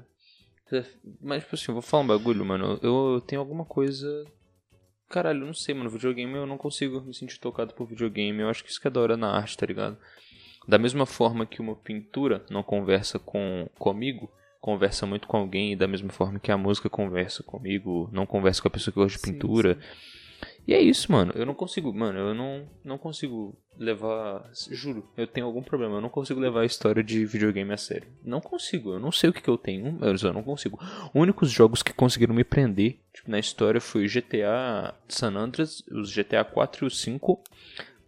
velho. 0.71 0.85
Mas, 1.21 1.43
tipo 1.43 1.55
assim, 1.55 1.65
eu 1.67 1.73
vou 1.73 1.81
falar 1.81 2.03
um 2.03 2.07
bagulho, 2.07 2.43
mano. 2.45 2.79
Eu, 2.81 3.13
eu 3.15 3.21
tenho 3.21 3.39
alguma 3.41 3.65
coisa. 3.65 4.25
Caralho, 5.09 5.41
eu 5.41 5.45
não 5.45 5.53
sei, 5.53 5.75
mano. 5.75 5.89
Videogame 5.89 6.33
eu 6.33 6.47
não 6.47 6.57
consigo 6.57 7.01
me 7.01 7.13
sentir 7.13 7.37
tocado 7.39 7.73
por 7.75 7.85
videogame. 7.85 8.39
Eu 8.41 8.49
acho 8.49 8.63
que 8.63 8.71
isso 8.71 8.81
que 8.81 8.87
é 8.87 8.89
da 8.91 8.99
hora 9.01 9.15
na 9.17 9.29
arte, 9.35 9.55
tá 9.57 9.65
ligado? 9.65 9.97
Da 10.67 10.77
mesma 10.77 11.05
forma 11.05 11.45
que 11.45 11.61
uma 11.61 11.75
pintura 11.75 12.45
não 12.49 12.63
conversa 12.63 13.19
com 13.19 13.69
comigo, 13.77 14.31
conversa 14.59 15.05
muito 15.05 15.27
com 15.27 15.37
alguém. 15.37 15.73
E 15.73 15.75
da 15.75 15.87
mesma 15.87 16.09
forma 16.09 16.39
que 16.39 16.51
a 16.51 16.57
música 16.57 16.89
conversa 16.89 17.43
comigo, 17.43 18.09
não 18.11 18.25
conversa 18.25 18.61
com 18.61 18.67
a 18.67 18.71
pessoa 18.71 18.91
que 18.93 18.99
gosta 18.99 19.17
de 19.19 19.25
Sim, 19.25 19.33
pintura. 19.33 19.75
sim. 19.75 20.15
E 20.67 20.73
é 20.73 20.81
isso, 20.81 21.11
mano. 21.11 21.31
Eu 21.35 21.45
não 21.45 21.53
consigo, 21.53 21.93
mano, 21.93 22.17
eu 22.17 22.33
não, 22.33 22.67
não 22.83 22.97
consigo 22.97 23.55
levar. 23.77 24.49
Juro, 24.71 25.07
eu 25.15 25.27
tenho 25.27 25.45
algum 25.45 25.61
problema. 25.61 25.95
Eu 25.95 26.01
não 26.01 26.09
consigo 26.09 26.39
levar 26.39 26.61
a 26.61 26.65
história 26.65 27.03
de 27.03 27.23
videogame 27.25 27.71
a 27.71 27.77
sério. 27.77 28.07
Não 28.23 28.41
consigo. 28.41 28.93
Eu 28.93 28.99
não 28.99 29.11
sei 29.11 29.29
o 29.29 29.33
que, 29.33 29.41
que 29.41 29.49
eu 29.49 29.57
tenho, 29.57 29.95
mas 29.99 30.23
eu 30.23 30.33
não 30.33 30.41
consigo. 30.41 30.79
Os 30.81 31.09
únicos 31.13 31.51
jogos 31.51 31.83
que 31.83 31.93
conseguiram 31.93 32.33
me 32.33 32.43
prender 32.43 32.99
tipo, 33.13 33.29
na 33.29 33.37
história 33.37 33.79
foi 33.79 34.07
GTA 34.07 34.95
San 35.07 35.35
Andreas, 35.35 35.83
os 35.91 36.11
GTA 36.11 36.43
4 36.43 36.85
e 36.85 36.87
o 36.87 36.91
5, 36.91 37.43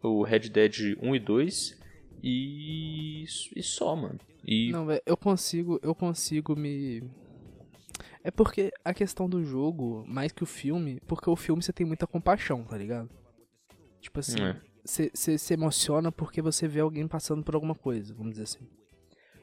o 0.01 0.23
Red 0.23 0.49
Dead 0.49 0.97
1 1.01 1.15
e 1.15 1.19
2 1.19 1.76
e. 2.23 3.23
e 3.55 3.63
só, 3.63 3.95
mano. 3.95 4.19
E. 4.45 4.71
Não, 4.71 4.85
velho, 4.85 5.01
eu 5.05 5.17
consigo, 5.17 5.79
eu 5.81 5.93
consigo 5.93 6.55
me. 6.55 7.03
É 8.23 8.31
porque 8.31 8.71
a 8.83 8.93
questão 8.93 9.29
do 9.29 9.43
jogo, 9.43 10.03
mais 10.07 10.31
que 10.31 10.43
o 10.43 10.45
filme, 10.45 10.99
porque 11.07 11.29
o 11.29 11.35
filme 11.35 11.61
você 11.63 11.71
tem 11.71 11.85
muita 11.85 12.05
compaixão, 12.05 12.63
tá 12.63 12.77
ligado? 12.77 13.09
Tipo 14.01 14.19
assim, 14.19 14.41
É. 14.41 14.59
você 14.83 15.09
você 15.13 15.37
se 15.37 15.53
emociona 15.53 16.11
porque 16.11 16.41
você 16.41 16.67
vê 16.67 16.81
alguém 16.81 17.07
passando 17.07 17.43
por 17.43 17.55
alguma 17.55 17.75
coisa, 17.75 18.13
vamos 18.13 18.31
dizer 18.31 18.43
assim. 18.43 18.67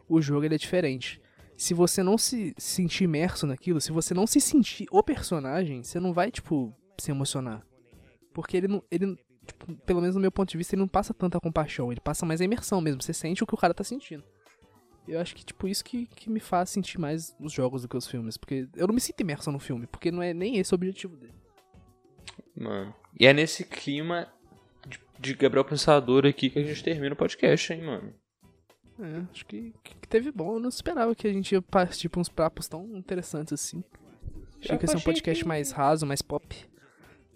O 0.09 0.21
jogo 0.21 0.45
ele 0.45 0.55
é 0.55 0.59
diferente. 0.59 1.21
Se 1.57 1.73
você 1.73 2.03
não 2.03 2.19
se 2.19 2.53
sentir 2.59 3.05
imerso 3.05 3.47
naquilo, 3.47 3.81
se 3.81 3.93
você 3.93 4.13
não 4.13 4.27
se 4.27 4.41
sentir 4.41 4.87
o 4.91 5.03
personagem, 5.03 5.83
você 5.83 6.01
não 6.01 6.13
vai, 6.13 6.31
tipo, 6.31 6.75
se 7.01 7.11
emocionar. 7.11 7.65
Porque 8.35 8.57
ele 8.57 8.69
não. 8.69 8.83
Ele, 8.91 9.17
tipo, 9.45 9.75
pelo 9.87 10.01
menos 10.01 10.15
no 10.17 10.21
meu 10.21 10.33
ponto 10.33 10.51
de 10.51 10.57
vista, 10.59 10.75
ele 10.75 10.81
não 10.81 10.89
passa 10.89 11.13
tanta 11.15 11.39
compaixão, 11.41 11.91
ele 11.93 12.01
passa 12.01 12.25
mais 12.27 12.41
a 12.41 12.45
imersão 12.45 12.81
mesmo. 12.81 13.03
Você 13.03 13.13
sente 13.13 13.43
o 13.43 13.47
que 13.47 13.55
o 13.55 13.59
cara 13.59 13.75
tá 13.75 13.85
sentindo. 13.85 14.25
Eu 15.07 15.21
acho 15.21 15.35
que, 15.37 15.45
tipo, 15.45 15.69
isso 15.69 15.85
que, 15.85 16.07
que 16.07 16.31
me 16.31 16.41
faz 16.41 16.71
sentir 16.71 16.99
mais 16.99 17.37
os 17.39 17.53
jogos 17.53 17.83
do 17.83 17.89
que 17.89 17.97
os 17.97 18.07
filmes. 18.07 18.37
Porque 18.39 18.67
eu 18.75 18.87
não 18.87 18.95
me 18.95 19.01
sinto 19.01 19.21
imerso 19.21 19.53
no 19.53 19.59
filme, 19.59 19.87
porque 19.87 20.11
não 20.11 20.23
é 20.23 20.33
nem 20.33 20.57
esse 20.59 20.73
o 20.73 20.77
objetivo 20.77 21.17
dele. 21.17 21.35
Mano. 22.57 22.95
E 23.19 23.27
é 23.27 23.33
nesse 23.33 23.65
clima 23.65 24.27
de, 24.87 24.99
de 25.21 25.35
Gabriel 25.35 25.65
Pensador 25.65 26.25
aqui 26.27 26.49
que 26.51 26.59
a 26.59 26.63
gente 26.63 26.83
termina 26.83 27.13
o 27.15 27.17
podcast, 27.17 27.73
hein, 27.73 27.83
mano. 27.83 28.15
É, 28.99 29.23
acho 29.31 29.45
que, 29.47 29.75
que 29.83 30.09
teve 30.09 30.31
bom. 30.31 30.55
Eu 30.55 30.61
não 30.61 30.69
esperava 30.69 31.15
que 31.15 31.27
a 31.27 31.33
gente 31.33 31.53
ia 31.53 31.61
partir 31.61 32.09
pra 32.09 32.21
uns 32.21 32.29
papos 32.29 32.69
tão 32.69 32.97
interessantes 32.97 33.53
assim. 33.53 33.83
Achei 34.61 34.79
que 34.79 34.85
ia 34.85 34.89
ser 34.89 34.97
um 34.97 35.01
podcast 35.01 35.43
que- 35.43 35.49
mais 35.49 35.71
raso, 35.73 36.07
mais 36.07 36.23
pop. 36.23 36.57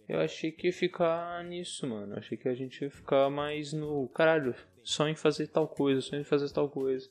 Eu 0.09 0.21
achei 0.21 0.51
que 0.51 0.69
ia 0.69 0.73
ficar 0.73 1.45
nisso, 1.45 1.87
mano. 1.87 2.15
Eu 2.15 2.19
achei 2.19 2.39
que 2.39 2.49
a 2.49 2.55
gente 2.55 2.83
ia 2.83 2.91
ficar 2.91 3.29
mais 3.29 3.73
no. 3.73 4.09
Caralho, 4.09 4.55
só 4.83 5.07
em 5.07 5.15
fazer 5.15 5.49
tal 5.49 5.69
coisa, 5.69 6.01
só 6.01 6.17
em 6.17 6.25
fazer 6.25 6.51
tal 6.51 6.69
coisa. 6.71 7.09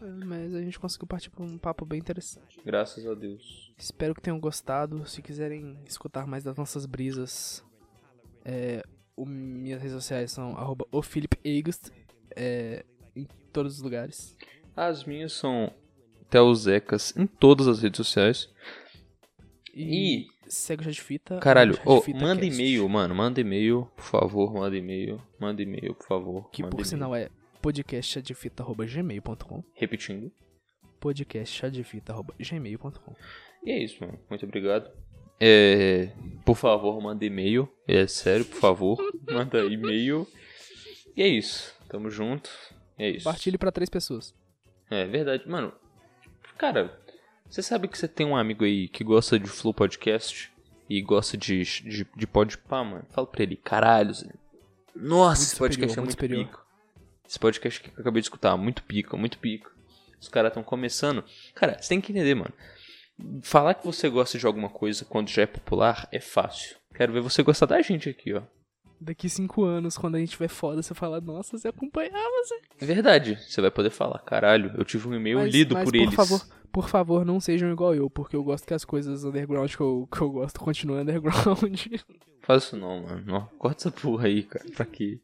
É, 0.00 0.24
mas 0.24 0.54
a 0.54 0.62
gente 0.62 0.78
conseguiu 0.80 1.06
partir 1.06 1.28
pra 1.30 1.44
um 1.44 1.58
papo 1.58 1.84
bem 1.84 1.98
interessante. 2.00 2.58
Graças 2.64 3.06
a 3.06 3.14
Deus. 3.14 3.72
Espero 3.78 4.14
que 4.14 4.22
tenham 4.22 4.40
gostado. 4.40 5.06
Se 5.06 5.20
quiserem 5.20 5.78
escutar 5.86 6.26
mais 6.26 6.42
das 6.42 6.56
nossas 6.56 6.86
brisas, 6.86 7.62
é, 8.44 8.82
o- 9.14 9.26
minhas 9.26 9.80
redes 9.82 9.94
sociais 9.94 10.32
são 10.32 10.56
arroba 10.56 10.86
é, 12.34 12.84
em 13.14 13.26
todos 13.52 13.76
os 13.76 13.82
lugares. 13.82 14.36
As 14.74 15.04
minhas 15.04 15.34
são 15.34 15.70
Telzecas 16.30 17.14
em 17.14 17.26
todas 17.26 17.68
as 17.68 17.82
redes 17.82 17.98
sociais. 17.98 18.48
E, 19.74 20.26
segue 20.48 20.82
o 20.82 20.84
Chá 20.84 20.90
de 20.90 21.00
Fita. 21.00 21.38
Caralho, 21.38 21.74
de 21.74 21.80
ô, 21.84 22.00
Fita 22.00 22.18
manda 22.20 22.44
e-mail, 22.44 22.88
mano. 22.88 23.14
Manda 23.14 23.40
e-mail, 23.40 23.88
por 23.96 24.04
favor, 24.04 24.52
manda 24.54 24.76
e-mail. 24.76 25.20
Manda 25.38 25.62
e-mail, 25.62 25.94
por 25.94 26.06
favor. 26.06 26.50
Que 26.50 26.62
por 26.62 26.84
sinal 26.84 27.14
é 27.14 27.28
podcastchadefita.gmail.com 27.60 29.62
Repetindo. 29.74 30.32
podcastchadefita.gmail.com 31.00 33.14
E 33.64 33.70
é 33.70 33.84
isso, 33.84 34.04
mano. 34.04 34.18
Muito 34.28 34.44
obrigado. 34.46 34.90
É, 35.40 36.10
por 36.44 36.56
favor, 36.56 37.00
manda 37.00 37.24
e-mail. 37.24 37.68
É 37.86 38.06
sério, 38.06 38.44
por 38.44 38.58
favor. 38.60 38.98
Manda 39.28 39.64
e-mail. 39.64 40.26
E 41.16 41.22
é 41.22 41.26
isso. 41.26 41.74
Tamo 41.88 42.08
junto. 42.10 42.48
É 42.96 43.10
isso. 43.10 43.24
Compartilhe 43.24 43.58
pra 43.58 43.72
três 43.72 43.90
pessoas. 43.90 44.32
É 44.88 45.04
verdade. 45.04 45.48
Mano, 45.48 45.72
cara, 46.56 46.96
você 47.52 47.62
sabe 47.62 47.86
que 47.88 47.98
você 47.98 48.08
tem 48.08 48.26
um 48.26 48.36
amigo 48.36 48.64
aí 48.64 48.88
que 48.88 49.04
gosta 49.04 49.38
de 49.38 49.46
Flow 49.48 49.74
Podcast 49.74 50.50
e 50.88 51.00
gosta 51.02 51.36
de, 51.36 51.62
de, 51.62 52.06
de 52.16 52.26
Podpah, 52.26 52.82
mano? 52.82 53.04
Fala 53.10 53.26
pra 53.26 53.42
ele, 53.42 53.56
caralho, 53.56 54.14
Zé. 54.14 54.32
Nossa, 54.96 55.40
Muito 55.40 55.42
esse 55.42 55.56
podcast 55.56 55.94
superior, 55.94 55.96
é 55.96 56.00
muito 56.00 56.10
superior. 56.12 56.46
pica. 56.46 56.58
Esse 57.28 57.38
podcast 57.38 57.80
que 57.80 57.88
eu 57.90 58.00
acabei 58.00 58.20
de 58.20 58.26
escutar, 58.26 58.56
muito 58.56 58.82
pica, 58.82 59.16
muito 59.16 59.38
pica. 59.38 59.70
Os 60.20 60.28
caras 60.28 60.50
estão 60.50 60.62
começando. 60.62 61.24
Cara, 61.54 61.76
você 61.80 61.88
tem 61.90 62.00
que 62.00 62.12
entender, 62.12 62.34
mano. 62.34 62.52
Falar 63.42 63.74
que 63.74 63.84
você 63.84 64.08
gosta 64.08 64.38
de 64.38 64.46
alguma 64.46 64.68
coisa 64.68 65.04
quando 65.04 65.28
já 65.28 65.42
é 65.42 65.46
popular 65.46 66.08
é 66.10 66.20
fácil. 66.20 66.76
Quero 66.94 67.12
ver 67.12 67.20
você 67.20 67.42
gostar 67.42 67.66
da 67.66 67.80
gente 67.82 68.08
aqui, 68.08 68.32
ó. 68.34 68.42
Daqui 69.00 69.28
cinco 69.28 69.64
anos, 69.64 69.98
quando 69.98 70.14
a 70.14 70.18
gente 70.20 70.30
tiver 70.30 70.48
foda, 70.48 70.80
você 70.82 70.94
fala, 70.94 71.20
nossa, 71.20 71.58
você 71.58 71.68
acompanhava, 71.68 72.44
Zé. 72.48 72.60
É 72.80 72.86
verdade. 72.86 73.36
Você 73.48 73.60
vai 73.60 73.70
poder 73.70 73.90
falar, 73.90 74.18
caralho, 74.20 74.72
eu 74.78 74.84
tive 74.84 75.08
um 75.08 75.14
e-mail 75.14 75.38
Mas- 75.38 75.52
lido 75.52 75.74
mas 75.74 75.84
por, 75.84 75.92
por 75.92 75.98
eles. 75.98 76.14
favor, 76.14 76.40
por 76.72 76.88
favor, 76.88 77.24
não 77.24 77.38
sejam 77.38 77.70
igual 77.70 77.94
eu, 77.94 78.08
porque 78.08 78.34
eu 78.34 78.42
gosto 78.42 78.66
que 78.66 78.74
as 78.74 78.84
coisas 78.84 79.24
underground 79.24 79.74
que 79.74 79.80
eu, 79.80 80.08
que 80.10 80.20
eu 80.20 80.30
gosto 80.30 80.58
continuem 80.58 81.02
underground. 81.02 81.86
Faz 82.42 82.64
isso 82.64 82.76
não, 82.76 83.02
mano. 83.02 83.22
Não, 83.24 83.46
corta 83.58 83.82
essa 83.88 83.90
porra 83.90 84.26
aí, 84.26 84.42
cara. 84.42 84.64
Pra 84.74 84.84
quê? 84.84 85.20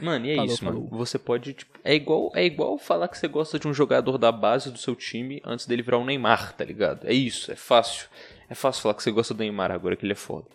Mano, 0.00 0.26
e 0.26 0.30
é 0.30 0.36
Falou, 0.36 0.52
isso, 0.52 0.64
mano. 0.64 0.76
falou. 0.84 0.98
Você 0.98 1.18
pode, 1.18 1.52
tipo. 1.54 1.78
É 1.84 1.94
igual, 1.94 2.32
é 2.34 2.44
igual 2.44 2.76
falar 2.78 3.08
que 3.08 3.16
você 3.16 3.28
gosta 3.28 3.58
de 3.58 3.68
um 3.68 3.72
jogador 3.72 4.18
da 4.18 4.32
base 4.32 4.70
do 4.70 4.78
seu 4.78 4.96
time 4.96 5.40
antes 5.44 5.66
dele 5.66 5.82
virar 5.82 5.98
o 5.98 6.04
Neymar, 6.04 6.54
tá 6.54 6.64
ligado? 6.64 7.06
É 7.06 7.12
isso, 7.12 7.52
é 7.52 7.56
fácil. 7.56 8.08
É 8.48 8.54
fácil 8.54 8.82
falar 8.82 8.94
que 8.94 9.02
você 9.02 9.10
gosta 9.10 9.32
do 9.32 9.38
Neymar 9.38 9.70
agora 9.70 9.94
que 9.96 10.04
ele 10.04 10.12
é 10.12 10.16
foda. 10.16 10.48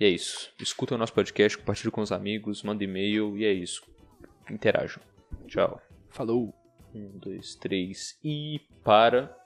E 0.00 0.04
é 0.04 0.08
isso. 0.08 0.50
Escuta 0.58 0.94
o 0.94 0.98
nosso 0.98 1.12
podcast, 1.12 1.58
compartilha 1.58 1.90
com 1.90 2.00
os 2.00 2.10
amigos, 2.10 2.62
manda 2.62 2.82
e-mail 2.82 3.36
e 3.36 3.44
é 3.44 3.52
isso. 3.52 3.82
Interajam. 4.50 5.02
Tchau. 5.46 5.80
Falou. 6.10 6.54
Um, 6.94 7.18
dois, 7.18 7.56
três 7.56 8.16
e 8.22 8.60
para. 8.84 9.36